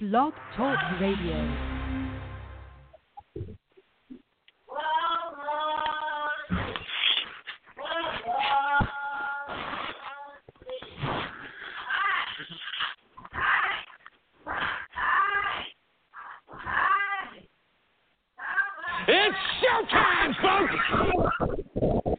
Blog 0.00 0.32
Talk 0.56 0.78
Radio. 0.98 1.36
It's 19.06 19.36
showtime, 19.60 20.34
folks! 20.40 22.09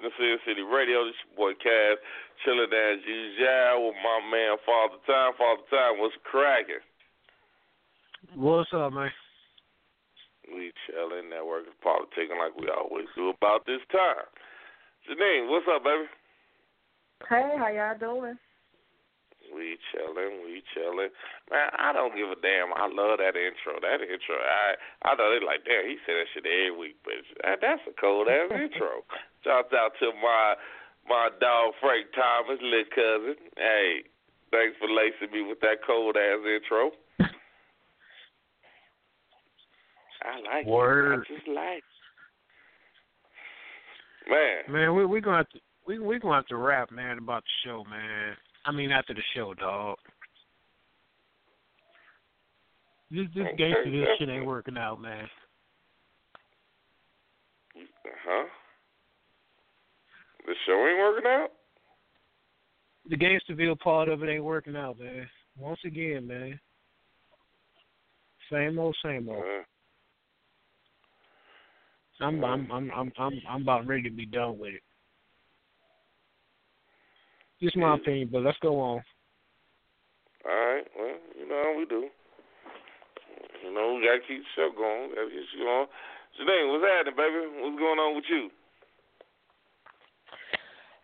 To 0.00 0.06
another 0.06 0.14
Sin 0.18 0.38
City 0.46 0.62
Radio. 0.62 1.04
This 1.04 1.14
your 1.28 1.52
boy 1.52 1.58
Cass, 1.60 2.00
chilling 2.44 2.72
as 2.72 3.04
usual 3.04 3.88
with 3.88 3.96
my 4.00 4.18
man 4.32 4.56
Father 4.64 5.00
Time. 5.04 5.32
Father 5.36 5.66
Time, 5.68 6.00
what's 6.00 6.16
cracking? 6.24 6.84
What's 8.34 8.70
up, 8.72 8.92
man? 8.92 9.10
We 10.48 10.72
chilling, 10.86 11.28
networking, 11.28 11.76
politicking 11.84 12.38
like 12.40 12.56
we 12.56 12.68
always 12.68 13.06
do 13.14 13.30
about 13.30 13.66
this 13.66 13.80
time. 13.92 14.26
Janine, 15.04 15.50
what's 15.50 15.66
up, 15.68 15.84
baby? 15.84 16.08
Hey, 17.28 17.54
how 17.58 17.68
y'all 17.68 17.98
doing? 17.98 18.38
We 19.54 19.76
chilling, 19.92 20.42
we 20.44 20.62
chilling. 20.74 21.10
Man, 21.50 21.66
I 21.82 21.92
don't 21.92 22.14
give 22.14 22.30
a 22.30 22.38
damn. 22.38 22.70
I 22.78 22.86
love 22.86 23.18
that 23.18 23.34
intro. 23.34 23.74
That 23.82 23.98
intro, 23.98 24.38
I 24.38 24.78
I 25.02 25.18
know 25.18 25.34
they 25.34 25.42
like, 25.42 25.66
damn, 25.66 25.82
he 25.82 25.98
said 26.06 26.14
that 26.22 26.30
shit 26.30 26.46
every 26.46 26.70
week, 26.70 26.96
but 27.02 27.18
that, 27.42 27.58
that's 27.58 27.82
a 27.90 27.94
cold 27.98 28.30
ass 28.30 28.54
intro. 28.54 29.02
Shouts 29.42 29.74
out 29.74 29.98
to 29.98 30.14
my 30.22 30.54
my 31.10 31.28
dog 31.42 31.74
Frank 31.82 32.06
Thomas, 32.14 32.62
little 32.62 32.86
cousin. 32.94 33.34
Hey, 33.58 34.06
thanks 34.54 34.78
for 34.78 34.86
lacing 34.86 35.34
me 35.34 35.42
with 35.42 35.58
that 35.66 35.82
cold 35.82 36.14
ass 36.14 36.38
intro. 36.46 36.94
I 40.22 40.38
like 40.46 40.66
Word. 40.66 41.26
it. 41.26 41.26
I 41.26 41.34
just 41.34 41.48
like 41.48 41.82
it. 41.82 41.90
Man. 44.30 44.70
Man, 44.70 44.94
we 44.94 45.04
we 45.04 45.20
gonna 45.20 45.38
have 45.38 45.50
to 45.50 45.58
we 45.86 45.98
we 45.98 46.20
gonna 46.20 46.36
have 46.36 46.46
to 46.46 46.56
rap, 46.56 46.92
man, 46.92 47.18
about 47.18 47.42
the 47.42 47.50
show, 47.66 47.82
man. 47.90 48.36
I 48.66 48.70
mean 48.70 48.92
after 48.92 49.14
the 49.14 49.22
show, 49.34 49.54
dog. 49.54 49.98
This 53.10 53.26
this 53.34 53.44
Okay, 53.44 53.56
gangster 53.56 53.90
this 53.90 54.08
shit 54.18 54.28
ain't 54.28 54.46
working 54.46 54.78
out, 54.78 55.00
man. 55.00 55.26
Huh? 58.24 58.46
The 60.46 60.54
show 60.66 60.86
ain't 60.86 60.98
working 60.98 61.26
out? 61.26 61.48
The 63.08 63.16
Gangsterville 63.16 63.78
part 63.80 64.08
of 64.08 64.22
it 64.22 64.28
ain't 64.28 64.44
working 64.44 64.76
out, 64.76 64.98
man. 64.98 65.28
Once 65.58 65.80
again, 65.84 66.26
man. 66.26 66.60
Same 68.50 68.78
old, 68.78 68.96
same 69.04 69.28
old. 69.28 69.42
Uh, 69.42 69.64
I'm 72.24 72.44
I'm 72.44 72.70
I'm 72.70 72.90
I'm 72.94 73.12
I'm 73.18 73.40
I'm 73.48 73.62
about 73.62 73.86
ready 73.86 74.02
to 74.02 74.10
be 74.10 74.26
done 74.26 74.58
with 74.58 74.74
it. 74.74 74.82
Just 77.62 77.76
my 77.76 77.94
opinion, 77.94 78.28
but 78.30 78.42
let's 78.42 78.58
go 78.62 78.80
on. 78.80 79.02
all 80.44 80.50
right. 80.50 80.84
Well, 80.98 81.16
you 81.38 81.48
know 81.48 81.62
how 81.64 81.78
we 81.78 81.86
do. 81.86 82.08
You 83.70 83.78
know, 83.78 83.94
we 83.94 84.02
gotta 84.02 84.18
keep 84.26 84.42
the 84.42 84.50
show 84.58 84.74
going. 84.74 85.14
Gotta 85.14 85.30
get 85.30 85.46
you 85.54 85.62
on. 85.62 85.86
Janine, 86.34 86.74
what's 86.74 86.82
happening, 86.82 87.14
baby? 87.14 87.46
What's 87.62 87.78
going 87.78 88.02
on 88.02 88.16
with 88.18 88.26
you? 88.26 88.50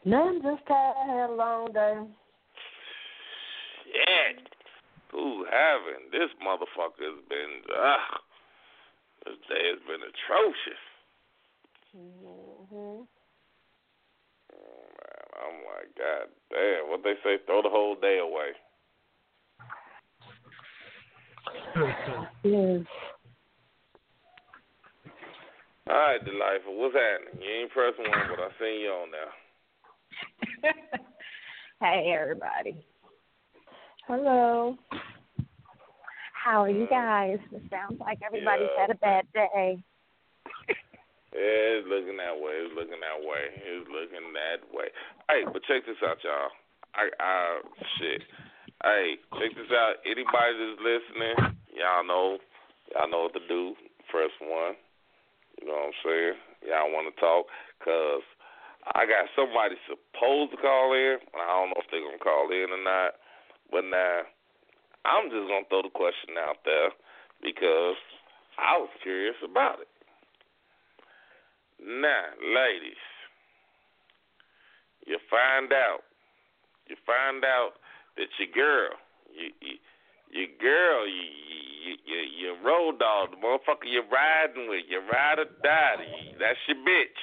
Nothing, 0.02 0.42
just 0.42 0.66
tired. 0.66 0.98
Had 1.06 1.30
a 1.30 1.38
long 1.38 1.70
day. 1.70 1.94
Shit. 3.86 4.50
Who 5.12 5.46
haven't? 5.46 6.10
This 6.10 6.34
motherfucker's 6.42 7.22
been 7.30 7.62
ugh. 7.70 8.18
This 9.26 9.38
day 9.46 9.62
has 9.70 9.78
been 9.86 10.02
atrocious. 10.02 10.82
Mm-hmm. 11.94 13.06
Oh, 14.50 14.86
man, 14.90 15.22
I'm 15.38 15.58
like, 15.70 15.94
God 15.94 16.34
damn, 16.50 16.90
what 16.90 17.04
they 17.04 17.14
say, 17.22 17.38
throw 17.46 17.62
the 17.62 17.70
whole 17.70 17.94
day 17.94 18.18
away. 18.18 18.58
Mm-hmm. 21.76 22.48
Yes. 22.48 22.86
All 25.88 25.94
right, 25.94 26.24
Delightful, 26.24 26.76
what's 26.76 26.94
happening? 26.94 27.42
You 27.42 27.62
ain't 27.62 27.70
pressing 27.70 28.10
one, 28.10 28.28
but 28.30 28.40
I 28.40 28.48
seen 28.58 28.80
you 28.80 28.90
on 28.90 29.10
now. 29.10 29.30
Hey, 31.80 32.16
everybody. 32.18 32.74
Hello. 34.08 34.78
How 36.32 36.62
are 36.62 36.70
you 36.70 36.84
uh, 36.84 36.88
guys? 36.88 37.38
It 37.52 37.62
sounds 37.68 38.00
like 38.00 38.18
everybody's 38.24 38.72
had 38.78 38.88
a 38.88 38.94
bad 38.94 39.26
day. 39.34 39.76
Yeah, 40.56 41.36
it's 41.36 41.86
looking 41.86 42.16
that 42.16 42.32
way. 42.32 42.64
It's 42.64 42.72
looking 42.72 42.96
that 43.04 43.20
way. 43.20 43.44
It's 43.60 43.88
looking 43.92 44.32
that 44.32 44.64
way. 44.72 44.88
Hey, 45.28 45.44
but 45.44 45.60
check 45.68 45.84
this 45.84 46.00
out, 46.00 46.16
y'all. 46.24 46.48
I, 46.94 47.10
I, 47.20 47.60
shit. 48.00 48.22
Hey, 48.84 49.16
check 49.40 49.56
this 49.56 49.72
out. 49.72 50.04
Anybody 50.04 50.52
that's 50.52 50.80
listening, 50.84 51.56
y'all 51.72 52.04
know 52.04 52.36
I 52.92 53.08
know 53.08 53.26
what 53.26 53.34
to 53.34 53.44
do. 53.48 53.74
Press 54.12 54.30
one. 54.38 54.76
You 55.58 55.66
know 55.66 55.88
what 55.88 55.90
I'm 55.90 55.98
saying? 56.04 56.36
Y'all 56.68 56.92
want 56.92 57.08
to 57.08 57.16
talk? 57.16 57.48
Cause 57.80 58.22
I 58.94 59.08
got 59.08 59.32
somebody 59.34 59.74
supposed 59.88 60.52
to 60.52 60.60
call 60.60 60.92
in. 60.92 61.18
I 61.34 61.46
don't 61.56 61.72
know 61.72 61.80
if 61.82 61.88
they're 61.90 62.04
gonna 62.04 62.22
call 62.22 62.52
in 62.52 62.70
or 62.70 62.82
not. 62.84 63.16
But 63.72 63.88
now 63.88 64.28
I'm 65.08 65.32
just 65.32 65.48
gonna 65.48 65.66
throw 65.72 65.82
the 65.82 65.90
question 65.90 66.36
out 66.36 66.60
there 66.68 66.92
because 67.40 67.98
I 68.60 68.76
was 68.76 68.92
curious 69.02 69.40
about 69.42 69.80
it. 69.80 69.90
Now, 71.80 72.28
ladies, 72.44 73.02
you 75.08 75.18
find 75.32 75.72
out, 75.72 76.04
you 76.86 76.96
find 77.04 77.42
out 77.42 77.80
that 78.16 78.28
your 78.40 78.52
girl, 78.52 78.90
you, 79.32 79.48
you, 79.60 79.76
your 80.32 80.50
girl, 80.60 81.06
you, 81.06 81.26
you, 81.84 81.94
you, 82.04 82.18
your 82.40 82.56
road 82.64 82.98
dog, 82.98 83.30
the 83.30 83.38
motherfucker 83.38 83.86
you're 83.86 84.08
riding 84.08 84.68
with, 84.68 84.84
you 84.88 85.00
ride 85.06 85.38
or 85.38 85.48
die, 85.62 86.34
that's 86.40 86.58
your 86.66 86.80
bitch, 86.82 87.20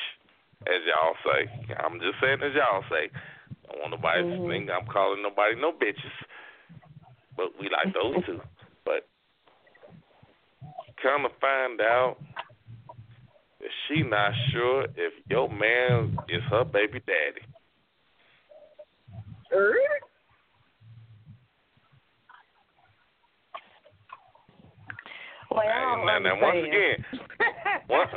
as 0.70 0.82
y'all 0.88 1.18
say. 1.26 1.76
I'm 1.84 2.00
just 2.00 2.22
saying 2.22 2.40
as 2.42 2.56
y'all 2.56 2.86
say. 2.90 3.10
I 3.10 3.74
don't 3.74 3.82
want 3.82 3.92
nobody 3.92 4.22
to 4.22 4.28
mm-hmm. 4.28 4.50
think 4.50 4.70
I'm 4.70 4.88
calling 4.88 5.24
nobody 5.24 5.56
no 5.60 5.72
bitches, 5.72 6.18
but 7.36 7.48
we 7.60 7.70
like 7.70 7.94
those 7.94 8.24
two. 8.26 8.40
But 8.86 9.08
come 11.02 11.24
to 11.24 11.34
find 11.42 11.82
out 11.82 12.18
that 13.60 13.70
she 13.88 14.04
not 14.04 14.32
sure 14.52 14.84
if 14.96 15.14
your 15.30 15.50
man 15.50 16.18
is 16.30 16.42
her 16.50 16.64
baby 16.64 17.02
daddy. 17.06 17.46
Well, 25.54 25.70
now, 25.70 26.18
now, 26.18 26.36
once 26.42 26.66
again, 26.66 26.98
one, 27.86 28.10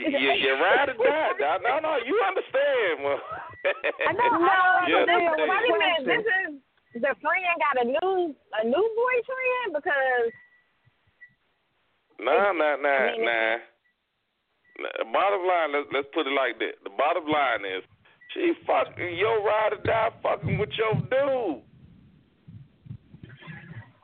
you, 0.00 0.08
you, 0.08 0.30
you 0.40 0.52
ride 0.56 0.88
or 0.88 0.96
die. 1.36 1.60
No, 1.60 1.76
no, 1.76 1.84
no, 1.84 1.92
you 2.00 2.16
understand. 2.24 3.04
Well, 3.04 3.20
I 4.06 4.12
know. 4.14 4.24
I 4.24 4.88
don't 4.88 5.04
understand. 5.10 5.28
understand. 5.28 5.50
Wait 5.52 5.68
a 5.68 5.76
minute. 5.76 6.04
This 6.06 6.24
is 6.96 7.02
the 7.02 7.12
friend 7.20 7.44
got 7.60 7.76
a 7.76 7.86
new 7.86 8.34
a 8.56 8.62
new 8.64 8.86
boyfriend 8.96 9.76
because 9.76 10.32
Nah, 12.20 12.52
nah, 12.52 12.74
nah, 12.76 12.88
I 12.88 13.12
mean, 13.12 13.24
nah. 13.24 13.56
The 14.78 15.04
bottom 15.12 15.42
line, 15.46 15.70
let's 15.74 15.88
let's 15.92 16.08
put 16.14 16.26
it 16.26 16.34
like 16.34 16.58
this. 16.58 16.74
The 16.82 16.90
bottom 16.90 17.26
line 17.26 17.66
is, 17.66 17.82
she 18.32 18.54
fucking 18.66 19.16
your 19.18 19.42
ride 19.44 19.74
or 19.74 19.82
die 19.84 20.10
fucking 20.22 20.58
with 20.58 20.70
your 20.78 20.94
dude. 21.10 21.67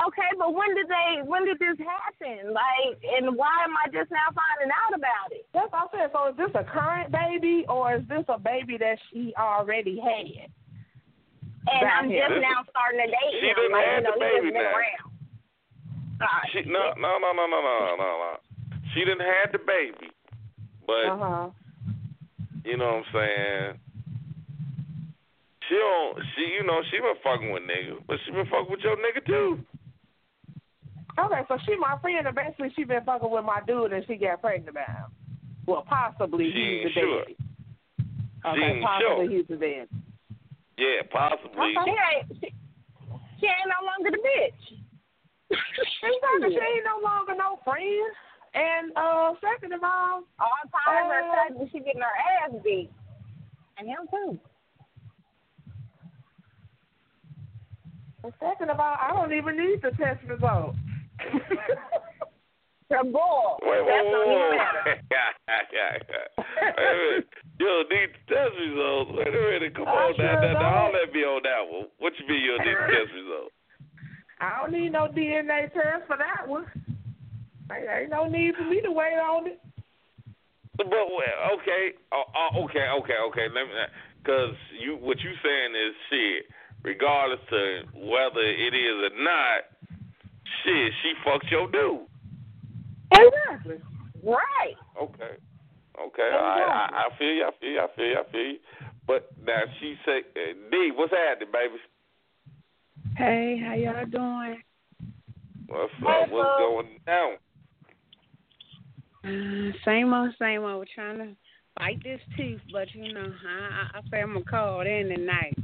Okay, 0.08 0.30
but 0.38 0.52
when 0.54 0.74
did 0.74 0.88
they? 0.88 1.22
When 1.24 1.44
did 1.44 1.58
this 1.58 1.78
happen? 1.78 2.52
Like, 2.52 2.98
and 3.02 3.36
why 3.36 3.64
am 3.64 3.74
I 3.76 3.88
just 3.90 4.10
now 4.10 4.28
finding 4.32 4.72
out 4.72 4.94
about 4.94 5.32
it? 5.32 5.46
That's 5.52 5.70
what 5.72 5.88
I 5.94 6.06
said. 6.06 6.10
So 6.12 6.28
is 6.32 6.36
this 6.36 6.52
a 6.54 6.64
current 6.64 7.10
baby 7.12 7.64
or 7.68 7.96
is 7.96 8.04
this 8.08 8.24
a 8.28 8.38
baby 8.38 8.76
that 8.78 8.98
she 9.12 9.32
already 9.38 9.98
had? 10.00 10.48
And 11.66 11.88
I'm 11.88 12.08
here. 12.12 12.28
just 12.28 12.40
now 12.44 12.60
starting 12.68 13.00
to 13.00 13.08
date 13.08 13.34
She 13.40 13.48
him. 13.48 13.56
done 13.56 13.72
Like, 13.72 13.86
had 13.88 13.96
you 13.96 14.02
know, 14.04 14.12
the 14.12 14.20
he 14.20 14.24
baby 14.28 14.48
just 14.52 14.52
been 14.52 14.68
now. 14.68 14.76
around. 14.76 15.08
Alright. 16.20 16.48
She 16.52 16.60
no 16.68 16.82
no 17.00 17.10
no 17.18 17.30
no 17.32 17.44
no 17.48 17.60
no 17.64 17.76
no 17.96 18.08
no. 18.20 18.32
She 18.92 19.00
didn't 19.00 19.24
have 19.24 19.50
the 19.52 19.58
baby, 19.64 20.12
but 20.86 21.08
Uh 21.08 21.16
huh. 21.18 21.46
you 22.64 22.76
know 22.76 23.00
what 23.00 23.08
I'm 23.08 23.12
saying. 23.16 23.80
She 25.68 25.74
don't. 25.74 26.20
She 26.36 26.42
you 26.60 26.62
know 26.68 26.78
she 26.92 27.00
been 27.00 27.16
fucking 27.24 27.50
with 27.50 27.64
niggas, 27.64 28.04
but 28.06 28.16
she 28.24 28.30
been 28.32 28.44
fucking 28.46 28.68
with 28.70 28.80
your 28.84 28.96
nigga 29.00 29.24
too. 29.24 29.64
Okay, 31.18 31.42
so 31.48 31.58
she 31.64 31.76
my 31.76 31.96
friend, 32.00 32.26
and 32.26 32.34
basically 32.34 32.72
she 32.74 32.84
been 32.84 33.04
fucking 33.04 33.30
with 33.30 33.44
my 33.44 33.60
dude, 33.66 33.92
and 33.92 34.04
she 34.06 34.16
got 34.16 34.40
pregnant 34.40 34.74
by 34.74 34.82
him. 34.82 35.10
Well, 35.66 35.84
possibly 35.88 36.50
She 36.50 36.58
he's 36.58 36.66
ain't 36.66 36.94
the 36.94 37.00
sure. 37.00 37.20
daddy. 37.22 37.36
She 37.38 38.48
Okay, 38.48 38.62
ain't 38.74 38.84
possibly 38.84 39.26
sure. 39.26 39.30
he's 39.30 39.46
the 39.48 39.56
daddy. 39.56 39.88
Yeah, 40.76 41.06
possibly. 41.10 41.74
She 41.84 41.90
ain't. 41.94 42.26
She, 42.42 42.48
she 43.40 43.46
ain't 43.46 43.70
no 43.70 43.80
longer 43.86 44.10
the 44.10 44.18
bitch. 44.18 44.62
Exactly. 45.54 46.50
She 46.50 46.58
ain't 46.58 46.84
no 46.84 46.98
longer 47.02 47.34
no 47.38 47.60
friend. 47.64 48.10
And 48.54 48.92
uh, 48.96 49.34
second 49.40 49.72
of 49.72 49.82
all, 49.82 50.22
All 50.38 50.62
times 50.70 51.10
her 51.10 51.22
Uh, 51.22 51.48
cousin, 51.54 51.70
she 51.72 51.78
getting 51.78 52.02
her 52.02 52.16
ass 52.44 52.50
beat, 52.64 52.90
and 53.78 53.86
him 53.88 54.06
too. 54.10 54.38
and 58.24 58.32
second 58.40 58.70
of 58.70 58.80
all, 58.80 58.96
I 59.00 59.10
don't 59.12 59.32
even 59.32 59.56
need 59.56 59.80
the 59.82 59.90
test 59.92 60.22
result. 60.28 60.74
The 62.90 63.00
bull. 63.00 63.56
Wait, 63.64 63.80
wait, 63.80 63.96
That's 63.96 64.12
don't 64.12 64.28
even 64.28 64.54
yeah, 65.10 65.32
yeah, 65.72 65.92
yeah. 66.04 66.28
Wait 66.36 66.84
a 66.84 66.96
minute. 67.00 67.28
You 67.56 67.66
don't 67.66 67.88
need 67.88 68.10
the 68.12 68.22
test 68.28 68.54
results. 68.60 69.10
Wait 69.16 69.32
a 69.32 69.40
minute. 69.40 69.72
Come 69.72 69.88
I 69.88 70.12
on, 70.12 70.14
sure 70.14 70.24
now, 70.24 70.36
now, 70.36 70.52
now, 70.52 70.60
don't. 70.60 70.78
I'll 70.78 70.92
let 70.92 71.08
me 71.08 71.20
on 71.24 71.40
that 71.48 71.64
one. 71.64 71.88
What 71.96 72.12
you 72.20 72.28
mean 72.28 72.44
you 72.44 72.54
don't 72.54 72.66
need 72.68 72.76
the 72.76 72.88
test 72.92 73.10
results? 73.16 73.56
I 74.36 74.60
don't 74.60 74.72
need 74.76 74.92
no 74.92 75.08
DNA 75.08 75.72
test 75.72 76.04
for 76.04 76.20
that 76.20 76.44
one. 76.44 76.68
Ain't, 77.72 77.88
ain't 77.88 78.10
no 78.12 78.28
need 78.28 78.52
for 78.52 78.68
me 78.68 78.84
to 78.84 78.92
wait 78.92 79.16
on 79.16 79.48
it. 79.48 79.58
But 80.76 80.92
well, 80.92 81.56
okay, 81.56 81.96
uh, 82.12 82.20
uh, 82.20 82.62
okay, 82.68 82.84
okay, 83.00 83.18
okay. 83.32 83.46
Let 83.48 83.64
me, 83.64 83.74
because 84.20 84.52
you 84.76 85.00
what 85.00 85.16
you 85.24 85.32
saying 85.40 85.72
is 85.72 85.94
shit. 86.12 86.52
Regardless 86.84 87.40
to 87.48 87.88
whether 87.96 88.44
it 88.44 88.76
is 88.76 88.96
or 89.08 89.16
not, 89.24 89.72
shit, 90.62 90.92
she 91.02 91.12
fucked 91.24 91.50
your 91.50 91.70
dude. 91.70 92.06
Exactly. 93.12 93.76
Right. 94.22 94.76
Okay. 95.00 95.36
Okay. 96.00 96.30
I, 96.32 96.36
I 96.36 97.06
I 97.06 97.18
feel 97.18 97.32
you. 97.32 97.44
I 97.44 97.50
feel 97.60 97.70
you. 97.70 97.80
I 97.80 97.86
feel 97.96 98.06
you. 98.06 98.18
I 98.18 98.32
feel 98.32 98.40
you. 98.40 98.58
But 99.06 99.30
now 99.46 99.60
she 99.80 99.94
say, 100.06 100.18
uh, 100.34 100.70
D, 100.70 100.92
what's 100.94 101.12
happening, 101.12 101.52
baby? 101.52 101.78
Hey, 103.16 103.60
how 103.64 103.74
y'all 103.74 104.06
doing? 104.06 104.62
What's 105.68 105.92
Hey, 106.00 106.22
up? 106.22 106.30
What's 106.30 106.58
Bo. 106.58 106.72
going 106.72 107.00
down? 107.06 107.36
Uh, 109.24 109.72
same 109.84 110.12
old, 110.12 110.34
same 110.38 110.64
old. 110.64 110.88
Trying 110.94 111.18
to 111.18 111.28
fight 111.78 112.02
this 112.02 112.20
tooth, 112.36 112.60
but 112.72 112.92
you 112.94 113.12
know, 113.12 113.32
I, 113.46 113.96
I, 113.96 113.98
I 113.98 114.00
say 114.10 114.20
I'm 114.22 114.32
gonna 114.32 114.44
call 114.44 114.80
it 114.80 114.86
in 114.86 115.08
tonight. 115.08 115.56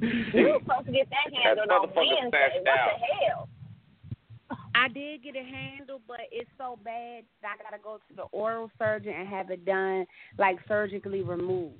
You 0.00 0.44
were 0.46 0.58
supposed 0.62 0.86
to 0.86 0.92
get 0.92 1.08
that 1.10 1.34
handled 1.42 1.70
on 1.70 1.88
motherfucker 1.88 1.96
Wednesday. 1.96 2.30
snatched 2.30 2.54
What 2.54 2.64
the 2.64 3.24
hell? 3.26 3.48
I 4.78 4.88
did 4.88 5.22
get 5.24 5.34
it 5.34 5.44
handled, 5.44 6.02
but 6.06 6.20
it's 6.30 6.50
so 6.56 6.78
bad 6.84 7.24
that 7.42 7.56
I 7.58 7.62
gotta 7.62 7.82
go 7.82 7.98
to 8.08 8.14
the 8.14 8.22
oral 8.32 8.70
surgeon 8.78 9.12
and 9.12 9.28
have 9.28 9.50
it 9.50 9.64
done, 9.64 10.06
like 10.38 10.58
surgically 10.68 11.22
removed. 11.22 11.74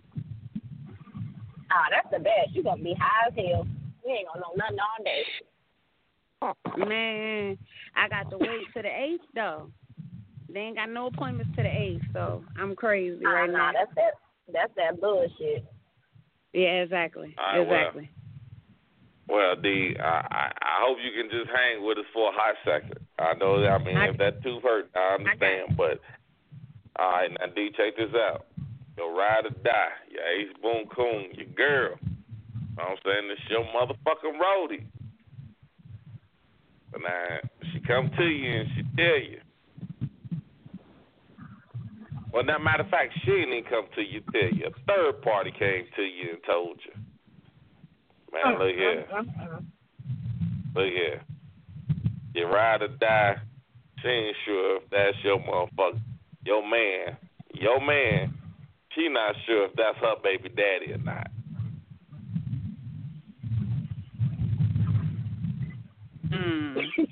Ah, 1.70 1.84
that's 1.90 2.08
the 2.10 2.18
best. 2.18 2.54
You 2.54 2.62
gonna 2.64 2.82
be 2.82 2.94
high 2.98 3.28
as 3.28 3.34
hell. 3.36 3.66
You 4.04 4.12
ain't 4.12 4.26
gonna 4.26 4.40
know 4.40 4.54
nothing 4.56 4.78
all 4.80 5.04
day. 5.04 5.24
Man, 6.76 7.58
I 7.94 8.08
got 8.08 8.30
to 8.30 8.38
wait 8.38 8.66
to 8.74 8.82
the 8.82 8.88
eighth 8.88 9.24
though. 9.34 9.70
They 10.52 10.60
ain't 10.60 10.76
got 10.76 10.88
no 10.88 11.06
appointments 11.06 11.52
to 11.56 11.62
the 11.62 11.68
eighth, 11.68 12.02
so 12.12 12.42
I'm 12.56 12.74
crazy 12.74 13.22
Ah, 13.26 13.30
right 13.30 13.50
nah, 13.50 13.72
now. 13.72 13.78
that's 13.78 13.94
that. 13.96 14.12
That's 14.52 14.72
that 14.76 15.00
bullshit. 15.00 15.64
Yeah, 16.54 16.82
exactly, 16.82 17.36
All 17.38 17.58
right, 17.58 17.68
well. 17.68 17.78
exactly. 17.80 18.10
Well, 19.28 19.56
D, 19.56 19.94
I, 20.00 20.02
I 20.30 20.52
I 20.62 20.74
hope 20.86 20.98
you 21.04 21.12
can 21.20 21.30
just 21.30 21.50
hang 21.54 21.84
with 21.84 21.98
us 21.98 22.04
for 22.14 22.30
a 22.30 22.32
hot 22.32 22.54
second. 22.64 22.98
I 23.18 23.34
know 23.34 23.60
that. 23.60 23.68
I 23.70 23.78
mean, 23.84 23.96
I- 23.96 24.08
if 24.08 24.18
that 24.18 24.42
tooth 24.42 24.62
hurt, 24.62 24.88
I 24.96 25.14
understand. 25.16 25.76
But 25.76 26.00
all 26.98 27.10
right, 27.12 27.30
now 27.38 27.46
D, 27.54 27.70
check 27.76 27.96
this 27.96 28.14
out. 28.14 28.46
Your 28.96 29.14
ride 29.14 29.44
or 29.46 29.50
die. 29.62 29.92
Your 30.10 30.24
ace 30.24 30.52
boom 30.62 30.86
coon. 30.94 31.28
Your 31.34 31.46
girl. 31.54 31.98
You 32.02 32.84
know 32.84 32.84
what 32.84 32.90
I'm 32.90 32.96
saying 33.04 33.28
this 33.28 33.38
your 33.50 33.64
motherfucking 33.64 34.38
roadie. 34.40 34.84
But 36.90 37.02
now 37.02 37.38
she 37.72 37.80
come 37.80 38.10
to 38.16 38.24
you 38.24 38.60
and 38.60 38.68
she 38.74 38.82
tell 38.96 39.20
you. 39.20 39.40
Well, 42.32 42.44
now 42.44 42.58
matter 42.58 42.82
of 42.82 42.88
fact, 42.90 43.12
she 43.24 43.30
didn't 43.30 43.52
even 43.54 43.64
come 43.64 43.86
to 43.94 44.02
you 44.02 44.20
tell 44.32 44.50
you. 44.52 44.66
A 44.66 44.70
third 44.86 45.22
party 45.22 45.50
came 45.50 45.84
to 45.96 46.02
you 46.02 46.30
and 46.30 46.38
told 46.46 46.78
you. 46.84 46.92
Man, 48.32 48.58
look 48.58 48.74
here. 48.74 49.06
Look 50.74 50.92
here. 50.92 51.22
You 52.34 52.46
ride 52.46 52.82
or 52.82 52.88
die. 52.88 53.36
She 54.02 54.08
ain't 54.08 54.36
sure 54.44 54.76
if 54.76 54.82
that's 54.90 55.16
your 55.24 55.38
motherfucker, 55.40 56.00
your 56.44 56.62
man, 56.68 57.16
your 57.54 57.80
man. 57.80 58.34
She 58.94 59.08
not 59.08 59.34
sure 59.46 59.64
if 59.66 59.72
that's 59.76 59.96
her 59.98 60.16
baby 60.22 60.48
daddy 60.50 60.92
or 60.92 60.98
not. 60.98 61.30
Mm. 66.30 66.76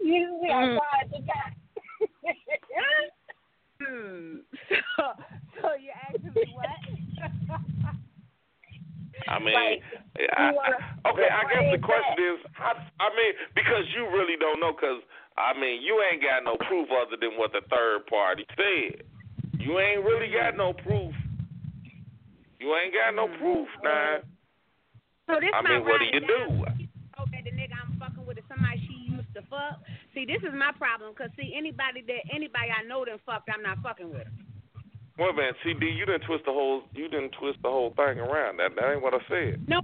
you 0.00 0.38
see 0.40 0.48
how 0.48 0.60
Mm. 0.60 0.78
quiet 0.78 1.10
you 1.12 1.20
got. 1.26 1.52
Hmm. 3.82 4.40
So, 4.68 5.02
so 5.62 5.68
you're 5.80 5.94
asking 6.06 6.32
me 6.34 6.42
what? 6.52 6.68
I 9.28 9.38
mean, 9.38 9.54
Like, 9.54 9.82
I, 10.36 10.52
wanna- 10.52 10.80
I, 11.04 11.10
okay. 11.10 11.28
I 11.28 11.42
guess 11.50 11.66
the 11.74 11.82
question 11.82 12.16
is, 12.20 12.38
I, 12.56 12.72
I 13.00 13.08
mean, 13.16 13.32
because 13.54 13.84
you 13.96 14.08
really 14.08 14.36
don't 14.38 14.60
know, 14.60 14.72
because 14.72 15.02
I 15.36 15.56
mean, 15.58 15.82
you 15.82 16.00
ain't 16.04 16.22
got 16.22 16.44
no 16.44 16.56
proof 16.68 16.88
other 16.92 17.16
than 17.16 17.36
what 17.36 17.52
the 17.52 17.62
third 17.68 18.06
party 18.06 18.44
said. 18.56 19.04
You 19.58 19.78
ain't 19.78 20.04
really 20.04 20.32
got 20.32 20.56
no 20.56 20.72
proof. 20.72 21.12
You 22.60 22.76
ain't 22.76 22.92
got 22.92 23.16
no 23.16 23.28
proof, 23.40 23.68
mm-hmm. 23.80 23.88
nah. 23.88 24.24
So 25.28 25.40
this 25.40 25.52
I 25.54 25.62
mean, 25.62 25.84
what 25.84 26.00
do 26.00 26.08
you 26.12 26.20
do? 26.20 26.64
That 26.64 27.44
the 27.44 27.52
nigga 27.56 27.76
I'm 27.76 27.96
fucking 28.00 28.26
with 28.26 28.38
is 28.38 28.44
somebody 28.48 28.80
she 28.84 29.12
used 29.12 29.32
to 29.34 29.42
fuck. 29.48 29.80
See, 30.12 30.26
this 30.26 30.42
is 30.42 30.52
my 30.52 30.72
problem. 30.76 31.14
Cause 31.14 31.30
see, 31.36 31.54
anybody 31.56 32.02
that 32.04 32.26
anybody 32.34 32.68
I 32.68 32.82
know 32.84 33.04
done 33.04 33.20
fucked, 33.24 33.48
I'm 33.48 33.62
not 33.62 33.78
fucking 33.80 34.10
with. 34.10 34.26
Well, 35.18 35.32
man, 35.32 35.52
CD, 35.64 35.86
you 35.86 36.06
didn't 36.06 36.24
twist 36.26 36.44
the 36.46 36.52
whole, 36.52 36.82
you 36.94 37.08
didn't 37.08 37.32
twist 37.38 37.58
the 37.62 37.68
whole 37.68 37.90
thing 37.96 38.18
around. 38.18 38.58
That 38.58 38.72
that 38.76 38.92
ain't 38.92 39.02
what 39.02 39.14
I 39.14 39.20
said. 39.28 39.60
No. 39.68 39.80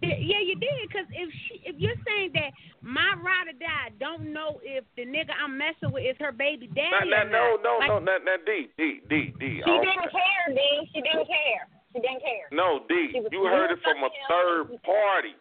Yeah, 0.00 0.38
you 0.38 0.54
did. 0.54 0.86
Cause 0.94 1.10
if 1.10 1.26
she, 1.48 1.54
if 1.66 1.74
you're 1.74 1.98
saying 2.06 2.30
that 2.34 2.54
my 2.82 3.18
ride 3.18 3.50
or 3.50 3.58
die 3.58 3.90
don't 3.98 4.32
know 4.32 4.62
if 4.62 4.86
the 4.94 5.02
nigga 5.02 5.34
I'm 5.34 5.58
messing 5.58 5.90
with 5.90 6.06
is 6.06 6.14
her 6.22 6.30
baby 6.30 6.70
daddy 6.70 7.10
nah, 7.10 7.26
not. 7.26 7.34
no, 7.34 7.44
no, 7.58 7.72
like, 7.82 7.90
no, 7.90 7.98
not 7.98 8.22
not 8.22 8.46
D, 8.46 8.70
D, 8.78 9.02
D, 9.10 9.34
D. 9.42 9.44
She 9.58 9.74
didn't 9.82 10.06
care, 10.14 10.46
D. 10.54 10.62
She 10.94 11.02
didn't 11.02 11.26
care. 11.26 11.62
She 11.90 11.98
didn't 11.98 12.22
care. 12.22 12.46
No, 12.54 12.86
D, 12.86 12.94
you 13.32 13.42
heard 13.50 13.74
it 13.74 13.82
from 13.82 13.98
a 14.06 14.10
third 14.30 14.78
party. 14.86 15.34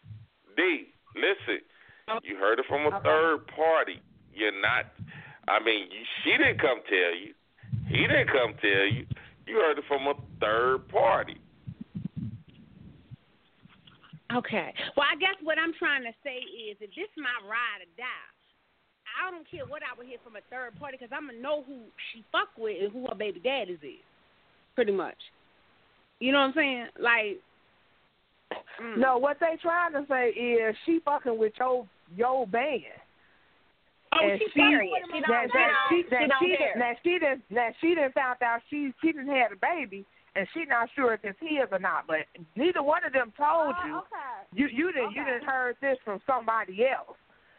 D, 0.58 0.90
listen, 1.14 1.62
oh. 2.10 2.18
you 2.26 2.38
heard 2.42 2.58
it 2.58 2.66
from 2.66 2.90
a 2.90 2.98
third 3.06 3.46
party. 3.54 4.02
You're 4.34 4.58
not. 4.58 4.90
I 5.48 5.62
mean, 5.64 5.86
she 6.24 6.34
didn't 6.34 6.58
come 6.60 6.82
tell 6.90 7.14
you. 7.14 7.38
He 7.88 8.02
didn't 8.02 8.28
come 8.28 8.54
tell 8.62 8.88
you. 8.92 9.06
You 9.46 9.56
heard 9.56 9.78
it 9.78 9.86
from 9.88 10.08
a 10.08 10.14
third 10.42 10.88
party. 10.90 11.40
Okay. 14.36 14.74
Well, 14.98 15.08
I 15.10 15.16
guess 15.16 15.40
what 15.42 15.58
I'm 15.58 15.74
trying 15.80 16.04
to 16.04 16.12
say 16.24 16.44
is, 16.44 16.76
if 16.82 16.90
this 16.92 17.08
is 17.08 17.18
my 17.18 17.48
ride 17.48 17.80
or 17.80 17.92
die, 17.96 18.28
I 19.18 19.32
don't 19.32 19.50
care 19.50 19.66
what 19.66 19.82
I 19.82 19.98
would 19.98 20.06
hear 20.06 20.20
from 20.24 20.36
a 20.36 20.44
third 20.52 20.78
party 20.80 20.98
because 21.00 21.16
I'm 21.16 21.28
gonna 21.28 21.40
know 21.40 21.64
who 21.66 21.80
she 22.12 22.24
fuck 22.32 22.50
with 22.58 22.76
and 22.84 22.92
who 22.92 23.08
her 23.08 23.16
baby 23.16 23.40
daddies 23.40 23.80
is, 23.82 24.04
pretty 24.76 24.92
much. 24.92 25.18
You 26.20 26.34
know 26.34 26.40
what 26.40 26.48
I'm 26.48 26.54
saying? 26.56 26.88
Like, 27.00 27.40
mm. 28.84 28.98
No, 28.98 29.18
what 29.18 29.38
they 29.40 29.58
trying 29.62 29.94
to 29.94 30.06
say 30.10 30.30
is 30.30 30.76
she 30.86 31.00
fucking 31.06 31.38
with 31.38 31.54
your 31.58 31.88
your 32.16 32.46
band. 32.46 32.84
Oh, 34.14 34.24
and 34.24 34.40
she's 34.40 34.52
she, 34.54 34.60
serious. 34.60 35.04
She 35.12 35.20
that, 35.28 35.48
that, 35.52 35.72
she, 35.90 36.04
She 36.04 36.10
that 36.10 36.28
don't 36.30 36.40
she, 36.40 36.56
that 36.80 36.96
she 37.04 37.14
didn't 37.20 37.44
that 37.52 37.72
she 37.82 37.96
found 38.16 38.42
out 38.42 38.62
she 38.70 38.94
she 39.02 39.12
didn't 39.12 39.28
had 39.28 39.52
a 39.52 39.60
baby 39.60 40.06
and 40.36 40.48
she 40.54 40.66
not 40.66 40.90
sure 40.96 41.14
if 41.14 41.22
it's 41.24 41.38
his 41.42 41.68
or 41.72 41.80
not. 41.80 42.06
But 42.08 42.30
neither 42.56 42.84
one 42.84 43.04
of 43.04 43.12
them 43.12 43.34
told 43.36 43.76
Oh, 43.76 44.04
you. 44.54 44.68
You 44.68 44.68
you 44.72 44.92
didn't 44.94 45.12
you 45.12 45.26
didn't 45.26 45.44
heard 45.44 45.76
this 45.82 45.98
from 46.06 46.22
somebody 46.26 46.88
else 46.88 47.18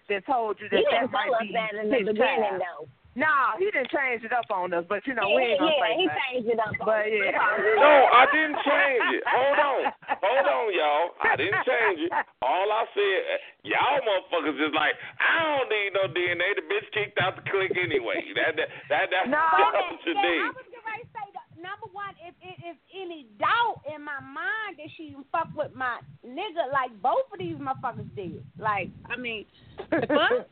that 0.08 0.24
told 0.24 0.56
you 0.60 0.68
that 0.70 0.78
He 0.78 0.86
that 0.90 1.10
might 1.12 1.30
be 1.40 1.52
that 1.52 1.74
in 1.76 1.90
the 1.90 2.12
beginning, 2.12 2.16
child. 2.16 2.62
though. 2.62 2.88
No, 3.18 3.58
he 3.58 3.66
didn't 3.74 3.90
change 3.90 4.22
it 4.22 4.30
up 4.30 4.46
on 4.46 4.70
us, 4.70 4.86
but 4.86 5.02
you 5.02 5.10
know 5.18 5.26
we 5.26 5.42
Yeah, 5.42 5.58
ain't 5.58 5.58
gonna 5.58 5.74
yeah, 5.74 5.82
say 5.82 5.92
he 5.98 6.06
that. 6.06 6.18
changed 6.22 6.48
it 6.54 6.60
up. 6.62 6.70
But 6.78 7.02
us. 7.02 7.10
yeah. 7.10 7.34
No, 7.82 7.92
I 8.14 8.24
didn't 8.30 8.58
change 8.62 9.06
it. 9.18 9.22
Hold 9.26 9.58
on. 9.58 9.80
Hold 10.22 10.46
on, 10.46 10.66
y'all. 10.70 11.06
I 11.26 11.34
didn't 11.34 11.66
change 11.66 11.98
it. 12.06 12.12
All 12.46 12.68
I 12.70 12.86
said, 12.94 13.18
y'all 13.66 13.98
motherfuckers 14.06 14.54
is 14.62 14.70
like, 14.70 14.94
I 15.18 15.34
don't 15.42 15.66
need 15.66 15.90
no 15.98 16.06
DNA. 16.14 16.46
The 16.62 16.64
bitch 16.70 16.86
kicked 16.94 17.18
out 17.18 17.34
the 17.34 17.42
click 17.50 17.74
anyway. 17.74 18.22
That 18.38 18.54
that 18.54 18.70
that 18.86 19.04
that's 19.10 19.26
No, 19.26 19.42
what 19.42 19.98
you 20.06 20.14
yeah, 20.14 20.22
need. 20.22 20.42
I 20.46 20.54
was 20.54 20.66
getting 20.70 20.86
ready 20.86 21.02
to 21.02 21.10
say 21.10 21.26
that. 21.34 21.46
Number 21.58 21.90
one, 21.90 22.14
if 22.22 22.38
it 22.38 22.58
is 22.70 22.78
any 22.94 23.26
doubt 23.42 23.82
in 23.90 23.98
my 24.06 24.22
mind 24.22 24.78
that 24.78 24.90
she 24.94 25.18
fuck 25.34 25.50
with 25.58 25.74
my 25.74 25.98
nigga, 26.22 26.70
like 26.70 26.94
both 27.02 27.26
of 27.34 27.42
these 27.42 27.58
motherfuckers 27.58 28.06
did. 28.14 28.46
Like, 28.62 28.94
I 29.10 29.18
mean, 29.18 29.42
the 29.90 30.06
fuck? 30.06 30.46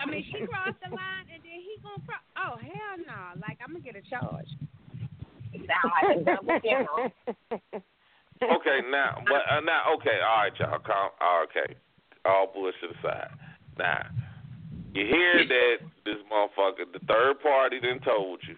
I 0.00 0.06
mean, 0.06 0.22
she 0.30 0.46
crossed 0.46 0.78
the 0.78 0.94
line 0.94 1.26
and 1.26 1.42
then 1.42 1.47
he 1.47 1.47
gonna 1.88 2.06
cross. 2.06 2.24
Oh 2.36 2.56
hell 2.60 2.96
no! 3.06 3.40
Like 3.40 3.58
I'm 3.64 3.72
gonna 3.72 3.84
get 3.84 3.96
a 3.96 4.04
charge. 4.08 4.48
Sound 5.52 5.88
like 5.96 6.16
a 6.16 6.24
double 6.24 6.60
funeral. 6.60 7.12
Okay, 8.38 8.86
now, 8.88 9.18
but 9.26 9.42
uh, 9.50 9.58
now, 9.60 9.90
okay, 9.98 10.22
all 10.22 10.46
right, 10.46 10.52
y'all, 10.60 10.78
calm. 10.78 11.10
all 11.20 11.42
okay, 11.50 11.74
all 12.24 12.46
bullshit 12.52 12.94
aside. 12.94 13.30
Now, 13.76 14.06
you 14.94 15.06
hear 15.06 15.42
that 15.42 15.76
this 16.04 16.22
motherfucker, 16.30 16.86
the 16.92 17.00
third 17.06 17.40
party, 17.42 17.80
done 17.80 17.98
told 18.04 18.38
you. 18.46 18.54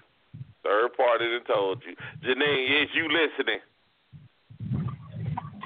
Third 0.62 0.92
party 0.96 1.24
done 1.30 1.46
told 1.46 1.82
you. 1.86 1.96
Janine, 2.20 2.82
is 2.82 2.90
you 2.94 3.08
listening? 3.08 3.60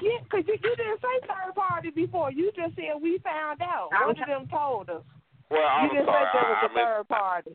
Yeah, 0.01 0.19
because 0.23 0.45
you, 0.47 0.55
you 0.63 0.75
didn't 0.75 1.01
say 1.01 1.27
third 1.27 1.55
party 1.55 1.89
before. 1.89 2.31
You 2.31 2.51
just 2.55 2.75
said 2.75 3.01
we 3.01 3.19
found 3.19 3.61
out. 3.61 3.89
One 3.91 4.11
of 4.11 4.27
them 4.27 4.47
told 4.47 4.89
us. 4.89 5.03
Well, 5.49 5.67
I'm 5.67 5.89
you 5.89 6.01
didn't 6.01 6.09
sorry. 6.09 6.25
say 6.25 6.39
there 6.39 6.49
was 6.49 6.61
I, 6.61 6.65
a 6.65 6.71
I 6.71 6.75
third 6.75 7.07
party. 7.09 7.53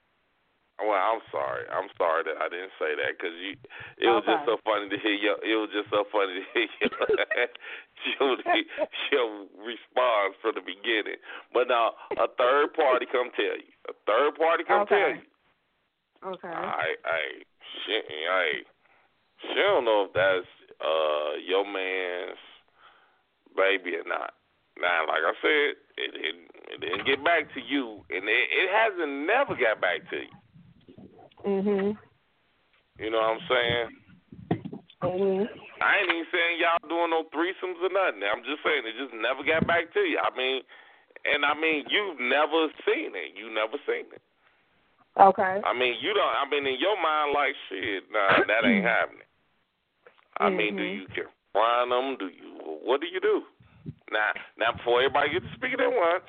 Well, 0.81 0.97
I'm 0.97 1.21
sorry. 1.29 1.69
I'm 1.69 1.93
sorry 2.01 2.25
that 2.25 2.41
I 2.41 2.49
didn't 2.49 2.73
say 2.81 2.97
that 2.97 3.13
because 3.13 3.37
you. 3.37 3.53
It 4.01 4.09
was 4.09 4.25
just 4.25 4.49
so 4.49 4.57
funny 4.65 4.89
to 4.89 4.97
hear 4.97 5.13
your. 5.13 5.37
It 5.45 5.53
was 5.61 5.69
just 5.77 5.93
so 5.93 6.09
funny 6.09 6.41
to 6.41 6.45
hear 6.57 6.69
your 6.81 6.89
your, 8.17 8.33
your 9.13 9.29
response 9.61 10.41
from 10.41 10.57
the 10.57 10.65
beginning. 10.65 11.21
But 11.53 11.69
now 11.69 11.93
a 12.17 12.25
third 12.33 12.73
party 12.73 13.05
come 13.13 13.29
tell 13.37 13.61
you. 13.61 13.73
A 13.93 13.95
third 14.09 14.41
party 14.41 14.65
come 14.65 14.89
Okay. 14.89 14.97
tell 14.97 15.13
you. 15.21 15.29
Okay. 16.41 16.49
I 16.49 16.97
I 17.05 17.21
she 17.85 18.01
I 18.25 18.45
she 19.45 19.53
don't 19.61 19.85
know 19.85 20.09
if 20.09 20.17
that's 20.17 20.49
uh 20.81 21.37
your 21.45 21.69
man's 21.69 22.41
baby 23.53 24.01
or 24.01 24.09
not. 24.09 24.33
Now, 24.81 25.05
like 25.13 25.21
I 25.29 25.35
said, 25.45 25.69
it 26.01 26.13
it, 26.17 26.37
it 26.71 26.81
didn't 26.81 27.07
get 27.07 27.25
back 27.25 27.53
to 27.55 27.61
you, 27.61 28.05
and 28.11 28.25
it, 28.29 28.47
it 28.51 28.69
hasn't 28.71 29.27
never 29.27 29.55
got 29.55 29.81
back 29.81 30.09
to 30.11 30.17
you. 30.17 30.35
Mhm. 31.45 31.99
You 32.99 33.11
know 33.11 33.19
what 33.19 33.41
I'm 33.41 33.45
saying? 33.49 33.89
Mhm. 35.03 35.49
I 35.81 35.99
ain't 35.99 36.13
even 36.13 36.27
saying 36.31 36.61
y'all 36.61 36.89
doing 36.89 37.11
no 37.11 37.25
threesomes 37.33 37.81
or 37.81 37.89
nothing. 37.89 38.23
I'm 38.23 38.45
just 38.45 38.63
saying 38.63 38.85
it 38.85 39.01
just 39.01 39.15
never 39.15 39.43
got 39.43 39.67
back 39.67 39.93
to 39.95 40.01
you. 40.01 40.19
I 40.21 40.29
mean, 40.37 40.63
and 41.25 41.45
I 41.45 41.55
mean 41.55 41.87
you've 41.89 42.21
never 42.21 42.69
seen 42.85 43.17
it. 43.17 43.33
You 43.35 43.49
never 43.51 43.79
seen 43.89 44.05
it. 44.13 44.23
Okay. 45.17 45.61
I 45.65 45.73
mean 45.73 45.97
you 46.01 46.13
don't. 46.13 46.37
I 46.37 46.45
mean 46.51 46.67
in 46.67 46.79
your 46.79 47.01
mind 47.01 47.33
like 47.33 47.57
shit. 47.69 48.05
Nah, 48.13 48.45
that 48.45 48.69
ain't 48.69 48.85
happening. 48.85 49.27
I 50.39 50.49
mean, 50.49 50.77
do 50.77 50.83
Mhm. 50.83 50.97
you 50.97 51.07
confront 51.09 51.91
them? 51.91 52.17
Do 52.17 52.29
you? 52.29 52.79
What 52.85 53.01
do 53.01 53.07
you 53.07 53.21
do? 53.21 53.45
Now, 54.11 54.33
now 54.57 54.73
before 54.73 55.01
everybody 55.01 55.31
gets 55.31 55.47
to 55.47 55.55
speaking 55.55 55.81
at 55.81 55.93
once, 55.93 56.25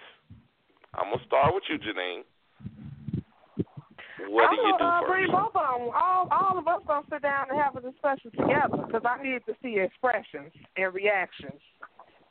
I'm 0.93 1.11
gonna 1.11 1.23
start 1.25 1.55
with 1.55 1.63
you, 1.71 1.79
Janine. 1.79 2.23
What 4.27 4.47
I'm 4.47 4.55
do 4.55 4.61
you 4.61 4.73
do 4.75 4.83
gonna 4.83 4.91
uh, 4.91 5.01
first? 5.01 5.11
bring 5.11 5.31
both 5.31 5.55
of 5.55 5.65
them. 5.79 5.89
All, 5.95 6.27
all 6.29 6.55
of 6.59 6.67
us 6.67 6.81
gonna 6.85 7.07
sit 7.09 7.21
down 7.23 7.47
and 7.49 7.57
have 7.57 7.75
a 7.75 7.81
discussion 7.81 8.31
together 8.31 8.83
because 8.85 9.01
I 9.07 9.17
need 9.23 9.41
to 9.47 9.55
see 9.63 9.79
expressions 9.79 10.51
and 10.77 10.93
reactions 10.93 11.59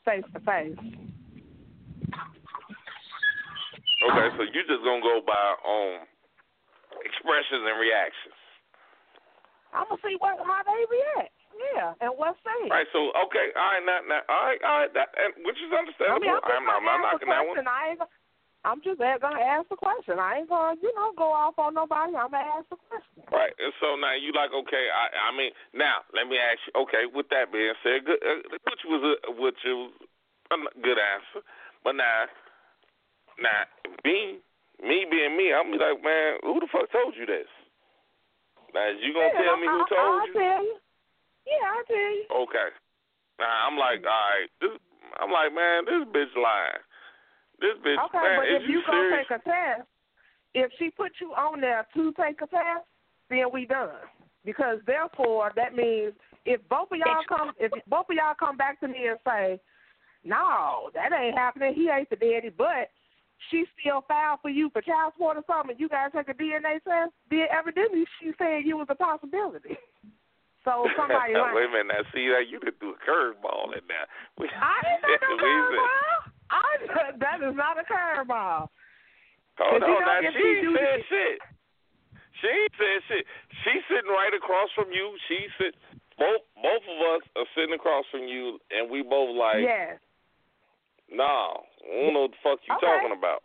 face 0.05 0.25
to 0.33 0.41
face. 0.45 0.79
Okay, 4.01 4.29
so 4.37 4.43
you 4.49 4.61
just 4.65 4.85
gonna 4.85 5.05
go 5.05 5.21
by 5.25 5.45
um 5.65 6.05
expressions 7.05 7.65
and 7.65 7.77
reactions. 7.81 8.39
I'm 9.73 9.89
gonna 9.89 10.01
see 10.05 10.17
what 10.21 10.37
how 10.41 10.63
they 10.65 10.85
react. 10.89 11.35
Yeah, 11.75 11.93
and 12.01 12.17
what's 12.17 12.41
said. 12.41 12.73
Right. 12.73 12.89
So 12.95 13.13
okay. 13.29 13.53
All 13.53 13.77
right. 13.77 13.85
Now, 13.85 14.01
now, 14.09 14.23
all 14.31 14.45
right. 14.49 14.61
All 14.65 14.79
right. 14.81 14.93
That, 14.97 15.13
and, 15.21 15.45
which 15.45 15.61
is 15.61 15.69
I 15.69 15.85
understandable. 15.85 16.25
mean, 16.25 16.33
I'm 16.33 16.65
I'm, 16.65 16.81
I'm 16.81 16.85
not 16.87 16.99
knocking 17.05 17.29
that 17.29 17.45
one. 17.45 17.61
I 17.69 17.93
ain't 17.93 18.01
I'm 18.65 18.85
just 18.85 19.01
gonna 19.01 19.41
ask 19.41 19.73
a 19.73 19.77
question. 19.77 20.21
I 20.21 20.45
ain't 20.45 20.49
gonna, 20.53 20.77
you 20.85 20.93
know, 20.93 21.17
go 21.17 21.33
off 21.33 21.57
on 21.57 21.73
nobody. 21.73 22.13
I'm 22.13 22.29
gonna 22.29 22.45
ask 22.61 22.69
a 22.69 22.77
question. 22.77 23.25
Right. 23.33 23.57
And 23.57 23.73
so 23.81 23.97
now 23.97 24.13
you 24.13 24.37
like 24.37 24.53
okay. 24.53 24.85
I 24.93 25.33
I 25.33 25.37
mean 25.37 25.49
now 25.73 26.05
let 26.13 26.29
me 26.29 26.37
ask 26.37 26.61
you. 26.69 26.77
Okay. 26.85 27.09
With 27.09 27.33
that 27.33 27.49
being 27.49 27.73
said, 27.81 28.05
good, 28.05 28.21
uh, 28.21 28.45
which 28.53 28.85
was 28.85 29.01
a 29.01 29.15
which 29.33 29.61
was 29.65 29.93
a 30.53 30.57
good 30.85 31.01
answer. 31.01 31.41
But 31.81 31.97
now, 31.97 32.29
now 33.41 33.65
me 34.05 34.45
me 34.85 35.09
being 35.09 35.41
me, 35.41 35.57
I'm 35.57 35.73
be 35.73 35.81
like, 35.81 36.05
man, 36.05 36.45
who 36.45 36.61
the 36.61 36.69
fuck 36.69 36.93
told 36.93 37.17
you 37.17 37.25
this? 37.25 37.49
Now 38.77 38.93
is 38.93 39.01
you 39.01 39.17
gonna 39.17 39.33
yeah, 39.33 39.41
tell 39.41 39.57
me 39.57 39.73
who 39.73 39.81
I, 39.81 39.89
told 39.89 40.05
I'll 40.21 40.29
you? 40.29 40.37
tell 40.37 40.63
you. 40.69 40.77
Yeah, 41.49 41.65
I'll 41.65 41.89
tell 41.89 42.13
you. 42.13 42.27
Okay. 42.45 42.69
Now 43.41 43.73
I'm 43.73 43.81
like, 43.81 44.05
all 44.05 44.13
right. 44.37 44.53
This, 44.61 44.77
I'm 45.17 45.33
like, 45.33 45.49
man, 45.57 45.89
this 45.89 46.05
bitch 46.13 46.37
lying. 46.37 46.85
This 47.61 47.77
bitch, 47.85 48.01
Okay, 48.07 48.19
man, 48.19 48.41
but 48.41 48.49
is 48.49 48.63
if 48.63 48.69
you 48.69 48.83
go 48.87 48.93
serious? 48.93 49.27
take 49.29 49.39
a 49.39 49.45
test, 49.45 49.89
if 50.55 50.71
she 50.79 50.91
put 50.91 51.13
you 51.21 51.33
on 51.35 51.61
there 51.61 51.87
to 51.95 52.13
take 52.13 52.41
a 52.41 52.47
test, 52.47 52.89
then 53.29 53.47
we 53.53 53.67
done. 53.67 54.09
Because 54.45 54.79
therefore, 54.87 55.53
that 55.55 55.77
means 55.77 56.13
if 56.47 56.61
both 56.69 56.91
of 56.91 56.99
y'all 56.99 57.23
come, 57.29 57.53
if 57.59 57.71
both 57.87 58.07
of 58.09 58.17
y'all 58.17 58.35
come 58.39 58.57
back 58.57 58.81
to 58.81 58.89
me 58.89 59.07
and 59.09 59.19
say, 59.27 59.61
"No, 60.25 60.91
that 60.95 61.13
ain't 61.13 61.37
happening. 61.37 61.75
He 61.75 61.91
ain't 61.91 62.09
the 62.09 62.17
daddy," 62.17 62.49
but 62.49 62.91
she 63.49 63.65
still 63.81 64.05
filed 64.07 64.41
for 64.43 64.51
you 64.51 64.69
for 64.71 64.83
child 64.83 65.13
support 65.15 65.37
or 65.39 65.45
something, 65.47 65.77
you 65.79 65.89
guys 65.89 66.11
take 66.13 66.29
a 66.29 66.35
DNA 66.35 66.83
test, 66.85 67.13
then 67.31 67.47
evidently 67.49 68.05
she's 68.21 68.35
saying 68.39 68.67
you 68.67 68.77
was 68.77 68.89
a 68.91 68.95
possibility. 68.95 69.79
So 70.65 70.85
somebody 70.93 71.33
Wait 71.57 71.65
a 71.65 71.73
minute, 71.73 71.89
now 71.89 72.05
see 72.13 72.29
that 72.29 72.53
you 72.53 72.61
could 72.61 72.77
do 72.85 72.93
a 72.93 72.99
curveball 73.01 73.73
in 73.73 73.85
there. 73.89 74.05
We, 74.37 74.45
I 74.53 74.77
didn't 74.85 75.09
know 75.09 75.40
is 77.51 77.57
not 77.57 77.77
a 77.79 77.85
curveball. 77.85 78.71
Hold 79.59 79.83
If 79.83 79.89
on, 79.89 80.01
now 80.07 80.21
she 80.33 80.63
do 80.63 80.73
said 80.73 81.01
shit. 81.11 81.39
She 82.41 82.49
ain't 82.49 82.75
said 82.79 82.99
shit. 83.09 83.25
She's 83.67 83.85
sitting 83.93 84.09
right 84.09 84.33
across 84.33 84.73
from 84.73 84.89
you. 84.89 85.13
She 85.29 85.47
sit 85.61 85.75
both 86.17 86.45
both 86.57 86.85
of 86.85 86.99
us 87.17 87.23
are 87.37 87.49
sitting 87.57 87.75
across 87.75 88.05
from 88.11 88.29
you, 88.29 88.61
and 88.71 88.91
we 88.91 89.03
both 89.03 89.35
like, 89.35 89.65
yes. 89.65 89.97
nah, 91.11 91.57
I 91.57 92.05
don't 92.05 92.15
know 92.15 92.29
what 92.29 92.33
the 92.33 92.41
fuck 92.45 92.61
you 92.69 92.77
Okay. 92.77 92.87
talking 92.87 93.17
about. 93.17 93.43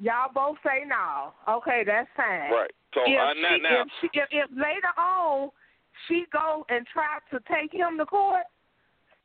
Y'all 0.00 0.32
both 0.32 0.56
say 0.64 0.84
no. 0.86 1.32
Okay, 1.48 1.84
that's 1.84 2.08
fine. 2.16 2.50
Right. 2.50 2.72
So 2.94 3.02
if, 3.04 3.18
uh, 3.18 3.34
now, 3.34 3.56
she, 3.56 3.62
now, 3.62 3.80
if, 3.82 3.88
she, 4.00 4.06
if 4.14 4.28
if 4.30 4.50
later 4.56 4.92
on 4.96 5.50
she 6.06 6.24
go 6.32 6.64
and 6.68 6.86
try 6.86 7.18
to 7.30 7.40
take 7.44 7.72
him 7.72 7.98
to 7.98 8.06
court 8.06 8.46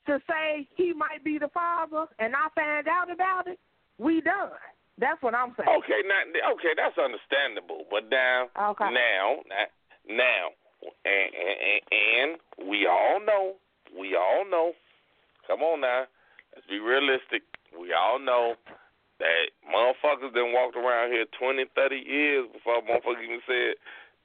to 0.08 0.20
say 0.28 0.68
he 0.76 0.92
might 0.92 1.24
be 1.24 1.38
the 1.38 1.48
father, 1.54 2.08
and 2.20 2.36
I 2.36 2.48
find 2.56 2.88
out 2.88 3.12
about 3.12 3.48
it, 3.48 3.60
we 3.98 4.22
done. 4.22 4.52
That's 4.98 5.22
what 5.22 5.34
I'm 5.34 5.54
saying. 5.58 5.70
okay, 5.82 6.02
now, 6.06 6.22
okay, 6.54 6.74
that's 6.78 6.98
understandable. 6.98 7.86
But 7.90 8.10
now, 8.12 8.50
Okay. 8.54 8.94
now, 8.94 9.42
now, 10.08 10.44
and, 11.06 11.30
and, 11.34 11.82
and 11.90 12.70
we 12.70 12.86
all 12.86 13.20
know, 13.26 13.56
we 13.98 14.16
all 14.16 14.46
know. 14.50 14.74
Come 15.48 15.62
on 15.62 15.82
now, 15.82 16.06
let's 16.54 16.68
be 16.68 16.80
realistic. 16.80 17.42
We 17.74 17.92
all 17.92 18.20
know 18.20 18.54
that 19.20 19.50
motherfuckers 19.66 20.34
done 20.34 20.54
walked 20.54 20.78
around 20.78 21.12
here 21.12 21.26
twenty, 21.40 21.66
thirty 21.76 22.04
years 22.06 22.48
before 22.54 22.78
a 22.78 22.82
motherfucker 22.82 23.24
even 23.24 23.42
said 23.48 23.76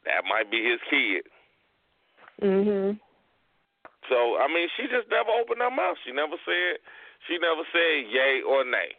that 0.04 0.24
might 0.28 0.50
be 0.50 0.62
his 0.62 0.80
kid. 0.90 1.24
Mhm. 2.42 3.00
So 4.08 4.36
I 4.38 4.48
mean, 4.48 4.68
she 4.76 4.84
just 4.88 5.08
never 5.08 5.30
opened 5.30 5.60
her 5.60 5.70
mouth. 5.70 5.96
She 6.04 6.12
never 6.12 6.36
said. 6.44 6.78
She 7.26 7.38
never 7.38 7.62
said 7.72 8.06
yay 8.12 8.42
or 8.46 8.64
nay. 8.64 8.94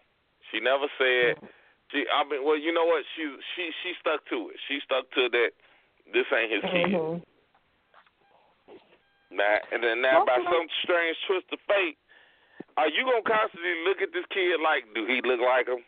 She 0.51 0.59
never 0.59 0.87
said. 0.97 1.37
She. 1.91 2.05
I 2.09 2.23
mean, 2.25 2.45
well, 2.45 2.57
you 2.57 2.73
know 2.73 2.85
what? 2.85 3.03
She 3.15 3.23
she 3.55 3.71
she 3.83 3.93
stuck 3.99 4.25
to 4.29 4.49
it. 4.49 4.57
She 4.67 4.79
stuck 4.85 5.09
to 5.13 5.29
that. 5.29 5.51
This 6.13 6.25
ain't 6.33 6.51
his 6.51 6.63
kid. 6.65 6.93
Mhm. 6.93 7.21
Now 9.31 9.57
and 9.71 9.83
then 9.83 10.01
now 10.01 10.25
by 10.25 10.41
some 10.41 10.67
strange 10.83 11.17
twist 11.27 11.45
of 11.53 11.59
fate, 11.67 11.97
are 12.77 12.89
you 12.89 13.05
gonna 13.05 13.21
constantly 13.21 13.85
look 13.85 14.01
at 14.01 14.11
this 14.11 14.25
kid 14.33 14.59
like, 14.61 14.85
do 14.93 15.05
he 15.05 15.21
look 15.21 15.39
like 15.39 15.67
him? 15.67 15.85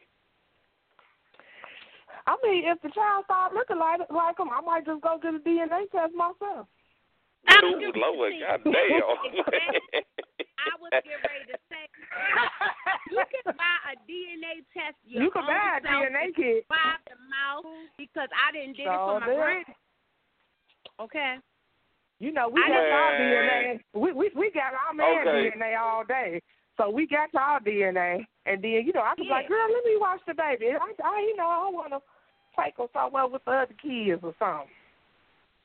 I 2.27 2.37
mean, 2.43 2.65
if 2.69 2.79
the 2.81 2.89
child 2.93 3.25
start 3.25 3.53
looking 3.53 3.79
like 3.79 4.01
like 4.11 4.37
him, 4.37 4.49
I 4.53 4.61
might 4.61 4.85
just 4.85 5.01
go 5.01 5.17
get 5.17 5.33
a 5.33 5.39
DNA 5.39 5.89
test 5.89 6.13
myself. 6.13 6.67
Ooh, 7.49 7.91
Lord, 7.95 8.33
goddamn. 8.37 8.73
I 10.61 10.73
was 10.77 10.91
getting 11.01 11.25
ready 11.25 11.45
to 11.49 11.57
say, 11.69 11.83
you 13.09 13.23
can 13.29 13.45
buy 13.61 13.77
a 13.91 13.95
DNA 14.05 14.61
test. 14.71 14.97
Your 15.05 15.23
You 15.23 15.31
can 15.31 15.45
buy 15.45 15.77
a 15.77 15.81
DNA 15.81 16.31
and 16.31 16.35
kit. 16.35 16.65
Swab 16.67 17.01
the 17.09 17.17
mouth 17.29 17.65
because 17.97 18.29
I 18.29 18.53
didn't 18.53 18.77
did 18.77 18.85
it 18.85 19.01
for 19.01 19.19
my 19.19 19.27
did. 19.27 19.37
granny. 19.37 19.75
Okay. 21.01 21.33
You 22.21 22.31
know, 22.31 22.49
we 22.49 22.61
I 22.61 22.69
got 22.69 22.85
our 22.85 23.11
DNA. 23.17 23.79
We 23.93 24.13
we 24.13 24.29
we 24.37 24.51
got 24.53 24.77
our 24.77 24.93
man 24.93 25.25
Okay. 25.27 25.49
DNA 25.49 25.73
all 25.79 26.05
day. 26.05 26.41
So 26.77 26.89
we 26.89 27.07
got 27.07 27.33
our 27.35 27.59
DNA, 27.59 28.25
and 28.45 28.61
then 28.61 28.85
you 28.85 28.93
know 28.93 29.01
I 29.01 29.13
was 29.17 29.27
like, 29.29 29.47
girl, 29.47 29.65
let 29.73 29.83
me 29.83 29.97
watch 29.99 30.21
the 30.27 30.33
baby. 30.33 30.69
I, 30.71 30.93
I 31.03 31.19
you 31.21 31.35
know 31.35 31.49
I 31.49 31.69
want 31.71 31.91
to 31.93 31.99
take 32.61 32.77
her 32.77 32.85
somewhere 32.93 33.27
with 33.27 33.43
the 33.45 33.51
other 33.51 33.75
kids 33.81 34.21
or 34.23 34.33
something. 34.37 34.69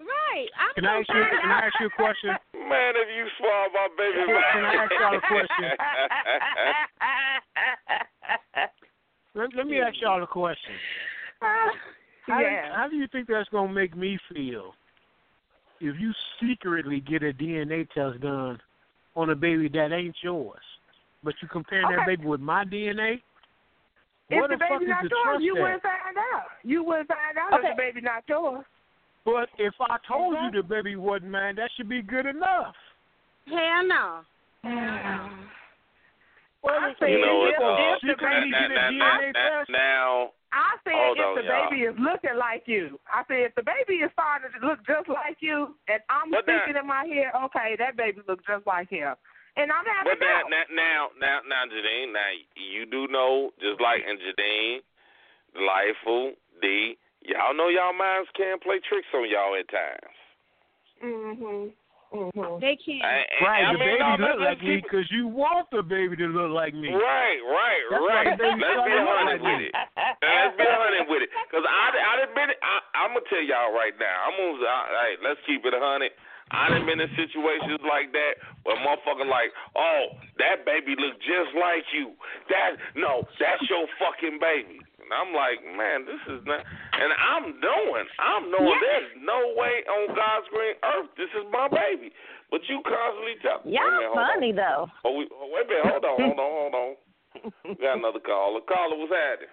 Right. 0.00 0.48
I'm 0.60 0.74
Can 0.74 0.84
I 0.84 0.98
ask 1.00 1.08
you? 1.08 1.24
Can 1.40 1.50
I 1.50 1.60
ask 1.66 1.74
you 1.80 1.86
a 1.86 1.90
question? 1.96 2.30
Man, 2.68 2.92
if 2.96 3.08
you 3.16 3.26
swab 3.38 3.72
my 3.72 3.88
baby, 3.96 4.18
Can 4.26 4.64
I 4.64 4.74
ask 4.84 4.92
y'all 5.00 5.16
a 5.16 5.20
question? 5.20 5.64
Let, 9.36 9.54
let 9.54 9.66
me 9.66 9.80
ask 9.80 9.94
y'all 10.00 10.22
a 10.22 10.26
question. 10.26 10.72
Uh, 11.42 11.68
how, 12.26 12.40
yeah. 12.40 12.74
how 12.74 12.88
do 12.88 12.96
you 12.96 13.06
think 13.12 13.28
that's 13.28 13.50
gonna 13.50 13.70
make 13.70 13.94
me 13.94 14.16
feel 14.32 14.72
if 15.78 15.94
you 16.00 16.11
secretly 16.40 17.00
get 17.00 17.22
a 17.22 17.35
DNA 17.35 17.87
test 17.90 18.18
done 18.22 18.59
on 19.14 19.28
a 19.28 19.35
baby 19.35 19.68
that 19.68 19.92
ain't 19.92 20.16
yours, 20.22 20.62
but 21.22 21.35
you 21.42 21.48
comparing 21.48 21.87
that 21.94 22.06
baby 22.06 22.24
with 22.24 22.40
my 22.40 22.64
DNA? 22.64 23.20
If 24.30 24.40
What 24.40 24.48
the 24.48 24.56
the 24.56 24.64
baby 24.70 24.87
not 24.87 25.04
yours, 25.04 25.38
you 25.40 25.54
wouldn't 25.54 25.82
find 25.82 26.16
out. 26.16 26.44
You 26.64 26.82
wouldn't 26.82 27.09
find 27.09 27.37
out 27.38 27.52
Okay. 27.61 27.68
if 27.68 27.76
the 27.76 27.82
baby 27.82 28.00
not 28.00 28.24
yours. 28.26 28.64
But 29.26 29.50
if 29.58 29.74
I 29.82 29.98
told 30.06 30.36
you 30.40 30.62
the 30.62 30.62
baby 30.62 30.94
wasn't 30.94 31.32
mine, 31.32 31.56
that 31.56 31.68
should 31.76 31.88
be 31.90 32.00
good 32.00 32.26
enough. 32.26 32.74
Hell 33.50 33.82
no. 33.84 34.20
Well, 36.62 36.74
I 36.78 36.94
said 36.98 37.10
You 37.10 37.20
know 37.26 37.38
what? 37.46 37.50
if, 37.54 37.60
Uh, 37.60 37.94
if 37.94 38.00
the 38.02 38.22
baby 38.22 38.50
now, 38.50 38.60
get 38.62 38.70
a 38.70 38.80
DNA 38.90 39.32
now, 39.34 39.58
test? 39.58 39.70
now, 39.70 40.30
I 40.52 40.76
said 40.84 40.94
Hold 40.94 41.18
if 41.18 41.24
on, 41.26 41.34
the 41.36 41.42
y'all. 41.42 41.70
baby 41.70 41.82
is 41.84 41.94
looking 41.98 42.36
like 42.38 42.66
you. 42.66 42.98
I 43.12 43.22
said 43.28 43.50
if 43.50 43.54
the 43.54 43.62
baby 43.62 44.02
is 44.02 44.10
starting 44.12 44.50
to 44.58 44.66
look 44.66 44.78
just 44.86 45.08
like 45.08 45.36
you, 45.42 45.74
and 45.86 46.00
I'm 46.08 46.30
But 46.30 46.46
that- 46.46 46.64
thinking 46.64 46.80
in 46.80 46.86
my 46.86 47.04
head, 47.06 47.34
okay, 47.50 47.76
that 47.76 47.96
baby 47.96 48.22
looks 48.26 48.44
just 48.46 48.66
like 48.66 48.88
him, 48.88 49.14
and 49.56 49.70
I'm 49.70 49.84
having 49.84 50.10
But 50.12 50.20
now, 50.20 50.42
now, 50.48 50.64
now, 50.70 51.10
now, 51.18 51.40
now, 51.46 51.66
Janine, 51.66 52.12
now 52.12 52.30
you 52.56 52.86
do 52.86 53.06
know, 53.08 53.52
just 53.60 53.80
like 53.80 54.02
in 54.06 54.18
Janine, 54.18 54.82
Delightful, 55.54 56.34
D, 56.60 56.96
y'all 57.28 57.54
know 57.54 57.68
y'all 57.68 57.92
minds 57.92 58.28
can 58.36 58.58
play 58.58 58.80
tricks 58.88 59.08
on 59.14 59.28
y'all 59.28 59.54
at 59.58 59.68
times. 59.68 60.16
Mhm. 61.02 61.72
Mhm. 62.14 62.60
They 62.62 62.76
can't. 62.78 63.02
I, 63.04 63.26
I- 63.26 63.44
Right, 63.44 63.64
I 63.66 63.72
the 63.74 63.78
mean, 63.78 63.88
baby 63.98 64.22
no, 64.22 64.26
look 64.30 64.38
like 64.40 64.62
me 64.62 64.76
because 64.80 65.10
you 65.10 65.26
want 65.26 65.66
the 65.74 65.82
baby 65.82 66.14
to 66.16 66.26
look 66.30 66.50
like 66.54 66.72
me. 66.72 66.88
Right, 66.94 67.40
right, 67.42 67.82
That's 67.90 68.02
right. 68.06 68.26
Let's 68.30 68.38
be 68.38 68.62
looking 68.62 69.04
honest 69.10 69.42
with 69.42 69.60
it. 69.66 69.72
Let's 70.22 70.56
be 70.56 70.64
honest 70.70 71.08
with 71.10 71.22
it, 71.26 71.30
cause 71.50 71.64
I, 71.66 71.90
I 71.90 72.12
done 72.22 72.32
been. 72.34 72.50
I, 72.62 72.74
I'm 72.94 73.10
gonna 73.10 73.26
tell 73.28 73.42
y'all 73.42 73.74
right 73.74 73.92
now. 73.98 74.16
I'm 74.22 74.38
gonna. 74.38 74.64
I, 74.64 74.78
hey, 74.94 75.12
let's 75.26 75.40
keep 75.44 75.66
it 75.66 75.74
a 75.74 75.80
hundred. 75.82 76.12
I 76.54 76.70
done 76.70 76.87
been 76.87 77.02
in 77.02 77.11
situations 77.18 77.82
like 77.82 78.14
that 78.14 78.38
where 78.62 78.78
motherfucker 78.78 79.26
like, 79.26 79.50
oh, 79.74 80.14
that 80.38 80.62
baby 80.62 80.94
look 80.94 81.18
just 81.18 81.50
like 81.59 81.82
you. 81.90 82.14
That 82.46 82.78
no, 82.94 83.26
that's 83.42 83.66
your 83.66 83.90
fucking 83.98 84.38
baby. 84.38 84.78
And 85.02 85.11
I'm 85.11 85.35
like, 85.35 85.59
man, 85.74 86.06
this 86.06 86.22
is 86.30 86.46
not. 86.46 86.62
And 86.62 87.11
I'm 87.18 87.59
knowing, 87.59 88.06
I'm 88.22 88.50
knowing 88.50 88.78
there's 88.78 89.11
no 89.26 89.59
way 89.59 89.82
on 89.90 90.14
God's 90.14 90.46
green 90.54 90.78
earth 90.87 91.11
this 91.18 91.30
is 91.35 91.46
my 91.50 91.66
baby. 91.66 92.14
But 92.50 92.62
you 92.70 92.78
constantly 92.87 93.42
tell. 93.42 93.66
Y'all 93.66 93.82
hold 93.82 94.14
on. 94.14 94.30
funny 94.30 94.52
though. 94.54 94.87
Oh, 95.02 95.18
we, 95.18 95.26
oh, 95.35 95.50
wait 95.50 95.66
a 95.66 95.68
minute. 95.68 95.90
Hold 95.90 96.04
on, 96.06 96.14
hold 96.14 96.38
on, 96.38 96.52
hold 96.54 96.74
on. 96.74 96.94
We 97.68 97.74
got 97.74 97.98
another 97.98 98.22
caller. 98.22 98.61
Caller, 98.64 98.96
what's 98.96 99.12
happening? 99.12 99.50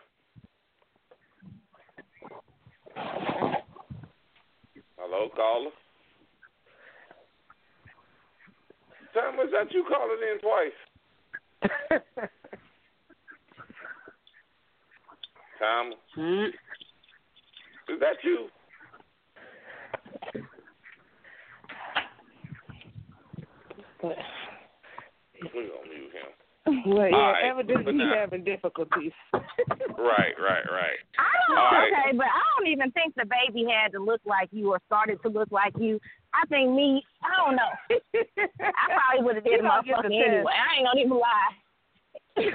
Hello, 4.98 5.30
caller. 5.36 5.74
Thomas, 9.14 9.48
that 9.52 9.72
you 9.72 9.86
calling 9.88 10.18
in 10.32 10.40
twice? 10.40 10.72
Thomas, 15.60 16.00
is 17.90 18.00
that 18.00 18.18
you? 18.24 18.50
We 24.04 24.10
gonna 25.40 25.90
mute 25.90 26.12
him. 26.12 26.30
Well, 26.88 27.10
yeah, 27.10 27.16
All 27.16 27.32
right, 27.32 27.44
evidently 27.46 27.94
he's 27.94 28.14
having 28.16 28.44
difficulties. 28.44 29.12
Right, 29.34 30.36
right, 30.40 30.66
right. 30.72 31.00
I 31.20 31.32
don't 31.48 31.58
All 31.58 31.72
right. 31.72 31.92
okay, 31.92 32.18
but 32.18 32.26
I 32.26 32.42
don't 32.58 32.68
even 32.68 32.92
think 32.92 33.16
the 33.16 33.26
baby 33.26 33.66
had 33.70 33.92
to 33.94 34.00
look 34.00 34.22
like 34.26 34.50
you 34.52 34.72
or 34.72 34.80
started 34.86 35.22
to 35.24 35.30
look 35.30 35.52
like 35.52 35.74
you. 35.78 36.00
I 36.34 36.46
think 36.50 36.74
me, 36.74 37.06
I 37.22 37.34
don't 37.38 37.56
know. 37.56 37.72
I 37.94 38.86
probably 38.90 39.22
would 39.22 39.36
have 39.38 39.46
did 39.46 39.62
You 39.62 39.66
a 39.66 39.70
don't 39.70 39.86
get 39.86 40.02
the 40.02 40.10
motherfucker 40.10 40.34
anyway. 40.34 40.58
I 40.58 40.68
ain't 40.78 40.86
gonna 40.90 41.02
even 41.06 41.18
lie. 41.22 41.54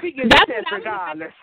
he 0.03 0.11
gets 0.11 0.29
That's 0.29 0.51
the 0.51 0.59
test 0.59 0.67
what 0.67 0.75
I'm 0.75 0.83
regardless. 0.83 1.35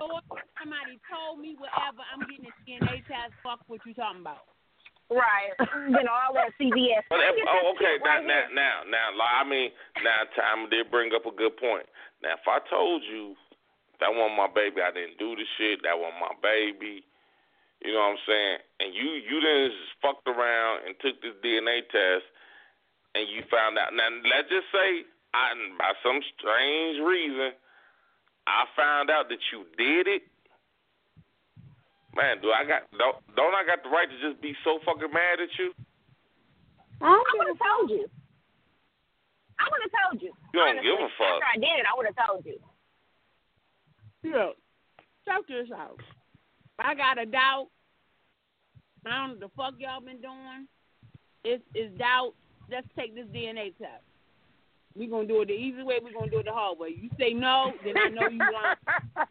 Or 0.00 0.20
somebody 0.56 0.96
told 1.04 1.40
me 1.44 1.56
whatever, 1.60 2.00
I'm 2.08 2.24
getting 2.24 2.48
a 2.48 2.54
DNA 2.64 3.04
test. 3.04 3.36
Fuck 3.44 3.60
what 3.68 3.84
you 3.84 3.92
talking 3.92 4.24
about. 4.24 4.48
Right. 5.10 5.50
you 5.90 6.00
know, 6.06 6.14
all 6.14 6.32
that 6.38 6.54
CVS. 6.54 7.02
But 7.10 7.18
if, 7.26 7.34
Get 7.34 7.42
this 7.42 7.50
oh, 7.50 7.74
okay. 7.74 7.98
shit 7.98 8.06
Now, 8.06 8.22
right 8.22 8.26
now, 8.30 8.46
here. 8.46 8.54
now, 8.54 8.74
now, 8.86 9.06
like, 9.18 9.34
I 9.36 9.44
mean, 9.44 9.68
now, 10.06 10.22
Tom 10.38 10.70
did 10.70 10.86
bring 10.88 11.10
up 11.12 11.26
a 11.26 11.34
good 11.34 11.58
point. 11.58 11.84
Now, 12.22 12.38
if 12.38 12.46
I 12.46 12.62
told 12.70 13.02
you 13.02 13.34
that 13.98 14.14
wasn't 14.14 14.38
my 14.38 14.46
baby, 14.48 14.78
I 14.80 14.94
didn't 14.94 15.18
do 15.18 15.34
the 15.34 15.44
shit. 15.58 15.82
That 15.82 15.98
wasn't 15.98 16.22
my 16.22 16.34
baby. 16.38 17.02
You 17.80 17.96
know 17.96 18.12
what 18.12 18.20
I'm 18.20 18.24
saying? 18.28 18.58
And 18.80 18.88
you, 18.92 19.08
you 19.24 19.36
didn't 19.40 19.72
just 19.72 19.96
fucked 20.04 20.28
around 20.28 20.84
and 20.84 20.92
took 21.00 21.16
this 21.24 21.32
DNA 21.40 21.80
test, 21.88 22.28
and 23.16 23.24
you 23.24 23.40
found 23.48 23.80
out. 23.80 23.96
Now, 23.96 24.12
let's 24.28 24.52
just 24.52 24.68
say, 24.68 25.08
I, 25.32 25.56
by 25.80 25.96
some 26.04 26.20
strange 26.36 27.00
reason, 27.00 27.56
I 28.44 28.68
found 28.76 29.08
out 29.08 29.32
that 29.32 29.40
you 29.48 29.64
did 29.80 30.12
it. 30.12 30.22
Man, 32.12 32.42
do 32.42 32.50
I 32.50 32.66
got 32.66 32.90
don't 32.98 33.22
don't 33.38 33.54
I 33.54 33.62
got 33.62 33.86
the 33.86 33.88
right 33.88 34.10
to 34.10 34.18
just 34.18 34.42
be 34.42 34.50
so 34.66 34.82
fucking 34.82 35.14
mad 35.14 35.38
at 35.38 35.52
you? 35.54 35.70
I 37.00 37.14
would 37.38 37.48
have 37.54 37.62
told 37.62 37.88
you. 37.88 38.10
I 39.56 39.64
would 39.70 39.82
have 39.86 39.94
told 39.94 40.18
you. 40.20 40.34
You 40.52 40.58
don't 40.58 40.74
Honestly, 40.74 40.90
give 40.90 40.98
a 40.98 41.10
fuck. 41.14 41.38
After 41.38 41.50
I 41.54 41.58
did 41.62 41.74
it, 41.78 41.86
I 41.86 41.94
would 41.96 42.08
have 42.10 42.18
told 42.18 42.42
you. 42.44 42.58
Yeah. 44.26 44.50
Check 45.24 45.46
this 45.46 45.70
out. 45.70 46.02
I 46.80 46.94
got 46.94 47.20
a 47.20 47.26
doubt. 47.26 47.68
I 49.06 49.10
don't 49.10 49.28
know 49.28 49.34
what 49.34 49.40
the 49.40 49.50
fuck 49.56 49.74
y'all 49.78 50.00
been 50.00 50.20
doing. 50.20 50.66
It's 51.44 51.62
it's 51.74 51.96
doubt. 51.98 52.32
Let's 52.70 52.86
take 52.96 53.14
this 53.14 53.26
DNA 53.34 53.76
test. 53.78 54.04
we 54.94 55.06
gonna 55.06 55.26
do 55.26 55.42
it 55.42 55.48
the 55.48 55.54
easy 55.56 55.82
way, 55.82 55.98
we 56.04 56.12
gonna 56.12 56.30
do 56.30 56.38
it 56.38 56.46
the 56.46 56.52
hard 56.52 56.78
way. 56.78 56.94
You 56.94 57.10
say 57.18 57.32
no, 57.32 57.72
then 57.84 57.96
I 57.96 58.08
know 58.08 58.28
you 58.28 58.38
lying. 58.38 58.76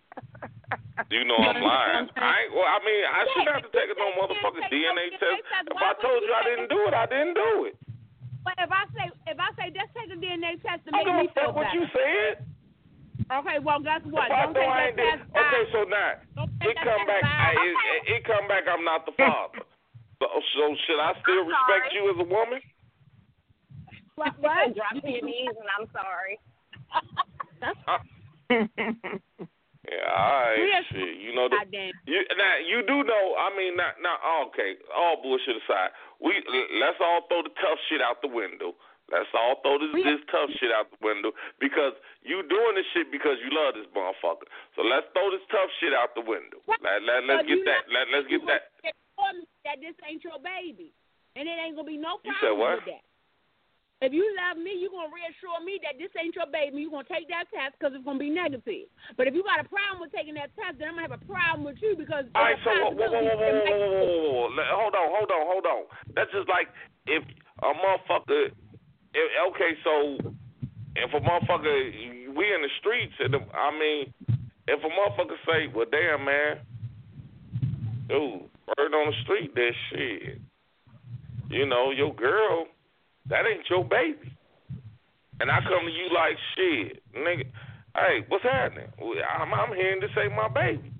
You 1.10 1.24
know 1.24 1.40
I'm 1.40 1.64
lying. 1.64 2.12
I 2.20 2.44
ain't, 2.44 2.52
well, 2.52 2.68
I 2.68 2.78
mean, 2.84 3.02
I 3.08 3.24
shouldn't 3.32 3.56
have 3.56 3.64
to 3.64 3.72
take 3.72 3.88
it 3.88 3.96
no 3.96 4.12
motherfucking 4.20 4.68
DNA 4.68 5.16
test. 5.16 5.48
If 5.72 5.80
I 5.80 5.96
told 6.04 6.20
you 6.22 6.36
I 6.36 6.44
didn't 6.44 6.68
do 6.68 6.76
it, 6.86 6.94
I 6.94 7.08
didn't 7.08 7.40
do 7.40 7.72
it. 7.72 7.80
But 8.44 8.60
if 8.60 8.68
I 8.68 8.84
say 8.92 9.08
if 9.32 9.40
I 9.40 9.48
say 9.56 9.72
just 9.72 9.96
take 9.96 10.12
a 10.12 10.20
DNA 10.20 10.60
test 10.60 10.84
to 10.86 10.92
I 10.92 11.08
make 11.08 11.08
me 11.08 11.28
feel 11.34 11.56
fuck 11.56 11.56
what 11.56 11.72
better. 11.72 11.80
you 11.80 11.88
said. 11.96 12.44
Okay, 13.28 13.58
well 13.60 13.80
guess 13.84 14.02
what? 14.08 14.32
I 14.32 14.46
Don't 14.46 14.56
take 14.56 14.64
that 14.64 14.88
ain't 14.88 14.98
did. 14.98 15.20
Okay, 15.36 15.64
so 15.76 15.84
now 15.84 16.22
it 16.64 16.76
come 16.80 17.04
back. 17.06 17.24
I, 17.24 17.52
it, 17.52 17.60
it, 17.60 18.02
it 18.16 18.22
come 18.26 18.48
back. 18.48 18.64
I'm 18.72 18.84
not 18.86 19.06
the 19.06 19.12
father. 19.18 19.60
So, 20.20 20.28
so 20.56 20.64
should 20.88 21.00
I 21.00 21.14
still 21.22 21.44
I'm 21.44 21.52
respect 21.52 21.92
sorry. 21.92 21.96
you 21.96 22.04
as 22.12 22.18
a 22.20 22.28
woman? 22.28 22.62
What? 24.16 24.34
What? 24.40 24.76
drop 24.78 24.96
to 24.98 25.10
your 25.10 25.24
knees, 25.24 25.56
and 25.56 25.70
I'm 25.70 25.88
sorry. 25.94 26.40
Yeah, 29.90 30.06
all 30.06 30.44
right. 30.46 30.60
Yes. 30.60 30.84
Shit, 30.92 31.18
you 31.18 31.34
know 31.34 31.50
the, 31.50 31.58
You 32.06 32.22
now 32.38 32.56
you 32.62 32.86
do 32.86 33.02
know. 33.02 33.24
I 33.40 33.50
mean, 33.58 33.74
not 33.74 33.98
not 34.04 34.20
okay. 34.52 34.78
All 34.94 35.18
bullshit 35.18 35.58
aside, 35.66 35.96
we 36.22 36.36
let's 36.78 37.00
all 37.02 37.26
throw 37.26 37.42
the 37.42 37.54
tough 37.58 37.80
shit 37.90 37.98
out 37.98 38.22
the 38.22 38.30
window. 38.30 38.76
Let's 39.10 39.30
all 39.34 39.58
throw 39.62 39.82
this 39.82 39.94
this 39.94 40.22
tough 40.30 40.50
shit 40.62 40.70
out 40.70 40.90
the 40.94 41.02
window 41.02 41.34
because 41.58 41.98
you 42.22 42.46
doing 42.46 42.76
this 42.78 42.86
shit 42.94 43.10
because 43.10 43.42
you 43.42 43.50
love 43.50 43.74
this 43.74 43.90
motherfucker. 43.92 44.46
So 44.78 44.86
let's 44.86 45.10
throw 45.18 45.34
this 45.34 45.44
tough 45.50 45.70
shit 45.82 45.94
out 45.94 46.14
the 46.14 46.26
window. 46.26 46.62
Let, 46.70 47.02
let 47.02 47.26
let's 47.26 47.46
get 47.50 47.66
that. 47.66 47.90
Let 47.90 48.10
let's 48.14 48.30
get 48.30 48.42
you 48.42 48.50
that. 48.50 48.70
gonna 48.80 48.94
inform 48.94 49.36
me 49.42 49.48
that 49.66 49.78
this 49.82 49.98
ain't 50.06 50.22
your 50.22 50.38
baby, 50.38 50.94
and 51.34 51.50
it 51.50 51.58
ain't 51.58 51.74
gonna 51.74 51.90
be 51.90 51.98
no 51.98 52.22
You 52.22 52.34
problem 52.38 52.42
said 52.42 52.56
what? 52.56 52.86
with 52.86 52.90
that. 52.94 53.04
If 54.00 54.16
you 54.16 54.24
love 54.32 54.56
me, 54.56 54.80
you're 54.80 54.96
gonna 54.96 55.12
reassure 55.12 55.60
me 55.60 55.76
that 55.84 56.00
this 56.00 56.08
ain't 56.16 56.32
your 56.32 56.48
baby. 56.48 56.88
You're 56.88 56.96
gonna 56.96 57.12
take 57.12 57.28
that 57.36 57.52
test 57.52 57.76
because 57.76 57.92
it's 57.92 58.08
gonna 58.08 58.16
be 58.16 58.32
negative. 58.32 58.88
But 59.20 59.28
if 59.28 59.36
you 59.36 59.44
got 59.44 59.60
a 59.60 59.68
problem 59.68 60.00
with 60.00 60.16
taking 60.16 60.40
that 60.40 60.56
test, 60.56 60.80
then 60.80 60.88
I'm 60.88 60.96
gonna 60.96 61.12
have 61.12 61.20
a 61.20 61.26
problem 61.28 61.68
with 61.68 61.84
you 61.84 62.00
because 62.00 62.24
All 62.32 62.48
right, 62.48 62.56
so 62.64 62.72
whoa, 62.72 62.96
whoa, 62.96 63.12
whoa, 63.12 63.20
whoa, 63.20 63.36
whoa, 63.36 63.60
whoa, 63.60 63.76
whoa, 63.76 64.08
whoa, 64.08 64.48
whoa. 64.48 64.66
Hold 64.72 64.96
on, 64.96 65.08
hold 65.12 65.32
on, 65.36 65.44
hold 65.52 65.66
on. 65.68 65.82
That's 66.16 66.32
just 66.32 66.48
like 66.48 66.72
if 67.12 67.28
a 67.60 67.76
motherfucker. 67.76 68.56
Okay, 69.16 69.72
so 69.84 70.18
if 70.96 71.14
a 71.14 71.20
motherfucker, 71.20 72.36
we 72.36 72.54
in 72.54 72.62
the 72.62 72.70
streets, 72.80 73.14
and 73.20 73.34
the, 73.34 73.40
I 73.54 73.72
mean, 73.78 74.14
if 74.68 74.80
a 74.84 74.88
motherfucker 74.90 75.38
say, 75.48 75.68
"Well, 75.74 75.88
damn, 75.92 76.24
man, 76.26 76.60
dude, 78.08 78.42
bird 78.78 78.94
on 78.94 79.12
the 79.12 79.18
street, 79.24 79.54
that 79.56 79.72
shit," 79.90 80.40
you 81.50 81.66
know, 81.66 81.92
your 81.92 82.14
girl, 82.14 82.68
that 83.30 83.46
ain't 83.48 83.68
your 83.70 83.84
baby. 83.84 84.32
And 85.42 85.50
I 85.50 85.62
come 85.62 85.86
to 85.88 85.92
you 85.92 86.12
like, 86.14 86.36
shit, 86.56 87.02
nigga, 87.16 87.48
hey, 87.96 88.26
what's 88.28 88.44
happening? 88.44 88.92
I'm, 89.40 89.54
I'm 89.54 89.74
hearing 89.74 90.02
this 90.02 90.12
ain't 90.22 90.36
my 90.36 90.50
baby. 90.50 90.92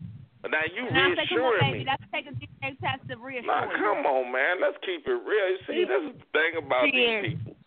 But 0.42 0.52
now 0.52 0.64
you 0.74 0.88
And 0.88 0.96
I 0.98 1.04
on, 1.12 1.12
reassuring 1.18 1.74
me. 1.74 1.86
let's 1.86 2.04
take 2.14 2.26
a 2.26 2.32
DNA 2.32 2.80
test 2.80 3.04
to 3.10 3.18
reassure 3.18 3.44
Nah, 3.52 3.68
come 3.76 4.06
on, 4.08 4.32
man. 4.32 4.62
Let's 4.64 4.78
keep 4.86 5.04
it 5.06 5.12
real. 5.12 5.50
You 5.52 5.58
See, 5.68 5.74
is 5.84 5.90
the 5.92 6.24
thing 6.32 6.56
about 6.66 6.88
Yeah. 6.94 7.22
these 7.22 7.36
people. 7.36 7.59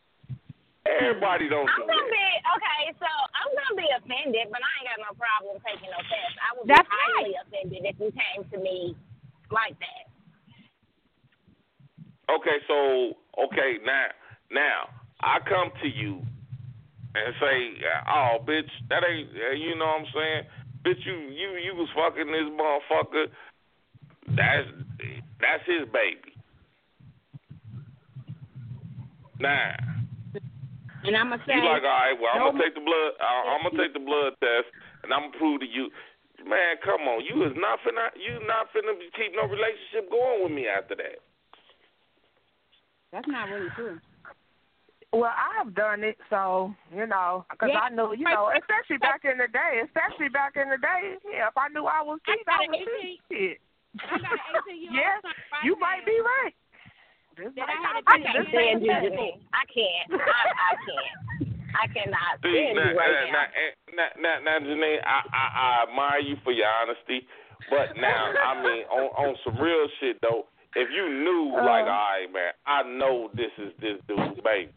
Everybody 0.83 1.47
don't 1.47 1.71
I'm 1.71 1.87
do 1.87 1.87
gonna 1.87 2.03
that. 2.03 2.11
be 2.11 2.29
okay. 2.59 2.83
So 2.99 3.07
I'm 3.07 3.51
gonna 3.55 3.79
be 3.79 3.89
offended, 3.95 4.51
but 4.51 4.59
I 4.59 4.71
ain't 4.83 4.89
got 4.91 4.99
no 5.07 5.13
problem 5.15 5.63
taking 5.63 5.91
no 5.95 6.03
test. 6.11 6.35
I 6.43 6.49
would 6.59 6.67
That's 6.67 6.83
be 6.83 6.99
highly 6.99 7.35
offended 7.39 7.83
if 7.87 7.97
you 8.03 8.11
came 8.11 8.43
to 8.51 8.59
me 8.59 8.99
like 9.55 9.79
that. 9.79 10.11
Okay, 12.35 12.59
so 12.67 13.15
okay 13.47 13.79
now, 13.87 14.11
now 14.51 14.79
I 15.21 15.39
come 15.47 15.71
to 15.83 15.89
you 15.89 16.19
and 17.15 17.35
say, 17.39 17.79
"Oh, 18.11 18.43
bitch, 18.43 18.71
that 18.91 19.07
ain't 19.07 19.31
uh, 19.31 19.55
you 19.55 19.79
know 19.79 19.87
what 19.87 20.03
I'm 20.03 20.07
saying? 20.11 20.43
Bitch, 20.83 21.07
you 21.07 21.15
you 21.31 21.49
you 21.63 21.73
was 21.79 21.89
fucking 21.95 22.27
this 22.27 22.51
motherfucker. 22.51 23.31
That's 24.35 24.67
that's 25.39 25.63
his 25.67 25.87
baby." 25.95 26.35
Nah, 29.39 30.02
And 31.03 31.17
I'm 31.19 31.31
gonna 31.35 31.43
say, 31.47 31.59
you 31.59 31.67
like, 31.67 31.83
all 31.83 31.91
right, 31.91 32.15
well, 32.15 32.31
I'm 32.31 32.43
no 32.47 32.51
gonna 32.55 32.63
take 32.63 32.75
the 32.79 32.85
blood. 32.87 33.11
I'm 33.19 33.63
gonna 33.67 33.75
take 33.75 33.93
the 33.95 34.05
blood 34.05 34.39
test, 34.39 34.71
and 35.03 35.11
I'm 35.11 35.31
gonna 35.31 35.39
prove 35.39 35.59
to 35.61 35.67
you, 35.67 35.91
man. 36.47 36.79
Come 36.87 37.03
on, 37.11 37.27
you 37.27 37.43
is 37.43 37.55
not 37.59 37.83
finna, 37.83 38.15
you 38.15 38.39
not 38.47 38.71
finna 38.71 38.95
keep 39.19 39.35
no 39.35 39.51
relationship 39.51 40.07
going 40.11 40.47
with 40.47 40.55
me 40.55 40.71
after 40.71 40.95
that. 40.95 41.19
that's 43.11 43.27
not 43.27 43.51
really 43.51 43.71
true. 43.75 43.99
Well, 45.13 45.35
I've 45.35 45.75
done 45.75 46.05
it, 46.07 46.17
so 46.31 46.73
you 46.95 47.05
know, 47.05 47.45
because 47.51 47.71
Yeah. 47.75 47.81
I 47.81 47.89
know, 47.91 48.13
you 48.13 48.25
know, 48.25 48.49
especially 48.55 48.97
back 49.03 49.27
in 49.27 49.37
the 49.37 49.49
day, 49.49 49.83
especially 49.85 50.31
back 50.31 50.57
in 50.57 50.71
the 50.71 50.79
day. 50.79 51.19
Yeah, 51.27 51.49
if 51.49 51.57
I 51.59 51.69
knew 51.69 51.85
I 51.85 52.01
was 52.01 52.21
I 52.27 52.33
cheating, 52.33 52.47
got 52.47 52.63
I 52.63 52.67
was 52.71 52.79
cheating. 53.29 53.59
I 54.01 54.19
got 54.23 54.33
an 54.33 54.63
18 54.71 54.83
year 54.83 54.89
old 54.89 54.97
Yes, 54.97 55.35
you 55.65 55.75
now 55.75 55.81
might 55.85 56.07
be 56.07 56.17
right. 56.17 56.55
This 57.37 57.53
that 57.57 57.69
I 57.69 57.77
had 57.81 58.01
to 58.01 58.11
I 58.11 58.17
can't 58.21 58.49
stand 58.49 58.77
you, 58.85 58.93
test. 58.93 59.07
Janine. 59.09 59.39
I 59.57 59.65
can't. 59.73 60.07
I, 60.21 60.43
I 60.53 60.73
can't. 60.85 61.17
I 61.73 61.85
cannot 61.89 62.33
See, 62.45 62.53
stand 62.53 62.77
now, 62.77 62.91
you 62.93 62.99
right 62.99 63.13
now, 63.33 63.33
now. 63.33 63.49
now, 63.97 64.11
now, 64.21 64.37
now, 64.45 64.57
Janine, 64.61 65.01
I, 65.05 65.19
I, 65.33 65.45
I 65.57 65.69
admire 65.89 66.21
you 66.21 66.37
for 66.45 66.53
your 66.53 66.69
honesty, 66.69 67.25
but 67.73 67.97
now, 67.97 68.29
I 68.37 68.61
mean, 68.63 68.85
on, 68.93 69.09
on 69.17 69.37
some 69.45 69.57
real 69.57 69.89
shit 69.99 70.21
though, 70.21 70.47
if 70.77 70.89
you 70.93 71.09
knew, 71.09 71.53
like, 71.57 71.89
Uh. 71.89 71.97
all 71.97 72.09
right, 72.13 72.29
man, 72.33 72.53
I 72.67 72.83
know 72.85 73.31
this 73.35 73.53
is 73.57 73.73
this 73.81 73.97
dude's 74.07 74.41
baby. 74.45 74.73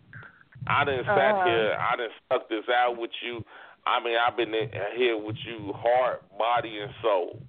I 0.67 0.83
didn't 0.85 1.05
sat 1.05 1.35
Uh-huh. 1.35 1.45
here, 1.45 1.75
I 1.77 1.95
didn't 1.97 2.15
stuck 2.25 2.47
this 2.49 2.63
out 2.71 2.97
with 2.97 3.11
you. 3.21 3.43
I 3.85 3.99
mean, 4.03 4.15
I've 4.17 4.35
been 4.37 4.53
in, 4.55 4.71
here 4.95 5.17
with 5.17 5.35
you, 5.45 5.73
heart, 5.75 6.23
body, 6.39 6.79
and 6.79 6.91
soul. 7.03 7.39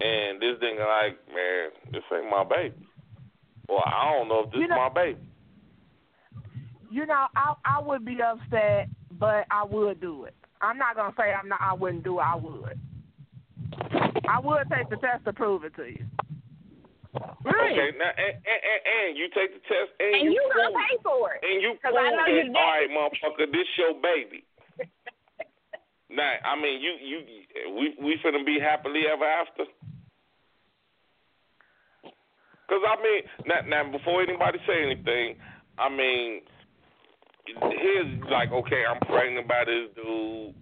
And 0.00 0.40
this 0.40 0.58
thing, 0.60 0.76
like, 0.78 1.16
man, 1.32 1.70
this 1.92 2.02
ain't 2.12 2.28
my 2.30 2.44
baby. 2.44 2.74
Well, 3.70 3.84
I 3.86 4.12
don't 4.18 4.28
know 4.28 4.40
if 4.40 4.50
this 4.50 4.58
You 4.58 4.64
is 4.64 4.70
my 4.70 4.88
baby. 4.88 5.18
You 6.90 7.06
know, 7.06 7.26
I 7.36 7.54
I 7.64 7.80
would 7.80 8.04
be 8.04 8.18
upset, 8.20 8.88
but 9.12 9.46
I 9.50 9.62
would 9.64 10.00
do 10.00 10.24
it. 10.24 10.34
I'm 10.60 10.76
not 10.76 10.96
gonna 10.96 11.14
say 11.16 11.32
I'm 11.32 11.48
not. 11.48 11.60
I 11.62 11.72
wouldn't 11.72 12.02
do 12.02 12.18
it. 12.18 12.22
I 12.22 12.34
would. 12.34 12.78
I 14.28 14.40
would 14.40 14.66
take 14.74 14.90
the 14.90 14.96
test 14.96 15.24
to 15.24 15.32
prove 15.32 15.62
it 15.64 15.74
to 15.76 15.84
you. 15.86 16.04
Okay, 17.14 17.90
now 17.98 18.10
and, 18.14 18.34
and, 18.38 18.60
and, 18.62 18.80
and 18.86 19.18
you 19.18 19.26
take 19.34 19.50
the 19.54 19.62
test 19.66 19.90
and, 19.98 20.14
And 20.14 20.32
you 20.32 20.50
gonna 20.54 20.70
pay 20.74 20.96
for 21.02 21.32
it. 21.34 21.40
and 21.42 21.62
you 21.62 21.74
'Cause 21.82 21.90
prove 21.94 22.06
I 22.06 22.10
know 22.10 22.16
that 22.26 22.30
you 22.30 22.42
did. 22.42 22.56
all 22.56 22.70
right, 22.70 22.90
motherfucker, 22.90 23.50
this 23.50 23.66
your 23.78 23.94
baby. 24.02 24.44
now, 26.10 26.32
I 26.44 26.54
mean, 26.60 26.80
you 26.80 26.92
you 27.02 27.18
we 27.74 27.94
we 28.02 28.18
finna 28.24 28.44
be 28.44 28.58
happily 28.60 29.06
ever 29.10 29.24
after. 29.24 29.64
Cause 32.70 32.82
I 32.86 33.02
mean, 33.02 33.22
now, 33.46 33.60
now 33.66 33.90
before 33.90 34.22
anybody 34.22 34.60
say 34.64 34.84
anything, 34.84 35.34
I 35.76 35.88
mean, 35.88 36.42
here's 37.44 38.30
like, 38.30 38.52
okay, 38.52 38.84
I'm 38.88 39.00
pregnant 39.00 39.48
by 39.48 39.64
this 39.66 39.90
dude. 39.96 40.54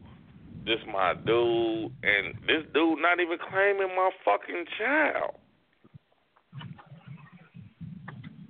This 0.65 0.79
my 0.91 1.13
dude, 1.13 1.93
and 2.03 2.35
this 2.47 2.65
dude 2.73 2.99
not 2.99 3.21
even 3.21 3.37
claiming 3.51 3.95
my 3.95 4.11
fucking 4.25 4.65
child. 4.79 5.35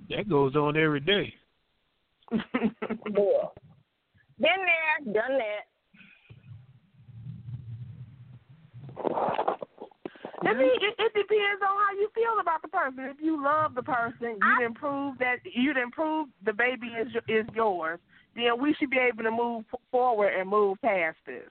That 0.09 0.29
goes 0.29 0.55
on 0.55 0.77
every 0.77 1.01
day. 1.01 1.33
Bull. 2.31 3.53
Been 4.39 4.49
there, 5.05 5.13
done 5.13 5.37
that. 5.37 5.65
I 10.41 10.53
mean, 10.53 10.71
it, 10.71 10.95
it 10.97 11.13
depends 11.13 11.61
on 11.61 11.75
how 11.75 11.91
you 11.99 12.09
feel 12.15 12.39
about 12.39 12.61
the 12.61 12.69
person. 12.69 13.11
If 13.11 13.17
you 13.19 13.43
love 13.43 13.75
the 13.75 13.83
person, 13.83 14.39
you 14.39 14.55
didn't 14.59 14.75
prove 14.75 15.17
that 15.19 15.37
you 15.43 15.73
didn't 15.73 15.91
prove 15.91 16.29
the 16.45 16.53
baby 16.53 16.87
is 16.87 17.07
is 17.27 17.45
yours. 17.53 17.99
Then 18.35 18.61
we 18.61 18.73
should 18.79 18.89
be 18.89 18.99
able 18.99 19.23
to 19.23 19.31
move 19.31 19.65
forward 19.91 20.31
and 20.33 20.49
move 20.49 20.77
past 20.81 21.17
this. 21.25 21.49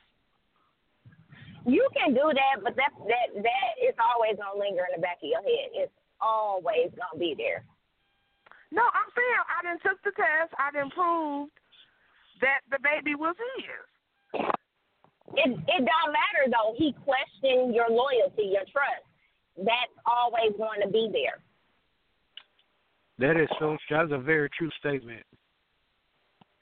You 1.66 1.86
can 1.92 2.14
do 2.14 2.32
that, 2.32 2.64
but 2.64 2.76
that 2.76 2.96
that 2.96 3.28
that 3.42 3.72
is 3.84 3.94
always 4.00 4.40
gonna 4.40 4.58
linger 4.58 4.88
in 4.88 4.96
the 4.96 5.02
back 5.02 5.18
of 5.20 5.28
your 5.28 5.42
head. 5.42 5.68
It's 5.74 5.92
always 6.20 6.88
gonna 6.96 7.20
be 7.20 7.34
there. 7.36 7.64
No, 8.70 8.82
I'm 8.82 9.10
saying 9.12 9.40
I 9.48 9.58
didn't 9.68 9.82
took 9.84 10.00
the 10.04 10.12
test. 10.16 10.56
I 10.56 10.72
didn't 10.72 10.96
prove 10.96 11.48
that 12.40 12.64
the 12.70 12.78
baby 12.80 13.14
was 13.14 13.36
his. 13.36 13.84
It 15.34 15.50
it 15.50 15.82
don't 15.84 16.12
matter 16.12 16.48
though. 16.50 16.74
He 16.76 16.94
questioned 17.04 17.74
your 17.74 17.88
loyalty, 17.90 18.50
your 18.52 18.64
trust. 18.72 19.04
That's 19.56 19.92
always 20.06 20.52
going 20.56 20.80
to 20.82 20.88
be 20.88 21.10
there. 21.12 21.40
That 23.18 23.40
is 23.40 23.48
so. 23.58 23.76
That's 23.90 24.12
a 24.12 24.18
very 24.18 24.48
true 24.56 24.70
statement. 24.78 25.24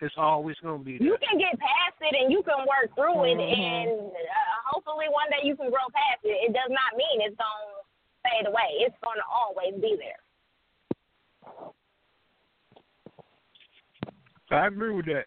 It's 0.00 0.14
always 0.16 0.56
going 0.62 0.78
to 0.80 0.84
be. 0.84 0.98
There. 0.98 1.06
You 1.08 1.16
can 1.20 1.38
get 1.38 1.58
past 1.58 1.96
it 2.00 2.14
and 2.20 2.32
you 2.32 2.42
can 2.42 2.58
work 2.66 2.94
through 2.94 3.24
it, 3.24 3.36
Mhm. 3.36 3.52
and 3.52 3.90
uh, 4.12 4.70
hopefully 4.72 5.06
one 5.08 5.28
day 5.30 5.40
you 5.46 5.56
can 5.56 5.70
grow 5.70 5.88
past 5.92 6.20
it. 6.24 6.50
It 6.50 6.52
does 6.52 6.70
not 6.70 6.96
mean 6.96 7.20
it's 7.22 7.36
gonna 7.36 7.80
fade 8.24 8.46
away. 8.46 8.84
It's 8.84 8.96
gonna 9.04 9.22
always 9.30 9.74
be 9.80 9.96
there. 9.96 10.20
I 14.50 14.66
agree 14.66 14.94
with 14.94 15.06
that. 15.06 15.26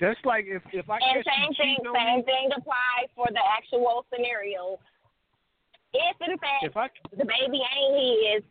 Just 0.00 0.24
like 0.24 0.46
if 0.48 0.62
if 0.72 0.88
I 0.88 0.96
And 0.96 1.22
catch 1.22 1.28
you 1.28 1.28
same 1.28 1.52
thing, 1.52 1.76
cheating 1.76 1.92
same 1.92 2.16
me, 2.16 2.22
thing 2.24 2.48
applies 2.56 3.12
for 3.14 3.26
the 3.28 3.44
actual 3.44 4.06
scenario. 4.08 4.80
If 5.92 6.16
in 6.26 6.38
fact 6.38 6.64
if 6.64 6.74
I 6.74 6.88
the 7.12 7.28
baby 7.28 7.60
ain't 7.60 8.40
his, 8.40 8.42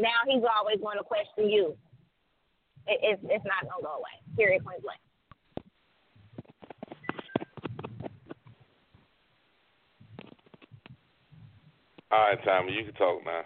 now 0.00 0.22
he's 0.30 0.44
always 0.46 0.78
going 0.78 0.98
to 0.98 1.04
question 1.04 1.50
you. 1.50 1.74
It, 2.86 3.00
it's 3.02 3.22
it's 3.24 3.44
not 3.44 3.66
gonna 3.66 3.82
go 3.82 3.98
away. 3.98 4.14
Period. 4.36 4.62
Point 4.64 4.80
blank. 4.82 5.00
All 12.12 12.18
right, 12.18 12.38
Tommy, 12.44 12.72
you 12.74 12.84
can 12.84 12.94
talk 12.94 13.24
now. 13.24 13.42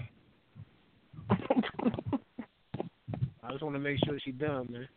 I 3.45 3.51
just 3.53 3.63
want 3.63 3.77
to 3.77 3.81
make 3.81 3.97
sure 4.05 4.19
she 4.23 4.33
done, 4.33 4.69
man. 4.71 4.89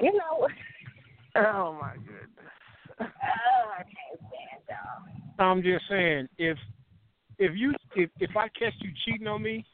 You 0.00 0.12
know. 0.14 0.48
Oh 1.36 1.76
my 1.80 1.94
goodness. 1.96 2.52
Oh, 3.00 3.04
I 3.04 3.82
can't 3.82 4.18
stand 4.18 4.62
y'all. 4.68 5.46
I'm 5.50 5.62
just 5.62 5.84
saying, 5.88 6.28
if 6.38 6.56
if 7.38 7.52
you 7.54 7.74
if 7.94 8.10
if 8.20 8.30
I 8.36 8.48
catch 8.48 8.72
you 8.80 8.90
cheating 9.04 9.26
on 9.26 9.42
me, 9.42 9.64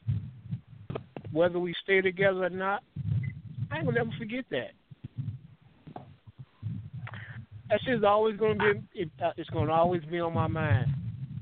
whether 1.31 1.59
we 1.59 1.73
stay 1.83 2.01
together 2.01 2.43
or 2.43 2.49
not, 2.49 2.83
I 3.71 3.77
ain't 3.77 3.85
gonna 3.85 3.97
never 3.97 4.11
forget 4.17 4.45
that. 4.51 4.71
That 7.69 7.79
shit's 7.85 8.03
always 8.03 8.37
gonna 8.37 8.55
be. 8.55 8.81
It, 8.93 9.09
uh, 9.23 9.31
it's 9.37 9.49
gonna 9.49 9.71
always 9.71 10.03
be 10.03 10.19
on 10.19 10.33
my 10.33 10.47
mind, 10.47 10.93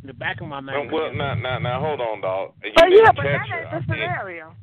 in 0.02 0.08
the 0.08 0.14
back 0.14 0.40
of 0.40 0.48
my 0.48 0.60
mind. 0.60 0.92
well, 0.92 1.12
now, 1.14 1.34
now, 1.36 1.58
now, 1.58 1.82
hold 1.82 2.00
on, 2.00 2.22
dog. 2.22 2.54
You 2.64 2.72
But 2.76 2.92
yeah, 2.92 3.12
but 3.16 3.24
catch 3.24 3.50
that 3.50 3.50
her. 3.50 3.78
ain't 3.78 3.88
the 3.88 3.94
scenario. 3.94 4.56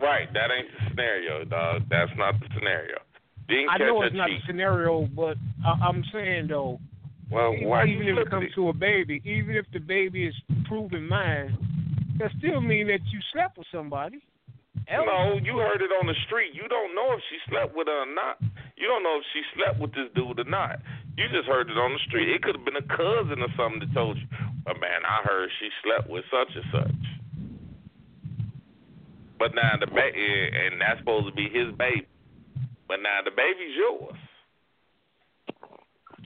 Right, 0.00 0.32
that 0.32 0.50
ain't 0.50 0.68
the 0.72 0.90
scenario, 0.90 1.44
dog. 1.44 1.82
That's 1.88 2.10
not 2.16 2.40
the 2.40 2.46
scenario. 2.54 2.96
Didn't 3.48 3.68
I 3.70 3.78
know 3.78 4.02
it's 4.02 4.14
not 4.14 4.28
cheat. 4.28 4.42
a 4.42 4.46
scenario, 4.46 5.06
but 5.14 5.36
I, 5.64 5.86
I'm 5.86 6.02
saying 6.12 6.48
though, 6.48 6.78
Well, 7.30 7.54
even, 7.54 7.68
why 7.68 7.84
even 7.86 8.08
if 8.08 8.18
it 8.18 8.30
comes 8.30 8.50
to 8.54 8.68
a 8.68 8.72
baby, 8.72 9.22
even 9.24 9.54
if 9.56 9.66
the 9.72 9.78
baby 9.78 10.26
is 10.26 10.34
proven 10.66 11.06
mine, 11.08 11.56
that 12.18 12.30
still 12.38 12.60
mean 12.60 12.86
that 12.88 13.00
you 13.12 13.20
slept 13.32 13.58
with 13.58 13.66
somebody. 13.70 14.18
else. 14.88 15.06
No, 15.06 15.38
you 15.42 15.58
heard 15.58 15.82
it 15.82 15.92
on 16.00 16.06
the 16.06 16.14
street. 16.26 16.54
You 16.54 16.66
don't 16.68 16.94
know 16.94 17.12
if 17.14 17.20
she 17.30 17.38
slept 17.50 17.76
with 17.76 17.86
her 17.86 18.02
or 18.02 18.14
not. 18.14 18.40
You 18.76 18.88
don't 18.88 19.02
know 19.02 19.18
if 19.20 19.24
she 19.32 19.42
slept 19.54 19.78
with 19.80 19.92
this 19.92 20.08
dude 20.14 20.40
or 20.40 20.48
not. 20.50 20.80
You 21.16 21.24
just 21.32 21.46
heard 21.48 21.70
it 21.70 21.78
on 21.78 21.92
the 21.92 22.02
street. 22.08 22.28
It 22.28 22.42
could 22.42 22.56
have 22.56 22.64
been 22.64 22.76
a 22.76 22.88
cousin 22.88 23.40
or 23.40 23.48
something 23.56 23.80
that 23.80 23.92
told 23.94 24.18
you, 24.18 24.26
but 24.64 24.80
man, 24.80 25.00
I 25.06 25.22
heard 25.24 25.48
she 25.60 25.68
slept 25.84 26.10
with 26.10 26.24
such 26.28 26.50
and 26.56 26.64
such. 26.72 27.04
But 29.38 29.54
now 29.54 29.76
the 29.78 29.86
ba- 29.86 30.12
and 30.16 30.80
that's 30.80 30.98
supposed 31.00 31.28
to 31.28 31.32
be 31.34 31.48
his 31.52 31.72
baby. 31.76 32.06
But 32.88 33.02
now 33.02 33.18
the 33.24 33.30
baby's 33.30 33.74
yours. 33.76 34.14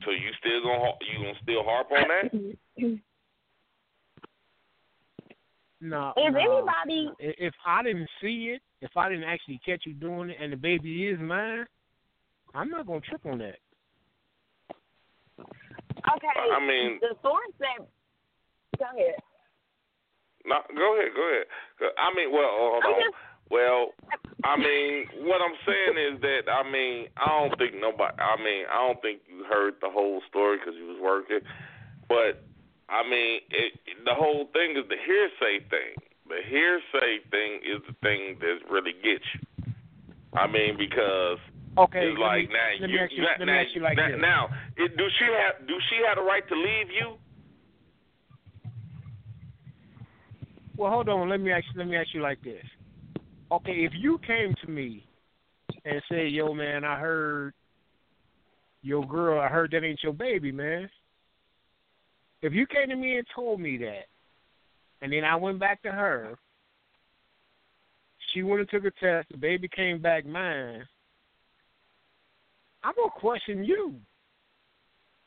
So 0.05 0.11
you 0.13 0.31
still 0.39 0.63
gonna 0.63 0.93
you 1.11 1.19
gonna 1.25 1.39
still 1.43 1.63
harp 1.65 1.89
on 1.93 2.09
that? 2.09 2.99
No. 5.83 6.13
If 6.15 6.35
no. 6.35 6.39
anybody- 6.41 7.11
If 7.19 7.55
I 7.65 7.83
didn't 7.83 8.09
see 8.21 8.51
it, 8.55 8.61
if 8.83 8.95
I 8.99 9.09
didn't 9.09 9.25
actually 9.25 9.59
catch 9.65 9.87
you 9.87 9.95
doing 9.95 10.29
it, 10.29 10.37
and 10.39 10.53
the 10.53 10.57
baby 10.59 11.07
is 11.09 11.19
mine, 11.19 11.65
I'm 12.55 12.69
not 12.69 12.87
gonna 12.87 13.01
trip 13.01 13.25
on 13.25 13.39
that. 13.39 13.57
Okay. 15.41 16.29
I 16.37 16.61
mean- 16.61 16.99
the 17.01 17.17
source 17.23 17.53
that. 17.61 17.79
Go 18.79 18.85
ahead. 18.85 19.15
No, 20.45 20.61
go 20.77 20.97
ahead, 20.99 21.15
go 21.15 21.23
ahead. 21.23 21.47
I 21.99 22.13
mean, 22.15 22.31
well, 22.31 22.45
uh, 22.45 22.59
hold 22.59 22.85
I'm 22.85 22.93
on. 22.95 23.01
just- 23.01 23.17
Well, 23.51 23.91
I 24.45 24.57
mean, 24.57 25.27
what 25.27 25.43
I'm 25.43 25.59
saying 25.67 25.99
is 25.99 26.21
that 26.23 26.47
I 26.47 26.63
mean, 26.71 27.09
I 27.19 27.27
don't 27.29 27.59
think 27.59 27.75
nobody. 27.75 28.15
I 28.17 28.39
mean, 28.39 28.65
I 28.71 28.87
don't 28.87 29.03
think 29.03 29.21
you 29.27 29.45
heard 29.45 29.75
the 29.83 29.91
whole 29.91 30.23
story 30.29 30.59
because 30.59 30.75
you 30.79 30.87
was 30.87 30.99
working. 31.03 31.41
But 32.09 32.47
I 32.89 33.03
mean, 33.03 33.43
it, 33.51 33.75
the 34.05 34.15
whole 34.15 34.47
thing 34.55 34.79
is 34.79 34.87
the 34.89 34.99
hearsay 34.99 35.67
thing. 35.69 35.99
The 36.31 36.41
hearsay 36.47 37.27
thing 37.31 37.61
is 37.67 37.83
the 37.87 37.95
thing 38.07 38.39
that 38.39 38.63
really 38.71 38.95
gets 39.03 39.27
you. 39.35 39.75
I 40.35 40.47
mean, 40.47 40.79
because 40.79 41.39
Okay. 41.79 42.07
it's 42.07 42.19
like 42.19 42.49
me, 42.49 42.55
now 42.55 42.87
you, 42.87 42.99
you, 43.11 43.23
now, 43.23 43.45
me 43.45 43.53
ask 43.53 43.75
you 43.75 43.81
like 43.83 43.97
now, 43.97 44.09
now 44.17 44.49
it, 44.77 44.97
do 44.97 45.07
she 45.19 45.25
have 45.25 45.67
do 45.67 45.75
she 45.89 46.03
have 46.07 46.17
the 46.17 46.23
right 46.23 46.47
to 46.49 46.55
leave 46.55 46.91
you? 46.91 47.15
Well, 50.77 50.91
hold 50.91 51.09
on. 51.09 51.29
Let 51.29 51.41
me 51.41 51.53
ask. 51.53 51.65
Let 51.77 51.87
me 51.87 51.97
ask 51.97 52.09
you 52.15 52.23
like 52.23 52.43
this. 52.43 52.65
Okay, 53.53 53.85
if 53.85 53.93
you 53.95 54.19
came 54.19 54.55
to 54.65 54.71
me 54.71 55.05
and 55.85 56.03
said, 56.09 56.31
"Yo, 56.31 56.55
man, 56.55 56.85
I 56.85 56.99
heard 56.99 57.53
your 58.83 59.07
girl. 59.07 59.41
I 59.41 59.49
heard 59.49 59.73
that 59.73 59.85
ain't 59.85 60.03
your 60.03 60.13
baby, 60.13 60.53
man." 60.53 60.89
If 62.43 62.53
you 62.53 62.67
came 62.67 62.89
to 62.89 62.97
me 62.97 63.19
and 63.19 63.27
told 63.35 63.61
me 63.61 63.77
that, 63.79 64.07
and 65.03 65.13
then 65.13 65.25
I 65.25 65.37
went 65.37 65.59
back 65.59 65.83
to 65.83 65.91
her, 65.91 66.39
she 68.33 68.43
went 68.43 68.61
and 68.61 68.71
took 68.71 68.85
a 68.85 68.91
test. 68.93 69.29
The 69.31 69.37
baby 69.37 69.69
came 69.69 70.01
back 70.01 70.25
mine. 70.25 70.87
I'm 72.83 72.95
gonna 72.95 73.11
question 73.11 73.65
you. 73.65 73.97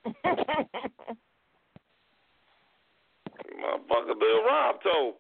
My 0.05 0.11
Motherfucker, 3.61 4.19
Lil 4.19 4.43
Rob 4.45 4.75
told. 4.81 5.15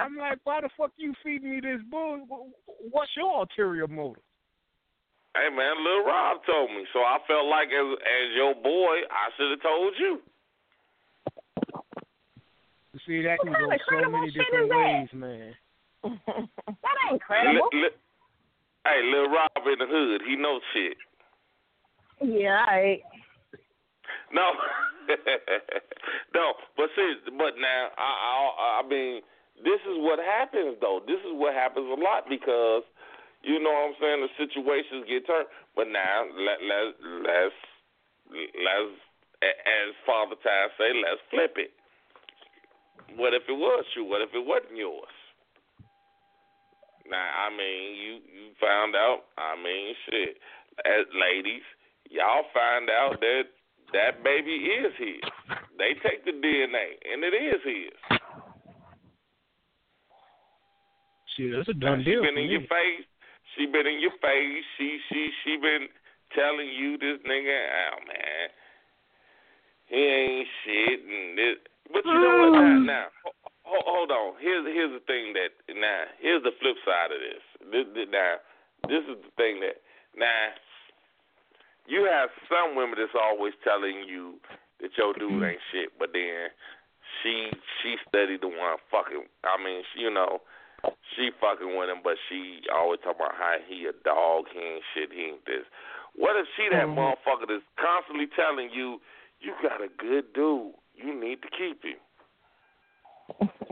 I'm 0.00 0.16
like, 0.16 0.38
why 0.44 0.60
the 0.60 0.68
fuck 0.76 0.92
you 0.96 1.14
feeding 1.22 1.50
me 1.50 1.60
this 1.60 1.80
bull? 1.90 2.48
What's 2.90 3.10
your 3.16 3.40
ulterior 3.40 3.86
motive? 3.86 4.22
Hey 5.34 5.48
man, 5.48 5.80
Lil 5.82 6.04
Rob 6.04 6.44
told 6.44 6.70
me, 6.70 6.84
so 6.92 7.00
I 7.00 7.16
felt 7.26 7.46
like 7.46 7.68
as 7.68 7.88
as 8.04 8.36
your 8.36 8.54
boy, 8.54 9.00
I 9.08 9.32
should 9.36 9.50
have 9.50 9.62
told 9.62 9.94
you. 9.98 10.20
You 12.92 13.00
see, 13.06 13.22
that 13.22 13.40
can 13.40 13.52
go 13.52 13.72
so 13.88 14.10
many 14.10 14.30
different 14.30 14.64
is 14.64 14.68
that? 14.68 14.76
ways, 14.76 15.08
man. 15.14 15.54
that 16.04 16.96
ain't 17.10 17.22
credible. 17.22 17.68
Li- 17.72 17.80
li- 17.80 17.96
hey, 18.84 19.00
Lil 19.04 19.30
Rob 19.30 19.64
in 19.64 19.78
the 19.78 19.86
hood, 19.88 20.20
he 20.28 20.36
knows 20.36 20.60
shit. 20.74 20.96
Yeah, 22.20 22.64
I. 22.68 23.00
No, 24.32 24.48
no, 26.34 26.54
but 26.76 26.88
see, 26.96 27.14
but 27.36 27.60
now 27.60 27.92
I, 27.98 28.10
I, 28.10 28.80
I 28.80 28.88
mean, 28.88 29.20
this 29.60 29.80
is 29.84 29.96
what 30.00 30.18
happens 30.18 30.80
though. 30.80 31.00
This 31.06 31.20
is 31.20 31.36
what 31.36 31.54
happens 31.54 31.86
a 31.86 32.00
lot 32.00 32.24
because, 32.28 32.82
you 33.44 33.60
know 33.60 33.70
what 33.70 33.92
I'm 33.92 33.96
saying, 34.00 34.20
the 34.24 34.32
situations 34.40 35.04
get 35.04 35.26
turned. 35.26 35.48
But 35.76 35.92
now 35.92 36.24
let 36.32 36.58
let 36.64 36.84
let's 37.28 37.60
let's 38.32 38.94
as 39.42 39.92
Father 40.06 40.38
Time 40.40 40.70
say, 40.78 40.90
let's 40.96 41.20
flip 41.28 41.54
it. 41.60 41.72
What 43.18 43.34
if 43.34 43.42
it 43.48 43.58
was 43.58 43.84
true? 43.92 44.08
What 44.08 44.22
if 44.22 44.30
it 44.32 44.44
wasn't 44.44 44.76
yours? 44.78 45.12
Now, 47.10 47.20
I 47.20 47.50
mean, 47.50 47.98
you 48.00 48.12
you 48.30 48.44
found 48.60 48.94
out. 48.96 49.28
I 49.36 49.58
mean, 49.60 49.94
shit, 50.08 50.38
as 50.86 51.04
ladies, 51.12 51.66
y'all 52.08 52.46
find 52.54 52.88
out 52.88 53.20
that 53.20 53.52
that 53.92 54.24
baby 54.24 54.68
is 54.68 54.92
his. 54.98 55.22
They 55.78 55.94
take 56.02 56.24
the 56.24 56.32
DNA, 56.32 56.96
and 57.12 57.24
it 57.24 57.34
is 57.34 57.60
his. 57.64 57.94
Shit, 61.36 61.52
that's 61.56 61.68
a 61.68 61.74
Now, 61.74 61.96
done 61.96 62.04
she 62.04 62.10
deal 62.12 62.22
been 62.22 62.36
in 62.36 62.46
me. 62.48 62.52
your 62.60 62.66
face. 62.68 63.06
She 63.56 63.66
been 63.66 63.86
in 63.86 64.00
your 64.00 64.16
face. 64.20 64.64
She 64.78 64.98
she 65.08 65.30
she 65.44 65.56
been 65.56 65.88
telling 66.36 66.68
you 66.68 66.96
this 66.98 67.20
nigga, 67.24 67.56
oh 67.56 67.96
man, 68.08 68.44
he 69.86 69.96
ain't 70.00 70.48
shit, 70.64 71.00
and 71.04 71.38
this. 71.38 71.56
But 71.92 72.04
you 72.04 72.14
know 72.14 72.36
what? 72.48 72.52
Now, 72.56 72.76
mm. 72.76 72.86
now 72.86 73.04
ho- 73.64 73.84
hold 73.86 74.10
on. 74.10 74.34
Here's 74.40 74.64
here's 74.66 74.92
the 74.92 75.04
thing 75.06 75.32
that 75.36 75.52
now 75.74 76.04
here's 76.20 76.42
the 76.42 76.52
flip 76.60 76.76
side 76.84 77.12
of 77.12 77.20
this. 77.20 77.44
This, 77.72 77.86
this 77.94 78.08
now 78.12 78.36
this 78.88 79.04
is 79.08 79.16
the 79.24 79.32
thing 79.36 79.60
that 79.60 79.80
now 80.16 80.52
you 81.92 82.08
have 82.08 82.32
some 82.48 82.72
women 82.72 82.96
that's 82.96 83.12
always 83.12 83.52
telling 83.60 84.08
you 84.08 84.40
that 84.80 84.96
your 84.96 85.12
dude 85.12 85.44
ain't 85.44 85.60
shit, 85.68 85.92
but 86.00 86.08
then 86.16 86.48
she 87.20 87.52
she 87.84 88.00
steady 88.08 88.40
the 88.40 88.48
one 88.48 88.80
fucking. 88.88 89.28
I 89.44 89.60
mean, 89.60 89.84
she, 89.92 90.00
you 90.00 90.10
know, 90.10 90.40
she 91.12 91.28
fucking 91.36 91.76
with 91.76 91.92
him, 91.92 92.00
but 92.00 92.16
she 92.32 92.64
always 92.72 93.04
talking 93.04 93.20
about 93.20 93.36
how 93.36 93.60
he 93.68 93.84
a 93.84 93.92
dog, 94.08 94.48
he 94.48 94.58
ain't 94.58 94.84
shit, 94.96 95.12
he 95.12 95.36
ain't 95.36 95.44
this. 95.44 95.68
What 96.16 96.40
if 96.40 96.48
she 96.56 96.72
that 96.72 96.88
Mhm. 96.88 96.96
motherfucker 96.96 97.46
that's 97.46 97.68
constantly 97.76 98.26
telling 98.32 98.70
you 98.72 98.96
you 99.44 99.52
got 99.60 99.84
a 99.84 99.88
good 99.88 100.32
dude, 100.32 100.72
you 100.96 101.12
need 101.12 101.42
to 101.42 101.48
keep 101.52 101.84
him? 101.84 102.00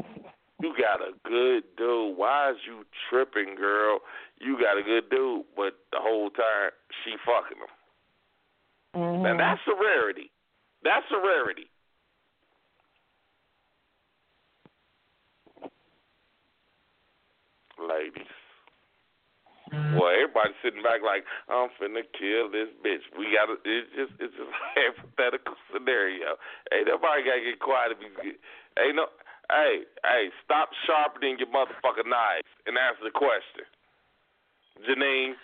You 0.60 0.76
got 0.76 1.00
a 1.00 1.12
good 1.24 1.64
dude. 1.78 2.18
Why 2.18 2.50
is 2.50 2.58
you 2.66 2.84
tripping, 3.08 3.54
girl? 3.54 4.00
You 4.36 4.60
got 4.60 4.76
a 4.76 4.82
good 4.82 5.08
dude, 5.08 5.46
but 5.56 5.72
the 5.90 5.96
whole 5.98 6.28
time 6.28 6.70
she 7.02 7.16
fucking 7.24 7.56
him. 7.56 7.66
Mm-hmm. 9.20 9.36
Now 9.36 9.52
that's 9.52 9.60
a 9.68 9.76
rarity. 9.76 10.30
That's 10.82 11.04
a 11.12 11.20
rarity. 11.20 11.68
Ladies. 17.76 18.32
Well, 19.70 20.10
everybody's 20.10 20.58
sitting 20.64 20.82
back 20.82 21.04
like, 21.04 21.22
I'm 21.46 21.70
finna 21.78 22.02
kill 22.16 22.50
this 22.50 22.72
bitch. 22.82 23.04
We 23.14 23.36
gotta. 23.36 23.60
It's 23.62 23.92
just, 23.94 24.12
it's 24.18 24.34
just 24.34 24.48
a 24.48 24.56
hypothetical 24.74 25.54
scenario. 25.72 26.40
Hey, 26.72 26.82
nobody 26.88 27.22
gotta 27.22 27.44
get 27.44 27.60
quiet 27.60 27.92
if 27.92 28.00
you. 28.00 28.34
Ain't 28.80 28.96
no. 28.96 29.06
Hey, 29.52 29.84
hey, 30.04 30.30
stop 30.44 30.70
sharpening 30.86 31.36
your 31.38 31.48
motherfucking 31.48 32.08
knife 32.08 32.48
and 32.66 32.78
answer 32.78 33.04
the 33.04 33.14
question. 33.14 33.66
Janine, 34.86 35.34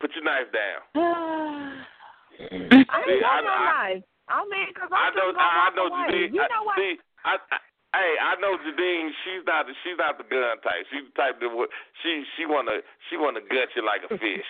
put 0.00 0.12
your 0.14 0.24
knife 0.24 0.52
down. 0.52 1.84
Mm. 2.40 2.84
I 2.88 2.98
ain't 3.06 3.20
I- 3.20 3.20
got 3.20 3.44
no 3.44 3.54
I- 3.54 3.92
knife. 3.94 4.04
I 4.26 4.40
mean, 4.48 4.72
I 4.72 4.88
I'm 4.88 5.12
know, 5.12 5.28
just 5.36 5.36
I, 5.36 5.68
I 5.68 5.68
know, 5.76 5.86
away. 5.92 6.08
Janine. 6.08 6.32
You 6.32 6.40
know 6.48 6.64
what? 6.64 6.80
See, 6.80 6.96
I, 7.28 7.36
I, 7.36 7.56
hey, 7.92 8.14
I 8.24 8.32
know 8.40 8.56
Janine. 8.56 9.12
She's 9.20 9.44
not, 9.44 9.66
the, 9.68 9.76
she's 9.84 9.98
not 10.00 10.16
the 10.16 10.24
gun 10.24 10.56
type. 10.64 10.80
She's 10.88 11.04
the 11.04 11.12
type 11.12 11.36
that 11.44 11.52
would, 11.52 11.68
she, 12.00 12.24
she 12.32 12.46
wanna, 12.48 12.80
she 13.10 13.18
wanna 13.20 13.40
gut 13.44 13.68
you 13.76 13.84
like 13.84 14.00
a 14.08 14.16
fish. 14.24 14.48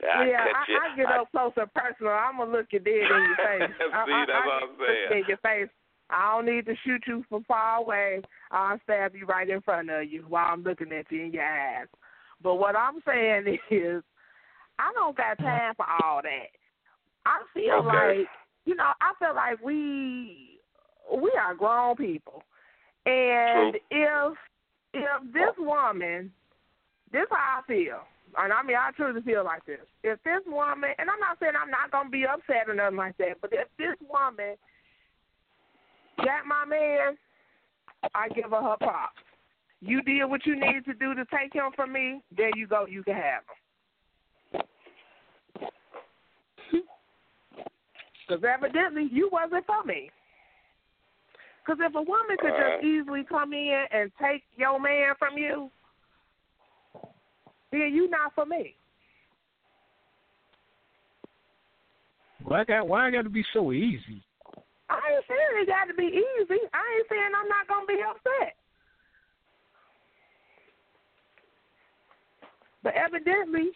I 0.00 0.24
yeah, 0.24 0.48
I, 0.48 0.64
you. 0.66 0.78
I 0.80 0.96
get 0.96 1.12
up 1.12 1.28
close 1.30 1.52
and 1.60 1.68
personal. 1.74 2.12
I'm 2.16 2.38
gonna 2.40 2.50
look 2.50 2.72
you 2.72 2.80
dead 2.80 3.04
in 3.04 3.20
your 3.20 3.36
face. 3.44 3.68
See, 3.68 3.92
I, 3.92 4.00
I, 4.00 4.24
that's 4.24 4.32
I 4.32 4.46
what 4.48 4.62
I'm 4.64 4.76
saying. 4.80 5.20
In 5.20 5.24
your 5.28 5.42
face. 5.44 5.68
I 6.08 6.32
don't 6.32 6.46
need 6.46 6.64
to 6.66 6.74
shoot 6.82 7.04
you 7.06 7.22
from 7.28 7.44
far 7.44 7.76
away. 7.84 8.22
I'll 8.50 8.80
stab 8.82 9.14
you 9.14 9.26
right 9.26 9.48
in 9.48 9.60
front 9.60 9.90
of 9.90 10.10
you 10.10 10.24
while 10.26 10.48
I'm 10.50 10.62
looking 10.64 10.90
at 10.92 11.04
you 11.12 11.24
in 11.26 11.32
your 11.32 11.44
eyes. 11.44 11.86
But 12.42 12.56
what 12.56 12.74
I'm 12.74 12.98
saying 13.06 13.58
is, 13.70 14.02
I 14.78 14.90
don't 14.94 15.16
got 15.16 15.36
time 15.38 15.74
for 15.76 15.84
all 16.02 16.22
that. 16.22 16.48
I 17.30 17.42
feel 17.54 17.74
Okay. 17.74 18.18
like, 18.18 18.28
you 18.64 18.74
know, 18.74 18.92
I 19.00 19.14
feel 19.18 19.34
like 19.34 19.60
we 19.62 20.58
we 21.14 21.30
are 21.40 21.54
grown 21.54 21.96
people, 21.96 22.42
and 23.06 23.76
if 23.90 24.38
if 24.92 25.32
this 25.32 25.54
woman, 25.58 26.32
this 27.12 27.26
how 27.30 27.60
I 27.60 27.62
feel, 27.66 28.00
and 28.36 28.52
I 28.52 28.62
mean 28.62 28.76
I 28.76 28.90
truly 28.96 29.22
feel 29.22 29.44
like 29.44 29.64
this. 29.64 29.86
If 30.02 30.20
this 30.24 30.42
woman, 30.46 30.90
and 30.98 31.08
I'm 31.08 31.20
not 31.20 31.38
saying 31.38 31.52
I'm 31.60 31.70
not 31.70 31.92
gonna 31.92 32.10
be 32.10 32.26
upset 32.26 32.68
or 32.68 32.74
nothing 32.74 32.96
like 32.96 33.16
that, 33.18 33.40
but 33.40 33.52
if 33.52 33.68
this 33.78 33.96
woman 34.08 34.56
got 36.18 36.46
my 36.46 36.64
man, 36.64 37.16
I 38.14 38.28
give 38.28 38.50
her 38.50 38.62
her 38.62 38.76
props. 38.80 39.22
You 39.80 40.02
did 40.02 40.24
what 40.24 40.44
you 40.46 40.56
needed 40.58 40.84
to 40.86 40.94
do 40.94 41.14
to 41.14 41.24
take 41.26 41.54
him 41.54 41.70
from 41.74 41.92
me. 41.92 42.22
There 42.36 42.50
you 42.56 42.66
go. 42.66 42.86
You 42.86 43.02
can 43.02 43.14
have 43.14 43.42
him. 43.46 43.56
Because 48.30 48.44
evidently 48.44 49.08
you 49.10 49.28
wasn't 49.32 49.66
for 49.66 49.82
me. 49.84 50.08
Because 51.66 51.80
if 51.82 51.94
a 51.96 52.02
woman 52.02 52.36
could 52.38 52.52
just 52.52 52.84
easily 52.84 53.24
come 53.28 53.52
in 53.52 53.84
and 53.90 54.12
take 54.22 54.44
your 54.56 54.78
man 54.78 55.14
from 55.18 55.36
you, 55.36 55.68
then 57.72 57.92
you 57.92 58.08
not 58.08 58.32
for 58.36 58.46
me. 58.46 58.76
Why 62.44 62.62
got 62.64 62.86
why 62.86 63.08
I 63.08 63.10
got 63.10 63.22
to 63.22 63.30
be 63.30 63.44
so 63.52 63.72
easy? 63.72 64.22
I 64.88 65.00
ain't 65.14 65.24
saying 65.28 65.62
it 65.62 65.66
got 65.66 65.86
to 65.86 65.94
be 65.94 66.04
easy. 66.04 66.60
I 66.72 66.98
ain't 66.98 67.06
saying 67.10 67.32
I'm 67.36 67.48
not 67.48 67.66
gonna 67.68 67.86
be 67.86 67.98
upset. 68.08 68.54
But 72.82 72.94
evidently, 72.94 73.70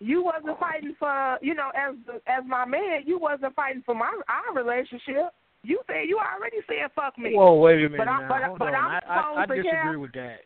you 0.00 0.24
wasn't 0.24 0.58
fighting 0.58 0.94
for 0.98 1.38
you 1.42 1.54
know 1.54 1.70
as 1.76 1.94
as 2.26 2.42
my 2.46 2.64
man. 2.64 3.02
You 3.06 3.18
wasn't 3.18 3.54
fighting 3.54 3.82
for 3.84 3.94
my 3.94 4.10
our 4.28 4.54
relationship. 4.54 5.30
You 5.62 5.80
said 5.86 6.08
you 6.08 6.18
already 6.18 6.56
said 6.66 6.90
fuck 6.96 7.16
me. 7.18 7.32
Whoa, 7.34 7.54
wait 7.56 7.84
a 7.84 7.88
minute 7.88 7.98
But 7.98 8.08
I- 8.08 8.20
now. 8.22 8.28
but 8.28 8.42
I- 8.42 8.46
Hold 8.46 8.58
but 8.58 8.68
on. 8.68 8.74
I'm 8.74 8.90
I, 8.90 9.00
I, 9.06 9.18
I 9.18 9.42
supposed 9.44 9.48
to 9.50 9.54
disagree 9.56 9.70
care. 9.70 9.98
with 9.98 10.12
that. 10.12 10.38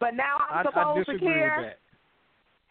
But 0.00 0.14
now 0.14 0.36
I'm 0.50 0.58
I, 0.58 0.70
supposed 0.70 1.08
I 1.08 1.12
to 1.12 1.18
care. 1.18 1.74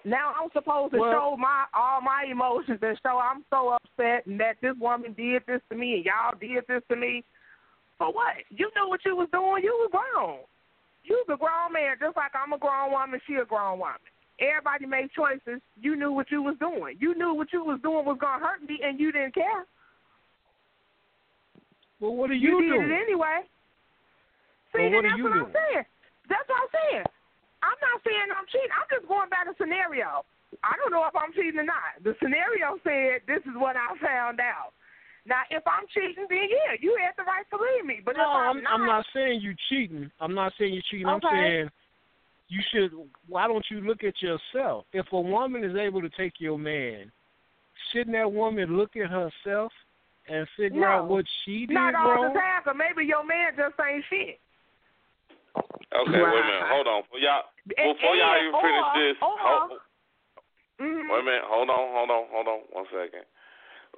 Now 0.06 0.34
I'm 0.40 0.50
supposed 0.54 0.94
to 0.94 1.00
Well- 1.00 1.12
show 1.12 1.38
my 1.38 1.66
all 1.74 2.02
my 2.02 2.26
emotions 2.30 2.80
and 2.82 3.00
show 3.04 3.20
I'm 3.20 3.44
so 3.50 3.76
upset 3.80 4.26
and 4.28 4.40
that 4.40 4.56
this 4.62 4.76
woman 4.80 5.14
did 5.14 5.44
this 5.48 5.62
to 5.70 5.76
me 5.76 5.96
and 5.96 6.06
y'all 6.06 6.36
did 6.40 6.64
this 6.68 6.84
to 6.90 6.96
me. 6.96 7.24
For 7.98 8.14
what? 8.14 8.36
You 8.50 8.70
knew 8.76 8.88
what 8.90 9.02
you 9.06 9.16
was 9.16 9.28
doing. 9.32 9.64
You 9.64 9.74
was 9.74 9.90
grown. 9.92 10.40
You 11.04 11.24
was 11.26 11.34
a 11.34 11.40
grown 11.40 11.74
man, 11.74 11.96
just 12.00 12.16
like 12.16 12.32
I'm 12.36 12.54
a 12.54 12.58
grown 12.60 12.92
woman. 12.92 13.20
She 13.26 13.36
a 13.36 13.46
grown 13.46 13.80
woman. 13.80 13.98
Everybody 14.40 14.86
made 14.86 15.10
choices. 15.18 15.62
You 15.82 15.96
knew 15.96 16.12
what 16.12 16.30
you 16.30 16.44
was 16.44 16.56
doing. 16.60 16.98
You 17.00 17.18
knew 17.18 17.34
what 17.34 17.52
you 17.52 17.66
was 17.66 17.80
doing 17.82 18.06
was 18.06 18.18
gonna 18.22 18.44
hurt 18.44 18.62
me, 18.62 18.80
and 18.84 19.00
you 19.00 19.12
didn't 19.12 19.34
care. 19.34 19.66
Well, 22.00 22.14
what 22.14 22.30
are 22.30 22.38
You, 22.38 22.62
you, 22.62 22.78
did 22.78 22.92
it 22.92 23.02
anyway. 23.10 23.42
See, 24.74 24.86
Well, 24.86 24.92
what 24.94 25.02
then 25.02 25.10
that's 25.10 25.18
you 25.18 25.24
what 25.26 25.34
I'm 25.34 25.50
doing? 25.50 25.58
saying. 25.58 25.86
That's 26.30 26.46
what 26.46 26.62
I'm 26.62 26.72
saying. 26.78 27.06
I'm 27.66 27.80
not 27.82 27.98
saying 28.06 28.28
I'm 28.30 28.46
cheating. 28.54 28.74
I'm 28.78 28.90
just 28.94 29.08
going 29.10 29.30
by 29.34 29.42
the 29.50 29.58
scenario. 29.58 30.22
I 30.62 30.78
don't 30.78 30.94
know 30.94 31.04
if 31.10 31.16
I'm 31.18 31.34
cheating 31.34 31.58
or 31.58 31.66
not. 31.66 31.98
The 32.06 32.14
scenario 32.22 32.78
said 32.86 33.26
this 33.26 33.42
is 33.50 33.58
what 33.58 33.74
I 33.74 33.90
found 33.98 34.38
out. 34.40 34.78
Now, 35.26 35.44
if 35.52 35.66
I'm 35.68 35.84
cheating, 35.92 36.30
then 36.30 36.48
yeah, 36.48 36.78
you 36.80 36.96
had 37.02 37.18
the 37.18 37.26
right 37.28 37.44
to 37.52 37.58
leave 37.58 37.84
me. 37.84 38.00
But 38.06 38.16
no, 38.16 38.24
if 38.24 38.30
I'm, 38.30 38.58
I'm, 38.64 38.82
I'm 38.82 38.86
not 38.86 39.04
saying 39.12 39.42
you 39.42 39.58
cheating. 39.68 40.08
I'm 40.22 40.38
not 40.38 40.54
saying 40.56 40.78
you're 40.78 40.88
cheating. 40.90 41.08
I'm 41.10 41.20
saying 41.20 41.68
you 42.50 42.62
should. 42.72 42.92
Why 43.28 43.48
don't 43.48 43.66
you 43.70 43.82
look 43.82 44.04
at 44.04 44.22
yourself? 44.22 44.86
If 44.94 45.06
a 45.12 45.20
woman 45.20 45.64
is 45.64 45.76
able 45.76 46.02
to 46.02 46.10
take 46.10 46.34
your 46.40 46.58
man, 46.58 47.12
shouldn't 47.92 48.16
that 48.16 48.32
woman 48.32 48.78
look 48.78 48.96
at 48.96 49.10
herself 49.10 49.72
and 50.28 50.48
figure 50.58 50.82
No. 50.82 50.88
out 50.88 51.08
what 51.08 51.26
she 51.44 51.66
did 51.66 51.74
not 51.74 51.96
all 51.96 52.12
wrong? 52.12 52.34
the 52.34 52.40
time, 52.40 52.64
'cause 52.64 52.76
maybe 52.76 53.06
your 53.06 53.24
man 53.24 53.56
just 53.56 53.80
ain't 53.80 54.04
shit. 54.06 54.40
Okay, 55.94 56.12
wait 56.12 56.22
a 56.22 56.44
minute. 56.44 56.68
Hold 56.68 56.88
on. 56.88 57.04
For 57.04 57.18
y'all, 57.18 57.46
And- 57.78 57.98
before 57.98 58.16
y'all 58.16 58.36
and- 58.36 58.48
even 58.48 58.62
finish 58.62 58.94
this, 58.96 59.18
or- 59.22 59.38
hold, 59.38 59.82
Mhm. 60.80 61.10
Wait 61.10 61.20
a 61.20 61.24
minute. 61.24 61.44
Hold 61.46 61.70
on. 61.72 61.92
Hold 61.92 62.12
on. 62.12 62.28
Hold 62.28 62.48
on. 62.48 62.60
One 62.70 62.88
second. 62.90 63.26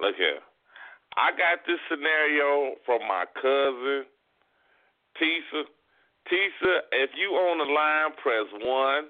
Look 0.00 0.16
here. 0.16 0.40
I 1.16 1.32
got 1.32 1.64
this 1.66 1.80
scenario 1.88 2.76
from 2.86 3.06
my 3.06 3.26
cousin, 3.34 4.06
Tisa. 5.16 5.66
Tisa, 6.28 6.84
if 6.92 7.10
you 7.16 7.32
on 7.36 7.58
the 7.58 7.68
line, 7.70 8.12
press 8.20 8.48
one 8.60 9.08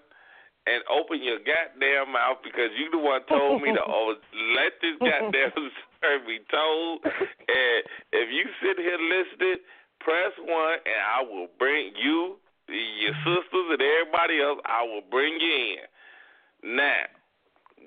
and 0.67 0.85
open 0.93 1.23
your 1.25 1.41
goddamn 1.41 2.13
mouth 2.13 2.39
because 2.45 2.71
you 2.77 2.91
the 2.93 3.01
one 3.01 3.25
told 3.27 3.63
me 3.63 3.73
to 3.73 3.85
oh, 3.89 4.15
let 4.55 4.77
this 4.85 4.97
goddamn 5.01 5.57
story 5.97 6.21
be 6.27 6.39
told. 6.53 7.01
And 7.05 7.79
if 8.13 8.29
you 8.29 8.45
sit 8.61 8.77
here 8.77 9.01
listening, 9.01 9.65
press 10.01 10.33
one 10.39 10.79
and 10.85 11.01
I 11.01 11.21
will 11.25 11.49
bring 11.59 11.93
you, 11.97 12.37
your 12.69 13.17
sisters, 13.27 13.67
and 13.75 13.83
everybody 13.83 14.39
else. 14.41 14.61
I 14.65 14.85
will 14.85 15.05
bring 15.11 15.35
you 15.41 15.81
in. 15.81 16.77
Now, 16.77 17.09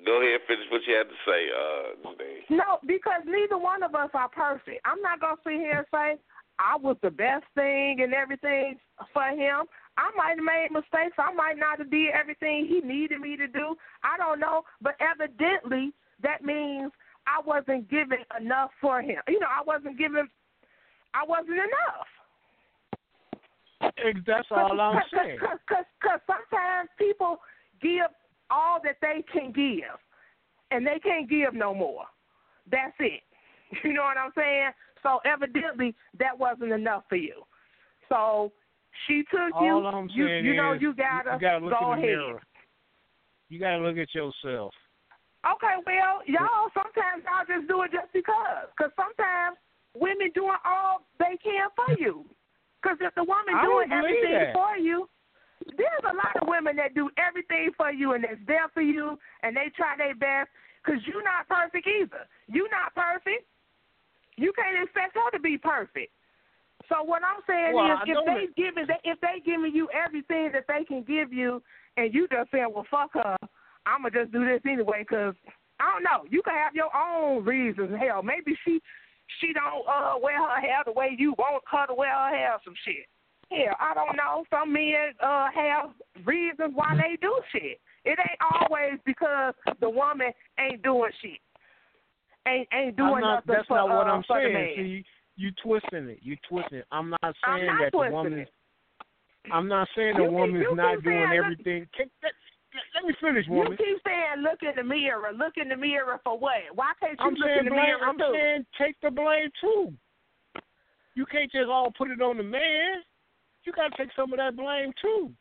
go 0.06 0.20
ahead 0.20 0.42
and 0.42 0.48
finish 0.50 0.68
what 0.74 0.82
you 0.84 0.94
had 0.98 1.08
to 1.08 1.20
say, 1.24 1.42
uh, 1.54 1.86
Janae. 2.04 2.50
No, 2.50 2.82
because 2.86 3.24
neither 3.24 3.58
one 3.58 3.84
of 3.84 3.96
us 3.96 4.10
are 4.14 4.30
perfect. 4.30 4.82
I'm 4.84 5.02
not 5.02 5.22
gonna 5.22 5.40
sit 5.46 5.62
here 5.62 5.86
and 5.86 5.90
say 5.94 6.20
I 6.60 6.78
was 6.78 6.98
the 7.02 7.12
best 7.12 7.46
thing 7.56 8.02
and 8.02 8.14
everything 8.14 8.78
for 9.12 9.28
him. 9.30 9.66
I 9.98 10.10
might 10.16 10.36
have 10.38 10.46
made 10.46 10.68
mistakes. 10.72 11.16
I 11.18 11.34
might 11.34 11.58
not 11.58 11.80
have 11.80 11.92
did 11.92 12.10
everything 12.14 12.66
he 12.68 12.82
needed 12.82 13.20
me 13.20 13.38
to 13.38 13.48
do. 13.48 13.76
I 14.04 14.18
don't 14.18 14.40
know, 14.40 14.64
but 14.82 14.96
evidently 15.00 15.94
that 16.22 16.44
means 16.44 16.92
I 17.28 17.42
wasn't 17.46 17.90
giving 17.90 18.24
enough 18.40 18.72
for 18.82 19.02
him. 19.02 19.22
You 19.28 19.40
know, 19.40 19.48
I 19.48 19.64
wasn't 19.66 19.98
giving. 19.98 20.28
I 21.14 21.26
wasn't 21.28 21.58
enough. 21.58 22.08
That's 24.26 24.48
all 24.50 24.80
I'm 24.80 25.02
saying. 25.14 25.38
Because 25.40 26.20
sometimes 26.26 26.90
people 26.98 27.38
give 27.82 28.08
all 28.50 28.80
that 28.84 28.98
they 29.02 29.24
can 29.32 29.52
give, 29.52 29.98
and 30.72 30.86
they 30.86 31.00
can't 31.00 31.30
give 31.30 31.54
no 31.54 31.74
more. 31.74 32.06
That's 32.70 32.96
it. 33.00 33.22
You 33.84 33.92
know 33.92 34.04
what 34.04 34.18
I'm 34.18 34.32
saying? 34.38 34.70
So 35.04 35.20
evidently 35.26 35.94
that 36.18 36.38
wasn't 36.38 36.72
enough 36.72 37.04
for 37.10 37.18
you. 37.18 37.44
So 38.10 38.52
she 39.06 39.24
took 39.30 39.54
you. 39.62 39.74
All 39.74 39.88
I'm 39.88 40.10
you, 40.10 40.28
you 40.28 40.56
know 40.56 40.74
you 40.74 40.94
gotta, 40.94 41.36
you 41.36 41.40
gotta 41.40 41.66
look 41.66 41.80
go 41.80 41.94
in 41.94 42.02
the 42.02 42.08
ahead. 42.08 42.18
mirror. 42.18 42.42
You 43.50 43.60
gotta 43.60 43.84
look 43.84 43.98
at 43.98 44.14
yourself. 44.16 44.74
Okay, 45.44 45.76
well, 45.84 46.24
y'all 46.24 46.72
sometimes 46.72 47.28
y'all 47.28 47.44
just 47.44 47.68
do 47.68 47.84
it 47.84 47.92
just 47.92 48.12
because. 48.16 48.72
Because 48.72 48.96
sometimes 48.96 49.60
women 49.92 50.32
doing 50.34 50.56
all 50.64 51.04
they 51.20 51.36
can 51.44 51.68
for 51.76 51.92
you. 52.00 52.24
Because 52.80 52.98
if 53.02 53.14
the 53.16 53.28
woman 53.28 53.56
I 53.56 53.68
doing 53.68 53.92
everything 53.92 54.40
that. 54.40 54.56
for 54.56 54.80
you, 54.80 55.08
there's 55.76 56.06
a 56.08 56.16
lot 56.16 56.36
of 56.40 56.48
women 56.48 56.76
that 56.80 56.96
do 56.96 57.12
everything 57.20 57.72
for 57.76 57.92
you 57.92 58.14
and 58.14 58.24
that's 58.24 58.40
there 58.48 58.68
for 58.74 58.82
you 58.82 59.20
and 59.44 59.56
they 59.56 59.68
try 59.76 59.96
their 60.00 60.16
best. 60.16 60.50
Because 60.84 61.00
you're 61.08 61.24
not 61.24 61.48
perfect 61.48 61.88
either. 61.88 62.28
You're 62.48 62.72
not 62.72 62.92
perfect. 62.96 63.48
You 64.38 64.54
can't 64.56 64.84
expect 64.84 65.16
her 65.16 65.32
to 65.32 65.40
be 65.40 65.58
perfect. 65.58 66.12
So 66.90 67.04
what 67.04 67.22
I'm 67.24 67.42
saying 67.48 67.76
Well, 67.76 67.86
is, 67.86 68.00
I 68.02 68.12
if 68.12 68.26
they 68.26 68.62
giving 68.62 68.88
if 69.04 69.20
they 69.22 69.40
giving 69.46 69.74
you 69.74 69.88
everything 69.94 70.52
that 70.54 70.66
they 70.68 70.84
can 70.84 71.04
give 71.04 71.32
you, 71.32 71.62
and 71.98 72.14
you 72.14 72.28
just 72.28 72.52
saying, 72.52 72.68
well, 72.74 72.86
fuck 72.90 73.14
her, 73.14 73.38
I'ma 73.86 74.10
just 74.10 74.32
do 74.32 74.44
this 74.46 74.62
anyway, 74.66 75.06
because 75.08 75.36
I 75.80 75.92
don't 75.92 76.04
know. 76.04 76.28
You 76.30 76.42
can 76.44 76.54
have 76.54 76.76
your 76.76 76.92
own 76.96 77.44
reasons. 77.46 77.92
Hell, 78.00 78.24
maybe 78.24 78.58
she 78.66 78.82
she 79.40 79.54
don't 79.54 79.88
uh 79.88 80.20
wear 80.22 80.38
her 80.38 80.60
hair 80.60 80.84
the 80.86 80.92
way 80.92 81.16
you 81.18 81.34
want 81.38 81.64
her 81.72 81.88
to 81.88 81.94
wear 81.94 82.12
her 82.12 82.36
hair. 82.36 82.58
Some 82.64 82.76
shit. 82.84 83.08
Hell, 83.52 83.76
I 83.80 83.94
don't 83.94 84.16
know. 84.18 84.44
Some 84.50 84.74
men 84.74 85.14
uh 85.22 85.48
have 85.54 85.92
reasons 86.26 86.74
why 86.74 86.96
they 86.96 87.18
do 87.22 87.34
shit. 87.52 87.80
It 88.06 88.20
ain't 88.20 88.42
always 88.54 89.00
because 89.06 89.54
the 89.80 89.90
woman 89.90 90.32
ain't 90.60 90.84
doing 90.84 91.12
shit. 91.22 91.40
Ain't 92.48 92.68
ain't 92.74 92.98
doing 92.98 93.22
not, 93.22 93.48
nothing 93.48 93.56
that's 93.56 93.68
for, 93.68 93.78
not 93.78 93.88
what 93.90 94.08
uh, 94.08 94.12
I'm 94.12 94.24
saying. 94.28 94.74
See, 94.76 95.06
you 95.38 95.52
twisting 95.64 96.10
it. 96.10 96.20
You 96.22 96.36
twisting 96.48 96.80
it. 96.80 96.86
I'm 96.92 97.10
not 97.10 97.20
I'm 97.24 97.34
saying 97.60 97.66
not 97.68 97.80
that 97.82 97.92
the 97.92 98.12
woman. 98.12 98.46
I'm 99.52 99.68
not 99.68 99.88
saying 99.96 100.16
You 100.16 100.24
the 100.24 100.30
keep- 100.30 100.32
woman's 100.34 100.64
you 100.70 100.76
not 100.76 101.04
doing 101.04 101.28
saying, 101.28 101.38
everything. 101.40 101.88
Let, 102.96 103.06
me 103.06 103.14
finish, 103.22 103.46
You 103.48 103.54
woman. 103.54 103.78
keep 103.78 104.02
saying 104.06 104.42
look 104.42 104.60
in 104.64 104.74
the 104.76 104.84
mirror, 104.84 105.32
look 105.32 105.54
in 105.58 105.70
the 105.70 105.78
mirror 105.78 106.20
for 106.24 106.38
what? 106.38 106.58
Why 106.74 106.92
can't 107.00 107.20
you 107.20 107.26
I'm 107.26 107.34
look 107.36 107.50
in 107.60 107.66
the 107.66 107.72
blame. 107.72 107.86
mirror 107.86 108.04
I'm 108.04 108.18
too? 108.18 108.32
saying 108.34 108.66
take 108.80 108.96
the 109.02 109.12
blame 109.12 109.50
too. 109.62 109.94
You 111.16 111.26
can't 111.28 111.52
just 111.52 111.70
all 111.70 111.92
put 111.96 112.10
it 112.10 112.22
on 112.22 112.38
the 112.38 112.44
man. 112.44 113.04
You 113.64 113.72
got 113.74 113.92
to 113.92 113.98
take 113.98 114.10
some 114.16 114.34
of 114.34 114.38
that 114.40 114.56
blame 114.58 114.92
too. 115.02 115.32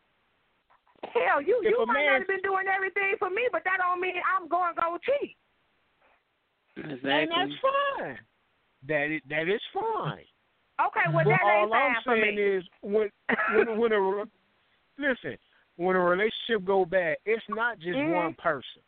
Hell, 1.14 1.40
you 1.42 1.58
If 1.64 1.70
you 1.72 1.84
might 1.86 1.94
man, 1.94 2.06
not 2.06 2.18
have 2.20 2.28
been 2.28 2.42
doing 2.44 2.66
everything 2.68 3.14
for 3.18 3.30
me, 3.30 3.48
but 3.50 3.64
that 3.64 3.78
don't 3.82 4.00
mean 4.00 4.14
I'm 4.22 4.46
going 4.48 4.74
to 4.74 4.80
go 4.80 4.98
cheat. 5.02 5.34
And 6.76 6.90
that's 7.04 7.52
fine. 7.60 8.18
That 8.88 9.14
is, 9.14 9.20
that 9.28 9.48
is 9.48 9.60
fine. 9.72 10.24
Okay, 10.80 11.00
well 11.12 11.24
but 11.24 11.30
that 11.30 11.40
ain't 11.44 11.70
all 11.70 11.74
I'm 11.74 11.94
fine 11.94 12.02
for 12.04 12.16
saying 12.22 12.36
me. 12.36 12.42
is 12.42 12.64
when 12.80 13.10
when 13.54 13.78
when 13.78 13.92
a 13.92 14.24
listen 14.98 15.36
when 15.76 15.96
a 15.96 16.00
relationship 16.00 16.64
go 16.64 16.84
bad, 16.84 17.16
it's 17.24 17.44
not 17.48 17.78
just 17.78 17.96
Mhm. 17.98 18.12
one 18.14 18.34
person. 18.34 18.82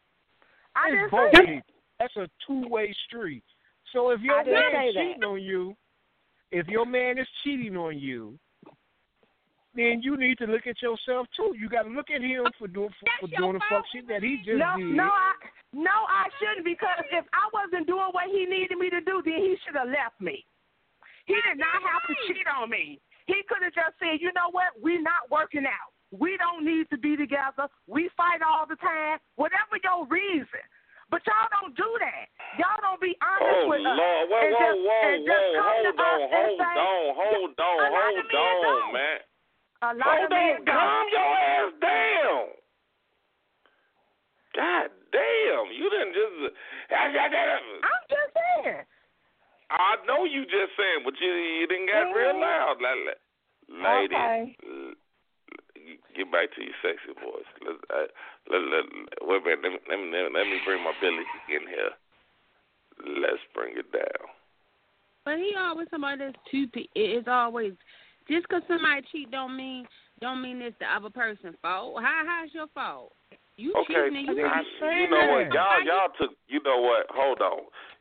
I 0.75 0.91
it's 0.91 1.11
both 1.11 1.31
say 1.35 1.39
that. 1.39 1.47
people. 1.47 1.75
That's 2.01 2.17
a 2.17 2.29
two 2.47 2.67
way 2.69 2.93
street. 3.07 3.45
So 3.93 4.11
if 4.11 4.21
your 4.23 4.41
I 4.41 4.45
man 4.45 4.87
is 4.89 4.95
cheating 4.95 5.25
on 5.25 5.41
you, 5.43 5.77
if 6.51 6.67
your 6.69 6.85
man 6.87 7.19
is 7.19 7.29
cheating 7.45 7.77
on 7.77 7.99
you, 7.99 8.39
then 9.75 10.01
you 10.03 10.17
need 10.17 10.39
to 10.39 10.47
look 10.47 10.67
at 10.67 10.81
yourself 10.81 11.27
too. 11.37 11.55
You 11.59 11.69
got 11.69 11.83
to 11.83 11.93
look 11.93 12.11
at 12.15 12.23
him 12.23 12.47
for 12.59 12.67
doing 12.67 12.91
for, 12.99 13.27
for 13.27 13.31
doing 13.35 13.59
the 13.59 13.65
fuck 13.69 13.85
shit 13.93 14.07
that 14.09 14.23
he 14.23 14.39
just 14.47 14.59
no, 14.59 14.79
did. 14.79 14.95
no, 14.95 15.11
I 15.11 15.33
no, 15.75 15.97
I 16.07 16.31
shouldn't 16.39 16.65
because 16.65 17.03
if 17.11 17.27
I 17.35 17.45
wasn't 17.51 17.91
doing 17.91 18.15
what 18.15 18.31
he 18.31 18.47
needed 18.47 18.79
me 18.79 18.91
to 18.91 19.03
do, 19.03 19.23
then 19.27 19.43
he 19.43 19.59
should 19.67 19.75
have 19.75 19.91
left 19.91 20.19
me. 20.23 20.47
He 21.27 21.35
did 21.35 21.59
not 21.59 21.83
have 21.83 22.07
to 22.07 22.15
cheat 22.31 22.47
on 22.47 22.71
me. 22.71 23.01
He 23.27 23.43
could 23.49 23.65
have 23.65 23.75
just 23.75 23.97
said, 23.99 24.21
you 24.21 24.31
know 24.37 24.53
what, 24.53 24.77
we're 24.79 25.03
not 25.03 25.27
working 25.33 25.65
out. 25.65 25.91
We 26.13 26.37
don't 26.39 26.63
need 26.63 26.87
to 26.95 26.99
be 27.01 27.17
together. 27.17 27.67
We 27.89 28.13
fight 28.15 28.45
all 28.45 28.69
the 28.69 28.77
time. 28.79 29.19
Whatever 29.35 29.81
your 29.83 30.07
reason. 30.07 30.63
But 31.11 31.27
y'all 31.27 31.51
don't 31.51 31.75
do 31.75 31.91
that. 32.01 32.31
Y'all 32.61 32.81
don't 32.81 33.01
be 33.01 33.17
honest 33.19 33.67
Oh 33.67 33.69
with 33.69 33.83
us. 33.83 33.99
Lord, 33.99 34.25
whoa, 34.31 34.41
and 34.41 34.55
whoa, 34.55 34.63
just, 34.63 34.81
whoa, 34.85 35.05
and 35.05 35.21
just 35.27 35.47
whoa, 35.47 35.59
come 35.59 35.75
hold 35.75 35.85
to 35.85 35.93
on, 35.95 36.15
us 36.15 36.21
and 36.23 36.33
hold 36.35 36.59
say, 36.61 36.75
on, 36.75 37.05
hold 37.15 37.51
on, 37.55 37.79
a 37.83 37.91
lot 37.91 38.13
of 38.15 38.25
hold 38.25 38.35
men 38.35 38.55
on, 38.55 38.93
don't. 38.95 39.34
Man. 39.85 39.97
A 39.97 39.99
lot 39.99 40.09
Hold 40.09 40.33
of 40.33 40.39
on, 40.39 40.65
don't. 40.65 40.67
calm 40.67 41.07
your 41.13 41.21
ass 41.21 41.73
down. 41.81 42.45
God 44.55 44.87
damn, 45.13 45.67
you 45.75 45.91
didn't 45.91 46.15
just. 46.15 46.55
I'm 46.95 47.13
just 47.13 48.31
saying. 48.33 48.85
I 49.71 49.97
know 50.07 50.25
you 50.25 50.45
just 50.45 50.73
saying, 50.79 51.03
but 51.05 51.15
you 51.21 51.29
you 51.33 51.67
didn't 51.67 51.87
get 51.87 52.15
real 52.15 52.39
loud, 52.39 52.77
la- 52.81 52.95
la- 52.95 54.01
lady. 54.01 54.15
Okay. 54.15 54.57
Get 56.17 56.31
back 56.31 56.55
to 56.55 56.63
your 56.63 56.73
sexy 56.81 57.13
voice. 57.21 57.45
Let, 57.61 57.75
uh, 57.91 58.07
let, 58.49 58.63
let, 58.71 58.85
wait 59.27 59.43
a 59.43 59.61
minute. 59.61 59.83
Let 59.89 59.99
me, 59.99 60.07
let 60.13 60.31
me 60.31 60.39
let 60.39 60.47
me 60.47 60.59
bring 60.65 60.83
my 60.85 60.93
Billy 61.01 61.25
in 61.51 61.67
here. 61.69 61.93
Let's 63.21 63.43
bring 63.53 63.77
it 63.77 63.91
down. 63.93 64.29
But 65.25 65.39
he 65.39 65.53
always 65.59 65.89
somebody 65.91 66.19
that's 66.25 66.37
two. 66.51 66.69
pe- 66.69 66.87
It's 66.95 67.27
always 67.29 67.73
just 68.29 68.49
'cause 68.49 68.63
somebody 68.69 69.03
cheat 69.13 69.31
don't 69.31 69.57
mean 69.57 69.87
don't 70.21 70.41
mean 70.41 70.63
it's 70.63 70.79
the 70.79 70.87
other 70.87 71.11
person's 71.11 71.57
fault. 71.61 72.01
How 72.03 72.23
how's 72.27 72.53
your 72.55 72.69
fault? 72.69 73.13
You 73.57 73.73
Okay, 73.75 73.95
cheating 73.95 74.29
and 74.29 74.37
you 74.39 74.47
I, 74.47 74.63
you 75.01 75.09
know 75.09 75.27
what? 75.31 75.53
Y'all 75.53 75.83
y'all 75.83 76.09
took. 76.19 76.33
You 76.49 76.61
know 76.63 76.81
what? 76.81 77.07
Hold 77.11 77.41
on. 77.41 77.61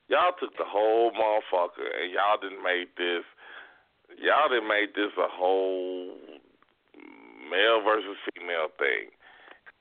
Y'all 0.10 0.34
took 0.40 0.56
the 0.58 0.66
whole 0.66 1.12
motherfucker 1.12 1.90
and 2.02 2.12
y'all 2.12 2.38
didn't 2.42 2.64
make 2.64 2.96
this. 2.96 3.24
Y'all 4.18 4.50
didn't 4.50 4.68
make 4.68 4.94
this 4.96 5.12
a 5.18 5.28
whole 5.28 6.18
male 7.50 7.82
versus 7.82 8.18
female 8.34 8.70
thing, 8.78 9.10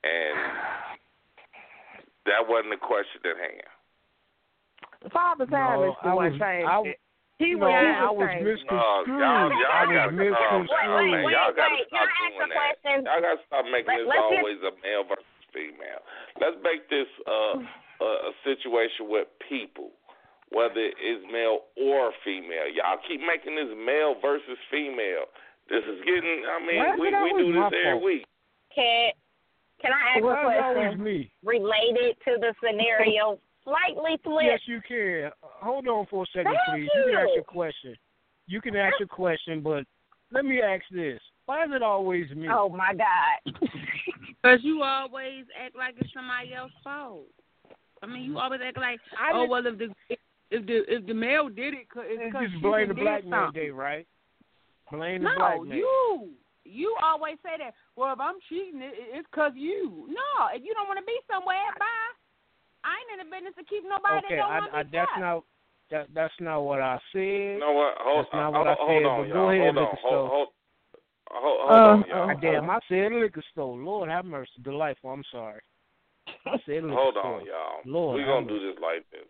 and 0.05 0.38
that 2.26 2.47
wasn't 2.49 2.70
the 2.70 2.76
question 2.76 3.20
at 3.24 3.36
hand. 3.36 5.11
Father 5.12 5.47
Time 5.47 5.80
No, 5.80 5.90
is 5.90 5.97
the 6.03 6.09
I 6.09 6.14
one 6.14 6.30
was- 6.32 6.40
changed 6.40 6.68
I- 6.68 6.82
it. 6.88 7.01
He 7.43 7.59
no, 7.59 7.66
was, 7.66 7.74
he 7.74 7.90
I 7.90 8.07
was 8.07 8.16
was 8.22 8.28
changing 8.30 8.47
it. 8.47 8.55
misconstrued. 8.62 9.18
y'all, 9.18 9.51
y'all 9.51 9.74
I 9.74 9.82
was 9.82 9.95
gotta 9.99 10.14
calm 10.14 10.22
misconstrued. 10.22 10.70
down. 10.70 11.32
Y'all 11.34 11.53
gotta 11.59 11.74
wait, 11.74 11.86
stop 11.90 12.07
can 12.07 12.07
I 12.07 12.07
ask 12.07 12.30
doing 12.30 12.38
a 12.38 12.55
that. 12.55 13.03
Y'all 13.03 13.22
gotta 13.26 13.43
stop 13.51 13.64
making 13.66 13.90
Let- 13.90 13.99
this 13.99 14.09
let's 14.14 14.26
always 14.30 14.61
a 14.62 14.72
male 14.82 15.05
versus 15.11 15.43
female. 15.51 16.03
Let's 16.38 16.59
make 16.62 16.82
this 16.88 17.11
uh, 17.26 17.57
a, 18.01 18.11
a 18.30 18.32
situation 18.47 19.11
with 19.11 19.26
people, 19.51 19.90
whether 20.55 20.80
it's 20.80 21.22
male 21.28 21.66
or 21.76 22.14
female. 22.24 22.70
Y'all 22.72 23.03
keep 23.07 23.20
making 23.20 23.59
this 23.59 23.68
male 23.74 24.14
versus 24.22 24.57
female. 24.70 25.26
This 25.68 25.82
is 25.84 25.99
getting. 26.07 26.43
I 26.47 26.57
mean, 26.62 26.78
Why 26.78 26.95
we 26.99 27.11
we 27.11 27.30
do 27.43 27.59
my 27.59 27.68
this 27.70 27.78
every 27.84 27.99
fault? 27.99 28.05
week. 28.05 28.24
Can 28.74 29.12
Can 29.82 29.93
I 29.93 30.16
ask 30.16 30.24
Why 30.24 30.30
a 30.30 30.38
is 30.38 30.43
it 30.43 30.62
always 30.62 30.95
question 30.95 31.05
me? 31.05 31.18
related 31.45 32.16
to 32.26 32.32
the 32.40 32.55
scenario? 32.62 33.38
Slightly 33.65 34.19
flipped. 34.25 34.45
Yes, 34.45 34.61
you 34.67 34.81
can. 34.87 35.31
Hold 35.41 35.87
on 35.89 36.07
for 36.11 36.25
a 36.25 36.27
second, 36.33 36.53
Thank 36.67 36.81
please. 36.83 36.91
You 36.95 37.05
can 37.07 37.15
ask 37.19 37.29
you. 37.29 37.35
your 37.37 37.45
question. 37.45 37.97
You 38.49 38.61
can 38.61 38.77
ask 38.77 38.95
your 38.99 39.09
question, 39.09 39.61
but 39.61 39.85
let 40.33 40.45
me 40.45 40.61
ask 40.61 40.83
this: 40.91 41.21
Why 41.47 41.65
is 41.65 41.71
it 41.73 41.83
always 41.83 42.29
me? 42.31 42.49
Oh 42.51 42.69
my 42.69 42.93
God. 42.95 43.55
Because 44.43 44.59
you 44.65 44.83
always 44.83 45.45
act 45.55 45.77
like 45.77 45.95
it's 46.01 46.13
somebody 46.13 46.53
else's 46.53 46.75
fault. 46.83 47.27
I 48.03 48.07
mean, 48.07 48.25
you 48.25 48.39
always 48.41 48.59
act 48.67 48.77
like, 48.77 48.99
I 49.15 49.31
oh 49.31 49.47
didn't- 49.47 49.51
well, 49.51 49.67
if 49.67 49.79
the 49.79 49.89
if 50.51 50.67
the 50.67 50.77
if 50.93 51.07
the 51.07 51.15
male 51.15 51.49
did 51.49 51.75
it, 51.75 51.89
'cause- 51.89 52.07
it's 52.09 52.19
It's 52.21 52.33
because 52.35 52.51
just 52.51 52.61
blame 52.63 52.89
the 52.89 52.95
did 52.95 53.05
black 53.05 53.25
man 53.25 53.53
day, 53.53 53.71
right? 53.71 54.05
Blame 54.91 55.23
the 55.23 55.29
No, 55.31 55.37
black 55.39 55.61
man. 55.61 55.69
No, 55.69 55.75
you. 55.77 56.31
You 56.65 56.97
always 57.03 57.37
say 57.45 57.55
that. 57.59 57.75
Well, 57.95 58.13
if 58.13 58.19
I'm 58.21 58.35
cheating, 58.49 58.83
it, 58.83 58.95
it's 59.15 59.29
because 59.31 59.53
you. 59.55 60.07
No, 60.11 60.47
if 60.55 60.63
you 60.65 60.75
don't 60.75 60.89
want 60.89 60.99
to 60.99 61.07
be 61.07 61.19
somewhere, 61.31 61.71
bye. 61.79 62.11
I 62.83 62.99
ain't 62.99 63.11
in 63.14 63.18
the 63.22 63.28
business 63.30 63.55
to 63.59 63.64
keep 63.64 63.85
nobody 63.87 64.26
Okay, 64.26 64.37
that 64.37 64.43
don't 64.43 64.51
I, 64.51 64.59
want 64.59 64.74
I, 64.74 64.83
that's 64.83 65.14
kept. 65.14 65.22
not 65.22 65.37
that. 65.91 66.05
That's 66.14 66.39
not 66.41 66.61
what 66.62 66.80
I 66.80 66.99
said. 67.12 67.59
You 67.59 67.62
know 67.62 67.72
what? 67.72 67.95
Hold, 67.99 68.26
That's 68.26 68.35
not 68.35 68.51
hold, 68.53 68.66
what 68.66 68.72
I 68.72 68.76
hold 68.78 68.91
said, 68.91 69.07
on, 69.07 69.16
but 69.18 69.28
y'all. 69.28 69.37
go 69.39 69.51
ahead, 69.51 69.62
hold 69.62 69.78
on, 69.78 69.83
liquor 69.83 70.03
hold, 70.03 70.12
store. 70.12 70.28
hold, 70.33 70.49
hold, 71.30 71.59
hold 71.62 71.83
Uh, 71.83 71.91
on, 71.93 72.05
y'all. 72.09 72.41
Damn, 72.43 72.70
I 72.70 72.78
said 72.89 73.12
liquor 73.12 73.45
store. 73.53 73.76
Lord 73.78 74.09
have 74.11 74.24
mercy, 74.24 74.59
delightful. 74.62 75.11
I'm 75.11 75.26
sorry. 75.30 75.62
I 76.47 76.59
said 76.66 76.83
liquor 76.83 76.99
Hold 76.99 77.14
store. 77.18 77.41
on, 77.41 77.47
y'all. 77.47 77.83
Lord 77.87 78.18
we 78.18 78.26
have 78.26 78.30
gonna 78.30 78.51
do 78.51 78.59
this 78.59 78.78
like 78.83 79.07
this. 79.14 79.28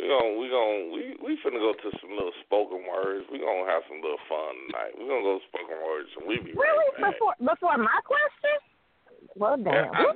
We 0.00 0.08
gonna 0.08 0.32
we 0.40 0.46
gonna 0.48 0.78
we 0.88 1.02
we 1.20 1.32
finna 1.44 1.60
go 1.60 1.76
to 1.76 1.88
some 2.00 2.14
little 2.16 2.32
spoken 2.46 2.86
words. 2.88 3.26
We 3.28 3.42
gonna 3.42 3.68
have 3.68 3.84
some 3.90 4.00
little 4.00 4.22
fun 4.24 4.54
tonight. 4.70 4.96
We 4.96 5.04
gonna 5.04 5.20
go 5.20 5.36
spoken 5.52 5.76
words 5.84 6.08
and 6.16 6.24
we 6.24 6.40
be 6.40 6.56
Really? 6.56 6.88
right 6.96 7.12
back. 7.12 7.18
Before 7.18 7.36
before 7.42 7.76
my 7.76 7.98
question? 8.06 8.56
Well, 9.36 9.56
Yeah, 9.60 9.92
damn. 9.92 9.94
I, 9.94 10.12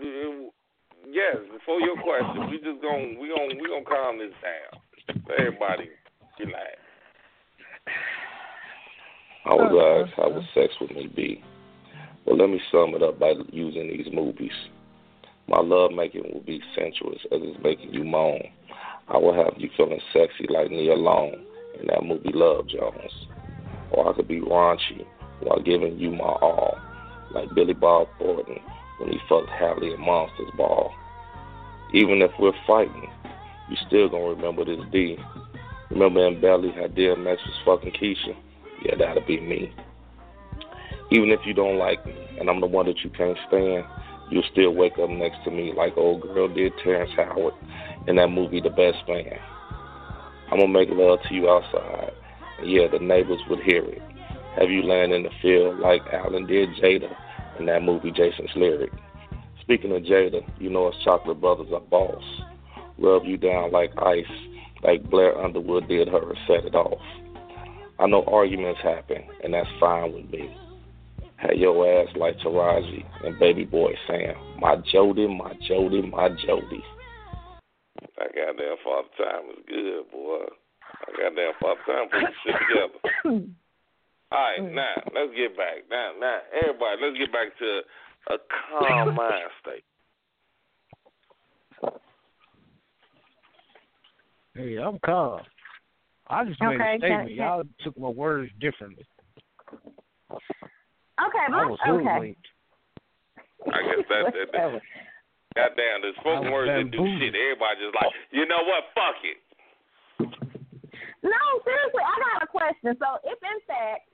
yes, 1.16 1.36
before 1.50 1.80
your 1.80 1.96
question, 2.04 2.50
we 2.50 2.60
just 2.60 2.84
gonna 2.84 3.16
we 3.18 3.32
gonna 3.32 3.56
we 3.56 3.66
gonna 3.72 3.88
calm 3.88 4.20
this 4.20 4.36
down. 4.44 5.24
Everybody 5.38 5.88
relax. 6.38 6.76
I 9.46 9.54
was 9.54 10.04
asked 10.04 10.16
how 10.16 10.30
would 10.30 10.44
sex 10.54 10.74
with 10.80 10.90
me 10.90 11.06
be? 11.06 11.42
Well, 12.26 12.36
let 12.36 12.50
me 12.50 12.60
sum 12.70 12.94
it 12.94 13.02
up 13.02 13.18
by 13.18 13.32
using 13.50 13.88
these 13.88 14.12
movies. 14.12 14.52
My 15.48 15.60
love 15.62 15.92
making 15.92 16.24
will 16.32 16.42
be 16.42 16.60
sensuous 16.74 17.20
as 17.32 17.40
it's 17.42 17.62
making 17.62 17.94
you 17.94 18.04
moan. 18.04 18.42
I 19.08 19.16
will 19.16 19.34
have 19.34 19.54
you 19.56 19.70
feeling 19.76 20.00
sexy 20.12 20.46
like 20.50 20.70
Nia 20.70 20.94
Long 20.94 21.32
in 21.80 21.86
that 21.86 22.02
movie 22.02 22.32
Love 22.34 22.68
Jones. 22.68 23.12
Or 23.92 24.12
I 24.12 24.16
could 24.16 24.26
be 24.26 24.40
raunchy 24.40 25.06
while 25.40 25.62
giving 25.62 25.96
you 25.98 26.10
my 26.10 26.24
all, 26.24 26.76
like 27.32 27.54
Billy 27.54 27.74
Bob 27.74 28.08
Thornton 28.18 28.58
when 28.98 29.12
he 29.12 29.18
fucked 29.28 29.48
Halle 29.50 29.92
at 29.92 29.98
Monsters 30.00 30.50
Ball. 30.56 30.92
Even 31.94 32.22
if 32.22 32.30
we're 32.38 32.52
fighting, 32.66 33.08
you 33.68 33.76
still 33.86 34.08
gonna 34.08 34.34
remember 34.34 34.64
this 34.64 34.84
D. 34.90 35.18
Remember 35.90 36.26
in 36.26 36.40
Belly 36.40 36.72
how 36.72 36.88
DMX 36.88 37.38
was 37.46 37.60
fucking 37.64 37.92
Keisha? 37.92 38.36
Yeah, 38.84 38.96
that'll 38.98 39.26
be 39.26 39.40
me. 39.40 39.72
Even 41.10 41.30
if 41.30 41.40
you 41.46 41.54
don't 41.54 41.78
like 41.78 42.04
me 42.04 42.14
and 42.40 42.50
I'm 42.50 42.60
the 42.60 42.66
one 42.66 42.86
that 42.86 42.98
you 43.04 43.10
can't 43.10 43.38
stand, 43.48 43.84
you'll 44.30 44.42
still 44.50 44.74
wake 44.74 44.98
up 44.98 45.10
next 45.10 45.44
to 45.44 45.50
me 45.50 45.72
like 45.76 45.96
old 45.96 46.22
girl 46.22 46.48
did 46.48 46.72
Terrence 46.82 47.12
Howard 47.16 47.54
in 48.08 48.16
that 48.16 48.28
movie 48.28 48.60
The 48.60 48.70
Best 48.70 48.98
Man. 49.08 49.38
I'm 50.50 50.58
gonna 50.58 50.68
make 50.68 50.88
love 50.90 51.20
to 51.28 51.34
you 51.34 51.48
outside. 51.48 52.12
Yeah, 52.62 52.88
the 52.90 52.98
neighbors 52.98 53.40
would 53.48 53.60
hear 53.60 53.84
it. 53.84 54.02
Have 54.58 54.70
you 54.70 54.82
land 54.82 55.12
in 55.12 55.22
the 55.22 55.30
field 55.42 55.78
like 55.78 56.02
Allen 56.12 56.46
did 56.46 56.70
Jada 56.70 57.14
in 57.58 57.66
that 57.66 57.82
movie 57.82 58.10
Jason's 58.10 58.50
Lyric? 58.56 58.92
Speaking 59.66 59.90
of 59.96 60.04
Jada, 60.04 60.42
you 60.60 60.70
know 60.70 60.86
us 60.86 60.94
chocolate 61.02 61.40
brothers 61.40 61.66
are 61.74 61.80
boss. 61.80 62.22
Rub 62.98 63.24
you 63.24 63.36
down 63.36 63.72
like 63.72 63.90
ice, 63.98 64.24
like 64.84 65.10
Blair 65.10 65.36
Underwood 65.36 65.88
did 65.88 66.06
her 66.06 66.30
and 66.30 66.38
set 66.46 66.64
it 66.64 66.76
off. 66.76 67.02
I 67.98 68.06
know 68.06 68.22
arguments 68.28 68.78
happen, 68.80 69.24
and 69.42 69.54
that's 69.54 69.68
fine 69.80 70.12
with 70.12 70.30
me. 70.30 70.54
Had 71.34 71.56
your 71.56 71.84
ass 71.84 72.06
like 72.14 72.38
Taraji 72.38 73.04
and 73.24 73.36
baby 73.40 73.64
boy 73.64 73.90
Sam. 74.06 74.36
My 74.60 74.76
Jody, 74.92 75.26
my 75.26 75.52
Jody, 75.66 76.00
my 76.00 76.28
Jody. 76.46 76.84
That 78.18 78.30
goddamn 78.36 78.76
father 78.84 79.08
time 79.18 79.50
is 79.50 79.64
good, 79.66 80.10
boy. 80.12 80.46
That 81.06 81.16
goddamn 81.18 81.52
father 81.60 81.80
time 81.86 82.08
put 82.08 82.20
the 82.20 82.32
shit 82.44 82.54
together. 82.70 83.46
All 84.30 84.38
right, 84.38 84.60
mm. 84.60 84.74
now 84.74 84.94
let's 85.12 85.34
get 85.36 85.56
back. 85.56 85.90
Now, 85.90 86.12
now, 86.20 86.38
everybody, 86.54 87.02
let's 87.02 87.18
get 87.18 87.32
back 87.32 87.58
to 87.58 87.80
a 88.28 88.36
calm 88.80 89.14
mind 89.14 89.50
state. 89.60 89.84
Hey, 94.54 94.76
I'm 94.78 94.98
calm. 95.04 95.40
I 96.28 96.44
just 96.44 96.60
made 96.60 96.80
Okay, 96.80 96.94
a 96.94 96.98
statement. 96.98 97.28
can- 97.28 97.36
Y'all 97.36 97.62
took 97.84 97.98
my 97.98 98.08
words 98.08 98.50
differently. 98.58 99.06
Okay, 100.32 101.44
I 101.48 101.66
was 101.66 101.78
but, 101.84 101.92
okay. 101.94 102.36
I 103.72 103.82
guess 103.82 104.04
that's 104.08 104.36
it. 104.36 104.48
Whatever. 104.52 104.80
Goddamn, 105.56 106.02
the 106.02 106.12
spoken 106.20 106.52
words 106.52 106.68
that 106.68 106.90
do 106.90 107.00
shit. 107.18 107.32
Everybody 107.32 107.80
just 107.80 107.94
like, 107.96 108.12
you 108.30 108.44
know 108.46 108.60
what? 108.64 108.84
Fuck 108.92 109.16
it. 109.24 109.38
No, 111.22 111.40
seriously, 111.64 112.04
I 112.04 112.16
got 112.20 112.42
a 112.44 112.46
question. 112.46 112.92
So, 113.00 113.16
if 113.24 113.38
in 113.40 113.58
fact, 113.66 114.08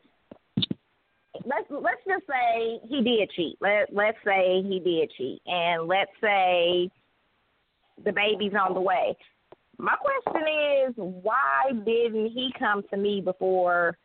let's 1.44 1.66
let's 1.70 2.02
just 2.06 2.24
say 2.26 2.78
he 2.88 3.02
did 3.02 3.30
cheat. 3.34 3.56
Let 3.60 3.92
let's 3.92 4.18
say 4.24 4.62
he 4.62 4.80
did 4.80 5.10
cheat, 5.16 5.40
and 5.46 5.88
let's 5.88 6.10
say 6.20 6.90
the 8.04 8.12
baby's 8.12 8.52
on 8.54 8.74
the 8.74 8.80
way. 8.80 9.16
My 9.78 9.96
question 9.96 10.42
is, 10.86 10.94
why 10.96 11.72
didn't 11.72 12.26
he 12.26 12.50
come 12.58 12.82
to 12.90 12.96
me 12.96 13.20
before 13.20 13.96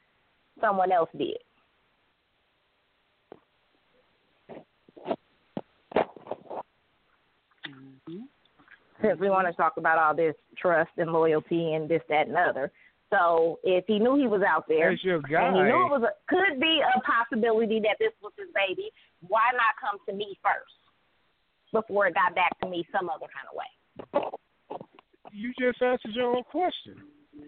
someone 0.61 0.91
else 0.91 1.09
did? 1.17 1.37
Mm-hmm. 7.67 8.21
Since 9.01 9.19
we 9.19 9.29
want 9.29 9.47
to 9.47 9.53
talk 9.53 9.73
about 9.77 9.99
all 9.99 10.15
this 10.15 10.35
trust 10.57 10.91
and 10.97 11.11
loyalty 11.11 11.73
and 11.73 11.87
this, 11.87 12.01
that, 12.09 12.27
and 12.27 12.35
the 12.35 12.39
other. 12.39 12.71
So 13.09 13.59
if 13.63 13.85
he 13.87 13.99
knew 13.99 14.15
he 14.15 14.27
was 14.27 14.41
out 14.43 14.65
there, 14.67 14.89
and 14.89 14.99
he 14.99 15.07
knew 15.07 15.87
it 15.87 15.93
was 15.95 16.03
a, 16.03 16.11
could 16.27 16.59
be 16.59 16.81
a 16.83 16.99
possibility 17.01 17.79
that 17.79 17.95
this 17.99 18.11
was 18.21 18.33
his 18.37 18.49
baby, 18.51 18.91
why 19.21 19.47
not 19.53 19.79
come 19.79 19.99
to 20.09 20.13
me 20.13 20.37
first 20.43 20.75
before 21.71 22.07
it 22.07 22.15
got 22.15 22.35
back 22.35 22.59
to 22.59 22.69
me 22.69 22.85
some 22.91 23.09
other 23.09 23.27
kind 23.31 23.47
of 23.47 23.55
way? 23.55 23.71
You 25.31 25.53
just 25.59 25.81
answered 25.81 26.11
your 26.11 26.35
own 26.35 26.43
question. 26.43 26.95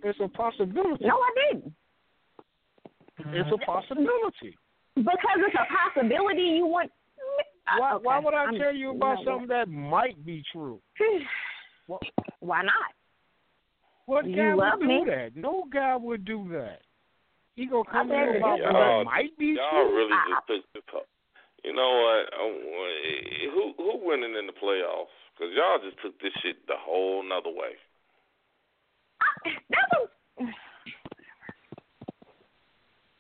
It's 0.04 0.20
a 0.24 0.28
possibility. 0.30 1.06
No, 1.06 1.16
I 1.16 1.52
didn't. 1.52 1.74
It's 3.34 3.50
a 3.52 3.56
uh, 3.56 3.66
possibility. 3.66 4.56
Because 4.96 5.40
it's 5.44 5.56
a 5.56 5.68
possibility 5.68 6.42
you 6.42 6.68
want. 6.68 6.92
Uh, 7.68 7.80
why, 7.80 7.94
okay, 7.94 8.04
why 8.04 8.20
would 8.20 8.34
I 8.34 8.44
I'm- 8.46 8.58
tell 8.58 8.74
you 8.74 8.92
about 8.92 9.18
something 9.26 9.48
that 9.48 9.68
might 9.68 10.24
be 10.26 10.44
true? 10.54 10.80
what? 11.88 12.02
Why 12.40 12.62
not? 12.62 12.94
What 14.10 14.26
You 14.26 14.36
guy 14.36 14.54
love 14.58 14.80
would 14.82 14.88
me? 14.90 15.06
do 15.06 15.12
that? 15.12 15.36
No 15.38 15.66
guy 15.72 15.96
would 15.96 16.26
do 16.26 16.50
that. 16.54 16.82
He 17.56 17.68
gonna 17.68 17.84
come 17.86 18.10
to 18.10 18.16
I 18.16 18.26
you 18.26 18.32
bet 18.34 18.38
about 18.42 18.58
y'all- 18.60 18.98
what 18.98 19.06
might 19.06 19.38
be 19.38 19.54
Y'all 19.54 19.86
true. 19.86 19.96
really 19.96 20.14
I- 20.14 20.26
just 20.34 20.48
took 20.48 20.74
this. 20.74 20.96
Up. 20.96 21.06
You 21.64 21.74
know 21.74 21.92
what? 22.02 22.34
Who 23.54 23.74
who 23.78 23.98
winning 24.08 24.34
in 24.36 24.48
the 24.48 24.54
playoffs? 24.54 25.14
Because 25.38 25.54
y'all 25.54 25.78
just 25.78 26.02
took 26.02 26.18
this 26.22 26.34
shit 26.42 26.66
the 26.66 26.76
whole 26.78 27.22
nother 27.22 27.52
way. 27.52 27.76
That 29.70 29.88
was. 29.94 30.10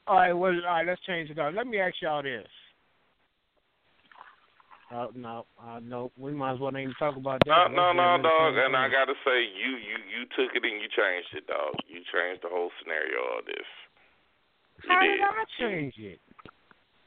All 0.08 0.16
right, 0.18 0.34
well, 0.34 0.56
all 0.56 0.62
right. 0.74 0.88
Let's 0.88 1.02
change 1.02 1.30
it 1.30 1.38
up. 1.38 1.54
Let 1.54 1.68
me 1.68 1.80
ask 1.80 2.02
y'all 2.02 2.24
this. 2.24 2.48
Uh, 4.90 5.08
no, 5.14 5.46
uh, 5.62 5.78
no, 5.86 6.10
we 6.18 6.34
might 6.34 6.54
as 6.54 6.60
well 6.60 6.72
not 6.74 6.82
even 6.82 6.96
talk 6.98 7.16
about 7.16 7.38
that. 7.46 7.70
no, 7.70 7.94
Let's 7.94 7.98
no, 7.98 8.18
dog. 8.26 8.58
And 8.58 8.74
I 8.76 8.90
gotta 8.90 9.14
say, 9.22 9.46
you 9.46 9.78
you 9.78 9.98
you 10.10 10.22
took 10.34 10.50
it 10.58 10.66
and 10.66 10.82
you 10.82 10.90
changed 10.90 11.30
it, 11.38 11.46
dog. 11.46 11.78
You 11.86 12.02
changed 12.10 12.42
the 12.42 12.50
whole 12.50 12.74
scenario 12.82 13.38
of 13.38 13.46
this. 13.46 13.70
You 14.82 14.90
How 14.90 15.02
did. 15.06 15.22
did 15.22 15.30
I 15.30 15.46
change 15.62 15.94
it? 16.02 16.20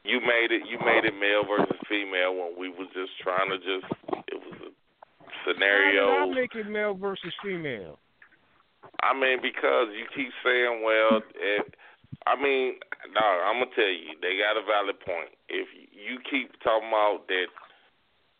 You 0.07 0.19
made 0.23 0.55
it. 0.55 0.63
You 0.63 0.79
made 0.79 1.03
it 1.03 1.15
male 1.19 1.43
versus 1.43 1.75
female 1.91 2.31
when 2.31 2.55
we 2.55 2.71
was 2.71 2.87
just 2.95 3.11
trying 3.19 3.51
to 3.51 3.59
just. 3.59 3.87
It 4.31 4.39
was 4.39 4.55
a 4.63 4.71
How 4.71 5.51
scenario. 5.51 6.31
did 6.31 6.31
I 6.31 6.39
make 6.39 6.55
it 6.55 6.67
male 6.71 6.95
versus 6.95 7.35
female? 7.43 7.99
I 9.03 9.11
mean, 9.11 9.43
because 9.43 9.91
you 9.91 10.07
keep 10.15 10.31
saying, 10.43 10.83
well, 10.87 11.19
if, 11.35 11.67
I 12.27 12.39
mean, 12.39 12.79
dog, 13.11 13.35
I'm 13.43 13.59
gonna 13.59 13.75
tell 13.75 13.91
you, 13.91 14.15
they 14.23 14.39
got 14.39 14.55
a 14.55 14.63
valid 14.63 14.99
point. 15.03 15.35
If 15.51 15.67
you 15.91 16.19
keep 16.31 16.51
talking 16.63 16.87
about 16.87 17.27
that, 17.27 17.47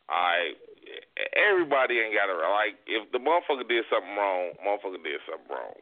I, 0.10 0.54
everybody 1.36 2.00
ain't 2.00 2.16
got 2.16 2.28
to 2.28 2.38
like. 2.38 2.76
If 2.88 3.12
the 3.12 3.20
motherfucker 3.20 3.68
did 3.68 3.86
something 3.90 4.16
wrong, 4.16 4.54
motherfucker 4.62 5.04
did 5.04 5.22
something 5.28 5.50
wrong. 5.50 5.78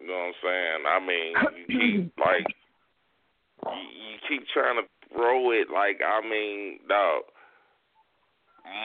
You 0.00 0.06
know 0.08 0.18
what 0.18 0.32
I'm 0.32 0.38
saying? 0.42 0.80
I 0.86 0.98
mean, 1.00 1.32
you 1.56 1.66
keep 1.80 2.18
like, 2.18 2.46
you, 3.72 3.86
you 3.96 4.14
keep 4.28 4.46
trying 4.52 4.76
to 4.76 4.86
throw 5.12 5.52
it 5.52 5.68
like, 5.72 6.00
I 6.04 6.20
mean, 6.20 6.80
dog. 6.88 7.22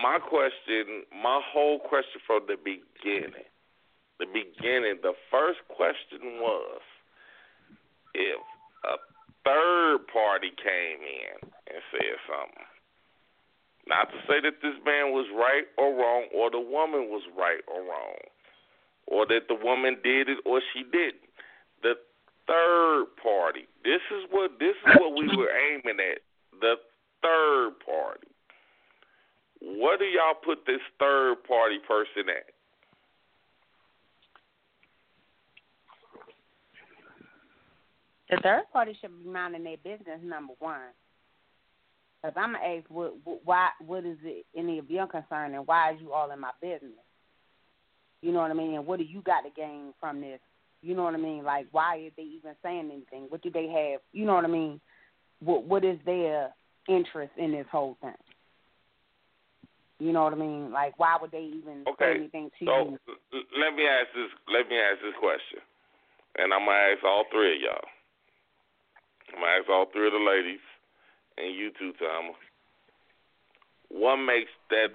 My 0.03 0.19
question, 0.19 1.09
my 1.11 1.41
whole 1.51 1.79
question 1.79 2.21
from 2.27 2.45
the 2.47 2.55
beginning 2.55 3.49
the 4.21 4.29
beginning, 4.29 5.01
the 5.01 5.17
first 5.33 5.57
question 5.65 6.37
was 6.37 6.81
if 8.13 8.37
a 8.85 8.95
third 9.41 10.05
party 10.13 10.53
came 10.61 11.01
in 11.01 11.41
and 11.41 11.81
said 11.89 12.17
something. 12.29 12.70
Not 13.87 14.11
to 14.11 14.17
say 14.27 14.39
that 14.43 14.61
this 14.61 14.77
man 14.85 15.11
was 15.11 15.25
right 15.33 15.65
or 15.77 15.93
wrong, 15.95 16.25
or 16.33 16.51
the 16.51 16.59
woman 16.59 17.09
was 17.09 17.23
right 17.37 17.61
or 17.67 17.81
wrong, 17.81 18.21
or 19.07 19.25
that 19.27 19.47
the 19.49 19.55
woman 19.55 19.97
did 20.03 20.29
it 20.29 20.37
or 20.45 20.61
she 20.73 20.83
didn't. 20.83 21.25
The 21.81 21.95
third 22.47 23.05
party. 23.21 23.67
This 23.83 24.01
is 24.11 24.29
what 24.29 24.59
this 24.59 24.75
is 24.85 24.95
what 24.99 25.17
we 25.17 25.35
were 25.35 25.49
aiming 25.49 25.97
at. 25.99 26.21
The 26.61 26.75
third 27.21 27.71
party. 27.83 28.27
What 29.61 29.99
do 29.99 30.05
y'all 30.05 30.37
put 30.43 30.65
this 30.65 30.81
third 30.99 31.43
party 31.43 31.77
person 31.87 32.29
at? 32.29 32.53
The 38.29 38.37
third 38.41 38.63
party 38.71 38.97
should 38.99 39.23
be 39.23 39.29
minding 39.29 39.63
their 39.63 39.77
business, 39.77 40.19
number 40.23 40.53
one. 40.59 40.95
Because 42.21 42.35
I'm 42.37 42.53
going 42.53 42.61
to 42.61 42.77
ask, 42.77 42.89
what, 42.89 43.13
what, 43.23 43.39
why, 43.43 43.69
what 43.85 44.05
is 44.05 44.17
it 44.23 44.45
any 44.55 44.77
of 44.77 44.89
your 44.89 45.07
concern, 45.07 45.55
and 45.55 45.65
why 45.65 45.93
is 45.93 46.01
you 46.01 46.13
all 46.13 46.31
in 46.31 46.39
my 46.39 46.51
business? 46.61 46.91
You 48.21 48.31
know 48.31 48.39
what 48.39 48.51
I 48.51 48.53
mean? 48.53 48.75
And 48.75 48.85
what 48.85 48.99
do 48.99 49.05
you 49.05 49.21
got 49.21 49.41
to 49.41 49.49
gain 49.55 49.93
from 49.99 50.21
this? 50.21 50.39
You 50.83 50.95
know 50.95 51.03
what 51.03 51.13
I 51.15 51.17
mean? 51.17 51.43
Like, 51.43 51.67
why 51.71 51.97
are 51.97 52.09
they 52.15 52.23
even 52.23 52.53
saying 52.63 52.91
anything? 52.91 53.25
What 53.29 53.41
do 53.41 53.49
they 53.49 53.67
have? 53.67 54.01
You 54.13 54.25
know 54.25 54.35
what 54.35 54.45
I 54.45 54.49
mean? 54.49 54.79
What 55.39 55.63
What 55.63 55.83
is 55.85 55.97
their 56.05 56.49
interest 56.87 57.33
in 57.37 57.51
this 57.51 57.67
whole 57.71 57.97
thing? 58.01 58.17
You 59.99 60.11
know 60.13 60.23
what 60.23 60.33
I 60.33 60.37
mean? 60.37 60.71
Like, 60.71 60.97
why 60.97 61.17
would 61.21 61.31
they 61.31 61.45
even 61.53 61.85
Okay, 61.87 62.13
say 62.13 62.19
anything 62.19 62.49
to 62.57 62.65
So 62.65 62.73
you? 62.73 62.97
l- 63.07 63.49
let 63.61 63.75
me 63.75 63.85
ask 63.85 64.09
this. 64.17 64.29
Let 64.49 64.67
me 64.69 64.77
ask 64.77 65.01
this 65.01 65.13
question, 65.19 65.61
and 66.37 66.53
I'm 66.53 66.65
gonna 66.65 66.77
ask 66.93 67.03
all 67.05 67.25
three 67.31 67.55
of 67.57 67.61
y'all. 67.61 67.85
I'm 69.33 69.41
gonna 69.41 69.53
ask 69.61 69.69
all 69.69 69.85
three 69.93 70.07
of 70.07 70.13
the 70.13 70.25
ladies, 70.25 70.65
and 71.37 71.55
you 71.55 71.71
too, 71.77 71.93
Thomas. 71.99 72.35
What 73.89 74.17
makes 74.17 74.51
that? 74.69 74.89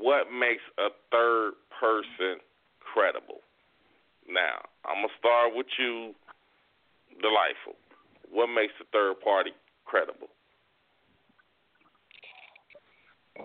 What 0.00 0.30
makes 0.32 0.62
a 0.78 0.88
third 1.10 1.52
person 1.78 2.40
credible? 2.80 3.40
Now, 4.28 4.62
I'm 4.84 4.96
gonna 5.02 5.08
start 5.18 5.54
with 5.54 5.66
you, 5.78 6.14
delightful. 7.20 7.74
What 8.30 8.48
makes 8.48 8.72
a 8.80 8.84
third 8.92 9.20
party 9.20 9.50
credible? 9.84 10.28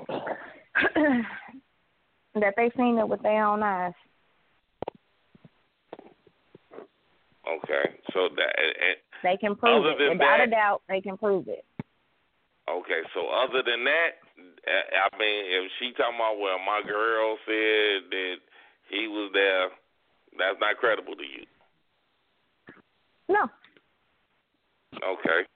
that 2.35 2.53
they 2.55 2.71
seen 2.77 2.97
it 2.97 3.07
with 3.07 3.21
their 3.21 3.45
own 3.45 3.63
eyes. 3.63 3.93
Okay, 7.47 7.95
so 8.13 8.27
that 8.35 8.53
and, 8.57 8.97
They 9.23 9.37
can 9.37 9.55
prove 9.55 9.85
it. 9.85 10.09
Without 10.09 10.37
that- 10.37 10.47
a 10.47 10.51
doubt, 10.51 10.81
they 10.87 11.01
can 11.01 11.17
prove 11.17 11.47
it. 11.47 11.65
Okay, 12.69 13.01
so 13.13 13.27
other 13.31 13.63
than 13.63 13.85
that, 13.85 14.19
I 14.67 15.07
I 15.07 15.17
mean, 15.17 15.43
if 15.47 15.71
she 15.79 15.91
talking 15.95 16.19
about 16.19 16.39
well, 16.39 16.59
my 16.59 16.81
girl 16.85 17.37
said 17.45 18.11
that 18.11 18.35
he 18.89 19.07
was 19.07 19.31
there, 19.33 19.69
that's 20.37 20.59
not 20.59 20.77
credible 20.77 21.15
to 21.15 21.23
you. 21.23 21.45
No. 23.29 23.47
Okay. 24.95 25.47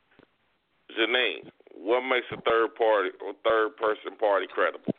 Janine, 0.98 1.52
what 1.74 2.02
makes 2.02 2.28
a 2.32 2.42
third 2.42 2.76
party 2.76 3.10
or 3.26 3.34
third 3.44 3.76
person 3.78 4.18
party 4.18 4.48
credible? 4.54 4.94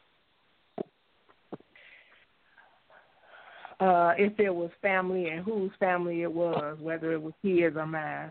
Uh, 3.81 4.15
if 4.17 4.39
it 4.39 4.55
was 4.55 4.71
family 4.81 5.29
and 5.29 5.45
whose 5.45 5.73
family 5.81 6.23
it 6.23 6.33
was, 6.33 6.79
whether 6.81 7.13
it 7.13 7.21
was 7.21 7.33
his 7.43 7.75
or 7.75 7.87
mine. 7.87 8.31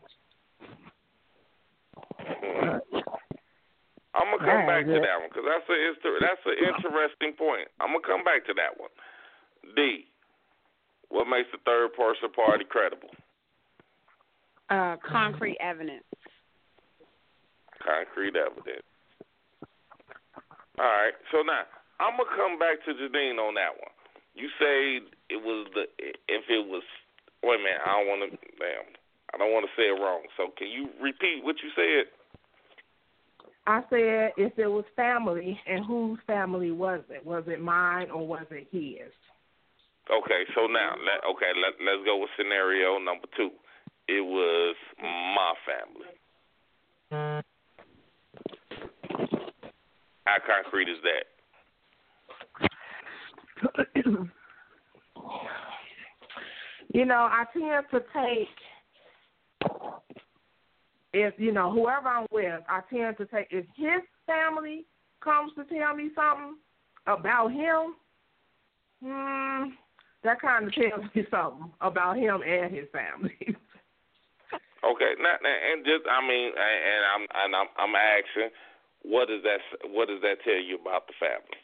I'm 4.22 4.30
gonna 4.30 4.46
come 4.46 4.70
back 4.70 4.86
to 4.86 5.02
that 5.02 5.18
one 5.18 5.34
because 5.34 5.50
that's 5.50 5.66
a 5.66 5.78
that's 6.22 6.46
an 6.46 6.58
interesting 6.62 7.34
point. 7.34 7.66
I'm 7.82 7.98
gonna 7.98 8.06
come 8.06 8.22
back 8.22 8.46
to 8.46 8.54
that 8.54 8.78
one. 8.78 8.94
D, 9.74 10.06
what 11.10 11.26
makes 11.26 11.50
the 11.50 11.58
third 11.66 11.98
person 11.98 12.30
party 12.30 12.62
credible? 12.70 13.10
Uh, 14.70 15.02
concrete 15.02 15.58
evidence. 15.58 16.06
Concrete 17.82 18.38
evidence. 18.38 18.86
All 20.78 20.86
right. 20.86 21.18
So 21.34 21.42
now 21.42 21.66
I'm 21.98 22.14
gonna 22.14 22.30
come 22.38 22.62
back 22.62 22.78
to 22.86 22.94
Janine 22.94 23.42
on 23.42 23.58
that 23.58 23.74
one. 23.74 23.94
You 24.38 24.54
say 24.62 25.02
it 25.34 25.42
was 25.42 25.66
the 25.74 25.90
if 26.30 26.46
it 26.46 26.62
was. 26.70 26.86
Wait 27.42 27.58
a 27.58 27.64
minute. 27.66 27.82
I 27.82 27.98
don't 27.98 28.06
want 28.06 28.22
to. 28.30 28.38
Damn. 28.62 28.86
I 29.34 29.42
don't 29.42 29.50
want 29.50 29.66
to 29.66 29.74
say 29.74 29.90
it 29.90 29.98
wrong. 29.98 30.22
So 30.38 30.54
can 30.54 30.70
you 30.70 30.94
repeat 31.02 31.42
what 31.42 31.58
you 31.66 31.74
said? 31.74 32.06
I 33.68 33.82
said 33.90 34.32
if 34.38 34.58
it 34.58 34.68
was 34.68 34.86
family 34.96 35.60
and 35.68 35.86
whose 35.86 36.20
family 36.26 36.72
was 36.72 37.02
it? 37.10 37.26
Was 37.26 37.44
it 37.48 37.62
mine 37.62 38.10
or 38.10 38.26
was 38.28 38.46
it 38.50 38.68
his? 38.72 39.12
Okay, 40.10 40.44
so 40.56 40.66
now 40.66 40.96
let 41.06 41.24
okay 41.30 41.52
let 41.56 41.74
let's 41.86 42.04
go 42.06 42.18
with 42.18 42.30
scenario 42.38 42.98
number 42.98 43.28
two. 43.38 43.52
It 44.08 44.26
was 44.26 44.76
my 45.00 45.54
family. 45.66 46.08
How 50.26 50.38
concrete 50.46 50.90
is 50.90 50.98
that? 51.04 51.26
you 56.94 57.06
know, 57.06 57.30
I 57.32 57.46
tend 57.54 57.86
to 57.92 58.00
take 58.14 58.50
if 61.14 61.34
you 61.38 61.52
know 61.52 61.72
whoever 61.72 62.08
I'm 62.08 62.28
with, 62.32 62.62
I 62.70 62.82
tend 62.90 63.18
to 63.18 63.26
take 63.26 63.48
if 63.52 63.66
his 63.76 64.02
family 64.26 64.86
comes 65.24 65.52
to 65.56 65.64
tell 65.66 65.96
me 65.96 66.10
something 66.16 66.58
about 67.08 67.52
him, 67.52 67.96
hmm, 69.04 69.72
that 70.24 70.40
kind 70.42 70.68
of 70.68 70.74
tells 70.74 71.04
me 71.14 71.26
something 71.32 71.72
about 71.82 72.18
him 72.18 72.42
and 72.42 72.74
his 72.74 72.88
family. 72.92 73.38
okay, 74.84 75.12
now, 75.20 75.36
and 75.42 75.86
just 75.86 76.04
I 76.10 76.22
mean, 76.26 76.52
and 76.56 77.04
I'm 77.16 77.28
and 77.44 77.56
I'm 77.56 77.68
I'm 77.78 77.96
asking, 77.96 78.50
what 79.04 79.28
does 79.28 79.44
that 79.44 79.60
what 79.92 80.08
does 80.08 80.22
that 80.22 80.44
tell 80.44 80.62
you 80.62 80.78
about 80.80 81.08
the 81.08 81.14
family? 81.20 81.60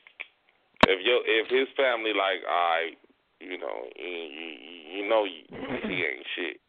If 0.87 1.05
your 1.05 1.21
if 1.25 1.49
his 1.49 1.67
family 1.75 2.13
like, 2.13 2.43
I, 2.47 2.91
you 3.39 3.57
know, 3.57 3.87
you, 3.95 4.07
you, 4.07 4.49
you 4.97 5.09
know, 5.09 5.25
he 5.25 6.03
ain't 6.03 6.25
shit. 6.35 6.59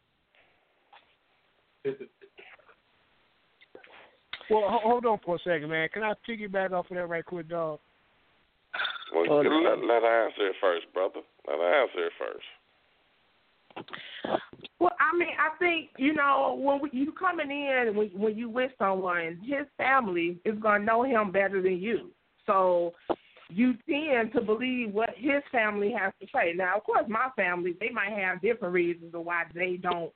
Well, 4.51 4.81
hold 4.83 5.05
on 5.07 5.19
for 5.25 5.37
a 5.37 5.39
second, 5.41 5.69
man. 5.69 5.89
Can 5.93 6.03
I 6.03 6.15
piggyback 6.29 6.73
off 6.73 6.91
of 6.91 6.97
that 6.97 7.09
right 7.09 7.25
quick, 7.25 7.49
dog? 7.49 7.81
Well, 9.15 9.27
oh, 9.31 9.37
let, 9.37 9.79
let 9.79 10.03
her 10.03 10.27
answer 10.27 10.49
it 10.49 10.57
first, 10.61 10.87
brother. 10.93 11.21
Let 11.47 11.59
her 11.59 11.83
answer 11.83 12.07
it 12.07 12.13
first. 12.19 12.45
Well, 14.81 14.93
I 15.01 15.17
mean, 15.17 15.29
I 15.39 15.57
think 15.59 15.91
you 15.97 16.15
know 16.15 16.57
when 16.61 16.81
we, 16.81 16.91
you 16.93 17.13
coming 17.13 17.51
in 17.51 17.95
when 17.95 18.09
when 18.09 18.37
you 18.37 18.49
with 18.49 18.73
someone, 18.79 19.39
his 19.43 19.67
family 19.77 20.39
is 20.45 20.59
gonna 20.61 20.85
know 20.85 21.05
him 21.05 21.31
better 21.31 21.63
than 21.63 21.79
you. 21.79 22.11
So 22.47 22.95
you 23.49 23.75
tend 23.89 24.33
to 24.35 24.41
believe 24.41 24.93
what 24.93 25.11
his 25.17 25.43
family 25.51 25.95
has 25.99 26.13
to 26.21 26.27
say. 26.35 26.53
Now, 26.55 26.77
of 26.77 26.85
course, 26.85 27.05
my 27.09 27.29
family 27.37 27.75
they 27.81 27.91
might 27.91 28.13
have 28.13 28.41
different 28.41 28.75
reasons 28.75 29.15
of 29.15 29.25
why 29.25 29.45
they 29.55 29.77
don't 29.77 30.13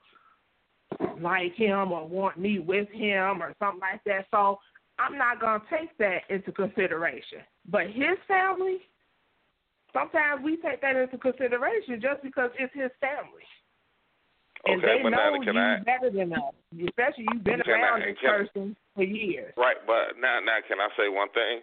like 1.21 1.53
him 1.55 1.91
or 1.91 2.07
want 2.07 2.37
me 2.37 2.59
with 2.59 2.89
him 2.89 3.41
or 3.41 3.53
something 3.59 3.79
like 3.79 4.03
that. 4.05 4.25
So 4.31 4.59
I'm 4.99 5.17
not 5.17 5.39
going 5.39 5.61
to 5.61 5.65
take 5.69 5.97
that 5.97 6.21
into 6.29 6.51
consideration. 6.51 7.39
But 7.69 7.87
his 7.87 8.17
family, 8.27 8.77
sometimes 9.93 10.43
we 10.43 10.57
take 10.57 10.81
that 10.81 10.95
into 10.95 11.17
consideration 11.17 12.01
just 12.01 12.21
because 12.21 12.51
it's 12.59 12.73
his 12.73 12.91
family. 12.99 13.47
And 14.65 14.79
okay, 14.79 14.97
they 14.97 15.03
but 15.03 15.09
know 15.09 15.17
now, 15.17 15.43
can 15.43 15.55
you 15.55 15.59
I, 15.59 15.79
better 15.83 16.09
than 16.09 16.31
us, 16.31 16.55
especially 16.87 17.27
you've 17.33 17.43
been 17.43 17.59
around 17.67 18.03
I, 18.03 18.05
this 18.07 18.17
can, 18.21 18.31
person 18.31 18.75
for 18.95 19.03
years. 19.03 19.51
Right, 19.57 19.75
but 19.85 20.15
now, 20.19 20.39
now, 20.39 20.63
can 20.63 20.79
I 20.79 20.87
say 20.95 21.11
one 21.11 21.27
thing? 21.35 21.59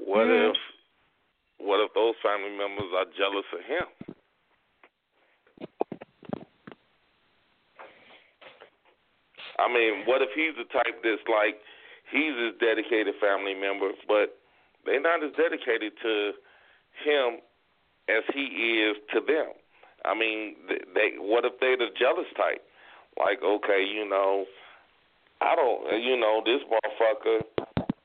What 0.00 0.24
mm-hmm. 0.24 0.52
if, 0.52 0.56
what 1.60 1.84
if 1.84 1.92
those 1.92 2.16
family 2.24 2.56
members 2.56 2.88
are 2.96 3.04
jealous 3.20 3.44
of 3.52 3.60
him? 3.68 4.16
I 9.58 9.72
mean, 9.72 10.04
what 10.04 10.22
if 10.22 10.30
he's 10.34 10.54
the 10.56 10.68
type 10.72 11.02
that's 11.02 11.26
like 11.28 11.56
he's 12.12 12.36
his 12.36 12.54
dedicated 12.60 13.14
family 13.20 13.54
member, 13.54 13.90
but 14.06 14.38
they're 14.84 15.00
not 15.00 15.24
as 15.24 15.32
dedicated 15.36 15.92
to 16.02 16.32
him 17.04 17.40
as 18.08 18.22
he 18.32 18.84
is 18.84 18.96
to 19.12 19.20
them. 19.20 19.52
I 20.04 20.14
mean, 20.14 20.56
they 20.68 21.18
what 21.18 21.44
if 21.44 21.58
they're 21.60 21.76
the 21.76 21.88
jealous 21.98 22.28
type? 22.36 22.62
Like, 23.18 23.42
okay, 23.42 23.82
you 23.82 24.08
know, 24.08 24.44
I 25.40 25.56
don't, 25.56 26.02
you 26.02 26.16
know, 26.16 26.42
this 26.44 26.60
motherfucker, 26.68 27.40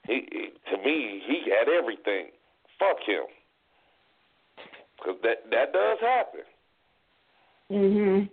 he 0.07 0.51
to 0.71 0.77
me, 0.77 1.21
he 1.27 1.51
had 1.51 1.69
everything. 1.69 2.31
Fuck 2.79 2.97
him, 3.05 3.25
because 4.97 5.19
that 5.21 5.51
that 5.51 5.73
does 5.73 5.99
happen. 5.99 6.41
Mhm. 7.69 8.29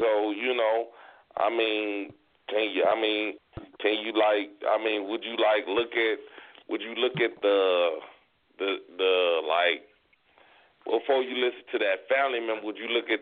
So 0.00 0.30
you 0.30 0.54
know, 0.54 0.88
I 1.38 1.50
mean, 1.50 2.12
can 2.48 2.70
you? 2.70 2.84
I 2.84 3.00
mean, 3.00 3.34
can 3.80 3.94
you 4.02 4.12
like? 4.12 4.50
I 4.66 4.82
mean, 4.82 5.08
would 5.08 5.22
you 5.24 5.36
like 5.38 5.66
look 5.66 5.92
at? 5.92 6.18
Would 6.68 6.82
you 6.82 6.94
look 6.98 7.20
at 7.20 7.40
the 7.40 7.90
the 8.58 8.76
the 8.96 9.40
like? 9.46 9.86
Before 10.84 11.22
you 11.22 11.36
listen 11.36 11.68
to 11.72 11.78
that 11.84 12.08
family 12.08 12.40
member, 12.40 12.64
would 12.64 12.78
you 12.78 12.88
look 12.88 13.10
at 13.12 13.20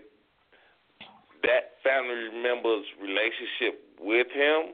that 1.43 1.83
family 1.83 2.31
member's 2.31 2.87
relationship 3.03 3.83
with 3.99 4.31
him? 4.31 4.71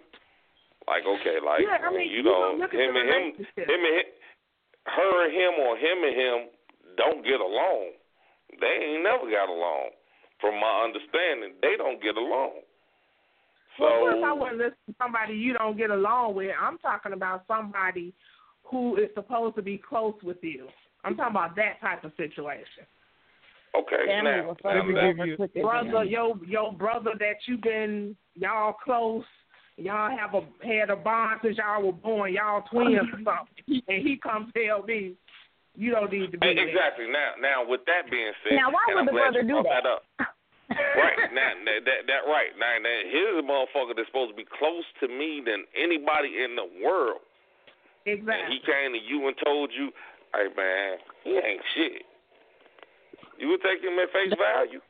Like, 0.86 1.06
okay, 1.06 1.38
like 1.40 1.62
yeah, 1.62 1.78
I 1.80 1.88
mean, 1.88 2.10
you, 2.10 2.20
you 2.20 2.22
know, 2.26 2.58
him 2.58 2.92
and 2.92 3.08
him, 3.08 3.24
him 3.56 3.80
and 3.80 3.96
him, 3.96 4.06
her 4.92 5.24
and 5.24 5.32
him, 5.32 5.52
or 5.62 5.76
him 5.78 5.98
and 6.04 6.16
him 6.16 6.36
don't 6.98 7.24
get 7.24 7.40
along. 7.40 7.96
They 8.60 8.74
ain't 8.92 9.04
never 9.04 9.30
got 9.30 9.48
along. 9.48 9.94
From 10.40 10.58
my 10.58 10.84
understanding, 10.84 11.54
they 11.62 11.78
don't 11.78 12.02
get 12.02 12.16
along. 12.18 12.66
So, 13.78 13.84
well, 13.84 13.94
of 13.94 14.14
course, 14.14 14.24
I 14.26 14.32
wouldn't 14.32 14.58
listen 14.58 14.76
to 14.88 14.94
somebody 14.98 15.34
you 15.34 15.54
don't 15.54 15.76
get 15.76 15.90
along 15.90 16.34
with. 16.34 16.50
I'm 16.60 16.78
talking 16.78 17.12
about 17.12 17.44
somebody 17.46 18.12
who 18.64 18.96
is 18.96 19.08
supposed 19.14 19.56
to 19.56 19.62
be 19.62 19.78
close 19.78 20.14
with 20.22 20.38
you. 20.42 20.68
I'm 21.04 21.16
talking 21.16 21.36
about 21.36 21.56
that 21.56 21.80
type 21.80 22.04
of 22.04 22.12
situation. 22.16 22.86
Okay, 23.74 24.04
now, 24.22 24.54
now, 24.64 24.82
now, 24.82 25.62
brother, 25.62 26.04
your 26.04 26.36
your 26.46 26.72
brother 26.74 27.12
that 27.18 27.36
you've 27.46 27.62
been 27.62 28.14
y'all 28.34 28.74
close, 28.84 29.24
y'all 29.78 30.14
have 30.14 30.34
a 30.34 30.42
had 30.62 30.90
a 30.90 30.96
bond 30.96 31.40
since 31.42 31.56
y'all 31.56 31.82
were 31.82 31.92
born, 31.92 32.34
y'all 32.34 32.62
twins 32.70 32.98
or 32.98 33.18
something, 33.24 33.82
and 33.88 34.06
he 34.06 34.18
comes 34.22 34.52
tell 34.54 34.82
me 34.82 35.14
you 35.74 35.90
don't 35.90 36.12
need 36.12 36.32
to 36.32 36.38
be 36.38 36.48
exactly. 36.48 37.06
There. 37.06 37.12
Now, 37.12 37.32
now 37.40 37.66
with 37.66 37.80
that 37.86 38.10
being 38.10 38.32
said, 38.44 38.56
now 38.56 38.70
why 38.70 38.94
would 38.94 39.08
the 39.08 39.12
brother 39.12 39.42
do 39.42 39.62
that? 39.62 39.84
that? 40.18 40.28
Up 40.76 40.92
right 40.96 41.30
now, 41.32 41.52
that, 41.64 41.84
that 41.84 42.00
that 42.08 42.22
right 42.28 42.52
now, 42.58 42.76
now 42.80 42.98
here's 43.08 43.36
a 43.38 43.44
motherfucker 43.44 43.96
that's 43.96 44.08
supposed 44.08 44.32
to 44.32 44.38
be 44.38 44.46
close 44.48 44.84
to 45.00 45.08
me 45.08 45.42
than 45.44 45.64
anybody 45.76 46.42
in 46.42 46.56
the 46.56 46.68
world. 46.82 47.20
Exactly. 48.04 48.34
And 48.34 48.52
he 48.52 48.58
came 48.64 48.92
to 48.92 49.02
you 49.02 49.28
and 49.28 49.36
told 49.44 49.70
you, 49.70 49.92
"Hey 50.34 50.48
man, 50.56 50.98
he 51.24 51.32
ain't 51.36 51.62
shit." 51.74 52.02
You 53.38 53.48
would 53.48 53.62
take 53.62 53.82
him 53.82 53.98
at 53.98 54.12
face 54.12 54.34
value? 54.38 54.80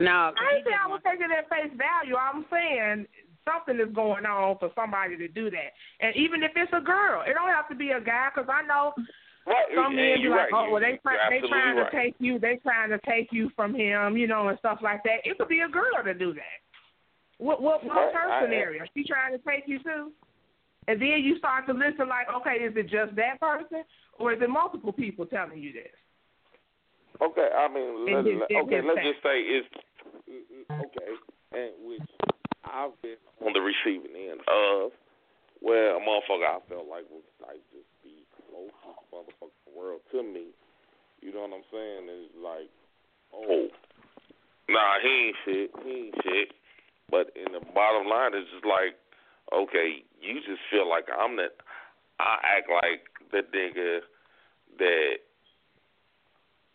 No, 0.00 0.32
I 0.34 0.56
ain't 0.56 0.64
saying 0.64 0.78
I 0.78 0.88
was 0.88 1.02
taking 1.04 1.26
it 1.26 1.38
at 1.38 1.50
face 1.50 1.74
value. 1.74 2.14
I'm 2.14 2.46
saying 2.50 3.06
something 3.44 3.80
is 3.80 3.94
going 3.94 4.26
on 4.26 4.58
for 4.58 4.70
somebody 4.74 5.16
to 5.16 5.28
do 5.28 5.50
that. 5.50 5.70
And 6.00 6.14
even 6.16 6.42
if 6.42 6.52
it's 6.54 6.72
a 6.72 6.80
girl, 6.80 7.22
it 7.26 7.34
don't 7.34 7.50
have 7.50 7.68
to 7.68 7.74
be 7.74 7.90
a 7.90 8.00
guy. 8.00 8.28
Because 8.34 8.48
I 8.50 8.66
know 8.66 8.94
Right. 9.48 9.64
Some 9.74 9.96
men 9.96 10.20
be 10.20 10.28
like, 10.28 10.52
right. 10.52 10.68
oh, 10.68 10.70
well, 10.70 10.82
they 10.82 11.00
try, 11.00 11.16
they 11.30 11.40
trying 11.48 11.76
right. 11.76 11.90
to 11.90 11.96
take 11.96 12.14
you, 12.18 12.38
they 12.38 12.60
trying 12.62 12.90
to 12.90 13.00
take 13.08 13.32
you 13.32 13.48
from 13.56 13.74
him, 13.74 14.16
you 14.16 14.26
know, 14.26 14.48
and 14.48 14.58
stuff 14.58 14.78
like 14.82 15.02
that. 15.04 15.24
It 15.24 15.38
could 15.38 15.48
be 15.48 15.60
a 15.60 15.68
girl 15.68 16.04
to 16.04 16.12
do 16.12 16.34
that. 16.34 16.60
What 17.38 17.62
what 17.62 17.84
what's 17.84 18.12
her 18.12 18.28
I, 18.28 18.44
scenario? 18.44 18.84
She 18.94 19.04
trying 19.04 19.32
to 19.32 19.38
take 19.38 19.64
you 19.66 19.78
too, 19.78 20.12
and 20.86 21.00
then 21.00 21.22
you 21.22 21.38
start 21.38 21.66
to 21.68 21.72
listen 21.72 22.08
like, 22.08 22.26
okay, 22.28 22.62
is 22.64 22.74
it 22.76 22.90
just 22.90 23.14
that 23.14 23.40
person, 23.40 23.84
or 24.18 24.32
is 24.32 24.42
it 24.42 24.50
multiple 24.50 24.92
people 24.92 25.24
telling 25.24 25.62
you 25.62 25.72
this? 25.72 25.94
Okay, 27.22 27.48
I 27.56 27.72
mean, 27.72 28.04
let, 28.04 28.26
his, 28.26 28.34
let, 28.42 28.50
okay, 28.66 28.82
let's 28.82 28.98
fact. 28.98 29.06
just 29.06 29.22
say 29.22 29.38
it's 29.38 29.68
okay, 30.66 31.12
and 31.54 31.70
which 31.86 32.02
I've 32.66 33.00
been 33.02 33.22
on 33.46 33.54
the 33.54 33.62
receiving 33.62 34.18
end 34.18 34.40
of 34.50 34.90
where 35.60 35.94
a 35.94 36.00
motherfucker 36.00 36.42
I 36.42 36.58
felt 36.68 36.90
like 36.90 37.06
was 37.06 37.22
like 37.38 37.62
just 37.70 37.77
the 37.77 37.77
closest 37.77 37.77
motherfucking 39.18 39.74
world 39.74 40.00
to 40.12 40.22
me. 40.22 40.54
You 41.20 41.34
know 41.34 41.42
what 41.42 41.58
I'm 41.58 41.66
saying? 41.72 42.06
It's 42.06 42.34
like, 42.38 42.70
oh, 43.34 43.66
nah, 44.68 45.02
he 45.02 45.08
ain't 45.08 45.36
shit. 45.44 45.70
He 45.82 45.90
ain't 45.90 46.14
shit. 46.22 46.48
But 47.10 47.34
in 47.34 47.52
the 47.52 47.64
bottom 47.74 48.06
line, 48.06 48.32
it's 48.34 48.50
just 48.52 48.64
like, 48.64 48.94
okay, 49.50 50.04
you 50.20 50.34
just 50.46 50.62
feel 50.70 50.88
like 50.88 51.06
I'm 51.10 51.36
the, 51.36 51.48
I 52.20 52.38
act 52.58 52.68
like 52.70 53.02
the 53.32 53.42
nigga 53.50 54.00
that 54.78 55.16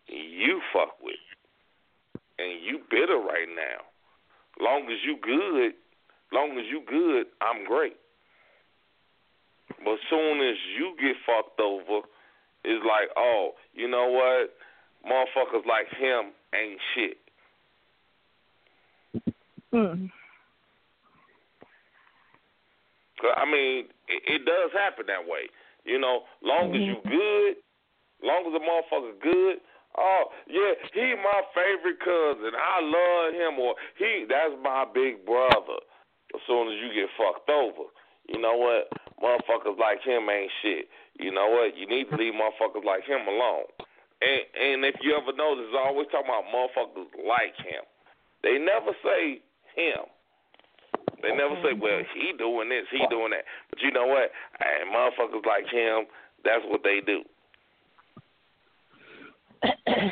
you 0.08 0.60
fuck 0.74 1.00
with, 1.02 1.16
and 2.40 2.60
you 2.66 2.80
bitter 2.90 3.18
right 3.18 3.48
now. 3.48 3.88
Long 4.60 4.84
as 4.92 5.00
you 5.06 5.18
good, 5.22 5.74
long 6.32 6.58
as 6.60 6.66
you 6.70 6.82
good, 6.86 7.28
I'm 7.42 7.66
great. 7.66 7.96
But 9.84 9.98
soon 10.10 10.42
as 10.42 10.58
you 10.78 10.96
get 11.00 11.16
fucked 11.26 11.60
over, 11.60 12.06
it's 12.64 12.86
like, 12.86 13.10
oh, 13.18 13.52
you 13.74 13.88
know 13.88 14.08
what? 14.08 14.54
Motherfuckers 15.10 15.66
like 15.68 15.88
him 15.98 16.32
ain't 16.56 16.80
shit. 16.96 17.18
Mm. 19.74 20.10
I 23.36 23.46
mean, 23.46 23.86
it, 24.08 24.22
it 24.28 24.46
does 24.46 24.72
happen 24.74 25.06
that 25.08 25.24
way. 25.28 25.48
You 25.86 26.00
know, 26.00 26.24
long 26.42 26.76
as 26.76 26.82
you 26.82 26.96
good, 27.04 27.60
long 28.24 28.48
as 28.48 28.54
the 28.56 28.64
motherfucker 28.64 29.20
good. 29.22 29.58
Oh 29.98 30.24
yeah, 30.48 30.74
he 30.94 31.14
my 31.22 31.42
favorite 31.54 32.00
cousin. 32.00 32.52
I 32.56 32.82
love 32.82 33.34
him, 33.34 33.60
or 33.60 33.76
he 34.00 34.26
that's 34.28 34.56
my 34.64 34.86
big 34.92 35.26
brother. 35.26 35.80
As 36.34 36.42
soon 36.48 36.68
as 36.72 36.80
you 36.82 36.90
get 36.96 37.10
fucked 37.14 37.50
over, 37.50 37.92
you 38.28 38.40
know 38.40 38.56
what? 38.58 38.90
Motherfuckers 39.22 39.78
like 39.80 40.02
him 40.04 40.30
ain't 40.30 40.52
shit. 40.62 40.88
You 41.20 41.32
know 41.32 41.48
what? 41.50 41.78
You 41.78 41.88
need 41.88 42.10
to 42.10 42.16
leave 42.16 42.34
motherfuckers 42.34 42.84
like 42.84 43.04
him 43.06 43.28
alone. 43.28 43.66
And 44.22 44.42
and 44.56 44.86
if 44.86 44.96
you 45.02 45.16
ever 45.16 45.36
notice, 45.36 45.68
I 45.74 45.88
always 45.88 46.08
talk 46.12 46.26
about 46.26 46.46
motherfuckers 46.54 47.08
like 47.28 47.56
him. 47.58 47.84
They 48.42 48.58
never 48.60 48.92
say 49.04 49.40
him. 49.76 50.06
They 51.22 51.32
never 51.36 51.56
say, 51.64 51.72
well, 51.80 52.02
he 52.14 52.34
doing 52.38 52.68
this, 52.68 52.84
he 52.92 53.00
doing 53.10 53.32
that. 53.32 53.46
But 53.70 53.80
you 53.82 53.92
know 53.92 54.06
what? 54.08 54.30
And 54.60 54.92
motherfuckers 54.94 55.46
like 55.46 55.68
him, 55.72 56.04
that's 56.44 56.64
what 56.68 56.84
they 56.84 57.00
do. 57.00 57.24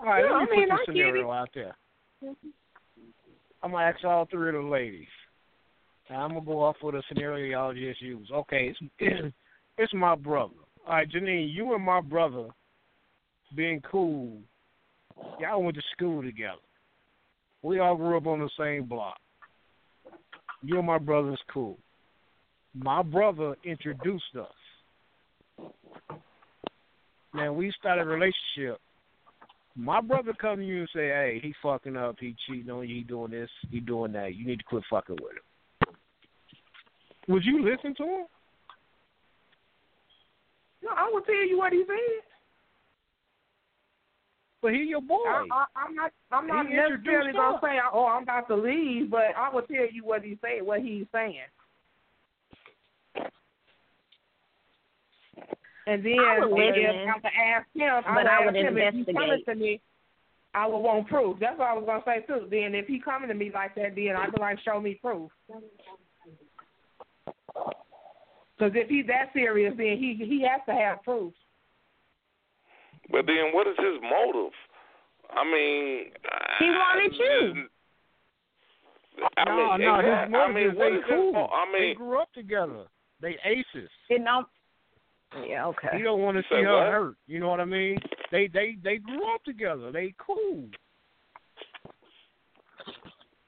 All 0.00 0.06
right, 0.06 0.24
Yeah, 0.24 0.32
let 0.38 0.50
me 0.50 0.56
I 0.56 0.56
mean, 0.56 0.68
put 0.68 0.74
I 0.74 0.76
this 0.78 0.86
get 0.86 0.94
scenario 0.94 1.30
it. 1.30 1.34
out 1.34 1.48
there. 1.54 1.76
I'm 3.62 3.70
gonna 3.70 3.84
ask 3.84 4.04
all 4.04 4.26
three 4.30 4.48
of 4.48 4.54
the 4.54 4.68
ladies. 4.68 5.06
I'm 6.10 6.30
gonna 6.30 6.44
go 6.44 6.62
off 6.62 6.76
with 6.82 6.94
a 6.94 7.02
scenario 7.08 7.46
y'all 7.46 7.72
just 7.72 8.02
used. 8.02 8.30
Okay, 8.30 8.74
it's 9.00 9.34
it's 9.78 9.94
my 9.94 10.14
brother. 10.14 10.54
All 10.86 10.94
right, 10.94 11.08
Janine, 11.08 11.52
you 11.52 11.74
and 11.74 11.84
my 11.84 12.00
brother 12.00 12.48
being 13.54 13.80
cool. 13.90 14.38
Y'all 15.40 15.62
went 15.62 15.76
to 15.76 15.82
school 15.92 16.22
together. 16.22 16.56
We 17.62 17.78
all 17.78 17.96
grew 17.96 18.16
up 18.16 18.26
on 18.26 18.40
the 18.40 18.50
same 18.58 18.84
block. 18.84 19.18
You 20.62 20.78
and 20.78 20.86
my 20.86 20.98
brother's 20.98 21.40
cool. 21.52 21.78
My 22.74 23.02
brother 23.02 23.56
introduced 23.64 24.36
us. 24.38 25.70
Now 27.34 27.52
we 27.52 27.72
started 27.78 28.02
a 28.02 28.06
relationship. 28.06 28.80
My 29.74 30.00
brother 30.00 30.34
come 30.38 30.58
to 30.58 30.64
you 30.64 30.80
and 30.80 30.88
say, 30.94 31.08
"Hey, 31.08 31.40
he 31.42 31.54
fucking 31.62 31.96
up. 31.96 32.16
He 32.20 32.36
cheating 32.46 32.70
on 32.70 32.88
you. 32.88 32.96
He 32.96 33.02
doing 33.02 33.30
this. 33.30 33.50
He 33.70 33.80
doing 33.80 34.12
that. 34.12 34.34
You 34.34 34.46
need 34.46 34.58
to 34.58 34.64
quit 34.64 34.84
fucking 34.90 35.16
with 35.20 35.32
him." 35.32 35.94
Would 37.28 37.44
you 37.44 37.64
listen 37.64 37.94
to 37.96 38.02
him? 38.02 38.26
No, 40.82 40.90
I 40.96 41.08
will 41.12 41.22
tell 41.22 41.46
you 41.46 41.58
what 41.58 41.72
he 41.72 41.84
said. 41.86 42.24
But 44.60 44.72
he 44.74 44.84
your 44.84 45.00
boy. 45.00 45.24
I, 45.26 45.46
I, 45.50 45.64
I'm 45.74 45.94
not. 45.94 46.12
I'm 46.30 46.46
not 46.46 46.66
He 46.66 46.74
necessarily 46.74 47.32
gonna 47.32 47.58
say, 47.62 47.78
"Oh, 47.92 48.06
I'm 48.06 48.24
about 48.24 48.48
to 48.48 48.56
leave," 48.56 49.10
but 49.10 49.34
I 49.36 49.48
will 49.52 49.62
tell 49.62 49.90
you 49.90 50.04
what 50.04 50.22
he 50.22 50.38
said. 50.40 50.64
What 50.64 50.80
he's 50.80 51.06
saying. 51.12 51.48
And 55.86 56.04
then 56.04 56.18
I 56.18 56.38
would 56.38 56.52
if 56.60 56.74
listen, 56.76 56.86
I 56.86 57.06
have 57.12 57.22
to 57.22 57.28
ask 57.28 57.66
him, 57.74 57.90
I 57.90 58.00
but 58.02 58.14
would 58.14 58.26
I 58.26 58.34
ask 58.36 58.44
would 58.46 58.54
him 58.56 58.78
if 58.78 58.94
he's 58.94 59.06
coming 59.14 59.42
to 59.46 59.54
me. 59.54 59.80
I 60.54 60.66
would 60.66 60.78
want 60.78 61.08
proof. 61.08 61.38
That's 61.40 61.58
what 61.58 61.68
I 61.68 61.72
was 61.74 61.84
gonna 61.86 62.02
say 62.04 62.24
too. 62.26 62.46
Then 62.50 62.74
if 62.74 62.86
he 62.86 63.00
coming 63.00 63.28
to 63.28 63.34
me 63.34 63.50
like 63.52 63.74
that, 63.76 63.94
then 63.96 64.14
I'd 64.16 64.32
be 64.32 64.40
like, 64.40 64.58
show 64.64 64.80
me 64.80 64.98
proof. 65.00 65.30
Because 68.58 68.72
if 68.76 68.88
he's 68.88 69.06
that 69.06 69.30
serious, 69.32 69.74
then 69.76 69.96
he 69.98 70.14
he 70.18 70.42
has 70.48 70.60
to 70.66 70.72
have 70.74 71.02
proof. 71.02 71.32
But 73.10 73.26
then, 73.26 73.50
what 73.52 73.66
is 73.66 73.76
his 73.78 74.00
motive? 74.02 74.52
I 75.30 75.44
mean, 75.44 76.12
He 76.58 76.66
wanted 76.66 77.12
you. 77.18 77.64
I 79.36 79.44
no, 79.44 79.56
mean, 79.76 79.80
no, 79.80 79.94
exact- 79.98 80.24
his 80.24 80.32
motive 80.32 80.50
I 80.50 80.52
mean, 80.54 80.66
is 80.70 80.76
what 80.76 80.88
they 80.90 80.94
his 80.96 81.04
cool. 81.08 81.32
mo- 81.32 81.50
I 81.52 81.78
they 81.78 81.94
grew 81.94 82.18
up 82.20 82.32
together. 82.32 82.84
They 83.20 83.36
aces. 83.44 83.90
You 84.10 84.18
know. 84.20 84.44
Yeah. 85.46 85.66
Okay. 85.66 85.96
You 85.98 86.04
don't 86.04 86.20
want 86.20 86.36
to 86.36 86.42
Say 86.44 86.56
see 86.60 86.62
her 86.62 86.76
what? 86.76 86.86
hurt. 86.92 87.14
You 87.26 87.40
know 87.40 87.48
what 87.48 87.60
I 87.60 87.64
mean? 87.64 87.98
They 88.30 88.48
they 88.52 88.76
they 88.82 88.98
grew 88.98 89.34
up 89.34 89.42
together. 89.44 89.90
They 89.92 90.14
cool. 90.18 90.64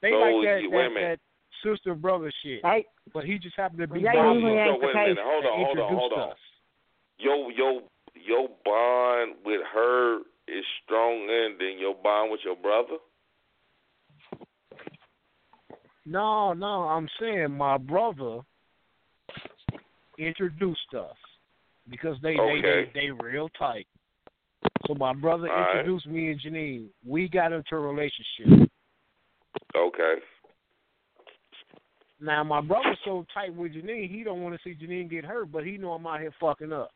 They 0.03 0.11
So, 0.11 0.16
like 0.16 0.35
that 0.45 0.61
wait 0.70 0.87
a 0.87 0.89
that, 0.89 0.95
minute. 0.95 1.20
that 1.64 1.70
sister 1.70 1.95
brother 1.95 2.32
shit. 2.43 2.61
Hey, 2.64 2.85
But 3.12 3.24
he 3.24 3.39
just 3.39 3.57
happened 3.57 3.80
to 3.80 3.87
be 3.87 4.03
That 4.03 4.14
my 4.14 4.32
usually 4.32 4.53
brother 4.55 4.76
so 4.80 4.87
wait 4.87 4.95
a 4.95 4.99
minute. 4.99 5.18
Hold 5.22 5.45
on, 5.47 5.64
hold 5.64 5.78
on, 5.78 5.99
hold 5.99 6.12
on. 6.12 6.30
us. 6.30 6.37
Your 7.18 7.53
your 7.53 7.80
your 8.14 8.49
bond 8.64 9.37
with 9.45 9.61
her 9.72 10.18
is 10.49 10.64
stronger 10.85 11.49
than 11.59 11.78
your 11.78 11.95
bond 12.03 12.30
with 12.30 12.41
your 12.45 12.57
brother. 12.57 12.97
No, 16.07 16.53
no, 16.53 16.82
I'm 16.85 17.09
saying 17.18 17.53
my 17.53 17.78
brother 17.78 18.41
introduced 20.18 20.93
us 20.95 21.16
because 21.91 22.16
they 22.22 22.37
Okay. 22.39 22.61
they, 22.62 23.01
they 23.01 23.07
they 23.07 23.11
real 23.11 23.49
tight. 23.59 23.87
So 24.87 24.95
my 24.95 25.12
brother 25.14 25.51
All 25.51 25.61
right. 25.61 25.78
introduced 25.80 26.07
me 26.07 26.30
and 26.30 26.41
Janine. 26.41 26.87
We 27.07 27.28
got 27.28 27.53
into 27.53 27.74
a 27.76 27.78
relationship. 27.78 28.70
Okay. 29.76 30.14
Now 32.20 32.45
my 32.45 32.61
brother's 32.61 32.99
so 33.05 33.26
tight 33.35 33.55
with 33.55 33.72
Janine, 33.72 34.11
he 34.11 34.22
don't 34.22 34.43
want 34.43 34.55
to 34.55 34.61
see 34.64 34.74
Janine 34.82 35.11
get 35.11 35.24
hurt, 35.24 35.51
but 35.53 35.64
he 35.64 35.76
know 35.76 35.93
I'm 35.93 36.07
out 36.07 36.20
here 36.20 36.32
fucking 36.41 36.72
up. 36.72 36.91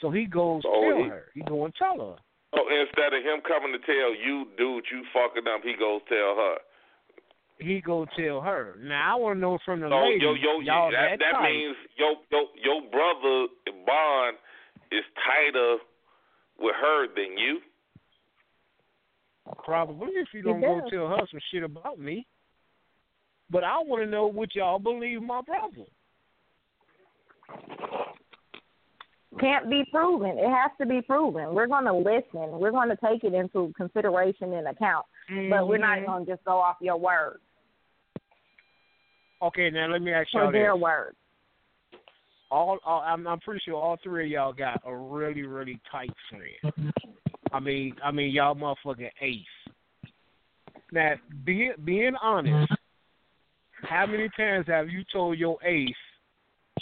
So 0.00 0.10
he 0.10 0.26
goes 0.26 0.62
Oh, 0.66 0.90
tell 0.90 1.02
he- 1.04 1.08
her. 1.10 1.24
He 1.34 1.40
go 1.42 1.64
and 1.64 1.74
tell 1.74 1.96
her. 1.98 2.16
So 2.54 2.60
instead 2.68 3.14
of 3.14 3.22
him 3.24 3.40
coming 3.48 3.72
to 3.72 3.78
tell 3.86 4.12
you, 4.14 4.46
dude, 4.58 4.84
you 4.92 5.02
fucking 5.14 5.48
up, 5.48 5.62
he 5.62 5.72
goes 5.78 6.02
tell 6.08 6.36
her. 6.36 6.56
He 7.62 7.80
go 7.80 8.06
tell 8.16 8.40
her. 8.40 8.76
Now 8.80 9.12
I 9.16 9.20
want 9.20 9.36
to 9.36 9.40
know 9.40 9.58
from 9.64 9.80
the 9.80 9.88
So 9.88 9.96
ladies, 9.96 10.22
yo 10.22 10.34
yo 10.34 10.60
y'all 10.60 10.90
that, 10.90 11.10
that, 11.10 11.18
that 11.20 11.32
tight. 11.38 11.50
means 11.52 11.76
your 11.96 12.14
your 12.30 12.46
your 12.62 12.80
brother 12.90 13.46
bond 13.86 14.36
is 14.90 15.04
tighter 15.24 15.76
with 16.58 16.74
her 16.80 17.06
than 17.14 17.38
you. 17.38 17.60
Probably 19.64 20.08
if 20.16 20.28
you 20.32 20.42
don't 20.42 20.60
go 20.60 20.80
tell 20.90 21.08
her 21.08 21.26
some 21.30 21.40
shit 21.52 21.62
about 21.62 21.98
me. 21.98 22.26
But 23.50 23.64
I 23.64 23.78
want 23.80 24.02
to 24.02 24.08
know 24.08 24.26
what 24.26 24.54
y'all 24.54 24.78
believe 24.78 25.20
my 25.22 25.40
brother. 25.42 25.84
can't 29.40 29.68
be 29.68 29.82
proven. 29.90 30.38
It 30.38 30.48
has 30.48 30.70
to 30.78 30.86
be 30.86 31.00
proven. 31.02 31.54
We're 31.54 31.66
going 31.66 31.84
to 31.86 31.94
listen. 31.94 32.58
We're 32.60 32.70
going 32.70 32.90
to 32.90 32.96
take 32.96 33.24
it 33.24 33.34
into 33.34 33.72
consideration 33.76 34.52
and 34.52 34.68
account, 34.68 35.06
but 35.50 35.66
we're 35.66 35.78
not 35.78 35.98
Mhm. 35.98 36.06
going 36.06 36.26
to 36.26 36.32
just 36.32 36.44
go 36.44 36.58
off 36.60 36.76
your 36.80 36.96
word 36.98 37.40
Okay, 39.42 39.70
now 39.70 39.88
let 39.88 40.02
me 40.02 40.12
ask 40.12 40.28
y'all 40.32 40.46
For 40.48 40.52
their 40.52 40.74
this. 40.74 40.80
word. 40.82 41.14
All, 42.50 42.78
all 42.84 43.00
I'm, 43.00 43.26
I'm 43.26 43.40
pretty 43.40 43.60
sure 43.64 43.74
all 43.74 43.98
three 44.02 44.26
of 44.26 44.30
y'all 44.30 44.52
got 44.52 44.80
a 44.86 44.94
really, 44.94 45.42
really 45.42 45.80
tight 45.90 46.10
friend. 46.28 46.92
I 47.52 47.58
mean, 47.60 47.96
I 48.04 48.10
mean, 48.10 48.30
y'all 48.30 48.54
motherfucking 48.54 49.10
ace. 49.20 49.40
Now, 50.92 51.14
being 51.44 51.72
being 51.84 52.12
honest, 52.22 52.70
how 53.82 54.06
many 54.06 54.28
times 54.36 54.66
have 54.68 54.90
you 54.90 55.02
told 55.12 55.38
your 55.38 55.56
ace 55.64 55.88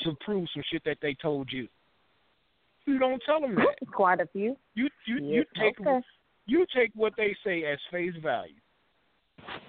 to 0.02 0.12
prove 0.24 0.48
some 0.52 0.62
shit 0.70 0.82
that 0.84 0.98
they 1.00 1.14
told 1.14 1.50
you? 1.52 1.68
You 2.86 2.98
don't 2.98 3.22
tell 3.24 3.40
them 3.40 3.54
that. 3.54 3.76
Quite 3.92 4.20
a 4.20 4.26
few. 4.26 4.56
You 4.74 4.88
you 5.06 5.16
you 5.16 5.44
Yeah, 5.54 5.62
take 5.62 5.80
okay. 5.80 6.00
you 6.46 6.66
take 6.74 6.90
what 6.94 7.12
they 7.16 7.36
say 7.44 7.64
as 7.64 7.78
face 7.92 8.14
value 8.22 8.54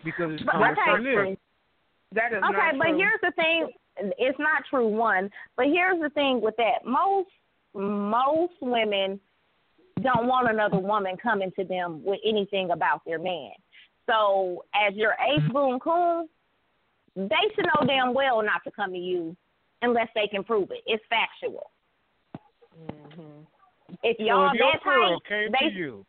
because 0.04 0.32
it's 0.34 0.44
coming 0.52 0.76
from 0.84 1.04
them. 1.04 1.38
That 2.14 2.34
is 2.34 2.44
Okay, 2.44 2.52
not 2.52 2.78
but 2.78 2.88
true. 2.88 2.98
here's 2.98 3.22
the 3.22 3.32
thing. 3.36 3.70
It's 4.18 4.40
not 4.40 4.64
true, 4.70 4.88
one. 4.88 5.30
But 5.56 5.68
here's 5.68 6.02
the 6.02 6.10
thing 6.10 6.42
with 6.42 6.56
that. 6.58 6.86
Most 6.86 7.30
most 7.74 8.54
women 8.62 9.20
don't 10.02 10.28
want 10.28 10.50
another 10.50 10.80
woman 10.80 11.16
coming 11.22 11.52
to 11.58 11.64
them 11.64 12.04
with 12.04 12.20
anything 12.26 12.72
about 12.72 13.02
their 13.06 13.20
man. 13.20 13.52
So 14.10 14.66
as 14.76 14.94
your 14.96 15.14
ace 15.14 15.52
boon 15.54 15.80
coon, 15.80 16.28
they 17.16 17.36
should 17.56 17.66
know 17.66 17.88
damn 17.88 18.14
well 18.14 18.42
not 18.42 18.62
to 18.66 18.72
come 18.72 18.92
to 18.92 18.98
you 18.98 19.36
unless 19.82 20.08
they 20.16 20.28
can 20.28 20.44
prove 20.44 20.72
it. 20.72 20.82
It's 20.86 21.04
factual. 21.10 21.72
Mm-hmm. 22.78 23.96
If 24.04 24.18
y'all 24.20 24.52
if 24.52 24.60
your 24.60 24.72
that 24.74 24.84
girl 24.84 25.20
tight, 25.20 25.30
came 25.30 25.52
they 25.52 25.70
to 25.70 25.76
you, 25.76 26.06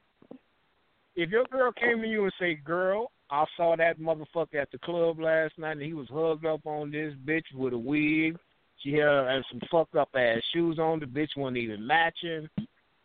if 1.14 1.30
your 1.30 1.44
girl 1.44 1.72
came 1.72 2.00
to 2.00 2.08
you 2.08 2.24
and 2.24 2.32
say, 2.40 2.54
"Girl, 2.54 3.11
I 3.32 3.46
saw 3.56 3.74
that 3.76 3.98
motherfucker 3.98 4.60
at 4.60 4.70
the 4.70 4.78
club 4.78 5.18
last 5.18 5.54
night, 5.56 5.72
and 5.72 5.82
he 5.82 5.94
was 5.94 6.06
hugged 6.12 6.44
up 6.44 6.66
on 6.66 6.90
this 6.90 7.14
bitch 7.24 7.46
with 7.54 7.72
a 7.72 7.78
wig. 7.78 8.36
She 8.82 8.92
had 8.92 9.08
uh, 9.08 9.40
some 9.50 9.60
fucked 9.70 9.96
up 9.96 10.10
ass 10.14 10.42
shoes 10.52 10.78
on. 10.78 11.00
The 11.00 11.06
bitch 11.06 11.30
wasn't 11.34 11.56
even 11.56 11.86
matching. 11.86 12.46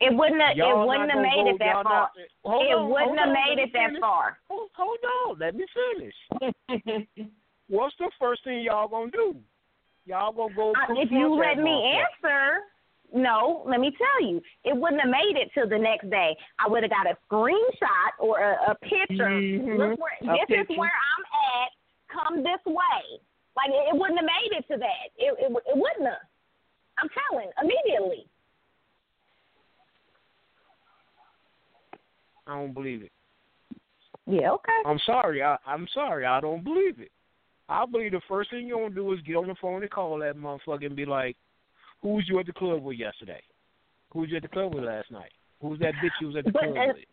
it 0.02 0.14
wouldn't 0.14 0.42
have, 0.42 0.58
Y'all 0.58 0.84
it 0.84 0.88
wouldn't 0.88 1.12
have 1.12 1.22
made 1.22 1.48
it 1.48 1.60
that 1.60 1.76
far. 1.76 1.84
not- 1.84 2.12
hold 2.44 2.66
it 2.66 2.74
on, 2.74 2.90
wouldn't 2.90 3.20
have 3.20 3.30
made 3.30 3.62
it 3.62 3.66
me 3.68 3.72
that 3.74 4.00
far. 4.02 4.38
Hold, 4.50 4.70
hold 4.76 4.98
on, 5.30 5.40
let 5.40 5.56
me 5.56 5.66
finish. 5.74 7.08
What's 7.70 7.96
the 7.98 8.12
first 8.20 8.44
thing 8.44 8.62
y'all 8.62 8.90
gonna 8.90 9.12
do? 9.12 9.36
Y'all 10.06 10.34
gonna 10.34 10.54
go? 10.54 10.72
Uh, 10.72 10.94
if 10.98 11.10
you 11.10 11.34
let 11.36 11.58
me 11.58 11.72
answer, 12.00 12.64
no, 13.14 13.64
let 13.66 13.80
me 13.80 13.92
tell 13.98 14.28
you, 14.28 14.42
it 14.64 14.76
wouldn't 14.76 15.02
have 15.02 15.10
made 15.10 15.40
it 15.40 15.50
till 15.54 15.68
the 15.68 15.78
next 15.78 16.10
day. 16.10 16.36
I 16.60 16.68
would 16.68 16.84
have 16.84 16.92
got 16.92 17.08
a 17.08 17.18
screenshot 17.30 18.12
or 18.20 18.40
a, 18.40 18.72
a 18.72 18.76
picture. 18.76 19.30
Mhm. 19.30 19.78
Look 19.78 20.00
where, 20.00 20.36
A 20.36 20.46
this 20.48 20.66
is 20.70 20.78
where 20.78 20.92
I'm 20.92 21.24
at. 21.64 21.72
Come 22.12 22.44
this 22.44 22.64
way. 22.66 23.20
Like 23.56 23.70
it, 23.70 23.96
it 23.96 23.98
wouldn't 23.98 24.20
have 24.20 24.26
made 24.28 24.58
it 24.58 24.66
to 24.74 24.78
that. 24.78 25.08
It, 25.18 25.36
it 25.40 25.52
it 25.52 25.78
wouldn't 25.78 26.06
have. 26.06 26.24
I'm 27.00 27.10
telling 27.30 27.50
immediately. 27.62 28.28
I 32.46 32.56
don't 32.56 32.74
believe 32.74 33.04
it. 33.04 33.12
Yeah, 34.26 34.52
okay. 34.52 34.72
I'm 34.86 35.00
sorry. 35.06 35.44
I, 35.44 35.58
I'm 35.66 35.88
sorry. 35.94 36.26
I 36.26 36.40
don't 36.42 36.64
believe 36.64 37.00
it. 37.00 37.12
I 37.70 37.86
believe 37.86 38.12
the 38.12 38.22
first 38.28 38.50
thing 38.50 38.68
you're 38.68 38.82
gonna 38.82 38.96
do 38.96 39.12
is 39.14 39.22
get 39.22 39.36
on 39.36 39.48
the 39.48 39.56
phone 39.62 39.82
and 39.82 39.92
call 39.92 40.18
that 40.20 40.38
motherfucker 40.38 40.86
and 40.86 40.96
be 40.96 41.06
like, 41.06 41.36
"Who 42.08 42.16
was 42.16 42.26
you 42.32 42.40
at 42.40 42.48
the 42.48 42.56
club 42.56 42.80
with 42.88 42.96
yesterday? 42.96 43.44
Who 44.16 44.24
was 44.24 44.30
you 44.32 44.38
at 44.40 44.44
the 44.48 44.48
club 44.48 44.74
with 44.74 44.88
last 44.88 45.12
night? 45.12 45.36
Who's 45.60 45.78
that 45.80 45.92
bitch 46.00 46.16
you 46.22 46.28
was 46.32 46.38
at 46.38 46.46
the 46.48 46.56
But, 46.56 46.72
club 46.72 46.78
uh, 46.80 46.96
with?" 46.96 47.04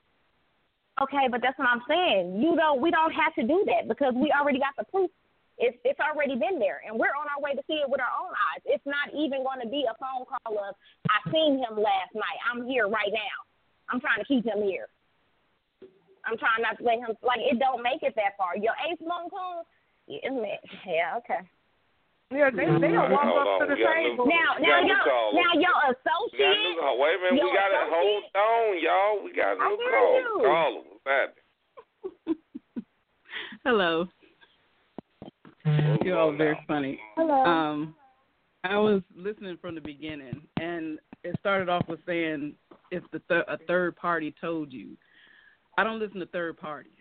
Okay, 1.03 1.27
but 1.27 1.43
that's 1.43 1.59
what 1.59 1.67
I'm 1.67 1.83
saying. 1.91 2.39
You 2.39 2.55
don't. 2.55 2.79
We 2.81 2.95
don't 2.95 3.11
have 3.11 3.35
to 3.35 3.43
do 3.43 3.67
that 3.67 3.91
because 3.91 4.15
we 4.15 4.31
already 4.31 4.63
got 4.63 4.79
the 4.79 4.87
proof. 4.87 5.11
It's 5.59 5.75
it's 5.83 5.99
already 5.99 6.39
been 6.39 6.63
there, 6.63 6.79
and 6.87 6.95
we're 6.95 7.11
on 7.19 7.27
our 7.35 7.43
way 7.43 7.59
to 7.59 7.63
see 7.67 7.83
it 7.83 7.91
with 7.91 7.99
our 7.99 8.15
own 8.15 8.31
eyes. 8.31 8.63
It's 8.67 8.87
not 8.87 9.11
even 9.11 9.43
going 9.43 9.59
to 9.59 9.67
be 9.67 9.83
a 9.91 9.95
phone 9.99 10.23
call 10.31 10.55
of 10.55 10.79
I 11.11 11.19
seen 11.35 11.59
him 11.59 11.75
last 11.75 12.15
night. 12.15 12.39
I'm 12.47 12.63
here 12.71 12.87
right 12.87 13.11
now. 13.11 13.39
I'm 13.91 13.99
trying 13.99 14.23
to 14.23 14.29
keep 14.31 14.47
him 14.47 14.63
here. 14.63 14.87
I'm 16.23 16.39
trying 16.39 16.63
not 16.63 16.79
to 16.79 16.85
let 16.87 17.03
him 17.03 17.19
like 17.27 17.43
it. 17.43 17.59
Don't 17.59 17.83
make 17.83 18.07
it 18.07 18.15
that 18.15 18.39
far. 18.39 18.55
Your 18.55 18.79
ace 18.87 19.03
moon 19.03 19.27
coon. 19.27 19.67
Yeah, 20.07 20.63
yeah, 20.87 21.19
okay. 21.19 21.43
Yeah, 22.31 22.51
they 22.51 22.65
they 22.67 22.91
don't 22.93 23.11
walk 23.13 23.25
up 23.25 23.47
on, 23.47 23.61
to 23.61 23.67
the 23.69 23.77
table. 23.77 24.27
Now, 24.27 24.59
now 24.59 24.81
got 24.81 24.83
new 24.83 24.89
your 24.89 25.05
caller. 25.05 25.33
now 25.35 25.53
your 25.55 25.61
We 25.61 25.69
got 25.69 25.95
associate. 25.95 26.57
new, 26.57 26.97
wait 26.99 27.15
a 27.15 27.21
minute, 27.23 27.45
we 27.45 27.53
got 27.53 27.71
it. 27.71 27.89
Hold 27.93 28.25
on, 28.35 28.83
y'all. 28.83 29.25
We 29.25 29.33
got 29.33 29.57
a 29.57 29.61
I 29.61 29.69
new 29.69 29.77
hear 29.79 29.91
call. 29.93 30.15
you. 30.19 30.33
Call 30.45 30.73
him. 30.75 30.85
What's 30.91 31.05
that? 31.05 32.37
Hello. 33.65 34.09
You're 36.05 36.19
all 36.19 36.33
very 36.37 36.59
funny. 36.67 36.99
Hello. 37.17 37.45
Um, 37.45 37.95
I 38.65 38.77
was 38.79 39.03
listening 39.17 39.57
from 39.61 39.75
the 39.75 39.81
beginning, 39.81 40.43
and 40.61 40.99
it 41.23 41.37
started 41.41 41.69
off 41.69 41.87
with 41.89 42.01
saying 42.07 42.55
if 42.91 43.03
the 43.13 43.21
th- 43.29 43.45
a 43.49 43.59
third 43.67 43.97
party 43.97 44.35
told 44.41 44.73
you. 44.73 44.97
I 45.77 45.83
don't 45.85 45.99
listen 45.99 46.21
to 46.21 46.27
third 46.27 46.57
parties. 46.59 46.93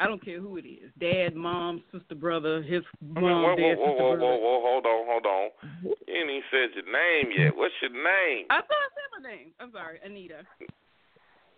I 0.00 0.06
don't 0.06 0.24
care 0.24 0.40
who 0.40 0.56
it 0.58 0.64
is, 0.64 0.90
dad, 1.00 1.34
mom, 1.34 1.82
sister, 1.92 2.14
brother, 2.14 2.62
his 2.62 2.82
I 3.16 3.20
mean, 3.20 3.30
mom, 3.30 3.42
whoa, 3.42 3.56
dad, 3.56 3.62
whoa, 3.62 3.74
whoa, 3.74 3.90
sister, 3.90 4.02
whoa, 4.04 4.16
brother. 4.16 4.22
whoa, 4.22 4.36
whoa, 4.38 4.60
hold 4.62 4.86
on, 4.86 5.06
hold 5.06 5.26
on. 5.26 5.50
You 5.82 6.14
ain't 6.14 6.30
even 6.30 6.42
said 6.50 6.68
your 6.74 6.86
name 6.92 7.32
yet. 7.36 7.56
What's 7.56 7.74
your 7.82 7.90
name? 7.90 8.46
I 8.50 8.58
thought 8.58 8.70
I 8.70 8.90
said 8.94 9.22
my 9.22 9.28
name. 9.28 9.50
I'm 9.58 9.72
sorry, 9.72 9.98
Anita. 10.04 10.42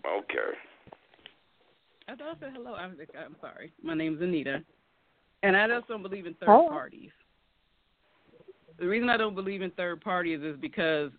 Okay. 0.07 0.57
I 2.09 2.17
thought 2.17 2.37
I 2.37 2.41
said 2.41 2.53
hello. 2.55 2.75
I'm, 2.75 2.97
I'm 3.19 3.37
sorry. 3.41 3.73
My 3.83 3.95
name's 3.95 4.23
Anita, 4.23 4.63
and 5.43 5.55
I 5.57 5.69
just 5.69 5.87
don't 5.89 6.03
believe 6.03 6.25
in 6.27 6.35
third 6.35 6.49
Oh. 6.49 6.69
parties. 6.69 7.11
The 8.79 8.87
reason 8.87 9.11
I 9.11 9.19
don't 9.19 9.35
believe 9.35 9.61
in 9.61 9.71
third 9.73 10.01
parties 10.01 10.41
is 10.43 10.57
because 10.59 11.11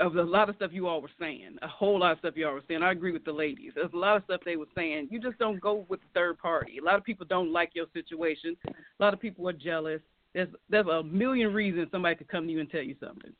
of 0.00 0.16
a 0.16 0.22
lot 0.22 0.48
of 0.48 0.56
stuff 0.56 0.70
you 0.72 0.86
all 0.86 1.02
were 1.02 1.10
saying. 1.18 1.56
A 1.62 1.68
whole 1.68 1.98
lot 1.98 2.12
of 2.12 2.18
stuff 2.18 2.34
you 2.36 2.46
all 2.46 2.54
were 2.54 2.62
saying. 2.66 2.82
I 2.82 2.92
agree 2.92 3.12
with 3.12 3.24
the 3.24 3.32
ladies. 3.32 3.72
There's 3.74 3.92
a 3.92 3.96
lot 3.96 4.16
of 4.16 4.24
stuff 4.24 4.40
they 4.44 4.56
were 4.56 4.66
saying. 4.74 5.08
You 5.10 5.20
just 5.20 5.38
don't 5.38 5.60
go 5.60 5.84
with 5.88 6.00
the 6.00 6.06
third 6.14 6.38
party. 6.38 6.78
A 6.78 6.84
lot 6.84 6.96
of 6.96 7.04
people 7.04 7.26
don't 7.28 7.52
like 7.52 7.70
your 7.74 7.86
situation. 7.92 8.56
A 8.66 9.02
lot 9.02 9.12
of 9.12 9.20
people 9.20 9.48
are 9.48 9.52
jealous. 9.52 10.00
There's 10.32 10.48
there's 10.68 10.86
a 10.86 11.02
million 11.02 11.52
reasons 11.52 11.88
somebody 11.92 12.16
could 12.16 12.28
come 12.28 12.46
to 12.46 12.52
you 12.52 12.60
and 12.60 12.70
tell 12.70 12.82
you 12.82 12.96
something. 12.98 13.32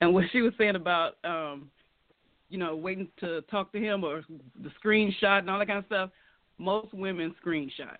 And 0.00 0.14
what 0.14 0.24
she 0.32 0.40
was 0.40 0.52
saying 0.56 0.76
about 0.76 1.16
um, 1.24 1.70
you 2.50 2.58
know, 2.58 2.76
waiting 2.76 3.08
to 3.20 3.40
talk 3.42 3.72
to 3.72 3.78
him 3.78 4.04
or 4.04 4.22
the 4.62 4.70
screenshot 4.84 5.38
and 5.38 5.48
all 5.48 5.58
that 5.58 5.68
kind 5.68 5.78
of 5.78 5.86
stuff, 5.86 6.10
most 6.58 6.92
women 6.92 7.34
screenshot. 7.44 7.96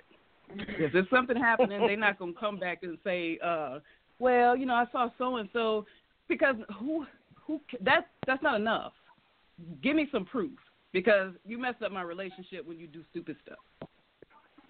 If 0.53 0.92
there's 0.92 1.09
something 1.11 1.36
happening, 1.36 1.80
they're 1.80 1.96
not 1.96 2.18
gonna 2.18 2.32
come 2.38 2.59
back 2.59 2.82
and 2.82 2.98
say, 3.05 3.38
uh, 3.38 3.78
"Well, 4.18 4.57
you 4.57 4.66
know, 4.66 4.74
I 4.74 4.86
saw 4.90 5.09
so 5.16 5.36
and 5.36 5.48
so," 5.53 5.86
because 6.28 6.57
who, 6.78 7.07
who, 7.51 7.61
that's 7.80 8.07
that's 8.26 8.42
not 8.42 8.61
enough. 8.61 8.92
Give 9.82 9.96
me 9.96 10.09
some 10.12 10.24
proof 10.24 10.53
because 10.92 11.32
you 11.44 11.59
messed 11.59 11.82
up 11.82 11.90
my 11.90 12.03
relationship 12.03 12.66
when 12.66 12.78
you 12.78 12.86
do 12.86 13.03
stupid 13.11 13.36
stuff, 13.44 13.88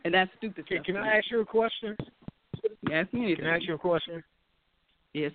and 0.05 0.14
that's 0.14 0.31
stupid 0.39 0.66
Can, 0.66 0.78
stuff. 0.78 0.87
can 0.87 0.97
I 0.97 1.03
me. 1.03 1.09
ask 1.11 1.31
you 1.31 1.41
a 1.41 1.45
question? 1.45 1.97
You 2.89 2.95
ask 2.95 3.12
me 3.12 3.24
anything. 3.24 3.45
Can 3.45 3.47
I 3.47 3.57
ask 3.57 3.66
you 3.68 3.74
a 3.74 3.78
question? 3.78 4.24
Yes. 5.12 5.33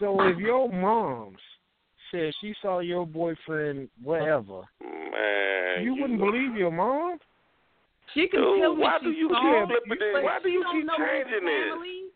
So 0.00 0.20
if 0.22 0.38
your 0.38 0.70
mom's 0.72 1.38
said 2.10 2.32
she 2.40 2.54
saw 2.60 2.80
your 2.80 3.06
boyfriend 3.06 3.88
whatever, 4.02 4.62
Man, 4.82 5.84
you 5.84 5.94
wouldn't 5.94 6.18
believe 6.18 6.56
your 6.56 6.72
mom? 6.72 7.18
She 8.14 8.26
can 8.26 8.40
Dude, 8.40 8.60
tell 8.60 8.74
me 8.74 8.82
why 8.82 8.98
she 8.98 9.04
do 9.06 9.10
you 9.12 9.28
saw, 9.28 9.66
keep 9.66 9.78
flipping 9.86 10.06
it? 10.06 10.24
Why 10.24 10.38
do 10.42 10.48
she 10.48 10.52
you 10.54 10.64
keep 10.72 10.88
changing 10.98 11.44
this? 11.46 12.09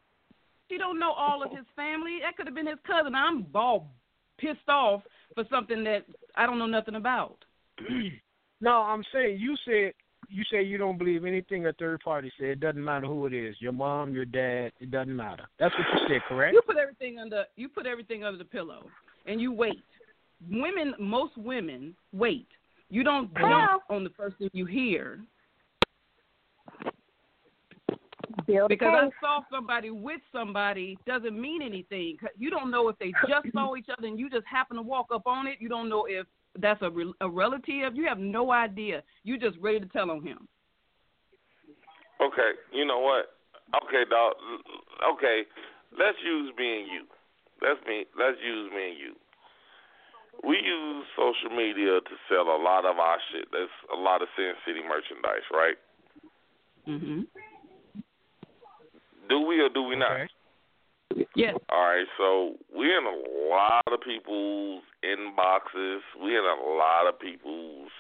Family. 0.69 0.75
She 0.75 0.79
don't 0.79 0.99
know 0.99 1.13
all 1.13 1.43
of 1.43 1.51
his 1.51 1.67
family. 1.77 2.19
That 2.23 2.37
could 2.37 2.47
have 2.47 2.55
been 2.55 2.67
his 2.67 2.79
cousin. 2.87 3.15
I'm 3.15 3.47
all 3.55 3.91
pissed 4.39 4.69
off 4.69 5.03
for 5.35 5.45
something 5.51 5.85
that 5.85 6.05
I 6.37 6.47
don't 6.47 6.59
know 6.59 6.67
nothing 6.67 6.97
about. 6.97 7.45
no, 8.61 8.71
I'm 8.71 9.05
saying 9.13 9.39
you 9.41 9.57
said 9.65 9.93
you 10.29 10.43
say 10.51 10.63
you 10.63 10.79
don't 10.79 10.97
believe 10.97 11.27
anything 11.27 11.67
a 11.67 11.73
third 11.75 12.01
party 12.01 12.33
said. 12.39 12.49
It 12.49 12.61
doesn't 12.61 12.83
matter 12.83 13.07
who 13.07 13.27
it 13.27 13.35
is, 13.35 13.57
your 13.61 13.73
mom, 13.73 14.15
your 14.15 14.25
dad. 14.25 14.73
It 14.81 14.91
doesn't 14.91 15.15
matter. 15.15 15.45
That's 15.59 15.75
what 15.75 15.87
you 15.93 16.09
said, 16.09 16.23
correct? 16.29 16.55
You 16.55 16.63
put 16.63 16.77
everything 16.77 17.19
under 17.19 17.45
you 17.57 17.69
put 17.69 17.87
everything 17.87 18.25
under 18.25 18.39
the 18.39 18.45
pillow 18.45 18.87
and 19.27 19.41
you 19.41 19.53
wait. 19.53 19.83
Women, 20.51 20.95
most 20.99 21.37
women 21.39 21.95
wait. 22.13 22.49
You 22.91 23.03
don't 23.03 23.33
jump 23.35 23.83
on 23.89 24.05
the 24.05 24.11
first 24.11 24.37
thing 24.39 24.51
you 24.53 24.67
hear 24.67 25.21
Build 28.47 28.71
a 28.71 28.75
because 28.75 28.95
I 28.95 29.09
saw 29.21 29.41
somebody 29.51 29.91
with 29.91 30.21
somebody 30.33 30.99
doesn't 31.07 31.39
mean 31.39 31.63
anything. 31.63 32.17
You 32.37 32.51
don't 32.51 32.71
know 32.71 32.89
if 32.89 32.99
they 32.99 33.13
just 33.29 33.53
saw 33.53 33.77
each 33.77 33.89
other 33.97 34.07
and 34.07 34.19
you 34.19 34.29
just 34.29 34.47
happen 34.47 34.77
to 34.77 34.83
walk 34.83 35.07
up 35.15 35.27
on 35.27 35.47
it. 35.47 35.59
You 35.61 35.69
don't 35.69 35.89
know 35.89 36.07
if 36.09 36.27
that's 36.59 36.83
a, 36.83 36.91
re- 36.91 37.15
a 37.21 37.29
relative. 37.29 37.95
You 37.95 38.07
have 38.07 38.19
no 38.19 38.53
idea. 38.53 39.03
You're 39.23 39.39
just 39.39 39.57
ready 39.61 39.81
to 39.81 39.87
tell 39.87 40.11
on 40.11 40.23
him. 40.23 40.49
Okay, 42.21 42.53
you 42.73 42.85
know 42.85 43.01
what? 43.01 43.35
Okay, 43.85 44.09
dog. 44.09 44.35
Okay, 45.15 45.43
let's 45.99 46.19
use 46.25 46.53
me 46.59 46.83
and 46.83 46.87
you. 46.87 47.05
Let's 47.63 47.81
me. 47.87 48.05
Let's 48.19 48.39
use 48.45 48.71
me 48.71 48.91
and 48.91 48.99
you. 48.99 49.15
We 50.47 50.57
use 50.57 51.07
social 51.17 51.57
media 51.57 52.01
to 52.01 52.15
sell 52.29 52.55
a 52.55 52.61
lot 52.61 52.85
of 52.85 52.99
our 52.99 53.19
shit. 53.33 53.49
There's 53.53 53.71
a 53.93 53.97
lot 53.97 54.23
of 54.23 54.29
Sin 54.37 54.53
City 54.67 54.81
merchandise, 54.83 55.47
right? 55.53 55.79
Mhm. 56.87 57.27
Do 59.29 59.41
we 59.41 59.61
or 59.61 59.69
do 59.69 59.83
we 59.83 59.97
not? 59.97 60.29
Yes. 61.37 61.55
All 61.71 61.87
right, 61.87 62.07
so 62.19 62.55
we're 62.75 62.99
in 62.99 63.07
a 63.07 63.49
lot 63.49 63.87
of 63.87 64.01
people's 64.01 64.83
inboxes. 65.05 66.01
We're 66.19 66.39
in 66.43 66.59
a 66.59 66.63
lot 66.77 67.07
of 67.09 67.19
people's. 67.21 67.91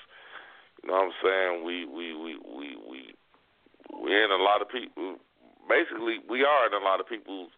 You 0.82 0.90
know 0.90 0.94
what 0.94 1.04
I'm 1.04 1.12
saying? 1.22 1.64
We 1.64 1.84
we 1.86 2.14
we 2.14 2.36
we 2.42 2.76
we 2.90 3.14
we're 3.92 4.24
in 4.24 4.30
a 4.30 4.42
lot 4.42 4.62
of 4.62 4.68
people. 4.68 5.16
Basically, 5.68 6.18
we 6.28 6.44
are 6.44 6.66
in 6.66 6.74
a 6.74 6.84
lot 6.84 7.00
of 7.00 7.08
people's 7.08 7.50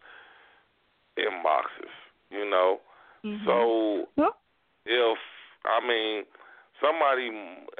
inboxes. 1.17 1.91
You 2.29 2.49
know, 2.49 2.79
Mhm. 3.23 3.45
so 3.45 4.07
if 4.85 5.17
I 5.65 5.79
mean 5.85 6.25
somebody, 6.79 7.31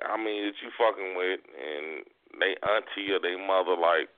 I 0.04 0.18
mean 0.18 0.46
that 0.46 0.62
you 0.62 0.72
fucking 0.72 1.16
with, 1.16 1.42
and 1.56 2.06
they 2.40 2.56
auntie 2.64 3.12
or 3.12 3.20
they 3.20 3.36
mother 3.36 3.76
like, 3.76 4.10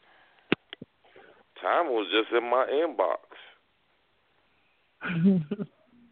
time 1.62 1.88
was 1.88 2.08
just 2.12 2.32
in 2.36 2.50
my 2.50 2.66
inbox. 2.68 3.20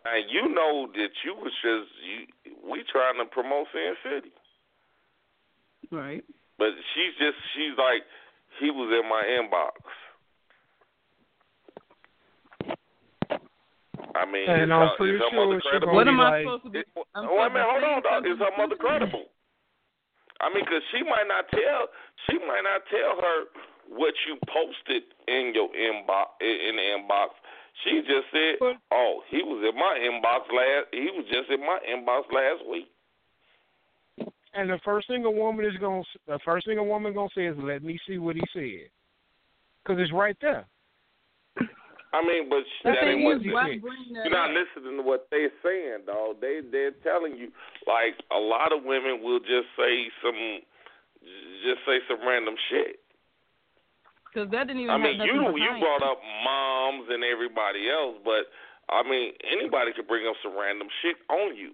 And 0.08 0.24
you 0.32 0.48
know 0.56 0.88
that 0.88 1.12
you 1.28 1.36
was 1.36 1.52
just 1.60 1.92
you 2.00 2.32
we 2.64 2.84
trying 2.88 3.20
to 3.20 3.28
promote 3.28 3.68
Sin 3.76 3.94
City. 4.04 4.32
Right. 5.92 6.24
But 6.58 6.72
she's 6.96 7.12
just 7.20 7.36
she's 7.52 7.76
like 7.76 8.08
he 8.64 8.72
was 8.72 8.88
in 8.88 9.04
my 9.04 9.24
inbox. 9.28 9.76
I 14.16 14.26
mean, 14.26 14.50
And 14.50 14.72
is 14.72 14.72
I'm 14.72 14.88
her, 14.88 14.98
pretty 14.98 15.20
her 15.20 15.28
sure 15.30 15.46
mother 15.46 15.60
she 15.62 15.70
credible? 15.70 15.94
What 15.94 16.08
am 16.08 16.20
I 16.20 16.30
like, 16.30 16.46
supposed 16.48 16.64
to 16.64 16.72
be? 16.72 16.80
It, 16.80 16.88
wait 16.96 17.06
a 17.14 17.52
minute, 17.52 17.68
hold 17.68 17.84
on, 17.84 18.02
dog. 18.02 18.26
Is 18.26 18.40
her 18.40 18.56
mother 18.56 18.80
credible? 18.80 19.28
I 20.40 20.50
mean, 20.50 20.64
because 20.64 20.82
she 20.96 21.04
might 21.04 21.28
not 21.28 21.52
tell 21.52 21.92
she 22.32 22.40
might 22.48 22.64
not 22.64 22.82
tell 22.88 23.20
her 23.20 23.38
what 23.90 24.14
you 24.28 24.38
posted 24.48 25.04
in 25.28 25.54
your 25.54 25.70
inbox 25.70 26.28
in 26.42 26.76
the 26.76 26.82
inbox. 26.98 27.30
She 27.84 28.02
just 28.02 28.32
said, 28.32 28.58
"Oh, 28.92 29.24
he 29.30 29.44
was 29.44 29.64
in 29.64 29.76
my 29.78 29.98
inbox 30.00 30.52
last. 30.52 30.88
He 30.92 31.10
was 31.12 31.26
just 31.32 31.50
in 31.50 31.60
my 31.62 31.80
inbox 31.88 32.32
last 32.32 32.66
week." 32.66 32.90
And 34.54 34.70
the 34.70 34.80
first 34.84 35.08
thing 35.08 35.24
a 35.26 35.32
woman 35.32 35.66
is 35.66 35.78
going, 35.78 36.04
to 36.04 36.20
the 36.26 36.40
first 36.40 36.66
thing 36.66 36.80
a 36.80 36.84
woman 36.84 37.14
gonna 37.14 37.30
say 37.36 37.46
is, 37.46 37.58
"Let 37.58 37.84
me 37.84 38.00
see 38.08 38.18
what 38.18 38.36
he 38.36 38.42
said," 38.54 38.90
because 39.84 40.02
it's 40.02 40.12
right 40.12 40.38
there. 40.42 40.66
I 42.14 42.24
mean, 42.24 42.50
but 42.50 42.64
that 42.84 43.04
ain't 43.04 43.24
what 43.26 43.44
they- 43.68 43.80
you're 44.24 44.30
not 44.32 44.52
listening 44.52 44.98
to 44.98 45.04
what 45.04 45.30
they're 45.30 45.52
saying, 45.62 46.06
dog. 46.06 46.40
They 46.40 46.62
they're 46.62 46.92
telling 47.04 47.38
you 47.38 47.52
like 47.86 48.16
a 48.32 48.40
lot 48.40 48.72
of 48.72 48.84
women 48.84 49.22
will 49.22 49.40
just 49.40 49.68
say 49.76 50.10
some, 50.24 50.62
just 51.64 51.86
say 51.86 52.00
some 52.08 52.26
random 52.26 52.56
shit. 52.70 53.00
Because 54.38 54.54
that 54.54 54.70
didn't 54.70 54.86
even. 54.86 54.94
I 54.94 55.02
mean, 55.02 55.18
you 55.18 55.34
you 55.58 55.72
brought 55.82 56.06
up 56.06 56.22
moms 56.46 57.10
and 57.10 57.26
everybody 57.26 57.90
else, 57.90 58.22
but 58.22 58.46
I 58.86 59.02
mean 59.02 59.34
anybody 59.42 59.98
could 59.98 60.06
bring 60.06 60.30
up 60.30 60.38
some 60.46 60.54
random 60.54 60.94
shit 61.02 61.18
on 61.26 61.58
you. 61.58 61.74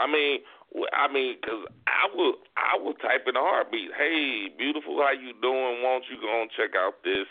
I 0.00 0.08
mean, 0.08 0.40
I 0.96 1.12
mean, 1.12 1.36
because 1.36 1.68
I 1.84 2.08
will 2.16 2.40
I 2.56 2.80
will 2.80 2.96
type 3.04 3.28
in 3.28 3.36
a 3.36 3.44
heartbeat. 3.44 3.92
Hey, 3.92 4.48
beautiful, 4.56 4.96
how 4.96 5.12
you 5.12 5.36
doing? 5.44 5.84
Won't 5.84 6.08
you 6.08 6.16
go 6.16 6.40
and 6.40 6.48
check 6.56 6.72
out 6.72 7.04
this? 7.04 7.28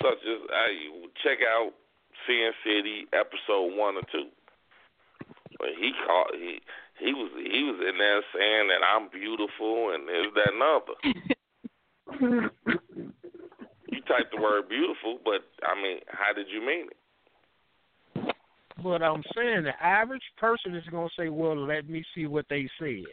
Such 0.00 0.24
as 0.24 0.40
I 0.48 0.72
check 1.20 1.44
out 1.44 1.76
Sin 2.24 2.56
City 2.64 3.04
episode 3.12 3.76
one 3.76 4.00
or 4.00 4.06
two. 4.08 4.32
But 5.60 5.76
he 5.76 5.92
called 6.08 6.40
he 6.40 6.64
he 7.04 7.12
was 7.12 7.36
he 7.36 7.68
was 7.68 7.84
in 7.84 8.00
there 8.00 8.24
saying 8.32 8.72
that 8.72 8.80
I'm 8.80 9.12
beautiful 9.12 9.92
and 9.92 10.08
this 10.08 10.32
that 10.40 10.56
and 10.56 10.64
other. 10.64 11.36
You 12.20 14.00
typed 14.08 14.34
the 14.34 14.40
word 14.40 14.68
beautiful, 14.68 15.18
but 15.24 15.42
I 15.66 15.74
mean, 15.80 15.98
how 16.08 16.32
did 16.34 16.46
you 16.52 16.60
mean 16.64 16.86
it? 16.90 18.34
But 18.82 19.02
I'm 19.02 19.22
saying 19.36 19.64
the 19.64 19.80
average 19.84 20.22
person 20.38 20.74
is 20.74 20.84
gonna 20.90 21.08
say, 21.16 21.28
"Well, 21.28 21.56
let 21.56 21.88
me 21.88 22.02
see 22.14 22.26
what 22.26 22.46
they 22.48 22.68
said." 22.78 23.04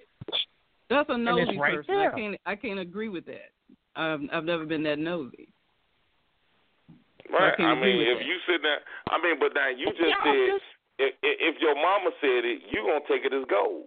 That's 0.90 1.10
a 1.10 1.14
and 1.14 1.26
nosy 1.26 1.42
it's 1.52 1.60
right 1.60 1.76
person. 1.76 1.94
there. 1.96 2.14
I 2.14 2.20
can't. 2.20 2.38
I 2.46 2.56
can't 2.56 2.80
agree 2.80 3.10
with 3.10 3.26
that. 3.26 3.52
I've 3.96 4.22
I've 4.34 4.46
never 4.46 4.66
been 4.66 4.84
that 4.84 4.98
nosy. 5.00 5.50
Right. 7.30 7.56
can't 7.58 7.70
I 7.70 7.76
mean, 7.76 8.02
if 8.02 8.18
that. 8.20 8.26
you 8.26 8.38
sit 8.48 8.62
there, 8.64 8.80
I 9.12 9.22
mean, 9.22 9.38
but 9.40 9.54
now 9.54 9.70
you 9.70 9.86
just 9.88 10.00
Yeah, 10.02 10.24
said 10.24 10.48
just- 10.48 10.64
if, 10.98 11.14
if 11.22 11.62
your 11.62 11.76
mama 11.76 12.10
said 12.20 12.44
it, 12.46 12.62
you 12.72 12.80
are 12.82 13.00
gonna 13.00 13.06
take 13.08 13.24
it 13.26 13.34
as 13.34 13.46
gold, 13.50 13.86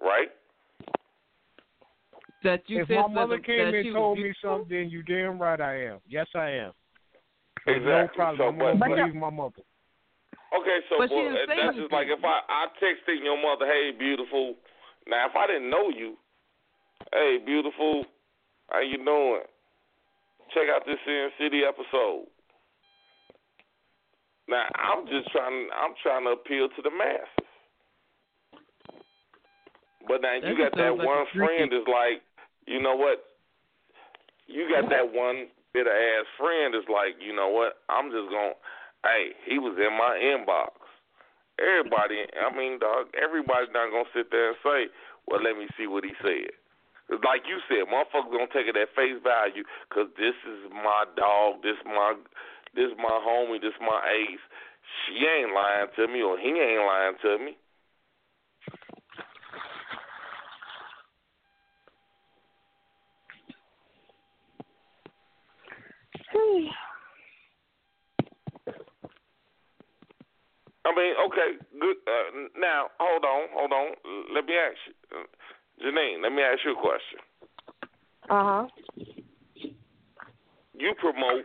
right? 0.00 0.28
That 2.44 2.62
you 2.66 2.82
if 2.82 2.88
said 2.88 2.96
my 2.96 3.08
mother 3.08 3.36
that 3.36 3.46
came 3.46 3.72
she 3.72 3.76
and 3.78 3.86
was 3.86 3.94
told 3.94 4.18
me 4.18 4.32
something, 4.40 4.88
you 4.90 5.02
damn 5.02 5.40
right 5.40 5.60
I 5.60 5.90
am. 5.90 5.98
Yes, 6.08 6.26
I 6.34 6.50
am. 6.50 6.72
Exactly. 7.66 7.84
No 7.84 8.08
problem. 8.14 8.38
So, 8.38 8.44
I'm 8.46 8.58
gonna 8.58 8.96
believe 8.96 9.14
my 9.14 9.30
mother. 9.30 9.62
Okay, 10.54 10.78
so 10.88 10.96
But 10.98 11.08
she 11.10 11.16
well, 11.16 11.28
uh, 11.28 11.46
that's 11.46 11.76
just 11.76 11.92
like 11.92 12.06
if 12.08 12.24
I 12.24 12.40
I 12.48 12.66
texted 12.80 13.22
your 13.22 13.36
mother, 13.36 13.66
hey, 13.66 13.90
beautiful. 13.98 14.54
Now, 15.06 15.26
if 15.26 15.36
I 15.36 15.46
didn't 15.46 15.68
know 15.68 15.90
you, 15.90 16.16
hey, 17.12 17.38
beautiful, 17.44 18.04
how 18.70 18.80
you 18.80 18.96
doing? 19.04 19.42
Check 20.54 20.68
out 20.72 20.86
this 20.86 20.96
Sin 21.04 21.28
City 21.38 21.62
episode. 21.68 22.26
Now, 24.48 24.64
I'm 24.78 25.04
just 25.06 25.30
trying. 25.32 25.68
I'm 25.76 25.92
trying 26.02 26.24
to 26.24 26.30
appeal 26.30 26.68
to 26.68 26.82
the 26.82 26.90
masses. 26.90 27.48
But 30.08 30.22
now 30.22 30.40
That 30.40 30.48
you 30.48 30.56
got 30.56 30.72
that 30.76 30.96
like 30.96 31.06
one 31.06 31.26
friend 31.36 31.68
is 31.68 31.84
like, 31.84 32.24
you 32.68 32.80
know 32.80 32.94
what? 32.94 33.24
You 34.46 34.68
got 34.68 34.88
that 34.92 35.12
one 35.12 35.48
bitter 35.72 35.92
ass 35.92 36.26
friend 36.36 36.74
is 36.74 36.84
like, 36.88 37.16
you 37.20 37.34
know 37.34 37.48
what? 37.48 37.80
I'm 37.88 38.12
just 38.12 38.28
gonna. 38.28 38.56
Hey, 39.04 39.32
he 39.48 39.58
was 39.58 39.78
in 39.80 39.94
my 39.96 40.18
inbox. 40.20 40.76
Everybody, 41.58 42.22
I 42.38 42.54
mean, 42.54 42.78
dog, 42.78 43.10
everybody's 43.16 43.72
not 43.74 43.90
gonna 43.90 44.10
sit 44.14 44.30
there 44.30 44.54
and 44.54 44.58
say, 44.62 44.92
well, 45.26 45.42
let 45.42 45.58
me 45.58 45.66
see 45.76 45.86
what 45.86 46.04
he 46.04 46.12
said. 46.22 46.54
like 47.24 47.48
you 47.48 47.58
said, 47.66 47.88
motherfuckers 47.88 48.30
gonna 48.30 48.52
take 48.52 48.68
it 48.68 48.76
at 48.76 48.92
face 48.94 49.16
value 49.24 49.64
'cause 49.88 50.08
this 50.16 50.36
is 50.44 50.70
my 50.70 51.04
dog, 51.16 51.62
this 51.62 51.76
my, 51.84 52.14
this 52.74 52.92
my 52.98 53.16
homie, 53.24 53.60
this 53.60 53.74
my 53.80 54.00
ace. 54.12 54.44
She 55.06 55.24
ain't 55.26 55.52
lying 55.52 55.88
to 55.96 56.06
me, 56.06 56.22
or 56.22 56.38
he 56.38 56.48
ain't 56.48 56.84
lying 56.84 57.16
to 57.22 57.38
me. 57.38 57.56
I 70.84 70.94
mean, 70.94 71.14
okay, 71.26 71.50
good. 71.80 71.96
Uh, 72.06 72.48
now, 72.58 72.86
hold 72.98 73.24
on, 73.24 73.48
hold 73.52 73.72
on. 73.72 73.88
Let 74.34 74.46
me 74.46 74.54
ask 74.54 74.76
you, 74.86 74.94
uh, 75.18 75.24
Janine. 75.84 76.22
Let 76.22 76.32
me 76.32 76.42
ask 76.42 76.60
you 76.64 76.72
a 76.72 76.80
question. 76.80 77.18
Uh 78.30 78.44
huh. 78.44 78.66
You 80.74 80.94
promote, 80.98 81.44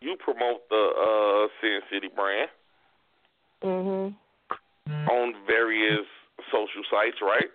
you 0.00 0.16
promote 0.18 0.68
the 0.70 0.76
uh, 0.76 1.48
Sin 1.60 1.80
City 1.90 2.08
brand 2.08 2.50
Mhm. 3.62 4.14
on 5.10 5.34
various 5.46 6.06
social 6.50 6.82
sites, 6.90 7.20
right? 7.20 7.50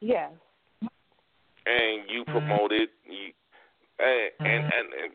Yes. 0.00 0.32
And 1.66 2.08
you 2.08 2.24
promote 2.24 2.72
it, 2.72 2.90
you, 3.04 3.32
and 3.98 4.32
and 4.40 4.92
and 4.94 5.12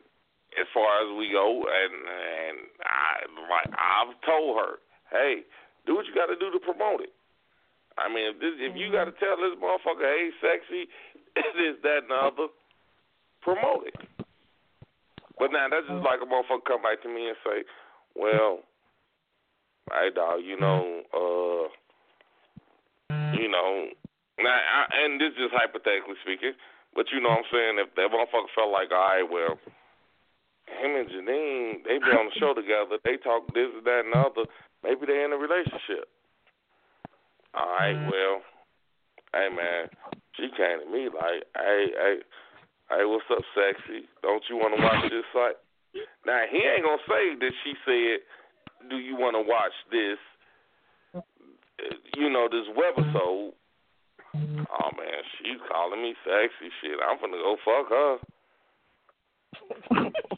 as 0.59 0.67
far 0.73 0.89
as 1.03 1.09
we 1.17 1.31
go, 1.31 1.65
and 1.65 1.93
and 1.93 2.57
I 2.83 3.25
like 3.49 3.69
I've 3.73 4.13
told 4.25 4.57
her, 4.59 4.79
hey, 5.11 5.45
do 5.85 5.95
what 5.95 6.05
you 6.05 6.15
got 6.15 6.27
to 6.27 6.37
do 6.39 6.51
to 6.51 6.59
promote 6.59 7.01
it. 7.01 7.13
I 7.97 8.09
mean, 8.09 8.33
if 8.33 8.41
this, 8.41 8.55
if 8.57 8.73
you 8.75 8.91
got 8.91 9.05
to 9.05 9.15
tell 9.21 9.37
this 9.37 9.53
motherfucker, 9.61 10.01
hey, 10.01 10.29
sexy, 10.41 10.89
this, 11.35 11.77
that, 11.83 12.09
and 12.09 12.11
the 12.11 12.17
other, 12.17 12.47
promote 13.41 13.85
it. 13.87 13.97
But 15.37 15.51
now 15.51 15.67
that's 15.69 15.85
just 15.85 16.05
like 16.05 16.21
a 16.21 16.29
motherfucker 16.29 16.65
come 16.65 16.81
back 16.81 17.01
to 17.03 17.09
me 17.09 17.29
and 17.29 17.37
say, 17.45 17.65
well, 18.15 18.65
hey, 19.91 20.09
dog, 20.13 20.41
you 20.41 20.57
know, 20.59 21.01
uh, 21.13 21.65
you 23.37 23.49
know, 23.49 23.89
now, 24.41 24.57
I, 24.57 25.05
and 25.05 25.21
this 25.21 25.33
is 25.37 25.49
just 25.49 25.53
hypothetically 25.53 26.17
speaking, 26.25 26.53
but 26.95 27.05
you 27.13 27.21
know 27.21 27.29
what 27.29 27.45
I'm 27.45 27.51
saying? 27.53 27.75
If 27.77 27.93
that 27.93 28.09
motherfucker 28.09 28.49
felt 28.57 28.73
like, 28.73 28.89
all 28.89 28.97
right, 28.97 29.25
well, 29.29 29.59
him 30.67 30.95
and 30.95 31.09
Janine, 31.09 31.83
they 31.83 31.99
be 31.99 32.11
on 32.15 32.31
the 32.31 32.39
show 32.39 32.53
together, 32.53 32.97
they 33.03 33.17
talk 33.17 33.47
this, 33.53 33.71
and 33.75 33.85
that, 33.85 34.07
and 34.07 34.13
the 34.13 34.19
other, 34.19 34.45
maybe 34.83 35.05
they 35.05 35.23
in 35.23 35.33
a 35.33 35.39
relationship. 35.39 36.07
All 37.53 37.67
right, 37.67 37.95
mm. 37.95 38.09
well, 38.09 38.41
hey 39.33 39.49
man, 39.53 39.89
she 40.35 40.49
came 40.57 40.81
to 40.81 40.87
me 40.89 41.09
like, 41.13 41.45
hey, 41.55 41.85
hey, 41.93 42.15
hey, 42.89 43.03
what's 43.05 43.29
up, 43.29 43.43
sexy? 43.53 44.07
Don't 44.21 44.43
you 44.49 44.57
want 44.57 44.75
to 44.75 44.81
watch 44.81 45.03
this 45.11 45.27
site? 45.33 45.59
Now 46.25 46.41
he 46.49 46.57
ain't 46.57 46.83
gonna 46.83 47.05
say 47.05 47.35
that 47.37 47.53
she 47.63 47.73
said, 47.85 48.25
do 48.89 48.97
you 48.97 49.15
want 49.15 49.35
to 49.35 49.43
watch 49.45 49.73
this? 49.91 50.17
You 52.15 52.29
know 52.29 52.47
this 52.49 52.67
webisode. 52.73 53.53
Mm-hmm. 54.35 54.63
Oh 54.65 54.89
man, 54.97 55.21
she's 55.37 55.61
calling 55.69 56.01
me 56.01 56.15
sexy 56.23 56.71
shit. 56.81 56.97
I'm 57.05 57.19
gonna 57.21 57.37
go 57.37 57.57
fuck 57.63 57.89
her. 57.89 58.17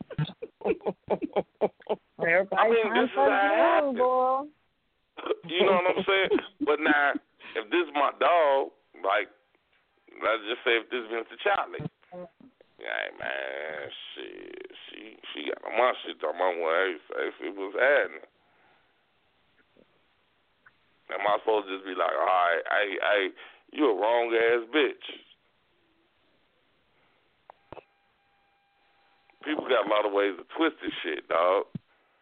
Everybody 2.25 2.57
I 2.57 2.69
mean, 2.69 2.89
this 2.97 3.09
is 3.09 3.17
how 3.17 3.85
it 3.85 3.93
you, 3.93 4.01
boy. 4.01 4.49
You 5.45 5.61
know 5.61 5.77
what 5.77 5.93
I'm 5.93 6.03
saying? 6.03 6.41
But 6.65 6.79
now, 6.81 7.13
if 7.53 7.69
this 7.69 7.85
is 7.85 7.93
my 7.93 8.11
dog, 8.17 8.73
like, 9.05 9.29
let's 10.17 10.41
just 10.49 10.65
say 10.65 10.81
if 10.81 10.89
this 10.89 11.05
is 11.05 11.11
Mr. 11.13 11.37
Charlie, 11.45 11.85
hey 12.81 13.05
man, 13.21 13.89
shit, 14.13 14.73
she 14.89 15.21
she 15.33 15.53
got 15.53 15.61
my 15.69 15.93
shit 16.01 16.17
on 16.25 16.33
my 16.33 16.49
way. 16.49 16.97
Sexy 17.13 17.53
was 17.53 17.77
happening. 17.77 18.25
Am 21.13 21.21
I 21.21 21.37
supposed 21.45 21.69
to 21.69 21.77
just 21.77 21.85
be 21.85 21.93
like, 21.93 22.09
all 22.09 22.25
right, 22.25 22.65
hey, 22.65 22.89
hey, 22.97 23.23
you 23.77 23.85
a 23.85 23.93
wrong 23.93 24.33
ass 24.33 24.65
bitch? 24.73 25.05
People 29.45 29.65
got 29.69 29.85
a 29.85 29.89
lot 29.89 30.05
of 30.05 30.13
ways 30.13 30.33
to 30.37 30.43
twist 30.57 30.75
this 30.81 30.91
shit, 31.03 31.27
dog. 31.29 31.65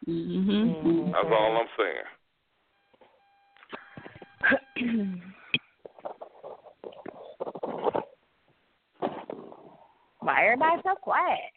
Mm-hmm. 0.07 1.11
That's 1.11 1.27
all 1.31 1.57
I'm 1.57 1.67
saying. 1.77 2.07
Why 10.19 10.45
everybody 10.45 10.81
so 10.83 10.95
quiet? 11.01 11.51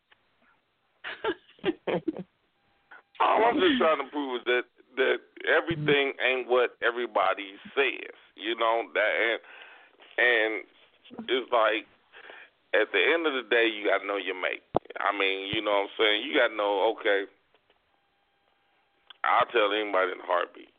All 3.21 3.45
I'm 3.45 3.59
just 3.61 3.79
trying 3.79 3.99
to 3.99 4.11
prove 4.11 4.41
is 4.41 4.45
that 4.47 4.63
that 4.97 5.19
everything 5.47 6.13
ain't 6.21 6.49
what 6.49 6.77
everybody 6.83 7.55
says. 7.75 8.15
You 8.35 8.57
know 8.59 8.83
that, 8.95 9.13
and 9.23 9.41
and 10.19 10.65
it's 11.29 11.51
like 11.53 11.87
at 12.75 12.93
the 12.93 13.03
end 13.15 13.27
of 13.27 13.33
the 13.35 13.49
day, 13.49 13.67
you 13.67 13.87
got 13.89 13.99
to 13.99 14.07
know 14.07 14.17
your 14.17 14.41
mate. 14.41 14.63
I 15.01 15.17
mean, 15.17 15.51
you 15.53 15.63
know 15.63 15.87
what 15.87 15.91
I'm 15.91 15.97
saying? 15.99 16.19
You 16.25 16.37
got 16.37 16.49
to 16.49 16.57
know. 16.57 16.95
Okay, 16.97 17.29
I'll 19.27 19.51
tell 19.51 19.75
anybody 19.75 20.13
in 20.15 20.23
a 20.23 20.29
heartbeat. 20.29 20.71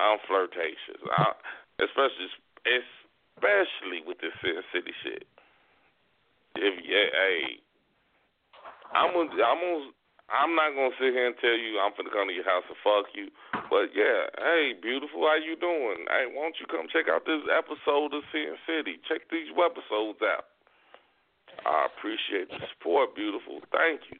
I'm 0.00 0.16
flirtatious, 0.24 1.00
I, 1.12 1.36
especially 1.82 2.32
especially 2.64 4.00
with 4.06 4.16
this 4.20 4.32
Sin 4.40 4.60
City 4.72 4.92
shit. 5.04 5.24
If 6.56 6.74
yeah, 6.84 7.08
hey, 7.12 7.60
I'm 8.92 9.12
gonna, 9.12 9.32
I'm 9.44 9.60
gonna, 9.60 9.92
I'm 10.30 10.52
not 10.56 10.72
gonna 10.72 10.96
sit 10.96 11.12
here 11.12 11.28
and 11.28 11.36
tell 11.38 11.56
you 11.56 11.78
I'm 11.78 11.92
gonna 11.96 12.10
come 12.10 12.28
to 12.28 12.34
your 12.34 12.48
house 12.48 12.64
and 12.66 12.80
fuck 12.80 13.12
you. 13.12 13.28
But 13.70 13.94
yeah, 13.94 14.30
hey, 14.40 14.74
beautiful, 14.78 15.26
how 15.28 15.38
you 15.38 15.54
doing? 15.54 16.06
Hey, 16.10 16.26
why 16.32 16.48
don't 16.48 16.58
you 16.58 16.66
come 16.66 16.90
check 16.90 17.06
out 17.06 17.28
this 17.28 17.44
episode 17.46 18.14
of 18.16 18.24
Sin 18.34 18.56
City? 18.66 18.98
Check 19.06 19.28
these 19.30 19.52
episodes 19.54 20.18
out. 20.24 20.49
I 21.66 21.86
appreciate 21.92 22.48
the 22.48 22.58
support, 22.72 23.14
beautiful. 23.14 23.60
Thank 23.72 24.00
you. 24.10 24.18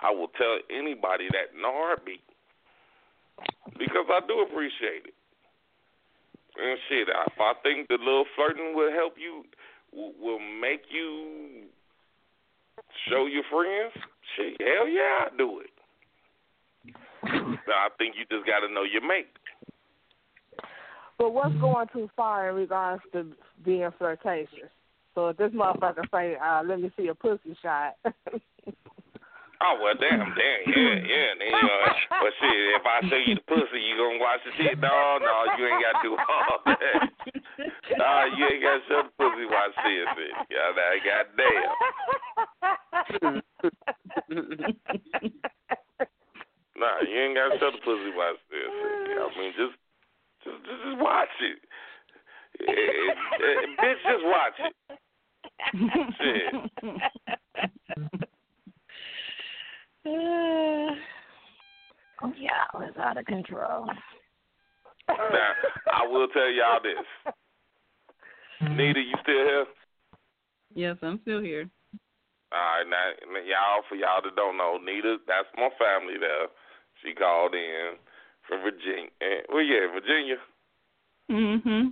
I 0.00 0.10
will 0.10 0.28
tell 0.38 0.58
anybody 0.70 1.28
that 1.32 1.56
in 1.56 1.64
a 1.64 1.70
heartbeat 1.70 2.24
because 3.78 4.06
I 4.10 4.20
do 4.26 4.40
appreciate 4.40 5.06
it. 5.06 5.14
And 6.58 6.78
shit, 6.88 7.08
if 7.08 7.40
I 7.40 7.54
think 7.62 7.88
the 7.88 7.96
little 7.98 8.26
flirting 8.36 8.74
will 8.74 8.92
help 8.92 9.14
you, 9.16 9.44
will 9.92 10.38
make 10.38 10.82
you 10.90 11.64
show 13.08 13.26
your 13.26 13.44
friends, 13.50 13.92
shit, 14.36 14.60
hell 14.60 14.88
yeah, 14.88 15.26
I 15.26 15.36
do 15.36 15.60
it. 15.60 15.70
I 17.24 17.88
think 17.96 18.16
you 18.18 18.24
just 18.30 18.46
got 18.46 18.66
to 18.66 18.72
know 18.72 18.82
your 18.82 19.06
mate. 19.06 19.28
But 21.18 21.32
what's 21.32 21.54
going 21.56 21.86
too 21.92 22.10
far 22.16 22.50
in 22.50 22.56
regards 22.56 23.02
to 23.12 23.32
being 23.64 23.88
flirtatious? 23.96 24.70
So 25.14 25.28
if 25.28 25.36
this 25.36 25.52
motherfucker 25.52 26.04
say, 26.12 26.36
uh, 26.36 26.62
"Let 26.64 26.80
me 26.80 26.90
see 26.96 27.08
a 27.08 27.14
pussy 27.14 27.56
shot," 27.62 27.96
Oh 29.62 29.78
well, 29.78 29.94
damn, 29.94 30.18
damn, 30.18 30.60
yeah, 30.74 30.98
yeah. 31.06 31.38
Then, 31.38 31.54
you 31.54 31.62
know, 31.62 31.86
but 32.10 32.34
shit, 32.42 32.50
if 32.74 32.82
I 32.82 32.98
show 33.06 33.14
you 33.22 33.38
the 33.38 33.46
pussy, 33.46 33.78
you 33.78 33.94
gonna 33.94 34.18
watch 34.18 34.42
the 34.42 34.50
shit? 34.58 34.74
No, 34.82 35.22
no, 35.22 35.54
you 35.54 35.70
ain't 35.70 35.78
got 35.78 36.02
to 36.02 36.02
do 36.02 36.18
all 36.18 36.58
that. 36.66 36.98
no, 38.02 38.10
you 38.34 38.42
ain't 38.42 38.58
got 38.58 38.82
to 38.82 38.82
show 38.90 39.06
the 39.06 39.14
pussy 39.14 39.46
watch 39.46 39.70
this 39.86 40.02
shit. 40.18 40.34
Yeah, 40.50 40.74
that 40.74 40.98
goddamn. 41.06 41.70
nah, 46.74 46.98
you 47.06 47.22
ain't 47.22 47.38
got 47.38 47.54
to 47.54 47.58
show 47.62 47.70
the 47.70 47.78
pussy 47.86 48.10
watch 48.18 48.42
this 48.50 48.66
shit. 48.66 49.14
I 49.14 49.30
mean, 49.38 49.54
just, 49.54 49.78
just, 50.42 50.58
just, 50.66 50.98
watch 50.98 51.38
it. 51.38 51.62
it, 52.66 52.66
it, 52.66 53.14
it 53.46 53.78
bitch, 53.78 54.02
just 54.10 54.26
watch 54.26 54.58
it. 54.58 54.74
Shit. 55.72 56.54
oh 60.06 60.90
yeah, 62.38 62.64
it's 62.80 62.98
out 62.98 63.18
of 63.18 63.26
control. 63.26 63.86
Now, 65.08 65.52
I 65.92 66.06
will 66.06 66.28
tell 66.28 66.48
y'all 66.50 66.80
this. 66.82 67.34
Nita, 68.60 69.00
you 69.00 69.14
still 69.22 69.34
here? 69.34 69.66
Yes, 70.74 70.96
I'm 71.02 71.20
still 71.22 71.40
here. 71.40 71.68
All 72.52 72.58
right, 72.58 72.84
now, 72.88 73.12
y'all, 73.40 73.82
for 73.88 73.96
y'all 73.96 74.22
that 74.22 74.36
don't 74.36 74.56
know, 74.56 74.78
Nita, 74.82 75.16
that's 75.26 75.48
my 75.56 75.68
family 75.78 76.14
there. 76.20 76.46
She 77.02 77.14
called 77.14 77.54
in 77.54 77.96
from 78.46 78.60
Virginia. 78.62 79.10
Well, 79.48 79.62
yeah, 79.62 79.88
Virginia. 79.92 80.36
Mm-hmm. 81.30 81.88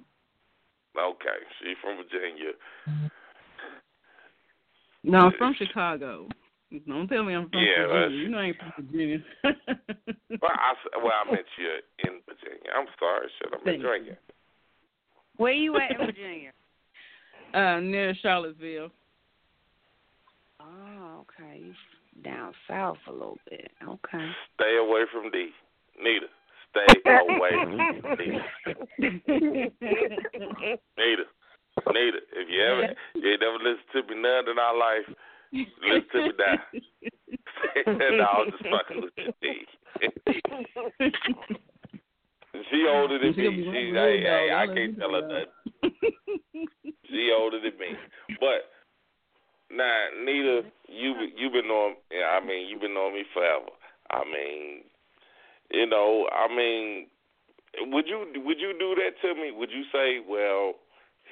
Okay, 0.98 1.38
she 1.60 1.74
from 1.80 1.96
Virginia. 1.96 2.52
No, 5.02 5.18
I'm 5.18 5.32
from 5.38 5.54
Chicago. 5.56 6.28
Don't 6.86 7.08
tell 7.08 7.24
me 7.24 7.34
I'm 7.34 7.48
from 7.48 7.60
yeah, 7.60 7.86
Virginia. 7.86 8.22
You 8.22 8.28
know 8.28 8.38
I 8.38 8.44
ain't 8.44 8.56
from 8.58 8.86
Virginia. 8.86 9.18
well, 9.44 10.52
I, 10.54 10.74
well, 11.02 11.12
I 11.26 11.30
meant 11.32 11.46
you 11.58 11.68
in 12.04 12.20
Virginia. 12.26 12.70
I'm 12.76 12.86
sorry, 12.98 13.28
shit. 13.38 13.52
I'm 13.52 13.74
in 13.74 13.82
Virginia. 13.82 14.18
Where 15.36 15.52
you 15.52 15.76
at 15.76 15.92
in 15.92 15.96
Virginia? 16.06 16.52
uh, 17.54 17.80
near 17.80 18.14
Charlottesville. 18.22 18.90
Oh, 20.60 21.24
okay. 21.24 21.62
Down 22.22 22.52
south 22.68 22.98
a 23.08 23.12
little 23.12 23.38
bit. 23.48 23.70
Okay. 23.82 24.30
Stay 24.54 24.76
away 24.76 25.02
from 25.12 25.30
D. 25.30 25.48
Nita. 26.00 26.26
Stay 26.70 26.86
away 27.10 27.50
from 27.64 28.16
D. 28.16 28.38
Nita. 28.98 29.70
Nita, 30.98 31.24
if 31.76 32.48
you 32.48 32.62
ever 32.62 32.94
you 33.14 33.30
ain't 33.30 33.40
never 33.40 33.58
listen 33.58 33.84
to 33.92 34.02
me 34.14 34.20
none 34.20 34.48
in 34.48 34.58
our 34.58 34.76
life, 34.76 35.06
listen 35.52 36.08
to 36.12 36.18
me 36.22 36.32
now. 36.38 36.56
no, 38.16 38.24
I'm 38.24 38.50
just 38.50 38.64
fucking 38.64 39.00
with 39.02 39.12
you. 39.42 39.54
She 42.70 42.86
older 42.88 43.18
than 43.18 43.36
me. 43.36 43.64
She, 43.72 43.92
hey, 43.94 44.20
hey, 44.22 44.50
I 44.54 44.66
can't 44.66 44.98
tell 44.98 45.12
her 45.12 45.22
nothing. 45.22 46.66
she 47.08 47.30
older 47.36 47.60
than 47.60 47.78
me. 47.78 47.94
But 48.40 48.70
now, 49.74 50.08
Nita, 50.24 50.62
you 50.88 51.14
you've 51.36 51.52
been 51.52 51.68
knowing. 51.68 51.94
I 52.10 52.44
mean, 52.44 52.68
you've 52.68 52.80
been 52.80 52.94
knowing 52.94 53.14
me 53.14 53.24
forever. 53.32 53.70
I 54.10 54.24
mean, 54.24 54.82
you 55.70 55.86
know, 55.86 56.28
I 56.32 56.48
mean, 56.54 57.06
would 57.92 58.06
you 58.08 58.26
would 58.44 58.58
you 58.58 58.74
do 58.78 58.96
that 58.96 59.20
to 59.22 59.34
me? 59.34 59.52
Would 59.52 59.70
you 59.70 59.84
say, 59.92 60.18
well, 60.26 60.74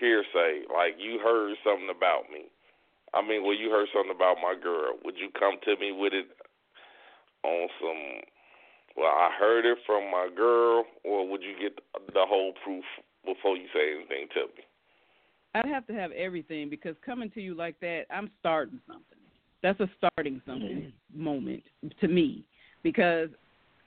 hearsay, 0.01 0.65
like 0.73 0.95
you 0.99 1.19
heard 1.23 1.55
something 1.65 1.91
about 1.95 2.31
me? 2.33 2.47
I 3.15 3.23
mean, 3.23 3.43
well, 3.43 3.57
you 3.57 3.71
heard 3.71 3.89
something 3.93 4.15
about 4.15 4.37
my 4.43 4.55
girl. 4.61 4.99
Would 5.05 5.17
you 5.17 5.31
come 5.39 5.57
to 5.65 5.77
me 5.81 5.93
with 5.93 6.13
it 6.13 6.27
on 7.45 7.69
some? 7.81 8.23
Well, 8.97 9.13
I 9.13 9.31
heard 9.39 9.65
it 9.65 9.79
from 9.87 10.11
my 10.11 10.29
girl, 10.35 10.85
or 11.05 11.29
would 11.29 11.43
you 11.43 11.55
get 11.61 11.79
the 12.13 12.27
whole 12.27 12.53
proof 12.65 12.85
before 13.25 13.57
you 13.57 13.67
say 13.73 13.95
anything 13.95 14.29
to 14.35 14.47
me? 14.57 14.65
I'd 15.55 15.67
have 15.67 15.87
to 15.87 15.95
have 15.95 16.13
everything 16.13 16.69
because 16.69 16.95
coming 17.05 17.31
to 17.31 17.41
you 17.41 17.55
like 17.55 17.79
that, 17.81 18.05
I'm 18.11 18.31
starting 18.41 18.81
something. 18.87 19.19
That's 19.63 19.81
a 19.81 19.91
starting 19.97 20.41
something 20.47 20.93
mm-hmm. 20.93 21.25
moment 21.25 21.63
to 22.01 22.09
me 22.09 22.45
because 22.83 23.29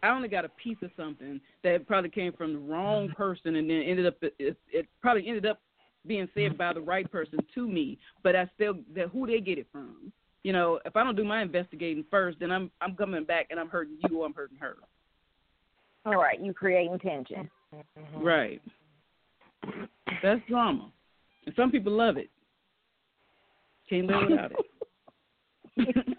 I 0.03 0.09
only 0.09 0.27
got 0.27 0.45
a 0.45 0.49
piece 0.49 0.77
of 0.81 0.89
something 0.97 1.39
that 1.63 1.87
probably 1.87 2.09
came 2.09 2.33
from 2.33 2.53
the 2.53 2.59
wrong 2.59 3.07
mm-hmm. 3.07 3.13
person 3.13 3.55
and 3.55 3.69
then 3.69 3.81
ended 3.81 4.05
up 4.07 4.15
it, 4.21 4.57
it 4.71 4.87
probably 5.01 5.27
ended 5.27 5.45
up 5.45 5.59
being 6.05 6.27
said 6.33 6.51
mm-hmm. 6.51 6.57
by 6.57 6.73
the 6.73 6.81
right 6.81 7.09
person 7.11 7.39
to 7.55 7.67
me, 7.67 7.97
but 8.23 8.35
I 8.35 8.49
still 8.55 8.75
that 8.95 9.09
who 9.09 9.27
they 9.27 9.39
get 9.39 9.57
it 9.57 9.67
from. 9.71 10.11
You 10.43 10.53
know, 10.53 10.79
if 10.85 10.95
I 10.95 11.03
don't 11.03 11.15
do 11.15 11.23
my 11.23 11.41
investigating 11.41 12.03
first, 12.09 12.39
then 12.39 12.51
I'm 12.51 12.71
I'm 12.81 12.95
coming 12.95 13.23
back 13.23 13.47
and 13.51 13.59
I'm 13.59 13.69
hurting 13.69 13.97
you 14.09 14.21
or 14.21 14.25
I'm 14.25 14.33
hurting 14.33 14.57
her. 14.57 14.77
All 16.05 16.15
right, 16.15 16.39
you 16.41 16.53
creating 16.53 16.97
tension. 16.99 17.49
Mm-hmm. 17.73 18.23
Right. 18.23 18.61
That's 20.23 20.41
drama. 20.47 20.91
And 21.45 21.55
some 21.55 21.71
people 21.71 21.93
love 21.93 22.17
it. 22.17 22.29
Can't 23.89 24.07
live 24.07 24.29
without 24.29 24.51
it. 24.51 24.57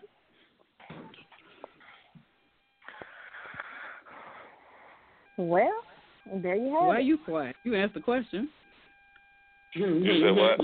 well, 5.39 5.71
there 6.43 6.57
you 6.57 6.73
have 6.75 6.87
Why 6.87 6.95
it. 6.95 6.99
are 6.99 7.01
you 7.01 7.19
quiet? 7.19 7.57
You 7.65 7.77
asked 7.77 7.95
the 7.95 8.01
question. 8.01 8.49
Mm-hmm. 9.77 10.05
You 10.05 10.15
said 10.21 10.37
what? 10.37 10.57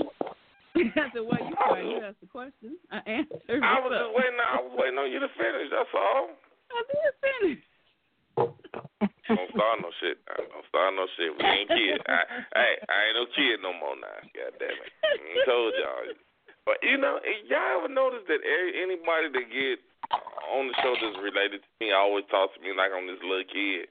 I 0.79 1.09
said, 1.11 1.25
why 1.25 1.41
you 1.81 1.97
asked 2.05 2.21
the 2.21 2.29
question. 2.29 2.77
I 2.93 3.01
answered. 3.19 3.61
I 3.61 3.81
was 3.81 3.89
just 3.89 4.13
waiting. 4.13 4.37
I 4.37 4.61
was 4.61 4.73
waiting 4.77 4.99
on 5.01 5.09
you 5.09 5.19
to 5.19 5.31
finish. 5.33 5.67
That's 5.73 5.91
all. 5.97 6.29
I 6.69 6.79
did 6.85 7.13
finish. 7.19 7.61
Don't 9.29 9.49
start 9.53 9.77
no 9.81 9.89
shit. 10.01 10.17
Now. 10.25 10.41
Don't 10.41 10.67
start 10.69 10.89
no 10.97 11.05
shit. 11.17 11.29
We 11.33 11.41
ain't 11.45 11.69
kids. 11.69 12.01
I, 12.05 12.21
hey, 12.53 12.73
I 12.85 12.97
ain't 13.09 13.17
no 13.17 13.25
kid 13.33 13.61
no 13.61 13.73
more 13.77 13.97
now. 13.97 14.17
God 14.33 14.57
damn 14.57 14.73
it. 14.73 14.93
I 15.05 15.41
told 15.45 15.73
y'all. 15.77 16.17
But 16.65 16.81
you 16.85 16.97
know, 16.97 17.17
eh, 17.21 17.45
y'all 17.49 17.81
ever 17.81 17.89
notice 17.89 18.25
that 18.29 18.41
anybody 18.45 19.29
that 19.33 19.45
get 19.49 19.77
on 20.49 20.69
the 20.69 20.75
show 20.81 20.93
that's 20.97 21.17
related 21.21 21.61
to 21.61 21.69
me 21.81 21.93
always 21.93 22.25
talks 22.29 22.57
to 22.57 22.61
me 22.61 22.73
like 22.73 22.89
I'm 22.93 23.05
this 23.05 23.21
little 23.21 23.45
kid. 23.45 23.89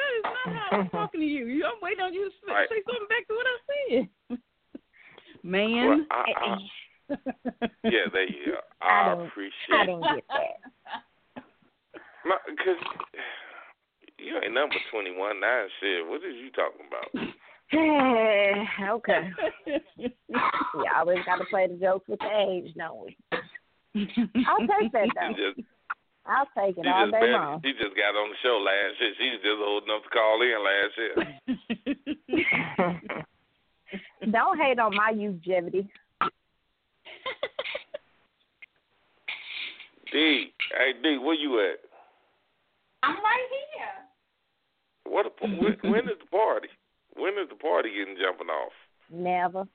That 0.00 0.12
is 0.16 0.24
not 0.24 0.56
how 0.56 0.78
I'm 0.78 0.88
talking 0.96 1.20
to 1.20 1.26
you. 1.26 1.64
I'm 1.64 1.80
waiting 1.82 2.00
on 2.00 2.14
you 2.14 2.24
to 2.24 2.30
say 2.46 2.52
Right. 2.52 2.68
say 2.68 2.82
something 2.86 3.08
back 3.08 3.26
to 3.28 3.34
what 3.34 3.46
I 3.46 3.56
said. 3.68 4.08
Well, 5.42 5.52
Man. 5.52 6.06
I, 6.10 6.24
I, 6.36 6.52
eh, 6.52 7.16
eh. 7.16 7.68
yeah, 7.84 8.06
there 8.12 8.28
you 8.28 8.52
uh, 8.52 8.60
go. 8.60 8.86
I 8.86 9.14
I, 9.14 9.26
appreciate. 9.26 9.72
I 9.72 9.86
didn't 9.86 10.02
get 10.02 10.24
that. 10.28 11.42
Because 12.46 12.76
you 14.18 14.36
ain't 14.44 14.52
number 14.52 14.76
twenty 14.92 15.16
one 15.16 15.40
now. 15.40 15.64
Shit, 15.80 16.06
what 16.06 16.20
is 16.22 16.36
you 16.36 16.50
talking 16.50 16.86
about? 16.86 17.08
okay. 18.96 19.30
we 19.96 20.84
always 20.94 21.18
got 21.24 21.36
to 21.36 21.44
play 21.46 21.66
the 21.68 21.78
jokes 21.80 22.06
with 22.06 22.18
the 22.18 22.26
age, 22.26 22.74
don't 22.76 23.06
we? 23.06 23.16
I'll 24.46 24.66
take 24.78 24.92
that 24.92 25.08
though. 25.14 25.32
Just, 25.32 25.66
I'll 26.26 26.46
take 26.56 26.76
it 26.78 26.84
she 26.84 26.88
all 26.88 27.06
just, 27.06 27.12
day 27.12 27.20
barely- 27.20 27.32
long. 27.32 27.60
she 27.64 27.72
just 27.72 27.96
got 27.96 28.14
on 28.14 28.30
the 28.30 28.36
show 28.42 28.58
last 28.60 29.00
year. 29.00 29.14
She 29.18 29.30
was 29.30 29.40
just 29.42 29.60
old 29.60 29.84
enough 29.84 30.02
to 30.04 30.10
call 30.10 30.42
in 30.42 30.62
last 30.64 30.94
year. 31.00 31.14
Don't 34.30 34.58
hate 34.60 34.78
on 34.78 34.94
my 34.94 35.10
longevity. 35.10 35.88
D, 40.12 40.52
hey 40.76 40.92
D, 41.02 41.18
where 41.18 41.34
you 41.34 41.60
at? 41.60 41.78
I'm 43.02 43.14
right 43.16 43.48
here. 43.78 43.94
What? 45.12 45.26
A, 45.26 45.30
when, 45.46 45.78
when 45.90 46.04
is 46.08 46.18
the 46.20 46.26
party? 46.30 46.68
When 47.16 47.34
is 47.34 47.48
the 47.48 47.54
party 47.54 47.90
getting 47.90 48.16
jumping 48.20 48.48
off? 48.50 48.72
Never. 49.10 49.66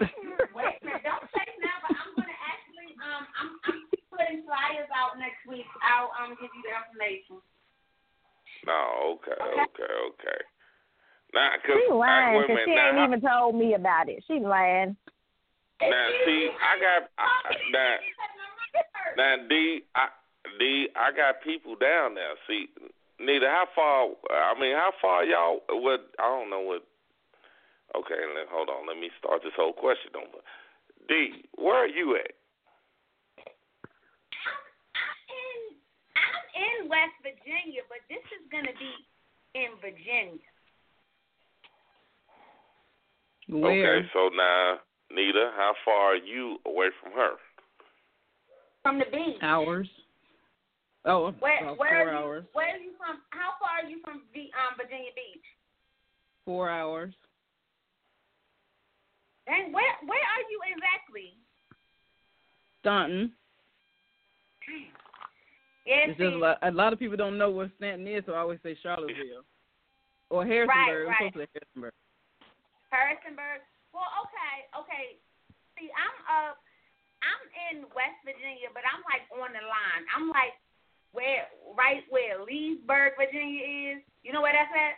Wait 0.00 0.08
a 0.10 0.86
minute, 0.86 1.02
don't 1.04 1.26
say 1.34 1.46
now, 1.60 1.78
but 1.86 1.96
I'm 1.98 2.14
gonna 2.16 2.38
actually 2.46 2.94
um 3.02 3.26
I'm 3.38 3.50
I'm 3.66 3.78
putting 4.22 4.46
flyers 4.46 4.86
out 4.94 5.18
next 5.18 5.42
week. 5.50 5.66
I'll 5.82 6.14
um 6.22 6.38
give 6.38 6.50
you 6.54 6.62
the 6.62 6.72
information. 6.78 7.42
No, 8.62 9.18
okay, 9.18 9.34
okay, 9.34 9.92
okay. 10.14 10.40
Nah, 11.34 11.58
cause 11.66 11.74
She 11.74 11.90
lying 11.92 12.38
wait 12.38 12.44
a 12.44 12.46
'cause 12.46 12.54
minute. 12.54 12.66
she 12.70 12.74
now, 12.76 12.88
ain't 12.88 12.98
I- 12.98 13.06
even 13.06 13.20
told 13.20 13.54
me 13.56 13.74
about 13.74 14.08
it. 14.08 14.22
She 14.26 14.38
lying. 14.38 14.96
Now, 15.80 16.08
see, 16.24 16.50
I 16.62 16.78
got 16.78 17.10
I, 17.18 17.26
I- 17.26 17.70
now, 17.74 17.96
now 19.16 19.36
D, 19.48 19.82
I, 19.96 20.08
D, 20.58 20.88
I 20.94 21.10
got 21.10 21.42
people 21.42 21.74
down 21.74 22.14
there. 22.14 22.34
See, 22.46 22.68
Nita, 23.18 23.48
how 23.48 23.66
far? 23.74 24.08
I 24.30 24.54
mean, 24.60 24.76
how 24.76 24.92
far 25.00 25.24
y'all? 25.24 25.62
What? 25.70 26.06
I 26.20 26.28
don't 26.28 26.50
know 26.50 26.60
what. 26.60 26.84
Okay, 27.96 28.14
let, 28.36 28.46
hold 28.48 28.68
on. 28.70 28.86
Let 28.86 28.96
me 28.96 29.10
start 29.18 29.42
this 29.42 29.52
whole 29.56 29.72
question 29.72 30.12
over. 30.16 30.38
D, 31.08 31.44
where 31.56 31.76
are 31.76 31.86
you 31.86 32.14
at? 32.16 32.30
In 35.28 35.76
I'm 36.16 36.32
in 36.54 36.88
West 36.88 37.16
Virginia, 37.22 37.82
but 37.88 37.98
this 38.08 38.22
is 38.36 38.44
gonna 38.50 38.74
be 38.78 38.92
in 39.54 39.70
Virginia. 39.80 40.48
Where? 43.48 43.98
Okay, 43.98 44.08
so 44.12 44.30
now, 44.34 44.78
Nita, 45.10 45.50
how 45.56 45.74
far 45.84 46.14
are 46.14 46.16
you 46.16 46.58
away 46.66 46.88
from 47.02 47.12
her? 47.12 47.32
From 48.82 48.98
the 48.98 49.04
beach. 49.10 49.42
Hours. 49.42 49.88
Oh, 51.04 51.32
Where 51.40 51.58
about 51.62 51.78
where 51.78 51.90
four 51.90 51.98
are 51.98 52.12
you 52.12 52.18
hours. 52.18 52.44
where 52.52 52.74
are 52.74 52.78
you 52.78 52.92
from 52.96 53.18
how 53.30 53.58
far 53.58 53.82
are 53.82 53.88
you 53.90 53.98
from 54.04 54.22
the 54.34 54.46
um 54.54 54.78
Virginia 54.78 55.10
Beach? 55.16 55.44
Four 56.44 56.70
hours. 56.70 57.12
And 59.48 59.74
where 59.74 59.92
where 60.06 60.22
are 60.22 60.44
you 60.50 60.60
exactly? 60.70 61.34
Staunton. 62.80 63.32
Yeah, 65.84 66.06
It's 66.14 66.18
just 66.18 66.34
a 66.34 66.38
lot, 66.38 66.58
a 66.62 66.70
lot 66.70 66.92
of 66.92 66.98
people 66.98 67.16
don't 67.16 67.36
know 67.38 67.50
where 67.50 67.70
Staunton 67.76 68.06
is, 68.06 68.22
so 68.26 68.34
I 68.34 68.38
always 68.46 68.60
say 68.62 68.76
Charlottesville 68.82 69.42
or 70.30 70.46
Harrisonburg. 70.46 71.08
Right. 71.10 71.32
say 71.34 71.46
Harrisonburg. 71.54 71.94
Harrisonburg. 72.90 73.60
Well, 73.90 74.06
okay, 74.22 74.54
okay. 74.78 75.04
See, 75.78 75.90
I'm 75.90 76.16
up. 76.30 76.62
I'm 77.22 77.42
in 77.70 77.82
West 77.94 78.18
Virginia, 78.22 78.70
but 78.74 78.82
I'm 78.86 79.02
like 79.10 79.26
on 79.34 79.50
the 79.54 79.62
line. 79.66 80.02
I'm 80.14 80.26
like 80.30 80.54
where, 81.12 81.46
right 81.74 82.02
where 82.10 82.38
Leesburg, 82.46 83.14
Virginia 83.18 83.62
is. 83.94 83.98
You 84.22 84.32
know 84.32 84.42
where 84.42 84.54
that's 84.54 84.70
at? 84.74 84.96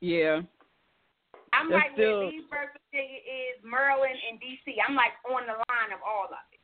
Yeah. 0.00 0.40
I'm 1.52 1.68
That's 1.68 1.76
right 1.76 1.92
still- 1.92 2.24
where 2.24 2.32
Leesburg, 2.32 2.68
Virginia 2.88 3.20
is. 3.20 3.60
Maryland 3.64 4.16
and 4.32 4.40
D.C. 4.40 4.76
I'm 4.80 4.96
like 4.96 5.12
on 5.28 5.44
the 5.44 5.56
line 5.68 5.92
of 5.92 6.00
all 6.00 6.24
of 6.32 6.40
it. 6.52 6.60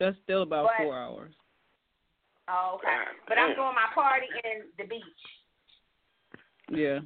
That's 0.00 0.16
still 0.24 0.42
about 0.42 0.68
But- 0.72 0.84
four 0.84 0.96
hours. 0.96 1.34
Oh, 2.52 2.76
okay. 2.76 2.92
But 3.26 3.38
I'm 3.38 3.54
doing 3.54 3.72
my 3.72 3.88
party 3.94 4.26
in 4.44 4.68
the 4.76 4.84
beach. 4.84 5.22
Yeah. 6.70 7.00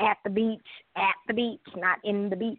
At 0.00 0.16
the 0.24 0.30
beach. 0.30 0.68
At 0.96 1.16
the 1.28 1.34
beach, 1.34 1.60
not 1.76 1.98
in 2.04 2.30
the 2.30 2.36
beach. 2.36 2.58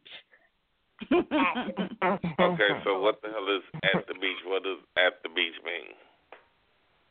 Okay, 1.12 2.70
so 2.84 3.00
what 3.00 3.22
the 3.22 3.30
hell 3.30 3.46
is 3.56 3.62
at 3.96 4.08
the 4.08 4.14
beach? 4.16 4.38
What 4.46 4.64
does 4.64 4.78
at 4.98 5.22
the 5.22 5.30
beach 5.30 5.54
mean? 5.64 5.94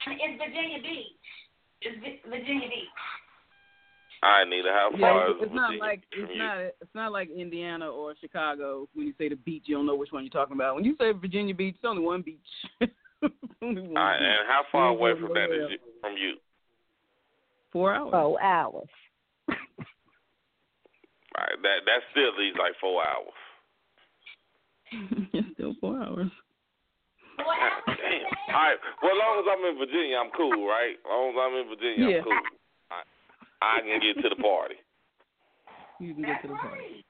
It's 0.06 0.42
Virginia 0.42 0.82
Beach. 0.82 1.06
It's 1.82 2.22
Virginia 2.28 2.68
Beach. 2.68 2.88
All 4.22 4.30
right, 4.30 4.48
Nita, 4.48 4.68
how 4.70 4.90
Yeah, 4.92 5.00
far 5.00 5.30
it's, 5.30 5.38
it's 5.42 5.54
not 5.54 5.76
like 5.76 6.02
it's 6.10 6.32
you? 6.32 6.38
not 6.38 6.58
it's 6.58 6.94
not 6.94 7.12
like 7.12 7.30
Indiana 7.30 7.88
or 7.88 8.14
Chicago. 8.20 8.88
When 8.94 9.06
you 9.06 9.14
say 9.18 9.28
the 9.28 9.36
beach, 9.36 9.64
you 9.66 9.76
don't 9.76 9.86
know 9.86 9.94
which 9.94 10.10
one 10.10 10.24
you're 10.24 10.30
talking 10.30 10.56
about. 10.56 10.74
When 10.74 10.84
you 10.84 10.96
say 10.98 11.12
Virginia 11.12 11.54
Beach, 11.54 11.74
it's 11.76 11.84
only 11.84 12.02
one 12.02 12.22
beach. 12.22 12.38
only 13.62 13.82
uh, 13.82 13.84
one 13.84 13.96
All 13.96 14.04
right, 14.04 14.18
beach. 14.18 14.28
and 14.28 14.48
how 14.48 14.62
far 14.70 14.88
away 14.88 15.12
from 15.20 15.32
that 15.34 15.50
is 15.50 15.58
nowhere 15.58 15.70
you, 15.70 15.78
from 16.00 16.12
you? 16.16 16.34
Four 17.72 17.94
hours. 17.94 18.10
Four 18.12 18.42
hours. 18.42 18.88
All 21.36 21.44
right, 21.44 21.58
that 21.62 21.78
that 21.84 22.00
still 22.12 22.32
leaves 22.38 22.56
like 22.58 22.72
four 22.80 23.02
hours. 23.04 23.36
it's 25.34 25.48
still 25.54 25.74
four 25.80 25.96
hours. 26.00 26.30
God 27.36 27.82
damn. 27.86 28.54
All 28.54 28.62
right. 28.62 28.78
Well, 29.02 29.12
as 29.12 29.18
long 29.20 29.34
as 29.40 29.46
I'm 29.52 29.64
in 29.68 29.76
Virginia, 29.78 30.16
I'm 30.16 30.30
cool, 30.36 30.66
right? 30.66 30.96
As 30.96 31.08
long 31.10 31.30
as 31.30 31.36
I'm 31.36 31.54
in 31.60 31.68
Virginia, 31.68 32.08
Yeah. 32.08 32.16
I'm 32.18 32.24
cool. 32.24 32.40
I, 32.90 33.02
I 33.60 33.80
can 33.80 34.00
get 34.00 34.22
to 34.22 34.28
the 34.34 34.40
party. 34.40 34.76
You 36.00 36.14
can 36.14 36.24
get 36.24 36.40
to 36.42 36.48
the 36.48 36.54
party. 36.54 37.04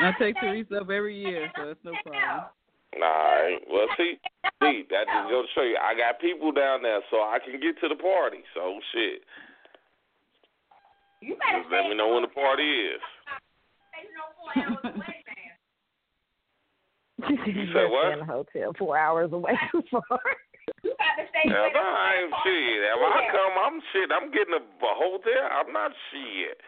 I 0.00 0.12
take 0.18 0.36
Teresa 0.40 0.80
up 0.80 0.90
every 0.90 1.16
year, 1.16 1.50
so 1.56 1.70
it's 1.70 1.80
no 1.84 1.92
problem. 2.04 2.44
All 3.02 3.08
right. 3.08 3.58
Well, 3.70 3.88
see, 3.96 4.18
see, 4.62 4.84
that 4.90 5.06
just 5.10 5.30
goes 5.30 5.46
to 5.46 5.52
show 5.54 5.62
you, 5.66 5.76
I 5.80 5.94
got 5.96 6.20
people 6.20 6.52
down 6.52 6.82
there, 6.82 7.00
so 7.10 7.18
I 7.18 7.38
can 7.42 7.60
get 7.60 7.80
to 7.80 7.88
the 7.88 7.98
party. 7.98 8.42
So 8.54 8.78
shit, 8.92 9.22
You 11.20 11.36
better 11.36 11.62
just 11.62 11.72
let 11.72 11.88
me 11.90 11.96
know 11.96 12.14
when 12.14 12.22
the 12.22 12.32
party 12.32 12.62
is. 12.64 13.02
stay 13.90 14.06
no 14.14 14.22
four 14.38 14.52
hours 14.54 14.84
away, 14.84 15.24
man. 15.26 15.54
you 17.46 17.66
said 17.72 17.88
what? 17.90 18.12
In 18.12 18.20
a 18.20 18.26
hotel 18.26 18.72
four 18.78 18.98
hours 18.98 19.32
away 19.32 19.54
from 19.70 20.02
You 20.82 20.94
got 20.98 21.14
to 21.18 21.24
stay 21.30 21.48
Hell 21.50 21.70
no, 21.74 21.80
I 21.82 22.24
ain't 22.24 22.34
shit. 22.44 22.80
If 22.84 23.00
I 23.00 23.20
come, 23.32 23.54
I'm 23.58 23.78
shit. 23.92 24.08
I'm 24.12 24.28
getting 24.30 24.54
a, 24.54 24.62
a 24.62 24.92
hotel. 24.98 25.44
I'm 25.50 25.72
not 25.72 25.90
shit. 26.10 26.58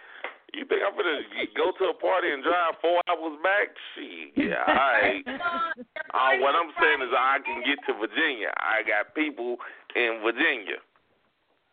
You 0.55 0.65
think 0.65 0.81
I'm 0.87 0.95
gonna 0.95 1.27
go 1.59 1.75
to 1.75 1.85
a 1.91 1.97
party 1.99 2.31
and 2.31 2.43
drive 2.43 2.79
four 2.81 3.03
hours 3.11 3.37
back? 3.43 3.75
Shit, 3.95 4.33
yeah, 4.37 4.63
all 4.67 4.75
right. 4.75 5.25
Uh, 6.17 6.33
what 6.41 6.57
I'm 6.57 6.73
saying 6.81 7.05
is 7.05 7.13
I 7.13 7.37
can 7.45 7.61
get 7.61 7.77
to 7.85 7.93
Virginia. 7.93 8.49
I 8.57 8.81
got 8.89 9.13
people 9.13 9.61
in 9.93 10.25
Virginia. 10.25 10.81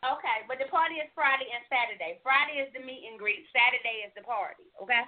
Okay, 0.04 0.44
but 0.52 0.60
the 0.60 0.68
party 0.68 1.00
is 1.00 1.08
Friday 1.16 1.48
and 1.48 1.64
Saturday. 1.72 2.20
Friday 2.20 2.60
is 2.60 2.68
the 2.76 2.84
meet 2.84 3.08
and 3.08 3.16
greet. 3.16 3.48
Saturday 3.56 4.04
is 4.04 4.12
the 4.20 4.26
party. 4.28 4.68
Okay. 4.84 5.00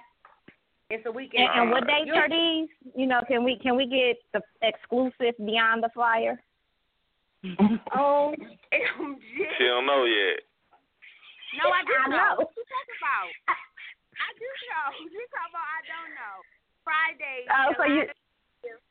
It's 0.88 1.04
a 1.04 1.12
weekend. 1.12 1.44
And, 1.52 1.68
and 1.68 1.70
what 1.70 1.84
dates 1.86 2.08
are 2.14 2.30
these? 2.32 2.72
You 2.96 3.06
know, 3.06 3.20
can 3.28 3.44
we 3.44 3.58
can 3.60 3.76
we 3.76 3.84
get 3.84 4.16
the 4.32 4.40
exclusive 4.64 5.36
beyond 5.44 5.82
the 5.82 5.90
flyer? 5.92 6.40
Oh, 7.94 8.34
She 8.72 9.64
don't 9.64 9.86
know 9.86 10.04
yet. 10.04 10.40
No, 11.54 11.70
I 11.70 11.80
do 11.86 11.94
I 11.94 12.06
know. 12.10 12.16
know. 12.16 12.34
What 12.42 12.50
you 12.58 12.64
talking 12.66 12.98
about? 12.98 13.30
I 14.26 14.28
do 14.34 14.48
know. 14.66 14.86
You 15.12 15.22
talking 15.30 15.52
about 15.54 15.68
I 15.70 15.80
don't 15.86 16.12
know. 16.18 16.34
Friday. 16.82 17.38
Oh, 17.50 17.68
so 17.78 17.84
you- 17.86 18.06
the- 18.10 18.82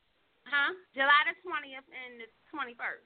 Huh? 0.46 0.72
July 0.94 1.22
the 1.26 1.34
twentieth 1.42 1.90
and 1.90 2.22
the 2.22 2.28
twenty 2.54 2.78
first. 2.78 3.02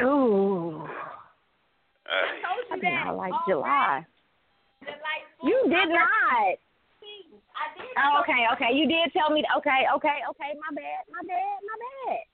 Ooh, 0.00 0.88
I 2.08 2.40
told 2.40 2.64
you 2.72 2.80
that. 2.80 3.04
I 3.06 3.10
like 3.12 3.36
already. 3.36 3.52
July. 3.52 3.94
The 4.80 4.96
light 4.96 5.28
You 5.44 5.60
did 5.68 5.92
not. 5.92 6.56
I 7.52 7.68
did. 7.76 7.92
Oh, 8.00 8.24
okay, 8.24 8.48
okay. 8.56 8.72
You 8.72 8.88
did 8.88 9.12
tell 9.12 9.28
me. 9.28 9.44
Okay, 9.60 9.84
okay, 9.94 10.24
okay. 10.32 10.50
My 10.56 10.72
bad. 10.74 11.04
My 11.12 11.20
bad. 11.28 11.58
My 11.68 11.76
bad. 11.84 12.24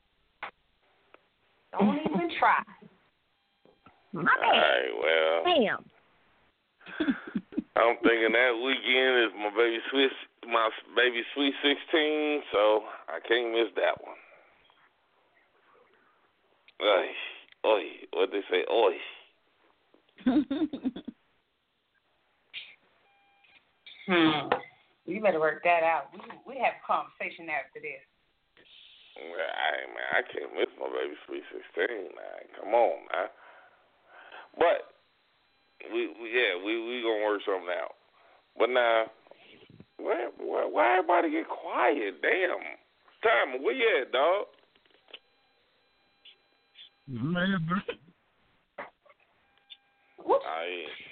Don't 1.75 1.99
even 2.07 2.31
try. 2.39 2.63
My 4.13 4.23
bad. 4.23 4.57
right, 4.57 4.93
well, 4.97 5.43
Damn. 5.45 5.85
I'm 7.77 7.97
thinking 8.03 8.33
that 8.33 8.53
weekend 8.65 9.25
is 9.25 9.33
my 9.37 9.51
baby 9.57 9.79
sweet, 9.91 10.11
my 10.51 10.71
baby 10.97 11.23
sweet 11.35 11.55
16, 11.63 12.43
so 12.53 12.83
I 13.09 13.21
can't 13.27 13.53
miss 13.53 13.69
that 13.77 14.01
one. 14.03 14.17
Oy, 16.81 17.07
oy, 17.67 17.83
what 18.13 18.31
they 18.31 18.43
say? 18.51 18.65
Oy. 18.71 18.97
Hmm. 24.09 24.49
You 25.05 25.21
better 25.21 25.41
work 25.41 25.61
that 25.65 25.85
out. 25.85 26.09
We 26.17 26.21
we 26.49 26.57
have 26.65 26.81
a 26.81 26.85
conversation 26.85 27.53
after 27.53 27.77
this. 27.77 28.01
Well, 29.21 29.37
I 29.37 29.85
man, 29.93 30.09
I 30.17 30.23
can't 30.25 30.53
miss 30.57 30.73
my 30.81 30.89
baby 30.89 31.13
sweet 31.29 31.45
16, 31.77 32.17
man. 32.17 32.41
Come 32.57 32.73
on, 32.73 33.05
man. 33.13 33.29
But 34.57 34.89
we, 35.93 36.09
we 36.09 36.31
yeah, 36.33 36.65
we 36.65 36.81
we 36.81 37.03
gonna 37.03 37.25
work 37.25 37.39
work 37.39 37.41
something 37.45 37.69
out. 37.71 37.95
But 38.59 38.71
now, 38.71 39.05
why, 39.99 40.29
why, 40.39 40.69
why 40.71 40.99
everybody 40.99 41.31
get 41.31 41.47
quiet? 41.49 42.23
Damn. 42.23 42.59
Time, 43.23 43.63
where 43.63 43.75
you 43.75 44.03
at, 44.03 44.13
dog? 44.13 44.47
Man, 47.09 47.67
bro. 47.67 47.79
I 50.29 50.41
ah, 50.45 51.09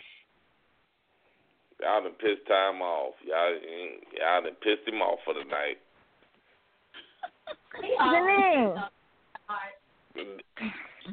Y'all 1.82 2.02
done 2.02 2.12
pissed 2.18 2.46
time 2.48 2.80
off. 2.80 3.14
Y'all, 3.24 3.52
y'all 4.18 4.42
done 4.42 4.56
pissed 4.62 4.88
him 4.88 5.02
off 5.02 5.18
for 5.24 5.34
the 5.34 5.44
night. 5.44 5.78
Janine. 8.00 8.88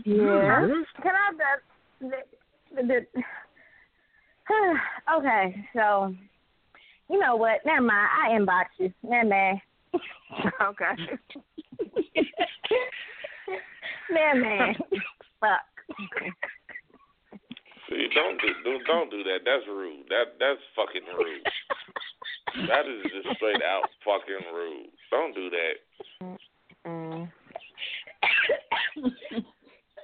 Yeah. 0.05 0.67
Can 1.01 1.15
I 1.15 1.31
just 1.31 1.72
the, 2.03 2.81
the, 2.84 3.05
okay, 5.17 5.65
so 5.73 6.13
you 7.09 7.19
know 7.19 7.35
what? 7.35 7.59
Never 7.65 7.81
mind. 7.81 8.09
I 8.23 8.30
inbox 8.38 8.65
you. 8.77 8.93
Never 9.03 9.30
mind. 9.30 9.61
okay. 10.61 10.95
Never 14.11 14.39
mind. 14.41 14.77
Fuck. 15.39 15.59
See, 17.89 18.07
don't 18.15 18.39
do, 18.41 18.47
do 18.63 18.80
don't 18.88 19.11
do 19.11 19.23
that. 19.23 19.39
That's 19.45 19.67
rude. 19.67 20.07
That 20.09 20.39
that's 20.39 20.61
fucking 20.75 21.07
rude. 21.17 22.67
that 22.69 22.88
is 22.88 23.03
just 23.11 23.35
straight 23.35 23.61
out 23.61 23.89
fucking 24.05 24.53
rude. 24.53 24.89
Don't 25.11 25.35
do 25.35 25.49
that. 25.49 25.73
Mm. 26.88 27.30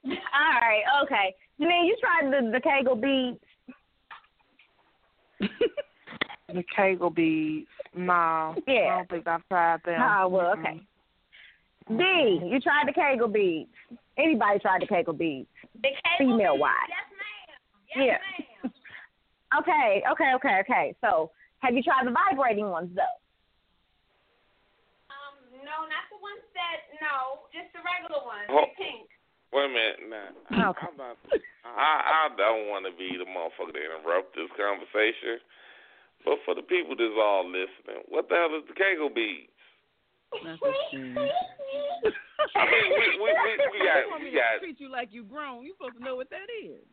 All 0.06 0.60
right, 0.62 0.84
okay. 1.04 1.36
Janine, 1.60 1.88
you 1.88 1.96
tried 2.00 2.32
the 2.32 2.52
the 2.52 2.62
Kegel 2.62 2.96
beads. 2.96 3.40
the 6.48 6.64
Kegel 6.76 7.10
beads. 7.10 7.68
No. 7.96 8.56
Yeah. 8.68 8.74
I 8.74 8.98
don't 8.98 9.10
think 9.10 9.28
I've 9.28 9.48
tried 9.50 9.82
them. 9.86 10.02
Oh, 10.02 10.28
well, 10.28 10.52
okay. 10.58 10.82
D, 11.90 12.40
you 12.46 12.60
tried 12.60 12.88
the 12.88 12.94
Kegel 12.94 13.28
beads. 13.28 13.70
Anybody 14.18 14.60
tried 14.60 14.82
the 14.82 14.88
Kegel 14.88 15.14
beads? 15.14 15.48
The 15.82 15.90
Kegel 15.90 16.38
Female 16.38 16.54
beads? 16.54 16.62
wise. 16.62 16.90
Yes, 16.90 17.08
ma'am. 17.18 17.58
Yes, 17.88 18.06
Yeah. 18.06 18.18
ma'am. 18.64 18.74
Okay, 19.58 20.04
okay, 20.06 20.30
okay, 20.38 20.62
okay. 20.62 20.94
So, 21.02 21.32
have 21.66 21.74
you 21.74 21.82
tried 21.82 22.06
the 22.06 22.14
vibrating 22.14 22.70
ones 22.70 22.94
though? 22.94 23.18
Um, 25.10 25.42
no, 25.66 25.90
not 25.90 26.06
the 26.14 26.22
ones 26.22 26.46
that. 26.54 26.86
No, 27.02 27.50
just 27.50 27.74
the 27.74 27.82
regular 27.82 28.22
ones. 28.30 28.46
Oh. 28.54 28.62
The 28.62 28.70
pink. 28.78 29.10
Wait 29.52 29.66
a 29.66 29.72
minute, 29.74 30.00
now. 30.10 30.30
Ah, 30.54 30.70
okay. 30.70 30.86
I'm 30.86 30.98
not, 30.98 31.18
I 31.66 32.30
I 32.30 32.38
don't 32.38 32.70
want 32.70 32.86
to 32.86 32.94
be 32.94 33.18
the 33.18 33.26
motherfucker 33.26 33.74
to 33.74 33.82
interrupt 33.82 34.36
this 34.38 34.50
conversation, 34.54 35.42
but 36.24 36.38
for 36.46 36.54
the 36.54 36.62
people 36.62 36.94
that's 36.94 37.18
all 37.18 37.46
listening, 37.50 38.06
what 38.14 38.30
the 38.30 38.36
hell 38.38 38.54
is 38.54 38.66
the 38.70 38.78
Kegel 38.78 39.10
beads? 39.10 39.50
That's 40.46 40.62
a 40.62 40.72
shame. 40.94 41.18
I 41.18 42.62
mean, 42.70 42.88
we 42.94 43.06
we 43.26 43.30
we, 43.34 43.52
we 43.74 43.80
got 43.90 44.06
You 44.06 44.10
want 44.14 44.22
we 44.22 44.30
me 44.30 44.38
to 44.38 44.38
got 44.38 44.62
treat 44.62 44.78
you 44.80 44.90
like 44.94 45.10
you 45.12 45.26
grown. 45.26 45.66
You 45.66 45.74
supposed 45.74 45.98
to 45.98 46.04
know 46.06 46.14
what 46.16 46.30
that 46.30 46.46
is. 46.62 46.86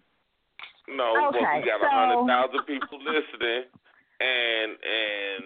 no, 0.89 1.29
but 1.31 1.37
Okay, 1.37 1.61
we 1.61 1.69
got 1.69 1.85
a 1.85 1.85
so- 1.85 1.93
hundred 1.93 2.25
thousand 2.25 2.63
people 2.65 2.97
listening, 3.05 3.69
and 4.25 4.71
and 4.81 5.45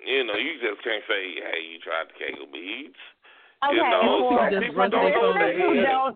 you 0.00 0.24
know 0.24 0.40
you 0.40 0.56
just 0.64 0.80
can't 0.80 1.04
say, 1.04 1.36
hey, 1.44 1.60
you 1.60 1.76
tried 1.84 2.08
the 2.08 2.16
Kegel 2.16 2.48
beads. 2.48 2.96
Okay, 3.64 3.74
You 3.76 3.82
know, 3.90 4.28
for, 4.30 4.50
some 4.50 4.52
Just 4.52 4.66
people 4.66 4.82
run 4.82 4.90
don't 4.90 5.12
know 5.12 5.32
the 5.32 5.50
in. 5.50 5.60
who 5.60 5.74
head. 5.74 6.14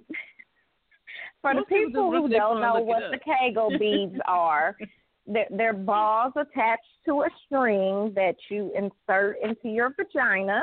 for 1.42 1.50
the 1.54 1.60
Most 1.60 1.68
people 1.68 1.86
people 1.90 2.10
who 2.10 2.28
don't 2.28 2.60
know 2.60 2.80
what 2.80 3.02
the 3.10 3.16
up. 3.16 3.22
Kegel 3.24 3.70
beads 3.78 4.20
are, 4.26 4.76
they're, 5.26 5.46
they're 5.50 5.72
balls 5.72 6.32
attached 6.36 6.82
to 7.06 7.22
a 7.22 7.28
string 7.46 8.12
that 8.14 8.36
you 8.50 8.72
insert 8.76 9.36
into 9.42 9.68
your 9.68 9.90
vagina, 9.96 10.62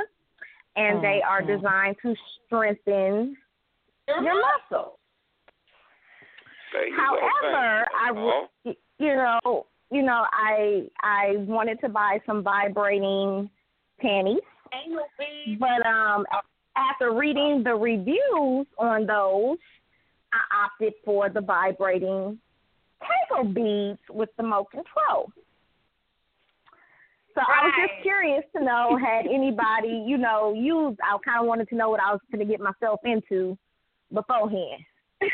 and 0.75 1.03
they 1.03 1.21
are 1.27 1.41
Mm-hmm. 1.41 1.55
designed 1.57 1.95
to 2.03 2.13
strengthen 2.45 3.35
your 4.07 4.35
muscles. 4.69 4.97
You. 6.73 6.93
However, 6.95 7.87
I 7.99 8.11
you. 8.11 8.19
Oh, 8.19 8.47
you 8.99 9.15
know, 9.15 9.65
you 9.91 10.01
know, 10.03 10.25
I 10.31 10.83
I 11.01 11.37
wanted 11.37 11.79
to 11.81 11.89
buy 11.89 12.19
some 12.25 12.43
vibrating 12.43 13.49
panties, 13.99 14.37
Anal 14.73 15.05
but 15.59 15.85
um, 15.87 16.25
after 16.77 17.13
reading 17.13 17.63
the 17.63 17.73
reviews 17.73 18.67
on 18.77 19.05
those, 19.05 19.57
I 20.31 20.65
opted 20.65 20.93
for 21.03 21.29
the 21.29 21.41
vibrating 21.41 22.39
Kegel 23.01 23.45
beads 23.53 23.99
with 24.09 24.29
the 24.37 24.43
Mo 24.43 24.65
Control. 24.65 25.31
So 27.35 27.41
I 27.41 27.65
was 27.65 27.73
just 27.77 28.01
curious 28.01 28.43
to 28.55 28.63
know 28.63 28.97
had 29.03 29.25
anybody, 29.27 30.03
you 30.07 30.17
know, 30.17 30.53
used. 30.53 30.99
I 31.03 31.17
kind 31.23 31.39
of 31.39 31.47
wanted 31.47 31.69
to 31.69 31.75
know 31.75 31.89
what 31.89 31.99
I 31.99 32.11
was 32.11 32.21
going 32.31 32.45
to 32.45 32.51
get 32.51 32.59
myself 32.59 32.99
into 33.03 33.57
beforehand. 34.13 34.83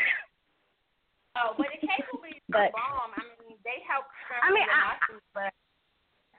Oh, 1.36 1.52
but 1.58 1.66
the 1.74 1.88
Kegel 1.88 2.22
beads 2.22 2.38
are 2.54 2.70
bomb. 2.70 3.10
I 3.16 3.22
mean, 3.42 3.58
they 3.64 3.82
help 3.90 4.04
I 4.40 4.52
mean, 4.52 4.62
I, 4.62 5.18
but 5.34 5.52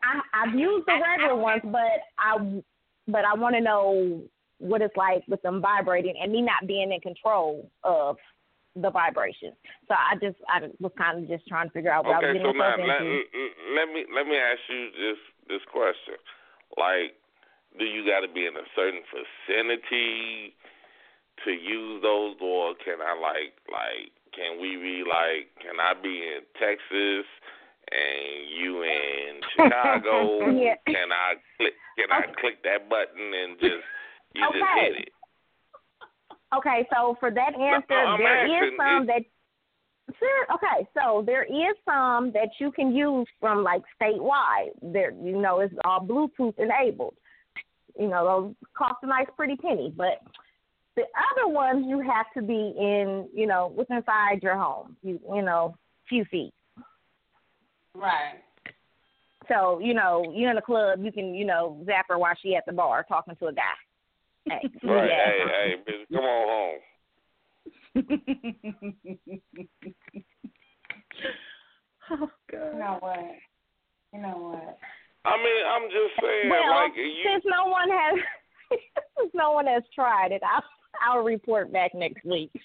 I, 0.04 0.22
I've 0.34 0.56
used 0.58 0.88
the 0.88 0.94
regular 0.94 1.36
ones, 1.36 1.62
but 1.66 2.00
I 2.18 2.62
but 3.06 3.26
I 3.26 3.34
want 3.34 3.56
to 3.56 3.62
know 3.62 4.22
what 4.60 4.82
it's 4.82 4.96
like 4.96 5.24
with 5.28 5.42
them 5.42 5.62
vibrating 5.62 6.16
and 6.22 6.32
me 6.32 6.42
not 6.42 6.68
being 6.68 6.92
in 6.92 7.02
control 7.02 7.70
of 7.84 8.18
the 8.76 8.92
vibration. 8.92 9.56
So 9.88 9.96
I 9.96 10.16
just 10.20 10.38
I 10.48 10.68
was 10.80 10.92
kind 10.98 11.24
of 11.24 11.30
just 11.30 11.48
trying 11.48 11.68
to 11.68 11.74
figure 11.74 11.92
out 11.92 12.06
what 12.06 12.16
I 12.16 12.20
was 12.20 12.26
Okay, 12.30 12.40
getting 12.40 12.52
so 12.52 12.58
now 12.58 12.76
myself 12.76 12.88
let, 12.88 13.02
into. 13.02 13.44
let 13.76 13.88
me 13.92 14.02
let 14.12 14.28
me 14.28 14.36
ask 14.36 14.60
you 14.68 14.92
this 14.96 15.20
this 15.48 15.64
question: 15.72 16.20
like, 16.76 17.16
do 17.80 17.86
you 17.86 18.04
got 18.04 18.28
to 18.28 18.32
be 18.32 18.46
in 18.46 18.56
a 18.56 18.68
certain 18.76 19.04
vicinity 19.08 20.56
to 21.44 21.52
use 21.52 22.04
those, 22.04 22.36
or 22.40 22.76
can 22.84 23.00
I 23.00 23.16
like 23.16 23.56
like 23.72 24.12
can 24.36 24.60
we 24.60 24.76
be 24.76 25.08
like 25.08 25.56
can 25.64 25.80
I 25.80 25.96
be 25.96 26.20
in 26.20 26.44
Texas 26.60 27.28
and 27.92 28.44
you 28.60 28.84
in 28.84 29.40
Chicago? 29.56 30.52
Yeah. 30.52 30.76
Can 30.88 31.16
I 31.16 31.40
click 31.56 31.76
can 31.96 32.12
I 32.12 32.28
click 32.40 32.60
that 32.68 32.90
button 32.92 33.32
and 33.32 33.56
just 33.60 33.88
you 34.36 34.44
just 34.44 34.56
Okay. 34.56 34.82
hit 34.94 34.96
it? 35.02 35.10
Okay, 36.56 36.88
so 36.94 37.16
for 37.20 37.32
that 37.32 37.54
answer, 37.60 37.94
I'm 37.94 38.20
there 38.20 38.46
is 38.46 38.74
some 38.78 39.02
is- 39.04 39.08
that. 39.08 39.22
Sure. 40.20 40.46
Okay, 40.54 40.88
so 40.94 41.24
there 41.26 41.44
is 41.44 41.76
some 41.84 42.32
that 42.34 42.50
you 42.60 42.72
can 42.72 42.96
use 42.96 43.28
from 43.40 43.64
like 43.64 43.82
statewide. 44.00 44.70
There, 44.84 45.12
you 45.12 45.42
know, 45.42 45.62
it's 45.62 45.74
all 45.84 46.00
Bluetooth 46.00 46.54
enabled. 46.60 47.16
You 48.00 48.10
know, 48.10 48.24
those 48.24 48.56
cost 48.78 48.98
a 49.02 49.08
nice 49.08 49.26
pretty 49.36 49.56
penny, 49.56 49.92
but 49.98 50.22
the 50.96 51.06
other 51.32 51.48
ones 51.52 51.86
you 51.88 52.00
have 52.02 52.28
to 52.36 52.44
be 52.44 52.74
in, 52.78 53.28
you 53.34 53.48
know, 53.48 53.74
within 53.76 53.98
inside 53.98 54.44
your 54.44 54.56
home. 54.56 54.96
You, 55.02 55.20
you 55.34 55.42
know, 55.42 55.76
few 56.08 56.24
feet. 56.26 56.54
right. 57.96 58.36
So 59.48 59.80
you 59.80 59.94
know, 59.96 60.32
you're 60.36 60.52
in 60.52 60.58
a 60.58 60.62
club, 60.62 61.04
you 61.04 61.12
can, 61.12 61.34
you 61.34 61.46
know, 61.46 61.82
zap 61.86 62.06
her 62.10 62.18
while 62.20 62.36
she 62.42 62.56
at 62.56 62.66
the 62.68 62.74
bar 62.74 63.06
talking 63.08 63.36
to 63.38 63.48
a 63.48 63.54
guy. 63.54 63.62
Hey, 64.46 64.62
Right? 64.84 65.10
yeah. 65.10 65.26
Hey, 65.26 65.40
hey, 65.48 65.76
bitch, 65.88 66.06
come 66.14 66.24
on 66.24 66.48
home. 66.54 66.80
oh 72.12 72.30
God. 72.52 72.74
You 72.74 72.80
know 72.80 72.98
what? 73.00 73.36
You 74.14 74.22
know 74.22 74.38
what? 74.54 74.78
I 75.26 75.38
mean, 75.38 75.66
I'm 75.66 75.90
just 75.90 76.14
saying, 76.22 76.50
Well, 76.50 76.70
like 76.70 76.96
you. 76.96 77.24
since 77.26 77.44
no 77.48 77.66
one 77.66 77.90
has 77.90 78.20
since 79.18 79.32
no 79.34 79.52
one 79.54 79.66
has 79.66 79.84
tried 79.94 80.32
it, 80.32 80.42
I'll 80.44 80.64
I'll 81.02 81.24
report 81.24 81.72
back 81.74 81.94
next 81.96 82.24
week. 82.26 82.52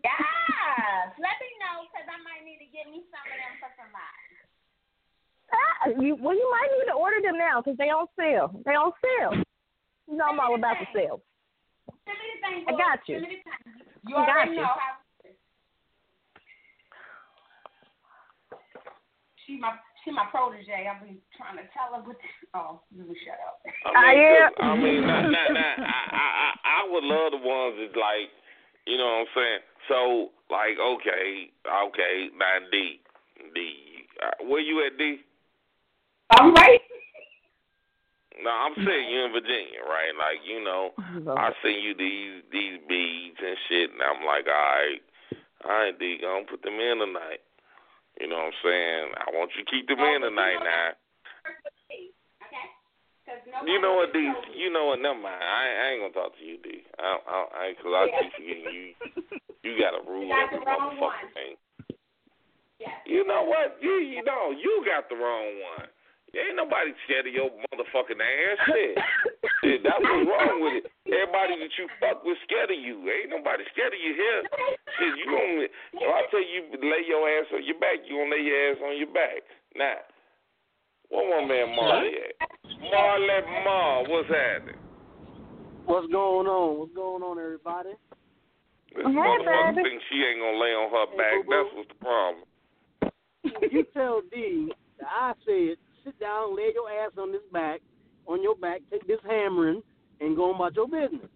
Yes. 0.00 1.12
Let 1.20 1.36
me 1.42 1.50
know 1.60 1.84
because 1.84 2.08
I 2.08 2.16
might 2.24 2.40
need 2.44 2.56
to 2.64 2.70
get 2.72 2.88
me 2.88 3.04
some 3.12 3.26
of 3.26 3.36
them 3.36 3.54
for 3.60 3.68
somebody. 3.76 4.24
Ah, 5.52 5.92
you, 6.00 6.16
well, 6.16 6.32
you 6.34 6.48
might 6.48 6.70
need 6.72 6.88
to 6.88 6.96
order 6.96 7.20
them 7.20 7.36
now 7.36 7.60
because 7.60 7.76
they 7.76 7.86
don't 7.92 8.08
sell. 8.16 8.48
They 8.64 8.72
don't 8.72 8.94
sell. 9.02 9.36
You 10.10 10.16
know 10.18 10.26
I'm 10.26 10.40
all 10.40 10.54
about 10.58 10.76
the 10.82 10.86
sale. 10.92 11.22
Send 12.04 12.18
me 12.18 12.26
the 12.34 12.38
thing. 12.42 12.64
I 12.66 12.72
got 12.74 12.98
you. 13.06 13.16
Send 13.22 13.30
me 13.30 13.38
the 13.38 13.46
thing. 13.46 13.86
You 14.10 14.16
I 14.16 14.26
got 14.26 14.50
you. 14.50 14.66
She 19.46 19.56
my 19.58 19.72
she 20.04 20.10
my 20.10 20.26
protege. 20.30 20.86
I've 20.90 21.00
been 21.02 21.18
trying 21.36 21.56
to 21.56 21.64
tell 21.70 21.94
her 21.94 22.02
what. 22.02 22.16
Oh, 22.54 22.80
you 22.90 23.04
can 23.04 23.14
shut 23.24 23.38
up. 23.46 23.62
I 23.86 23.94
mean, 23.94 24.18
yeah. 24.18 24.48
'cause- 24.50 24.66
I 24.66 24.74
mean, 24.76 25.00
nah, 25.06 25.22
nah, 25.22 25.30
nah, 25.30 25.74
I, 25.78 26.00
I, 26.10 26.26
I, 26.42 26.48
I 26.64 26.88
would 26.90 27.04
love 27.04 27.32
the 27.32 27.38
ones 27.38 27.76
that 27.78 27.94
like, 27.98 28.30
you 28.86 28.96
know 28.98 29.06
what 29.06 29.30
I'm 29.30 29.32
saying. 29.34 29.60
So, 29.88 29.98
like, 30.50 30.76
okay, 30.78 31.50
okay, 31.86 32.28
now 32.36 32.58
D, 32.70 33.00
D, 33.54 33.58
uh, 34.22 34.44
where 34.46 34.60
you 34.60 34.84
at, 34.86 34.98
D? 34.98 35.20
I'm 36.30 36.52
right. 36.54 36.80
No, 38.38 38.50
I'm 38.50 38.78
saying 38.78 39.10
you 39.10 39.26
in 39.26 39.32
Virginia, 39.34 39.82
right? 39.84 40.14
Like, 40.14 40.40
you 40.46 40.62
know, 40.62 40.94
mm-hmm. 40.94 41.34
I 41.34 41.50
seen 41.62 41.82
you 41.82 41.98
these 41.98 42.46
these 42.54 42.78
beads 42.86 43.36
and 43.42 43.58
shit, 43.66 43.90
and 43.90 44.00
I'm 44.00 44.22
like, 44.22 44.46
all 44.46 44.54
right, 44.54 45.02
all 45.66 45.74
right, 45.74 45.94
D, 45.98 46.22
gonna 46.22 46.46
put 46.46 46.62
them 46.62 46.78
in 46.78 47.02
tonight. 47.02 47.42
You 48.20 48.28
know 48.28 48.36
what 48.36 48.54
I'm 48.54 48.60
saying? 48.64 49.04
I 49.16 49.26
want 49.32 49.50
you 49.56 49.64
to 49.64 49.70
keep 49.70 49.88
them 49.88 50.00
oh, 50.00 50.14
in 50.14 50.22
tonight 50.22 50.60
now. 50.62 50.92
Okay? 52.44 52.66
Because 53.24 53.68
You 53.68 53.80
know 53.80 53.94
what, 53.96 54.12
D? 54.12 54.18
You 54.56 54.72
know 54.72 54.92
what? 54.92 55.00
Never 55.00 55.20
mind. 55.20 55.40
I, 55.40 55.62
I 55.68 55.84
ain't 55.94 56.00
gonna 56.04 56.16
talk 56.16 56.36
to 56.36 56.44
you, 56.44 56.56
D. 56.60 56.84
I, 56.98 57.16
I, 57.16 57.38
I 57.50 57.64
cause 57.80 57.92
I 57.92 58.04
keep 58.20 58.32
forgetting 58.36 58.72
you. 58.72 58.86
You 59.64 59.72
got 59.82 59.96
to 59.96 60.00
rule 60.04 60.24
You 60.24 60.36
every 60.36 60.58
the 60.58 60.64
motherfucking 60.64 61.00
one. 61.00 61.34
thing. 61.36 61.54
Yeah. 62.80 62.96
You 63.04 63.26
know 63.28 63.44
what? 63.44 63.76
You, 63.80 64.00
you 64.00 64.24
know, 64.24 64.50
you 64.56 64.82
got 64.88 65.08
the 65.08 65.16
wrong 65.16 65.60
one. 65.76 65.88
Ain't 66.30 66.54
nobody 66.56 66.94
scared 67.04 67.26
of 67.26 67.34
your 67.34 67.50
motherfucking 67.50 68.22
ass. 68.22 68.58
Shit. 68.70 68.94
Shit, 69.64 69.80
that's 69.82 69.98
what's 69.98 70.26
wrong 70.30 70.62
with 70.62 70.82
it. 70.82 70.84
Everybody 71.10 71.58
that 71.58 71.72
you 71.74 71.90
fuck 71.98 72.22
with 72.22 72.38
scared 72.46 72.70
of 72.70 72.78
you. 72.78 73.02
Ain't 73.10 73.34
nobody 73.34 73.66
scared 73.74 73.90
of 73.92 73.98
you 73.98 74.14
here. 74.14 74.40
Shit, 74.98 75.12
you 75.18 75.26
gonna, 75.26 75.66
if 75.66 76.06
I 76.06 76.22
tell 76.30 76.42
you 76.44 76.70
lay 76.78 77.02
your 77.06 77.26
ass 77.26 77.50
on 77.50 77.66
your 77.66 77.78
back, 77.82 78.06
you 78.06 78.22
gonna 78.22 78.30
lay 78.30 78.42
your 78.46 78.58
ass 78.70 78.78
on 78.78 78.94
your 78.96 79.10
back. 79.10 79.42
Now, 79.74 79.98
where 81.10 81.26
my 81.26 81.46
man 81.46 81.74
Marley 81.74 82.14
at? 82.14 82.34
Marley 82.78 83.42
Ma, 83.66 84.02
what's 84.06 84.30
happening? 84.30 84.78
What's 85.86 86.06
going 86.12 86.46
on? 86.46 86.78
What's 86.78 86.94
going 86.94 87.22
on, 87.22 87.38
everybody? 87.42 87.90
This 88.94 89.02
Hey, 89.02 89.10
motherfucker 89.10 89.74
baby. 89.74 89.82
thinks 89.90 90.04
she 90.10 90.22
ain't 90.22 90.38
gonna 90.38 90.58
lay 90.58 90.74
on 90.78 90.90
her 90.94 91.06
back. 91.18 91.42
That's 91.50 91.70
what's 91.74 91.90
the 91.90 91.98
problem. 91.98 92.44
you 93.70 93.84
tell 93.94 94.22
D 94.30 94.70
that 94.98 95.08
I 95.10 95.32
said, 95.44 95.76
sit 96.04 96.18
down, 96.20 96.56
lay 96.56 96.72
your 96.74 96.90
ass 96.90 97.12
on 97.18 97.32
this 97.32 97.44
back, 97.52 97.80
on 98.26 98.42
your 98.42 98.56
back, 98.56 98.80
take 98.90 99.06
this 99.06 99.20
hammering, 99.28 99.82
and 100.20 100.36
go 100.36 100.54
about 100.54 100.74
your 100.76 100.86
business. 100.86 101.30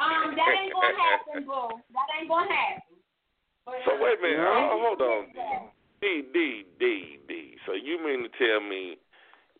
Um, 0.00 0.34
that 0.34 0.50
ain't 0.56 0.72
gonna 0.72 0.96
happen, 0.96 1.44
boo. 1.44 1.78
That 1.92 2.08
ain't 2.18 2.28
gonna 2.28 2.48
happen. 2.48 2.96
But, 3.64 3.74
So 3.86 3.94
wait 4.00 4.18
a 4.18 4.22
minute. 4.22 4.42
Yeah. 4.42 4.68
Hold 4.74 5.00
on. 5.00 5.22
D 6.00 6.26
D 6.34 6.66
D 6.80 7.18
D. 7.28 7.54
So 7.66 7.74
you 7.74 8.02
mean 8.02 8.26
to 8.26 8.30
tell 8.34 8.58
me 8.58 8.98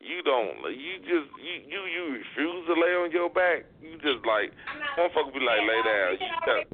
you 0.02 0.22
don't? 0.26 0.58
You 0.74 0.98
just 1.06 1.30
you 1.38 1.54
you 1.70 1.80
you 1.86 2.02
refuse 2.18 2.66
to 2.66 2.74
lay 2.74 2.98
on 2.98 3.14
your 3.14 3.30
back? 3.30 3.70
You 3.78 3.94
just 4.02 4.26
like 4.26 4.50
motherfucker 4.98 5.30
be 5.30 5.38
like 5.38 5.62
lay 5.62 5.80
down. 5.86 6.18
You 6.18 6.26
tell, 6.42 6.66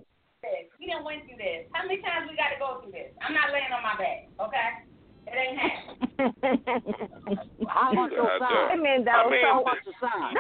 We 0.81 0.89
done 0.89 1.05
went 1.05 1.29
through 1.29 1.37
this. 1.37 1.69
How 1.77 1.85
many 1.85 2.01
times 2.01 2.33
we 2.33 2.37
got 2.41 2.57
to 2.57 2.59
go 2.59 2.81
through 2.81 2.97
this? 2.97 3.13
I'm 3.21 3.37
not 3.37 3.53
laying 3.53 3.69
on 3.69 3.85
my 3.85 4.01
back, 4.01 4.33
okay? 4.41 4.88
It 5.29 5.37
ain't 5.37 5.59
happening. 5.61 6.09
How 7.69 7.93
about 7.93 8.11
your 8.13 8.25
God, 8.25 8.41
side? 8.41 8.49
damn. 8.49 8.73
I 8.73 8.77
mean, 8.81 9.05
though, 9.05 9.13
I 9.13 9.31
mean, 9.31 9.45
so 9.45 9.49
How 9.53 9.61
about 9.61 9.85
your 9.85 9.95
side? 10.01 10.35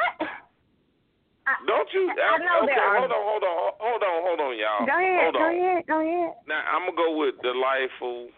don't 1.66 1.88
you? 1.92 2.02
I 2.12 2.38
know 2.44 2.64
okay, 2.64 2.72
there 2.76 2.84
are- 2.84 2.98
hold 3.00 3.12
on, 3.12 3.24
hold 3.24 3.44
on, 3.44 3.72
hold 3.80 4.02
on, 4.02 4.16
hold 4.24 4.40
on, 4.40 4.52
y'all. 4.58 4.84
Go 4.84 4.96
ahead, 4.96 5.20
hold 5.24 5.34
go 5.34 5.44
on. 5.44 5.52
ahead, 5.56 5.80
go 5.88 5.96
ahead. 6.00 6.32
Now 6.48 6.60
I'm 6.72 6.84
gonna 6.88 6.96
go 6.96 7.16
with 7.16 7.40
delightful, 7.42 8.28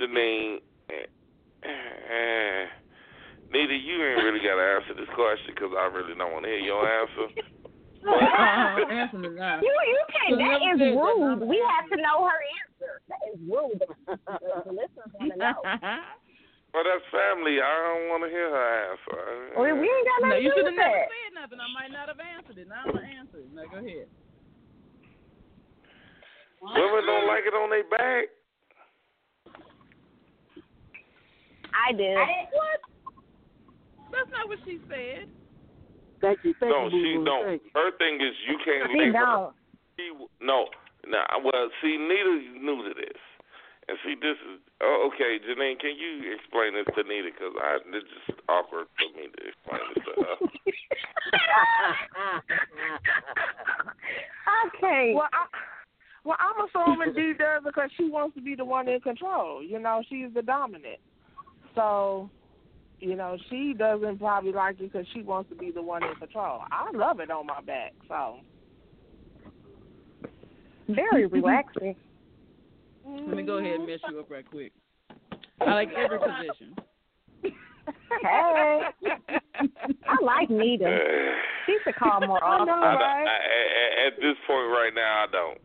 Janine. 0.00 0.60
Uh, 1.64 2.68
Nita, 3.50 3.74
you 3.74 3.96
ain't 4.04 4.22
really 4.22 4.38
got 4.44 4.54
to 4.60 4.62
answer 4.76 4.94
this 4.94 5.08
question 5.14 5.54
because 5.54 5.72
I 5.76 5.86
really 5.90 6.14
don't 6.18 6.32
want 6.32 6.44
to 6.44 6.50
hear 6.50 6.58
your 6.60 6.84
answer. 6.86 7.32
answer 8.90 9.18
me 9.18 9.30
now. 9.34 9.60
You 9.62 9.70
you 9.70 10.02
can't. 10.12 10.38
That 10.38 10.60
Never 10.60 10.74
is 10.74 10.78
said 10.78 10.92
that, 10.92 11.00
rude. 11.00 11.40
We 11.48 11.58
have 11.64 11.86
to 11.90 11.96
know 12.00 12.26
her 12.28 12.40
answer. 12.60 12.92
That 13.08 13.22
is 13.32 13.38
rude. 13.46 13.80
The, 13.80 13.86
the 14.66 14.72
listeners 14.72 15.10
want 15.16 15.32
to 15.32 15.38
know. 15.38 15.56
But 16.74 16.84
that's 16.84 17.08
family. 17.08 17.56
I 17.56 17.72
don't 17.72 18.12
want 18.12 18.20
to 18.20 18.28
hear 18.28 18.52
her 18.52 18.68
answer. 18.92 19.56
Well, 19.56 19.80
we 19.80 19.88
ain't 19.88 20.08
got 20.12 20.20
No, 20.20 20.28
nothing 20.28 20.44
you 20.44 20.52
to 20.52 20.60
should 20.60 20.68
do 20.68 20.76
have 20.76 20.76
with 20.76 20.84
never 20.84 20.92
that. 20.92 21.08
said 21.08 21.32
nothing. 21.32 21.56
I 21.64 21.68
might 21.72 21.88
not 21.88 22.06
have 22.12 22.20
answered 22.20 22.58
it. 22.60 22.68
Now 22.68 22.84
I'm 22.84 22.92
gonna 22.92 23.08
answer 23.16 23.38
it. 23.40 23.48
Now 23.56 23.64
go 23.72 23.80
ahead. 23.80 24.08
Women 26.60 27.02
don't 27.08 27.24
like 27.32 27.48
it 27.48 27.56
on 27.56 27.70
their 27.72 27.88
back. 27.88 28.28
I 31.72 31.92
do. 31.96 32.12
What? 32.12 32.78
That's 34.12 34.28
not 34.36 34.44
what 34.48 34.58
she 34.68 34.76
said. 34.92 35.32
Thank 36.20 36.40
you, 36.44 36.54
thank 36.60 36.70
no, 36.72 36.88
you, 36.88 36.90
she 36.90 37.12
boo-boo. 37.18 37.24
don't. 37.24 37.44
Thank 37.46 37.62
you. 37.64 37.70
Her 37.74 37.90
thing 37.98 38.16
is 38.20 38.32
you 38.48 38.56
can't 38.64 38.90
She 38.92 38.98
leave 38.98 39.14
her. 39.14 39.20
don't. 39.20 39.54
She, 39.98 40.12
no, 40.40 40.66
no. 41.06 41.20
Well, 41.44 41.68
see, 41.82 41.96
Nita's 41.96 42.56
new 42.60 42.82
to 42.88 42.94
this, 42.94 43.20
and 43.88 43.98
see, 44.04 44.14
this 44.20 44.36
is. 44.48 44.60
Oh, 44.82 45.08
okay, 45.12 45.40
Janine, 45.40 45.80
can 45.80 45.96
you 45.96 46.36
explain 46.36 46.74
this 46.76 46.84
to 46.96 47.02
Nita? 47.04 47.30
Because 47.32 47.54
I 47.56 47.78
it's 47.96 48.04
just 48.26 48.40
awkward 48.48 48.86
for 48.96 49.08
me 49.16 49.28
to 49.28 49.40
explain 49.48 49.80
this 49.94 50.04
to 50.04 50.12
her. 50.20 50.36
okay. 54.66 55.12
Well, 55.14 55.28
I, 55.32 55.46
well, 56.24 56.36
I'm 56.40 56.66
assuming 56.68 57.14
D 57.14 57.32
does 57.38 57.62
because 57.64 57.90
she 57.96 58.08
wants 58.10 58.34
to 58.36 58.42
be 58.42 58.54
the 58.54 58.64
one 58.64 58.88
in 58.88 59.00
control. 59.00 59.62
You 59.62 59.78
know, 59.78 60.02
she's 60.08 60.28
the 60.34 60.42
dominant. 60.42 60.98
So, 61.74 62.28
you 63.00 63.16
know, 63.16 63.36
she 63.50 63.74
doesn't 63.76 64.18
probably 64.18 64.52
like 64.52 64.80
it 64.80 64.92
because 64.92 65.06
she 65.12 65.22
wants 65.22 65.50
to 65.50 65.56
be 65.56 65.70
the 65.70 65.82
one 65.82 66.02
in 66.02 66.14
control. 66.14 66.60
I 66.70 66.90
love 66.94 67.20
it 67.20 67.30
on 67.30 67.46
my 67.46 67.60
back. 67.60 67.92
So, 68.08 68.36
Very 70.88 71.26
relaxing. 71.26 71.96
Let 73.06 73.36
me 73.36 73.42
go 73.42 73.58
ahead 73.58 73.74
and 73.74 73.86
mess 73.86 74.00
you 74.10 74.18
up 74.18 74.30
right 74.30 74.48
quick. 74.48 74.72
I 75.60 75.72
like 75.72 75.90
every 75.96 76.18
position. 76.18 76.74
Hey, 78.22 78.80
I 80.08 80.24
like 80.24 80.50
Nita. 80.50 80.98
She 81.66 81.76
should 81.84 81.94
call 81.96 82.20
more 82.26 82.42
I 82.44 82.46
often. 82.48 82.66
know, 82.66 82.72
I, 82.72 82.94
right? 82.94 83.26
I, 83.26 84.04
I, 84.04 84.06
at 84.08 84.16
this 84.16 84.36
point 84.46 84.68
right 84.70 84.92
now, 84.94 85.24
I 85.24 85.30
don't. 85.30 85.58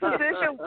Position, 0.00 0.58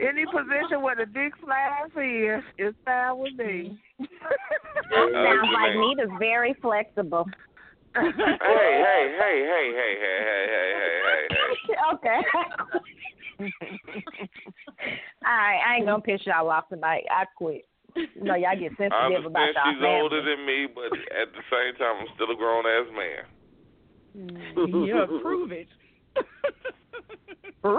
any 0.00 0.24
position 0.26 0.82
where 0.82 0.96
the 0.96 1.06
dick 1.06 1.32
slides 1.42 1.92
in 1.96 2.42
is 2.58 2.74
fine 2.84 3.18
with 3.18 3.34
me. 3.38 3.78
Mm-hmm. 4.00 4.04
Sounds 4.94 5.48
like 5.52 5.76
me 5.76 5.94
Nita's 5.94 6.10
very 6.18 6.54
flexible. 6.60 7.26
hey, 7.94 8.02
hey, 8.02 9.02
hey, 9.20 9.36
hey, 9.46 9.66
hey, 9.70 9.94
hey, 10.00 10.24
hey, 10.24 10.44
hey, 10.50 10.70
hey, 10.74 10.98
hey, 11.04 11.26
hey. 11.30 11.74
okay. 11.94 12.20
All 15.24 15.38
right, 15.38 15.60
I 15.66 15.76
ain't 15.76 15.86
gonna 15.86 16.02
piss 16.02 16.20
y'all 16.24 16.50
off 16.50 16.68
tonight. 16.68 17.04
I 17.10 17.24
quit. 17.36 17.66
You 17.96 18.24
know, 18.24 18.34
y'all 18.34 18.58
get 18.58 18.72
I 18.72 18.90
sensitive 18.90 19.26
about 19.26 19.42
understand 19.42 19.54
y'all 19.54 19.70
she's 19.70 19.80
family. 19.80 20.00
older 20.02 20.22
than 20.22 20.46
me, 20.46 20.66
but 20.66 20.90
at 21.14 21.30
the 21.30 21.44
same 21.46 21.78
time, 21.78 22.02
I'm 22.02 22.10
still 22.14 22.30
a 22.30 22.36
grown 22.36 22.66
ass 22.66 22.90
man. 22.90 23.22
Mm, 24.16 24.88
yeah, 24.88 25.06
prove 25.22 25.52
it. 25.52 25.68
I, 27.64 27.70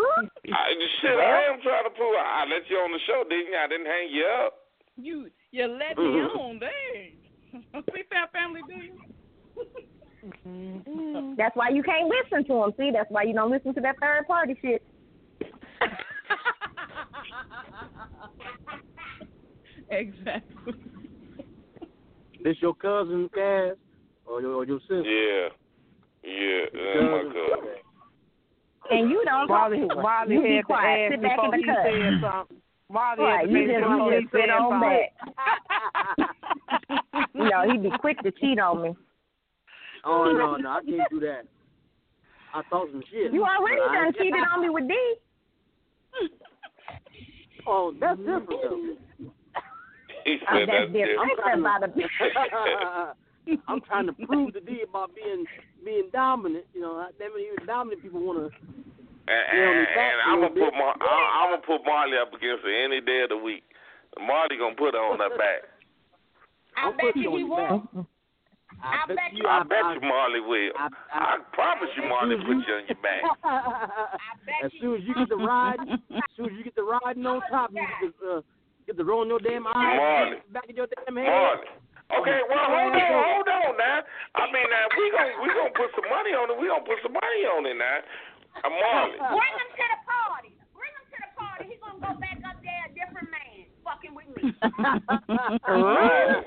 shit, 1.02 1.12
I 1.12 1.44
am 1.53 1.62
trying 1.62 1.84
to 1.84 1.91
prove. 1.91 2.16
I 2.18 2.45
let 2.49 2.68
you 2.70 2.78
on 2.78 2.91
the 2.91 2.99
show, 3.06 3.24
didn't 3.30 3.53
you? 3.53 3.57
I 3.57 3.68
didn't 3.68 3.86
hang 3.86 4.10
you 4.10 4.26
up. 4.45 4.53
You 4.98 5.30
you 5.52 5.68
let 5.68 5.95
me 5.98 6.03
mm-hmm. 6.03 6.40
on, 6.40 6.60
dang. 6.60 7.18
See 7.94 8.03
Fat 8.10 8.32
Family 8.34 8.62
do 8.68 8.76
you? 8.76 8.98
Mm-hmm. 10.48 11.34
That's 11.38 11.56
why 11.56 11.70
you 11.70 11.84
can't 11.84 12.10
listen 12.10 12.44
to 12.48 12.53
them. 12.62 12.74
See, 12.78 12.90
that's 12.91 13.12
why 13.12 13.24
you 13.24 13.34
don't 13.34 13.52
listen 13.52 13.74
to 13.76 13.82
that 13.82 13.98
third 14.02 14.26
party 14.28 14.57
shit. 14.62 14.82
exactly. 19.91 20.74
This 22.44 22.57
your 22.62 22.74
cousin, 22.74 23.30
Cass, 23.34 23.76
or 24.26 24.41
your, 24.41 24.53
or 24.53 24.66
your 24.66 24.80
sister? 24.82 25.03
Yeah, 25.03 25.49
yeah, 26.24 26.66
that's 26.74 27.02
my 27.02 27.24
cousin. 27.24 27.85
And 28.91 29.10
you 29.10 29.24
don't 29.26 29.48
Marley, 29.48 29.80
talk 29.80 29.90
to 29.90 29.95
her. 29.95 30.02
Marley 30.02 30.36
you 30.36 30.41
be 30.41 30.62
quiet. 30.64 31.12
Sit 31.14 31.22
back 31.22 31.32
in 31.32 31.38
before 31.38 31.52
the 31.52 31.57
he 31.57 31.64
cut. 31.66 31.78
said 31.84 32.22
something. 32.22 32.57
Marley 32.90 33.24
had 33.24 33.30
Right, 33.34 33.49
you 33.49 33.66
just, 33.66 33.80
sure 33.80 34.12
you 34.14 34.22
just 34.22 34.32
sit 34.32 34.49
on 34.49 34.72
something. 34.72 35.07
back. 36.18 37.26
you 37.34 37.49
know, 37.49 37.62
he'd 37.72 37.84
be 37.84 37.90
quick 37.99 38.20
to 38.22 38.32
cheat 38.32 38.60
on 38.60 38.82
me. 38.84 38.95
Oh 40.03 40.32
no, 40.32 40.56
no, 40.57 40.70
I 40.70 40.82
can't 40.84 41.10
do 41.10 41.20
that. 41.22 41.45
I 42.53 42.62
thought 42.70 42.88
some 42.91 43.02
shit. 43.12 43.34
You 43.34 43.44
already 43.44 43.82
but 43.82 43.90
I- 43.90 44.03
done 44.06 44.14
cheated 44.14 44.44
on 44.53 44.62
me 44.62 44.70
with 44.70 44.88
D. 44.88 44.94
Oh, 47.68 47.91
that's 47.99 48.20
different 48.20 48.48
though. 48.48 48.95
He 50.24 50.38
Oh, 50.48 50.53
said 50.53 50.70
that's 50.70 50.91
that's 50.91 50.91
different. 50.94 51.95
different. 51.95 53.18
I'm 53.47 53.57
talking 53.57 53.61
about 53.61 53.69
a 53.69 53.72
I'm 53.72 53.81
trying 53.81 54.07
to 54.07 54.13
prove 54.26 54.53
to 54.53 54.61
D 54.61 54.84
about 54.88 55.11
being 55.15 55.45
being 55.84 56.09
dominant. 56.11 56.65
You 56.73 56.81
know, 56.81 56.97
that 56.97 57.19
many 57.19 57.47
even 57.53 57.65
dominant 57.65 58.01
people 58.01 58.22
want 58.22 58.39
to. 58.39 58.45
And, 58.45 59.41
Yeah, 59.53 59.69
and, 59.69 59.80
we 59.80 59.85
back 59.95 60.13
and 60.13 60.22
a 60.22 60.26
I'm 60.26 60.39
gonna 60.41 60.53
put 60.53 60.72
bit. 60.72 60.73
Mar- 60.73 60.97
I, 61.01 61.41
I'm 61.43 61.49
gonna 61.53 61.65
put 61.65 61.85
Marley 61.85 62.17
up 62.17 62.34
against 62.34 62.63
her 62.63 62.85
any 62.85 63.01
day 63.01 63.23
of 63.23 63.30
the 63.30 63.38
week. 63.38 63.63
Marley 64.19 64.57
gonna 64.57 64.76
put 64.76 64.93
her 64.93 65.01
on 65.01 65.19
her 65.19 65.34
back. 65.38 65.65
I 66.77 66.91
bet 66.91 67.15
you 67.15 67.35
he 67.38 67.43
will. 67.43 68.07
I, 68.84 69.07
bet 69.07 69.31
you. 69.34 69.47
I 69.47 69.63
bet 69.63 69.95
you 69.95 70.01
Marley 70.01 70.41
will. 70.41 70.72
I, 70.77 70.89
I 71.13 71.38
promise 71.53 71.89
you 71.95 72.07
Marley 72.09 72.35
put 72.38 72.59
you 72.67 72.73
on 72.76 72.84
your 72.88 72.99
back. 73.01 73.23
as 74.63 74.72
soon 74.81 74.95
as 74.95 75.03
you 75.07 75.15
get 75.15 75.30
the 75.30 75.38
ride, 75.38 75.80
as 75.89 76.22
soon 76.35 76.45
as 76.47 76.51
you 76.57 76.63
get 76.63 76.76
the 76.76 76.84
riding 76.84 77.26
on 77.26 77.41
top, 77.49 77.72
you 77.72 77.81
get 78.01 78.19
the, 78.19 78.27
uh, 78.27 78.41
get 78.85 78.97
the 78.97 79.05
rolling 79.05 79.30
your 79.30 79.39
damn 79.39 79.65
eyes 79.67 79.73
Marley. 79.73 80.38
back 80.51 80.69
of 80.69 80.76
your 80.76 80.88
damn 80.88 81.15
head. 81.15 81.26
Marley. 81.26 81.67
Okay, 82.06 82.40
well 82.45 82.68
hold 82.69 82.94
on, 82.94 83.02
hold 83.02 83.49
on 83.49 83.73
now. 83.82 84.06
I 84.38 84.45
mean 84.53 84.68
now 84.69 84.86
we 84.94 85.10
gonna 85.10 85.34
we 85.41 85.49
gonna 85.49 85.73
put 85.73 85.90
some 85.98 86.06
money 86.06 86.38
on 86.38 86.53
it. 86.53 86.57
We 86.61 86.69
gonna 86.69 86.86
put 86.86 87.02
some 87.02 87.18
money 87.18 87.41
on 87.49 87.65
it 87.65 87.77
now. 87.82 87.98
Uh, 88.61 88.69
Marley. 88.69 89.18
Bring 89.18 89.56
him 89.57 89.69
to 89.73 89.86
the 89.90 89.99
party. 90.06 90.52
Bring 90.77 90.94
him 90.94 91.06
to 91.10 91.18
the 91.18 91.32
party. 91.34 91.64
He 91.65 91.76
gonna 91.82 91.98
go 91.98 92.14
back 92.22 92.38
up 92.45 92.61
there 92.61 92.84
a 92.86 92.91
different 92.94 93.34
man, 93.34 93.65
fucking 93.82 94.14
with 94.14 94.30
me. 94.38 94.53
right. 95.65 96.45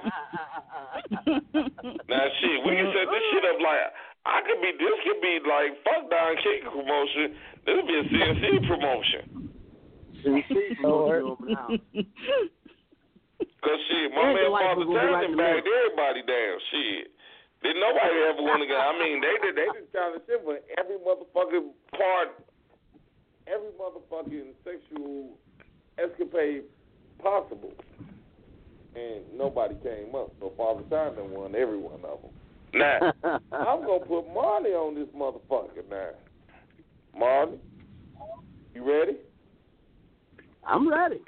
Now 2.07 2.25
shit, 2.39 2.59
we 2.63 2.71
can 2.79 2.89
set 2.95 3.07
this 3.11 3.25
shit 3.35 3.45
up 3.51 3.59
like 3.59 3.83
I 4.31 4.39
could 4.47 4.63
be. 4.63 4.71
This 4.79 4.95
could 5.05 5.21
be 5.21 5.43
like 5.43 5.75
fuck 5.83 6.07
Don 6.07 6.39
King 6.39 6.71
promotion. 6.71 7.35
This 7.67 7.75
would 7.83 7.89
be 7.91 7.99
a 7.99 8.07
CNC 8.07 8.63
promotion. 8.71 9.51
CNC 10.23 10.79
promotion 10.79 11.35
over 11.35 11.45
the 11.45 11.55
house. 11.59 11.83
Cause 13.63 13.81
shit, 13.91 14.15
my 14.15 14.33
man 14.33 14.51
Father 14.55 14.87
Townsend 14.87 15.37
bagged 15.37 15.67
everybody 15.67 16.23
down. 16.23 16.59
Shit. 16.71 17.11
Didn't 17.63 17.83
nobody 17.83 18.15
ever 18.31 18.43
want 18.43 18.63
to 18.63 18.69
go. 18.71 18.79
I 18.79 18.95
mean, 18.95 19.19
they 19.19 19.35
did. 19.43 19.59
They 19.59 19.67
did 19.75 19.91
China 19.91 20.23
shit, 20.27 20.47
but 20.47 20.63
every 20.79 20.95
motherfucking 21.03 21.75
part, 21.91 22.39
every 23.51 23.75
motherfucking 23.75 24.55
sexual 24.63 25.35
escapade 25.99 26.63
possible, 27.19 27.75
and 28.95 29.25
nobody 29.35 29.75
came 29.83 30.15
up. 30.15 30.31
So 30.39 30.53
Father 30.57 30.83
Townsend 30.89 31.31
won 31.31 31.57
every 31.57 31.79
one 31.79 32.05
of 32.05 32.23
them. 32.23 32.31
Now, 32.75 33.13
I'm 33.51 33.83
gonna 33.83 34.07
put 34.07 34.33
Marley 34.33 34.71
on 34.71 34.95
this 34.95 35.09
motherfucker 35.17 35.83
now. 35.91 36.11
Marley, 37.19 37.59
you 38.73 38.89
ready? 38.89 39.17
I'm 40.65 40.89
ready. 40.89 41.21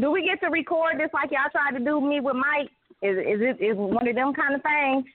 Do 0.00 0.10
we 0.10 0.22
get 0.22 0.38
to 0.46 0.50
record 0.50 0.98
this 0.98 1.10
like 1.12 1.30
y'all 1.30 1.50
tried 1.50 1.78
to 1.78 1.84
do 1.84 2.00
me 2.00 2.20
with 2.20 2.36
Mike? 2.38 2.70
Is 3.02 3.18
is 3.18 3.40
it 3.42 3.56
is 3.62 3.76
one 3.78 4.06
of 4.06 4.14
them 4.14 4.34
kind 4.34 4.54
of 4.54 4.62
things? 4.62 5.06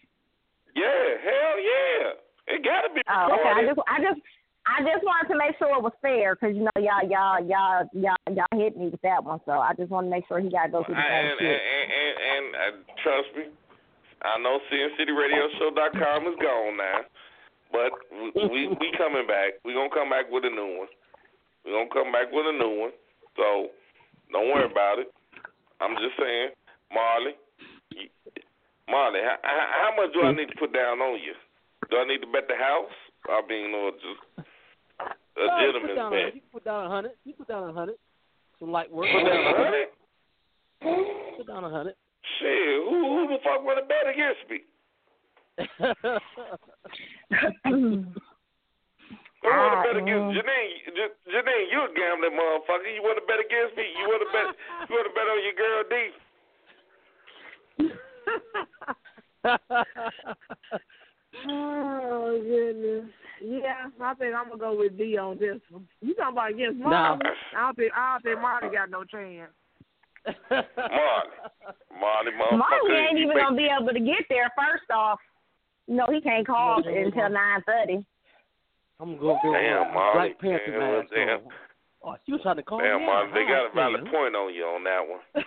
Yeah, 0.75 1.07
hell 1.23 1.55
yeah. 1.59 2.55
It 2.55 2.59
gotta 2.63 2.91
be 2.91 3.01
Oh, 3.07 3.39
okay. 3.39 3.53
I 3.55 3.61
just 3.63 3.79
I 3.87 3.97
just 4.03 4.19
I 4.63 4.79
just 4.83 5.03
wanted 5.03 5.27
to 5.31 5.37
make 5.39 5.55
sure 5.59 5.71
it 5.75 5.83
was 5.83 5.95
fair 5.99 6.35
because 6.35 6.55
you 6.55 6.63
know 6.63 6.79
y'all 6.79 7.03
y'all 7.03 7.39
y'all 7.43 7.83
y'all 7.91 8.23
y'all 8.31 8.55
hit 8.59 8.75
me 8.75 8.87
with 8.87 9.03
that 9.03 9.23
one, 9.23 9.39
so 9.43 9.59
I 9.59 9.75
just 9.75 9.91
want 9.91 10.07
to 10.07 10.11
make 10.11 10.27
sure 10.27 10.39
he 10.39 10.47
got 10.51 10.71
to 10.71 10.71
go 10.71 10.83
through 10.83 10.95
the 10.95 11.03
same 11.03 11.31
and, 11.31 11.39
shit. 11.39 11.47
and, 11.47 11.59
and, 11.59 11.87
and, 11.91 12.15
and 12.23 12.45
uh, 12.55 12.73
trust 13.03 13.29
me, 13.35 13.45
I 14.23 14.39
know 14.39 14.59
CNCityRadioshow.com 14.71 16.19
is 16.31 16.37
gone 16.39 16.75
now, 16.79 16.99
but 17.75 17.91
we, 18.11 18.27
we 18.51 18.59
we 18.71 18.87
coming 18.95 19.27
back. 19.27 19.59
We 19.67 19.75
gonna 19.75 19.91
come 19.91 20.07
back 20.07 20.31
with 20.31 20.47
a 20.47 20.51
new 20.51 20.87
one. 20.87 20.91
We 21.67 21.75
gonna 21.75 21.91
come 21.91 22.15
back 22.15 22.31
with 22.31 22.47
a 22.47 22.55
new 22.55 22.87
one. 22.87 22.95
So 23.35 23.71
don't 24.33 24.49
worry 24.49 24.65
about 24.65 24.99
it. 24.99 25.13
I'm 25.79 25.95
just 26.01 26.17
saying, 26.17 26.49
Marley, 26.91 27.37
you, 27.93 28.09
Marley, 28.89 29.21
how, 29.21 29.37
how, 29.45 29.67
how 29.71 29.91
much 29.95 30.13
do 30.13 30.21
I 30.25 30.33
need 30.33 30.49
to 30.49 30.57
put 30.59 30.73
down 30.73 30.99
on 30.99 31.21
you? 31.21 31.33
Do 31.89 31.97
I 31.97 32.05
need 32.07 32.19
to 32.25 32.27
bet 32.27 32.49
the 32.49 32.57
house? 32.57 32.91
I 33.29 33.41
mean, 33.47 33.73
or 33.73 33.91
just 33.93 34.19
a 34.37 34.43
No, 35.37 35.43
you 35.43 35.47
put 35.47 35.61
gentleman's 35.61 35.95
down 35.95 36.11
a, 36.11 36.15
bet? 36.17 36.35
you 36.35 36.41
put 36.51 36.65
down 36.65 36.85
a 36.85 36.89
hundred. 36.89 37.11
You 37.23 37.33
put 37.33 37.47
down 37.47 37.69
a 37.69 37.73
hundred. 37.73 37.95
Some 38.59 38.71
light 38.71 38.91
work. 38.91 39.07
Put 39.07 39.23
down 39.23 39.45
a 39.45 39.55
hundred? 39.55 39.87
Put 41.37 41.47
down 41.47 41.63
a 41.63 41.69
hundred. 41.69 41.95
Shit, 42.39 42.83
who, 42.89 42.97
who 43.13 43.27
the 43.29 43.37
fuck 43.43 43.63
want 43.63 43.79
to 43.79 43.85
bet 43.85 44.09
against 44.09 44.49
me? 44.49 44.65
Who 49.43 49.49
want 49.51 49.75
to 49.75 49.79
ah, 49.79 49.83
bet 49.83 49.95
against 49.99 50.27
mm. 50.31 50.35
Janine? 50.39 50.73
J- 50.95 51.17
Janine, 51.27 51.67
you 51.67 51.79
a 51.83 51.89
gambling 51.91 52.31
motherfucker. 52.39 52.87
You 52.95 53.03
want 53.03 53.19
to 53.19 53.25
bet 53.27 53.43
against 53.43 53.75
me? 53.75 53.83
You 53.99 54.07
want 54.07 54.23
to 54.23 54.29
bet? 54.31 54.55
You 54.89 54.95
want 54.95 55.07
to 55.07 55.13
bet 55.13 55.27
on 55.27 55.39
your 55.43 55.55
girl 55.59 55.83
D? 55.91 55.95
Oh 61.47 62.39
goodness. 62.41 63.09
Yeah, 63.43 63.89
I 64.01 64.13
think 64.13 64.35
I'm 64.35 64.47
gonna 64.49 64.59
go 64.59 64.77
with 64.77 64.97
D 64.97 65.17
on 65.17 65.37
this 65.37 65.59
one. 65.69 65.87
You 66.01 66.13
talking 66.13 66.33
about 66.33 66.51
against 66.51 66.79
Nah. 66.79 66.89
Marley? 66.89 67.25
I 67.57 67.59
don't 67.59 67.75
think 67.75 67.91
I 67.95 68.13
don't 68.13 68.23
think 68.23 68.41
Marley 68.41 68.69
got 68.69 68.89
no 68.89 69.03
chance. 69.03 69.51
Marley, 70.49 70.71
Marley, 71.99 72.31
motherfucker. 72.31 72.57
Marley 72.57 72.95
ain't 72.95 73.17
even 73.17 73.29
make- 73.29 73.37
gonna 73.43 73.57
be 73.57 73.67
able 73.67 73.91
to 73.93 73.99
get 73.99 74.23
there. 74.29 74.49
First 74.55 74.89
off, 74.93 75.19
you 75.87 75.95
know 75.95 76.07
he 76.09 76.21
can't 76.21 76.47
call 76.47 76.77
until 76.77 77.29
nine 77.29 77.61
thirty. 77.67 78.05
I'm 79.03 79.19
gonna 79.19 79.19
go 79.19 79.35
with 79.35 79.51
Damn, 79.59 79.91
Marley. 79.91 80.15
Black 80.15 80.39
Panther 80.39 80.71
Damn, 80.79 80.79
mask 80.79 81.11
damn. 81.11 81.39
on. 81.43 81.51
Oh, 82.03 82.15
she 82.23 82.31
was 82.31 82.39
trying 82.39 82.55
to 82.55 82.63
call 82.63 82.79
Damn, 82.79 83.03
me. 83.03 83.11
Out. 83.11 83.35
they 83.35 83.43
got 83.43 83.67
a 83.67 83.71
valid 83.75 84.07
point 84.07 84.31
on 84.31 84.55
you 84.55 84.63
on 84.63 84.83
that 84.87 85.03
one. 85.03 85.23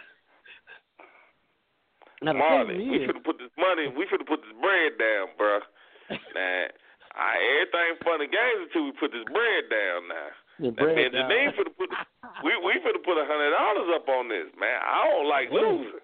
Now, 2.24 2.32
Marley, 2.32 2.80
we 2.80 3.04
is- 3.04 3.10
finna 3.12 3.20
put 3.24 3.36
this 3.36 3.52
money, 3.60 3.92
we 3.92 4.08
finna 4.08 4.24
put 4.24 4.40
this 4.40 4.56
bread 4.56 4.96
down, 4.96 5.36
bruh. 5.36 5.60
Nah, 6.08 6.64
I, 7.12 7.36
everything 7.60 8.00
fun 8.04 8.24
and 8.24 8.32
games 8.32 8.60
until 8.68 8.88
we 8.88 8.92
put 8.96 9.12
this 9.12 9.24
bread 9.28 9.68
down 9.68 10.08
now. 10.08 10.28
The 10.64 10.70
bread 10.72 11.12
down. 11.12 11.28
Finna 11.28 11.72
put, 11.76 11.92
we 12.40 12.56
we 12.64 12.72
finna 12.80 13.04
put 13.04 13.20
a 13.20 13.24
hundred 13.28 13.52
dollars 13.52 13.88
up 14.00 14.08
on 14.08 14.28
this, 14.32 14.48
man. 14.56 14.80
I 14.80 15.00
don't 15.12 15.28
like 15.28 15.48
losing. 15.52 16.00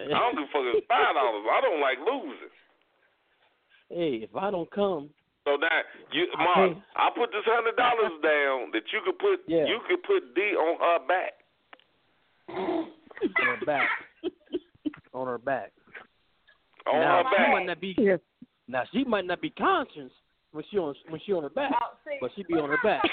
I 0.00 0.16
don't 0.16 0.32
give 0.40 0.48
a 0.48 0.52
fuck 0.52 0.64
if 0.80 0.84
five 0.88 1.12
dollars. 1.12 1.44
I 1.44 1.60
don't 1.60 1.80
like 1.80 1.98
losing. 2.00 2.52
Hey, 3.92 4.24
if 4.24 4.34
I 4.34 4.50
don't 4.50 4.70
come, 4.72 5.10
So 5.44 5.56
now, 5.56 5.80
you, 6.12 6.26
I 6.38 6.44
Mark, 6.44 6.72
pay- 6.74 6.82
I 6.96 7.08
put 7.16 7.30
this 7.32 7.42
hundred 7.44 7.76
dollars 7.76 8.12
down 8.22 8.70
that 8.72 8.82
you 8.92 9.00
could 9.04 9.18
put, 9.18 9.40
Yeah. 9.46 9.64
you 9.66 9.80
could 9.88 10.02
put 10.04 10.34
D 10.34 10.40
on 10.54 10.78
her 10.78 10.98
back. 11.06 11.32
on 12.48 12.86
her 13.58 13.66
back, 13.66 13.88
on 15.14 15.26
her 15.26 15.38
back. 15.38 15.72
On 16.86 17.00
now, 17.00 17.22
her 17.22 17.30
she 17.30 17.36
back. 17.42 17.50
might 17.52 17.66
not 17.66 17.80
be. 17.80 17.96
Now 18.68 18.82
she 18.92 19.04
might 19.04 19.24
not 19.26 19.40
be 19.40 19.50
conscious 19.50 20.10
when 20.52 20.64
she 20.70 20.78
on 20.78 20.94
when 21.08 21.20
she 21.26 21.32
on 21.32 21.42
her 21.42 21.50
back, 21.50 21.72
but 22.20 22.30
she 22.36 22.42
be 22.44 22.54
on 22.54 22.68
her 22.70 22.78
back. 22.82 23.02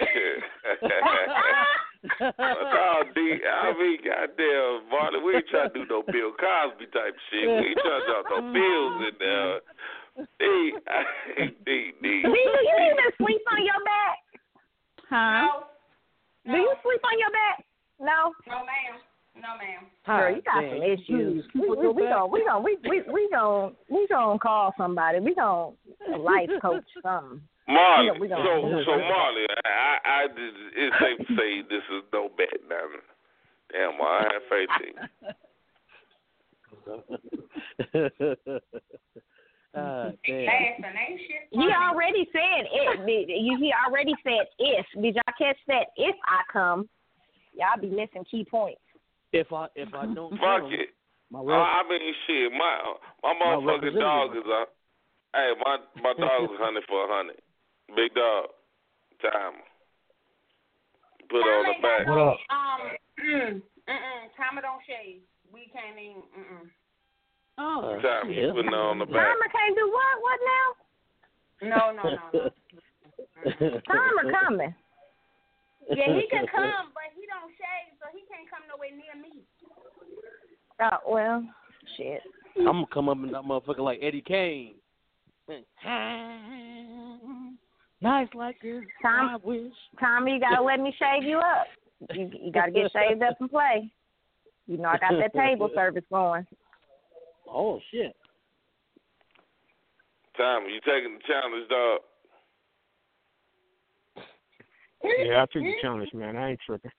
oh, 2.22 3.04
D, 3.16 3.20
I 3.44 3.74
mean, 3.78 3.98
goddamn, 4.06 4.90
Marley, 4.90 5.20
we 5.26 5.36
ain't 5.36 5.48
trying 5.50 5.70
to 5.70 5.74
do 5.74 5.86
no 5.90 6.02
Bill 6.04 6.32
Cosby 6.40 6.86
type 6.94 7.16
shit. 7.30 7.48
We 7.48 7.74
ain't 7.74 7.80
trying 7.84 8.02
to 8.02 8.08
drop 8.08 8.26
no 8.30 8.54
bills 8.54 9.02
in 9.10 9.16
there. 9.20 9.60
D, 10.40 10.74
D, 11.66 11.91
D. 12.02 12.02
D, 12.02 12.22
do 12.22 12.30
you 12.30 12.78
even 12.91 13.10
sleep 13.18 13.41
on 13.52 13.64
your 13.64 13.82
back? 13.86 14.18
Huh? 15.10 15.64
Do 16.46 16.58
you 16.58 16.74
sleep 16.84 17.02
on 17.04 17.20
your 17.20 17.32
back? 17.32 17.66
No. 18.00 18.34
No, 18.48 18.66
ma'am. 18.66 19.00
No, 19.36 19.56
ma'am. 19.58 19.88
Girl, 20.06 20.36
you 20.36 20.41
got 20.41 20.64
some 20.64 20.84
issues. 20.84 21.46
sleep 21.52 21.64
We 21.64 21.70
on 21.70 21.78
we 21.78 21.84
your 21.84 21.94
we 21.94 22.04
back? 22.04 22.14
gon' 22.14 22.32
we 22.32 22.46
gon' 22.46 22.64
we 22.64 22.78
we 22.90 23.02
we 23.12 23.30
gon' 23.32 23.76
we 23.90 24.08
gon' 24.08 24.40
call 24.40 24.74
somebody. 24.78 25.20
We 25.20 25.36
gon' 25.36 25.74
a 26.14 26.18
life 26.18 26.50
coach 26.62 26.84
something. 27.04 27.41
Marley, 27.68 28.20
We 28.20 28.28
gon' 28.28 28.40
we 28.41 28.46
so 28.46 28.62
gon' 28.62 28.84
so 28.86 28.98
Marley, 28.98 29.46
I 29.66 29.98
I 30.06 30.28
did, 30.28 30.54
it's 30.76 30.96
safe 31.00 31.28
to 31.28 31.36
say 31.36 31.62
this 31.70 31.84
is 31.96 32.04
no 32.12 32.30
bet 32.36 32.60
now. 32.68 32.88
Damn, 33.72 33.98
Marley, 33.98 34.26
I 34.26 34.34
have 34.34 34.44
faith 34.50 34.70
in 34.84 34.94
you. 37.94 38.60
damn. 39.74 40.14
Laughing, 40.16 40.86
ain't 40.86 41.22
shit. 41.22 41.48
He 41.52 41.68
already 41.72 42.28
said 42.32 42.66
it. 42.72 43.30
You- 43.30 43.58
He 43.58 43.74
already 43.86 44.14
said 44.24 44.48
if. 44.58 44.86
Did 45.02 45.16
y'all 45.16 45.36
catch 45.38 45.58
that? 45.68 45.88
If 45.98 46.16
I 46.26 46.41
come, 46.52 46.90
y'all 47.54 47.80
be 47.80 47.90
missing 47.90 48.26
key 48.30 48.46
points. 48.46 48.82
If 49.32 49.54
I 49.54 49.68
if 49.76 49.94
I 49.94 50.06
don't 50.08 50.32
Fuck 50.32 50.62
come, 50.62 50.74
it. 50.74 50.90
my 51.30 51.40
I, 51.40 51.44
rep- 51.44 51.86
I 51.86 51.90
mean, 51.90 52.14
shit, 52.26 52.52
my 52.52 52.94
my 53.24 53.34
motherfucking 53.36 53.66
representative. 53.68 54.00
dog 54.02 54.36
is 54.38 54.46
a. 54.46 54.66
Hey, 55.36 55.54
my 55.64 55.78
my 56.02 56.14
dog 56.18 56.50
is 56.50 56.58
hundred 56.60 56.84
for 56.90 57.06
a 57.06 57.08
hundred. 57.08 57.38
Big 57.96 58.14
dog, 58.16 58.50
timer. 59.22 59.62
Put 61.30 61.46
her 61.46 61.54
on 61.62 61.66
the 61.70 61.82
back. 61.82 62.08
What 62.08 62.18
up? 62.18 62.38
Um, 62.50 62.82
mm, 63.22 63.62
mm, 63.86 64.22
Timer 64.34 64.62
don't 64.66 64.82
shave. 64.90 65.22
We 65.54 65.70
can't 65.74 65.94
even. 65.94 66.24
Mm-mm. 66.34 66.70
Oh, 67.60 67.99
Timer, 68.02 68.31
you 68.31 68.48
yeah. 68.48 68.53
putting 68.53 68.72
her 68.72 68.80
on 68.80 68.99
the 68.99 69.06
back. 69.06 69.15
Timer 69.15 69.49
can't 69.52 69.76
do 69.76 69.91
what? 69.91 70.22
What 70.23 70.40
now? 70.48 70.76
No, 71.61 71.91
no, 71.91 72.03
no, 72.10 72.15
no. 72.34 72.49
Timer 73.86 74.31
coming. 74.41 74.73
Yeah, 75.90 76.15
he 76.15 76.27
can 76.30 76.45
come, 76.48 76.94
but 76.94 77.11
he 77.15 77.26
don't 77.27 77.52
shave, 77.57 77.98
so 77.99 78.06
he 78.14 78.22
can't 78.30 78.49
come 78.49 78.64
nowhere 78.69 78.91
near 78.91 79.15
me. 79.22 79.44
Oh 80.81 80.99
well, 81.11 81.44
shit. 81.98 82.22
I'm 82.57 82.65
gonna 82.65 82.86
come 82.94 83.10
up 83.10 83.18
in 83.18 83.31
that 83.31 83.44
motherfucker 83.44 83.80
like 83.80 83.99
Eddie 84.02 84.23
Kane. 84.26 84.76
Nice 88.02 88.30
like 88.34 88.56
this. 88.61 88.84
Tom, 89.02 89.30
I 89.30 89.36
wish. 89.44 89.73
Tommy, 89.99 90.34
you 90.34 90.40
gotta 90.40 90.64
let 90.64 90.80
me 90.80 90.94
shave 90.98 91.23
you 91.27 91.38
up. 91.38 91.68
You, 92.14 92.31
you 92.41 92.52
gotta 92.52 92.72
get 92.72 92.91
shaved 92.94 93.22
up 93.22 93.36
and 93.41 93.49
play. 93.49 93.91
You 94.68 94.77
know 94.77 94.90
I 94.90 94.98
got 94.98 95.14
that 95.19 95.34
table 95.34 95.69
service 95.76 96.06
going. 96.10 96.48
Oh 97.52 97.80
shit. 97.92 98.16
Timer, 100.38 100.70
you 100.70 100.80
taking 100.86 101.20
the 101.20 101.24
challenge, 101.28 101.68
dog? 101.70 102.00
Yeah, 105.04 105.44
I 105.44 105.46
took 105.52 105.64
the 105.64 105.76
challenge, 105.82 106.14
man. 106.14 106.38
I 106.38 106.52
ain't 106.52 106.60
tripping. 106.66 106.92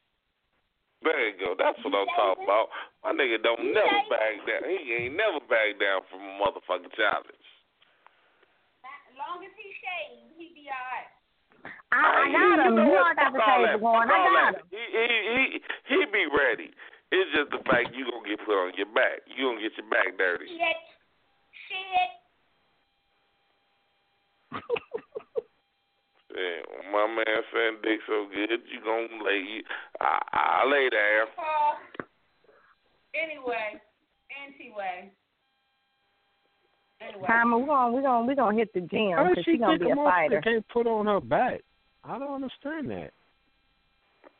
There 1.02 1.28
you 1.32 1.36
go. 1.40 1.56
That's 1.56 1.80
what 1.80 1.96
I'm 1.96 2.08
talking 2.12 2.44
about. 2.44 2.68
My 3.00 3.16
nigga 3.16 3.40
don't 3.40 3.72
never 3.72 4.04
back 4.12 4.36
down. 4.44 4.68
He 4.68 4.92
ain't 4.92 5.16
never 5.16 5.40
back 5.48 5.80
down 5.80 6.04
from 6.12 6.20
a 6.20 6.32
motherfucking 6.36 6.92
challenge. 6.92 7.48
As 8.84 9.16
long 9.16 9.40
as 9.40 9.52
he 9.56 9.72
shaves, 9.80 10.28
he 10.36 10.52
be 10.52 10.68
alright. 10.68 11.08
I, 11.88 11.96
I 11.96 12.28
He- 12.28 12.36
got 12.36 12.60
him. 12.60 12.76
know 12.76 12.84
You 12.84 12.88
know 12.92 13.00
what? 13.00 13.08
I 13.08 13.14
got 13.16 13.32
the 13.32 13.40
Fuck 13.40 13.56
table 13.64 13.80
going. 13.80 14.08
I 14.08 14.16
all 14.20 14.32
got 14.36 14.60
him. 14.60 14.66
He 14.68 14.82
he 14.92 15.06
he 15.32 15.44
he 15.88 15.98
be 16.12 16.24
ready. 16.28 16.68
It's 17.12 17.30
just 17.34 17.50
the 17.50 17.58
fact 17.68 17.94
you 17.94 18.06
gonna 18.06 18.28
get 18.28 18.38
put 18.46 18.54
on 18.54 18.72
your 18.76 18.86
back. 18.94 19.26
You 19.26 19.50
gonna 19.50 19.60
get 19.60 19.72
your 19.76 19.90
back 19.90 20.14
already. 20.18 20.46
Shit. 20.46 20.80
Shit. 21.70 22.10
Yeah, 26.30 26.62
my 26.92 27.06
man 27.08 27.42
saying 27.52 27.78
dick 27.82 27.98
so 28.06 28.26
good, 28.30 28.50
you 28.70 28.78
gonna 28.84 29.24
lay. 29.24 29.62
I 30.00 30.20
I 30.32 30.64
lay 30.70 30.88
down. 30.88 31.26
Uh, 31.36 32.04
anyway, 33.14 33.80
anyway. 34.46 35.10
Anyway. 37.00 37.26
Karma, 37.26 37.58
we're 37.58 37.66
gonna 37.66 37.92
we're 37.92 38.02
gonna 38.02 38.26
we're 38.26 38.34
gonna 38.36 38.56
hit 38.56 38.72
the 38.72 38.80
gym 38.80 39.10
How 39.16 39.24
because 39.24 39.36
does 39.36 39.44
she 39.44 39.50
she's 39.52 39.60
gonna 39.60 39.76
think 39.76 39.82
be 39.82 39.90
a 39.90 39.92
a 39.94 39.96
motherfucker 39.96 40.10
fighter. 40.10 40.40
can't 40.42 40.68
put 40.68 40.86
on 40.86 41.06
her 41.06 41.20
back? 41.20 41.62
I 42.04 42.16
don't 42.18 42.32
understand 42.32 42.88
that. 42.90 43.10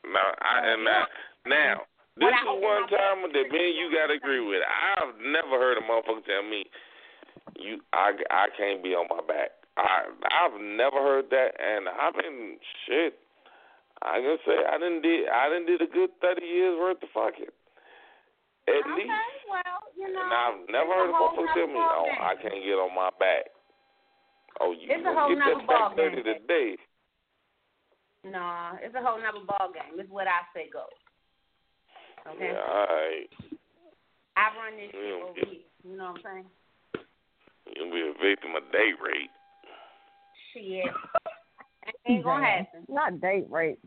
No, 0.06 0.20
I 0.40 0.72
and 0.72 0.84
now, 0.84 1.04
now 1.46 1.80
this 2.20 2.36
is 2.36 2.56
one 2.60 2.84
time 2.92 3.24
that 3.32 3.46
me 3.48 3.60
and 3.72 3.76
you 3.76 3.88
gotta 3.90 4.14
agree 4.14 4.44
with. 4.44 4.60
I've 4.62 5.16
never 5.18 5.56
heard 5.56 5.80
a 5.80 5.84
motherfucker 5.84 6.24
tell 6.24 6.44
me 6.44 6.68
you 7.58 7.80
I 7.92 8.12
I 8.30 8.46
can't 8.56 8.82
be 8.82 8.94
on 8.94 9.08
my 9.08 9.24
back. 9.26 9.56
I 9.76 10.06
I've 10.12 10.60
never 10.60 11.00
heard 11.00 11.30
that, 11.30 11.56
and 11.58 11.88
I've 11.88 12.14
been 12.14 12.58
shit. 12.86 13.18
I 14.02 14.20
can 14.20 14.36
say 14.46 14.56
I 14.56 14.78
didn't 14.78 15.02
did 15.02 15.28
I 15.28 15.48
didn't 15.48 15.66
did 15.66 15.82
a 15.82 15.90
good 15.90 16.10
thirty 16.20 16.46
years 16.46 16.76
worth 16.78 17.02
of 17.02 17.08
fucking. 17.12 17.52
At 18.68 18.76
okay, 18.76 18.94
least. 18.96 19.10
well, 19.48 19.80
you 19.96 20.12
know. 20.12 20.20
And 20.20 20.32
I've 20.32 20.60
never 20.68 20.92
heard 20.92 21.10
a 21.10 21.16
motherfucker 21.16 21.54
tell 21.56 21.66
me, 21.66 21.80
"Oh, 21.80 22.06
ballgame. 22.06 22.20
I 22.20 22.32
can't 22.36 22.62
get 22.64 22.76
on 22.78 22.94
my 22.94 23.10
back." 23.18 23.48
Oh, 24.60 24.72
you 24.72 24.88
It's 24.92 25.00
a 25.00 25.04
gonna 25.04 25.20
whole 25.20 25.34
get 25.34 25.40
that 25.40 25.66
back 25.66 25.96
thirty 25.96 26.22
today? 26.22 26.76
Nah, 28.24 28.76
it's 28.84 28.94
a 28.94 29.00
whole 29.00 29.16
nother 29.16 29.44
ball 29.48 29.72
game. 29.72 29.96
It's 29.96 30.10
what 30.10 30.28
I 30.28 30.44
say 30.52 30.68
go. 30.70 30.84
Okay. 32.28 32.52
Yeah, 32.52 32.60
all 32.60 32.86
right. 32.86 33.28
I 34.36 34.44
run 34.56 34.76
this 34.76 34.90
shit 34.92 35.12
over 35.22 35.34
here. 35.34 35.60
You 35.84 35.96
know 35.96 36.12
what 36.12 36.20
I'm 36.26 36.44
saying? 36.44 36.46
You'll 37.76 37.92
be 37.92 38.02
a 38.02 38.12
victim 38.20 38.56
of 38.56 38.64
date 38.72 38.98
rape. 39.00 39.30
Shit. 40.52 40.90
ain't 42.06 42.24
gonna 42.24 42.44
happen. 42.44 42.84
Not 42.88 43.20
date 43.20 43.46
rape. 43.48 43.78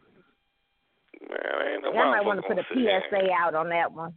Man, 1.22 1.40
ain't 1.40 1.84
no 1.84 1.92
I 1.94 2.12
might 2.12 2.26
want 2.26 2.40
to 2.40 2.48
put 2.48 2.60
a 2.60 2.66
gonna. 2.68 3.02
PSA 3.12 3.32
out 3.32 3.56
on 3.56 3.70
that 3.70 3.92
one. 3.92 4.14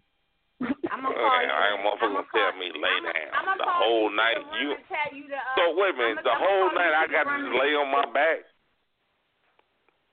I'm 0.90 1.02
gonna 1.04 1.12
Okay, 1.12 1.20
call 1.20 1.42
you. 1.42 1.52
I 1.52 1.62
ain't 1.76 1.84
motherfucker 1.84 2.16
gonna 2.16 2.32
tell 2.32 2.52
me 2.56 2.72
lay 2.72 2.96
down 3.04 3.28
I'm 3.36 3.44
gonna 3.44 3.60
the 3.60 3.68
whole 3.68 4.08
night. 4.08 4.40
You 4.56 4.72
and 4.72 5.12
you 5.12 5.28
to, 5.28 5.36
uh, 5.36 5.56
so 5.60 5.62
wait 5.76 5.92
a 5.92 5.98
minute, 5.98 6.18
I'ma- 6.18 6.26
the 6.26 6.32
I'ma 6.32 6.46
whole 6.46 6.68
night 6.72 6.94
I 6.96 7.04
got 7.12 7.24
to 7.24 7.28
run 7.28 7.40
just 7.44 7.52
and 7.52 7.60
lay 7.60 7.72
on 7.76 7.88
my 7.92 8.06
back. 8.16 8.38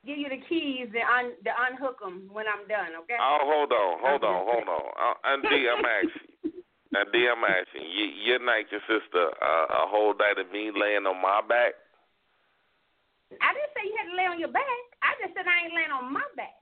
Give 0.03 0.19
you 0.19 0.27
the 0.27 0.43
keys 0.51 0.91
to 0.91 0.99
un 0.99 1.31
to 1.47 1.51
unhook 1.71 2.03
them 2.03 2.27
when 2.27 2.43
I'm 2.43 2.67
done. 2.67 2.91
Okay. 3.07 3.15
Oh, 3.15 3.39
hold 3.47 3.71
on, 3.71 3.93
hold 4.03 4.23
on, 4.27 4.39
hold 4.43 4.67
on. 4.67 4.85
Uh, 4.99 5.15
and 5.31 5.39
D, 5.47 5.63
I'm 5.71 5.79
asking. 6.03 6.27
And 6.91 7.07
D, 7.15 7.23
I'm 7.23 7.39
asking. 7.39 7.87
You, 7.87 8.05
your 8.27 8.43
night 8.43 8.67
your 8.67 8.83
sister 8.83 9.31
uh, 9.39 9.87
a 9.87 9.87
whole 9.87 10.11
night 10.11 10.43
of 10.43 10.51
me 10.51 10.75
laying 10.75 11.07
on 11.07 11.23
my 11.23 11.39
back. 11.47 11.79
I 13.39 13.55
didn't 13.55 13.73
say 13.73 13.87
you 13.87 13.95
had 13.95 14.11
to 14.11 14.15
lay 14.19 14.27
on 14.27 14.37
your 14.43 14.51
back. 14.51 14.83
I 14.99 15.15
just 15.23 15.33
said 15.39 15.47
I 15.47 15.65
ain't 15.65 15.73
laying 15.73 15.95
on 15.95 16.11
my 16.11 16.27
back. 16.35 16.59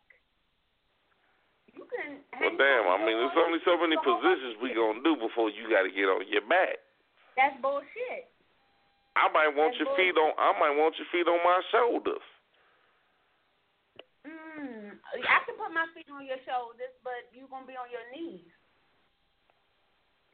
You 1.74 1.90
can. 1.90 2.22
Well, 2.38 2.56
damn. 2.62 2.94
I 2.94 3.02
mean, 3.02 3.18
there's 3.18 3.42
only 3.42 3.60
so 3.66 3.74
many 3.74 3.98
positions 3.98 4.62
we 4.62 4.78
gonna 4.78 5.02
do 5.02 5.18
before 5.18 5.50
you 5.50 5.66
got 5.66 5.84
to 5.84 5.92
get 5.92 6.06
on 6.14 6.22
your 6.30 6.46
back. 6.46 6.78
That's 7.34 7.58
bullshit. 7.58 8.30
I 9.18 9.28
might 9.34 9.52
want 9.52 9.76
That's 9.76 9.90
your 9.90 9.98
feet 9.98 10.14
on. 10.14 10.32
I 10.38 10.54
might 10.62 10.78
want 10.78 10.94
your 11.02 11.10
feet 11.10 11.26
on 11.26 11.42
my 11.42 11.60
shoulders. 11.74 12.24
Mm, 15.12 15.24
I 15.28 15.44
can 15.46 15.56
put 15.58 15.74
my 15.74 15.86
feet 15.94 16.08
on 16.14 16.26
your 16.26 16.40
shoulders, 16.48 16.94
but 17.04 17.28
you 17.34 17.48
gonna 17.50 17.68
be 17.68 17.74
on 17.74 17.92
your 17.92 18.08
knees. 18.12 18.48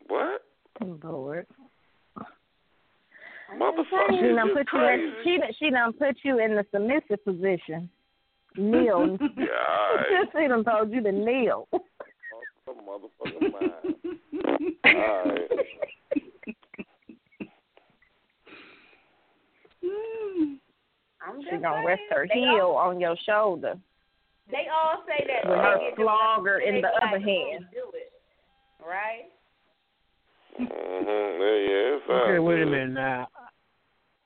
What? 0.08 0.44
Lord. 1.04 1.48
Motherfucker, 3.56 4.20
She 4.20 4.36
done 4.36 4.48
you 4.48 4.54
put 4.54 4.68
you 4.74 4.88
in 4.88 5.14
she 5.24 5.38
done, 5.38 5.50
she 5.58 5.70
done 5.70 5.94
put 5.94 6.18
you 6.24 6.40
in 6.40 6.56
the 6.56 6.66
submissive 6.72 7.24
position. 7.24 7.90
Kneel. 8.56 9.18
Yeah, 9.38 9.46
all 9.70 9.96
right. 9.96 10.28
she 10.34 10.48
done 10.48 10.64
told 10.64 10.92
you 10.92 11.02
to 11.02 11.12
kneel. 11.12 11.68
Some 12.66 12.82
motherfucking 12.86 13.52
mind. 13.52 13.96
All 14.86 15.24
right. 15.26 15.52
I'm 21.26 21.42
She 21.42 21.58
gonna 21.58 21.86
rest 21.86 22.02
her 22.12 22.28
heel 22.32 22.76
on 22.78 23.00
your 23.00 23.16
shoulder. 23.26 23.76
They 24.50 24.68
all 24.74 25.04
say 25.08 25.28
that. 25.28 25.50
With 25.50 25.58
when 25.58 25.66
her 25.66 25.96
flogger 25.96 26.60
in 26.60 26.82
the 26.82 26.88
other 26.88 27.18
like, 27.18 27.22
hand. 27.22 27.66
"Oh, 27.68 27.74
Do 27.74 27.92
it, 27.94 28.12
right? 28.86 29.26
Mm-hmm. 30.60 31.42
Yeah, 31.42 31.58
yeah. 31.70 31.96
It 31.96 32.02
sounds 32.08 32.30
Okay, 32.30 32.40
wait 32.40 32.62
a 32.62 32.66
minute 32.66 32.92
now. 32.92 33.28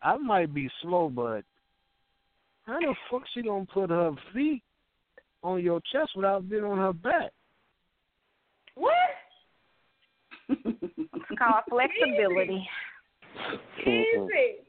I 0.03 0.17
might 0.17 0.53
be 0.53 0.69
slow, 0.81 1.09
but 1.09 1.43
how 2.65 2.79
the 2.79 2.95
fuck 3.09 3.23
she 3.33 3.41
gonna 3.41 3.65
put 3.65 3.89
her 3.89 4.11
feet 4.33 4.63
on 5.43 5.63
your 5.63 5.81
chest 5.91 6.11
without 6.15 6.47
being 6.49 6.63
on 6.63 6.77
her 6.77 6.93
back? 6.93 7.31
What? 8.75 8.93
It's 10.49 11.39
called 11.39 11.63
flexibility. 11.69 12.67
Easy. 13.81 14.61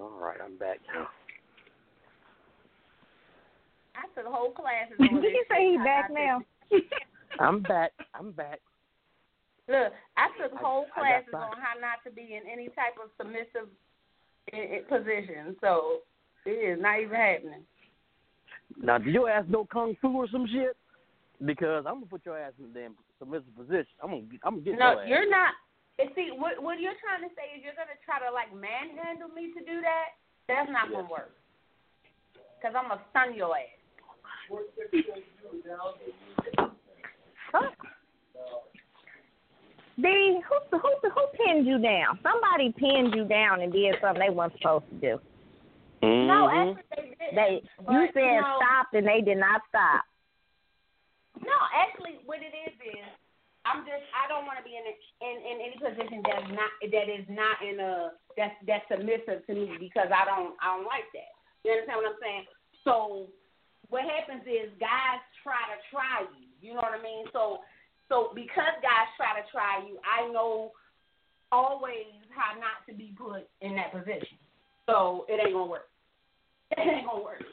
All 0.00 0.18
right, 0.20 0.38
I'm 0.44 0.56
back 0.58 0.80
now. 0.92 1.08
I 3.96 4.06
took 4.14 4.26
whole 4.30 4.50
classes 4.50 4.96
Did 4.98 5.10
on 5.12 5.20
this. 5.22 5.32
you 5.32 5.44
say 5.50 5.70
he's 5.72 5.84
back 5.84 6.10
now? 6.12 6.42
I'm 7.40 7.62
back. 7.62 7.92
I'm 8.14 8.32
back. 8.32 8.60
Look, 9.68 9.92
I 10.16 10.28
took 10.40 10.52
whole 10.58 10.86
I 10.96 11.00
classes 11.00 11.32
back. 11.32 11.40
on 11.40 11.56
how 11.56 11.78
not 11.80 12.02
to 12.04 12.10
be 12.10 12.36
in 12.36 12.42
any 12.50 12.68
type 12.76 12.98
of 13.02 13.10
submissive 13.16 13.68
i- 14.52 14.80
i- 14.80 14.84
position, 14.88 15.56
so 15.60 16.00
it 16.44 16.50
is 16.58 16.80
not 16.82 17.00
even 17.00 17.16
happening. 17.16 17.64
Now, 18.76 18.98
do 18.98 19.10
your 19.10 19.30
ass 19.30 19.46
know 19.48 19.64
kung 19.64 19.96
fu 20.00 20.08
or 20.20 20.28
some 20.28 20.46
shit? 20.46 20.76
Because 21.44 21.84
I'm 21.86 21.94
gonna 22.04 22.06
put 22.06 22.24
your 22.26 22.38
ass 22.38 22.52
in 22.58 22.72
the 22.72 22.80
damn 22.80 22.94
submissive 23.18 23.54
position. 23.56 23.94
I'm 24.02 24.10
gonna, 24.10 24.22
get- 24.30 24.40
I'm 24.44 24.54
gonna 24.60 24.64
get 24.64 24.78
no, 24.78 24.90
your 24.92 25.00
ass. 25.02 25.08
No, 25.08 25.14
you're 25.14 25.30
not. 25.30 25.54
and 25.98 26.10
See, 26.14 26.30
what 26.34 26.60
what 26.62 26.78
you're 26.80 26.98
trying 27.00 27.22
to 27.28 27.34
say 27.34 27.56
is 27.56 27.62
you're 27.64 27.74
gonna 27.78 27.96
try 28.04 28.18
to 28.20 28.30
like 28.32 28.52
manhandle 28.54 29.28
me 29.30 29.52
to 29.54 29.60
do 29.64 29.80
that. 29.80 30.18
That's 30.46 30.70
not 30.70 30.90
gonna 30.90 31.08
work. 31.08 31.32
Cause 32.60 32.72
I'm 32.76 32.88
gonna 32.88 33.00
stun 33.10 33.34
your 33.34 33.56
ass. 33.56 33.80
D, 39.96 40.40
who 40.42 40.78
who 40.78 40.90
who 41.08 41.22
pinned 41.38 41.66
you 41.66 41.78
down? 41.78 42.18
Somebody 42.22 42.74
pinned 42.76 43.14
you 43.14 43.24
down 43.24 43.62
and 43.62 43.72
did 43.72 43.94
something 44.02 44.20
they 44.20 44.34
weren't 44.34 44.52
supposed 44.58 44.84
to 44.90 44.96
do. 44.96 45.20
No, 46.02 46.50
Mm-hmm. 46.50 46.76
actually 46.76 46.84
they 46.90 47.06
did. 47.14 47.30
They 47.32 47.50
you 47.88 48.00
But, 48.10 48.14
said 48.14 48.42
no. 48.42 48.58
stop 48.58 48.86
and 48.92 49.06
they 49.06 49.20
did 49.22 49.38
not 49.38 49.62
stop. 49.68 50.04
No, 51.40 51.56
actually, 51.72 52.20
what 52.26 52.42
it 52.42 52.52
is 52.52 52.74
is 52.82 53.06
I'm 53.64 53.86
just 53.86 54.04
I 54.12 54.28
don't 54.28 54.44
want 54.44 54.58
to 54.58 54.64
be 54.66 54.76
in, 54.76 54.84
a, 54.84 54.94
in 55.24 55.34
in 55.40 55.56
any 55.62 55.76
position 55.80 56.20
that's 56.26 56.50
not 56.52 56.70
that 56.84 57.08
is 57.08 57.24
not 57.30 57.62
in 57.62 57.80
a 57.80 58.12
that's 58.36 58.54
that's 58.66 58.84
submissive 58.90 59.46
to 59.46 59.52
me 59.54 59.78
because 59.78 60.10
I 60.12 60.26
don't 60.26 60.52
I 60.60 60.74
don't 60.76 60.84
like 60.84 61.08
that. 61.14 61.32
You 61.64 61.72
understand 61.72 62.02
what 62.02 62.12
I'm 62.12 62.20
saying? 62.20 62.44
So 62.84 63.30
what 63.88 64.04
happens 64.04 64.42
is 64.46 64.72
guys 64.80 65.20
try 65.42 65.60
to 65.72 65.78
try 65.92 66.24
you. 66.38 66.48
You 66.60 66.74
know 66.74 66.84
what 66.84 66.98
I 66.98 67.02
mean? 67.02 67.26
So 67.32 67.60
so 68.08 68.32
because 68.34 68.74
guys 68.80 69.08
try 69.16 69.36
to 69.40 69.44
try 69.50 69.84
you, 69.86 69.98
I 70.04 70.30
know 70.32 70.72
always 71.52 72.10
how 72.34 72.58
not 72.58 72.82
to 72.88 72.94
be 72.94 73.14
put 73.16 73.48
in 73.60 73.76
that 73.76 73.92
position. 73.92 74.38
So 74.86 75.24
it 75.28 75.40
ain't 75.40 75.54
gonna 75.54 75.70
work. 75.70 75.88
It 76.76 76.80
ain't 76.80 77.06
gonna 77.06 77.22
work. 77.22 77.44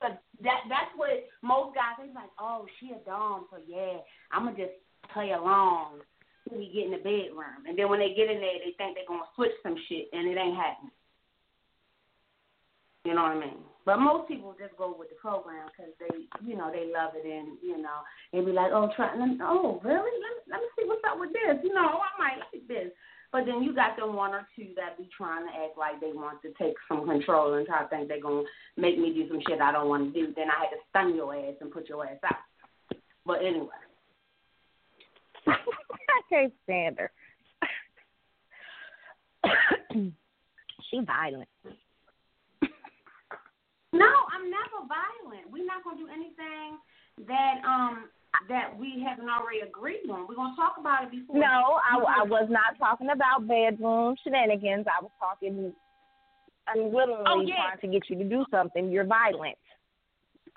But 0.00 0.22
that 0.42 0.60
that's 0.68 0.92
what 0.96 1.10
most 1.42 1.74
guys 1.74 1.98
they 1.98 2.12
like. 2.14 2.30
Oh, 2.38 2.66
she 2.78 2.92
a 2.92 3.00
dom, 3.04 3.46
so 3.50 3.58
yeah, 3.66 3.98
I'm 4.32 4.44
gonna 4.44 4.56
just 4.56 4.78
play 5.12 5.32
along 5.32 6.00
till 6.48 6.58
we 6.58 6.70
get 6.72 6.86
in 6.86 6.92
the 6.92 6.98
bedroom. 6.98 7.66
And 7.66 7.76
then 7.76 7.88
when 7.88 7.98
they 7.98 8.14
get 8.14 8.30
in 8.30 8.40
there, 8.40 8.60
they 8.64 8.72
think 8.78 8.96
they're 8.96 9.08
gonna 9.08 9.28
switch 9.34 9.52
some 9.62 9.76
shit, 9.88 10.08
and 10.12 10.28
it 10.28 10.38
ain't 10.38 10.56
happening. 10.56 10.92
You 13.04 13.14
know 13.14 13.22
what 13.22 13.32
I 13.32 13.40
mean? 13.40 13.64
But 13.86 13.96
most 13.98 14.28
people 14.28 14.54
just 14.60 14.76
go 14.76 14.94
with 14.96 15.08
the 15.08 15.16
program 15.16 15.68
because 15.72 15.92
they, 15.98 16.28
you 16.44 16.56
know, 16.56 16.70
they 16.70 16.92
love 16.92 17.16
it, 17.16 17.24
and 17.24 17.56
you 17.62 17.80
know, 17.80 18.04
they 18.32 18.40
be 18.40 18.52
like, 18.52 18.72
oh, 18.72 18.90
try, 18.94 19.16
let 19.16 19.28
oh, 19.40 19.80
really? 19.82 20.14
Let 20.20 20.32
me, 20.36 20.42
let 20.52 20.60
me 20.60 20.68
see 20.76 20.86
what's 20.86 21.02
up 21.08 21.18
with 21.18 21.32
this. 21.32 21.64
You 21.64 21.72
know, 21.72 22.00
I 22.00 22.10
might 22.18 22.38
like 22.52 22.68
this. 22.68 22.92
But 23.32 23.46
then 23.46 23.62
you 23.62 23.74
got 23.74 23.96
them 23.96 24.16
one 24.16 24.32
or 24.32 24.46
two 24.56 24.68
that 24.76 24.98
be 24.98 25.08
trying 25.16 25.46
to 25.46 25.52
act 25.52 25.78
like 25.78 26.00
they 26.00 26.12
want 26.12 26.42
to 26.42 26.52
take 26.60 26.74
some 26.88 27.06
control 27.06 27.54
and 27.54 27.66
try 27.66 27.82
to 27.82 27.88
think 27.88 28.08
they're 28.08 28.20
gonna 28.20 28.42
make 28.76 28.98
me 28.98 29.14
do 29.14 29.28
some 29.28 29.40
shit 29.46 29.60
I 29.60 29.72
don't 29.72 29.88
want 29.88 30.12
to 30.12 30.20
do. 30.20 30.32
Then 30.34 30.48
I 30.50 30.64
had 30.64 30.70
to 30.70 30.76
stun 30.90 31.14
your 31.14 31.34
ass 31.34 31.54
and 31.60 31.70
put 31.70 31.88
your 31.88 32.04
ass 32.04 32.18
out. 32.24 32.98
But 33.24 33.38
anyway, 33.38 33.68
I 35.46 36.20
can't 36.28 36.52
stand 36.64 36.98
her. 36.98 37.12
she 40.90 41.00
violent. 41.06 41.48
No, 43.92 44.10
I'm 44.30 44.50
never 44.50 44.86
violent. 44.86 45.50
We're 45.50 45.66
not 45.66 45.82
gonna 45.84 45.98
do 45.98 46.08
anything 46.08 46.78
that 47.26 47.60
um 47.66 48.08
that 48.48 48.76
we 48.78 49.02
haven't 49.02 49.28
already 49.28 49.60
agreed 49.60 50.08
on. 50.10 50.26
We're 50.28 50.36
gonna 50.38 50.56
talk 50.56 50.76
about 50.78 51.04
it 51.04 51.10
before. 51.10 51.36
No, 51.36 51.80
I, 51.82 52.22
I 52.22 52.22
was 52.22 52.46
not 52.48 52.78
talking 52.78 53.10
about 53.10 53.46
bedroom 53.46 54.14
shenanigans. 54.22 54.86
I 54.86 55.02
was 55.02 55.10
talking 55.18 55.72
unwillingly 56.68 57.24
Oh, 57.26 57.40
yeah. 57.42 57.74
trying 57.74 57.80
to 57.80 57.88
get 57.88 58.08
you 58.08 58.16
to 58.22 58.24
do 58.24 58.44
something. 58.50 58.90
You're 58.90 59.04
violent. 59.04 59.58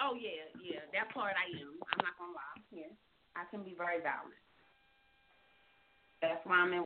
Oh 0.02 0.14
yeah, 0.18 0.46
yeah, 0.62 0.82
that 0.94 1.14
part 1.14 1.34
I 1.34 1.50
am. 1.62 1.74
I'm 1.90 2.02
not 2.06 2.18
gonna 2.18 2.34
lie. 2.34 2.62
Yeah, 2.72 2.94
I 3.36 3.46
can 3.50 3.64
be 3.64 3.74
very 3.78 4.02
violent. 4.02 4.38
That's 6.22 6.42
why 6.46 6.56
I'm 6.58 6.74
in. 6.74 6.86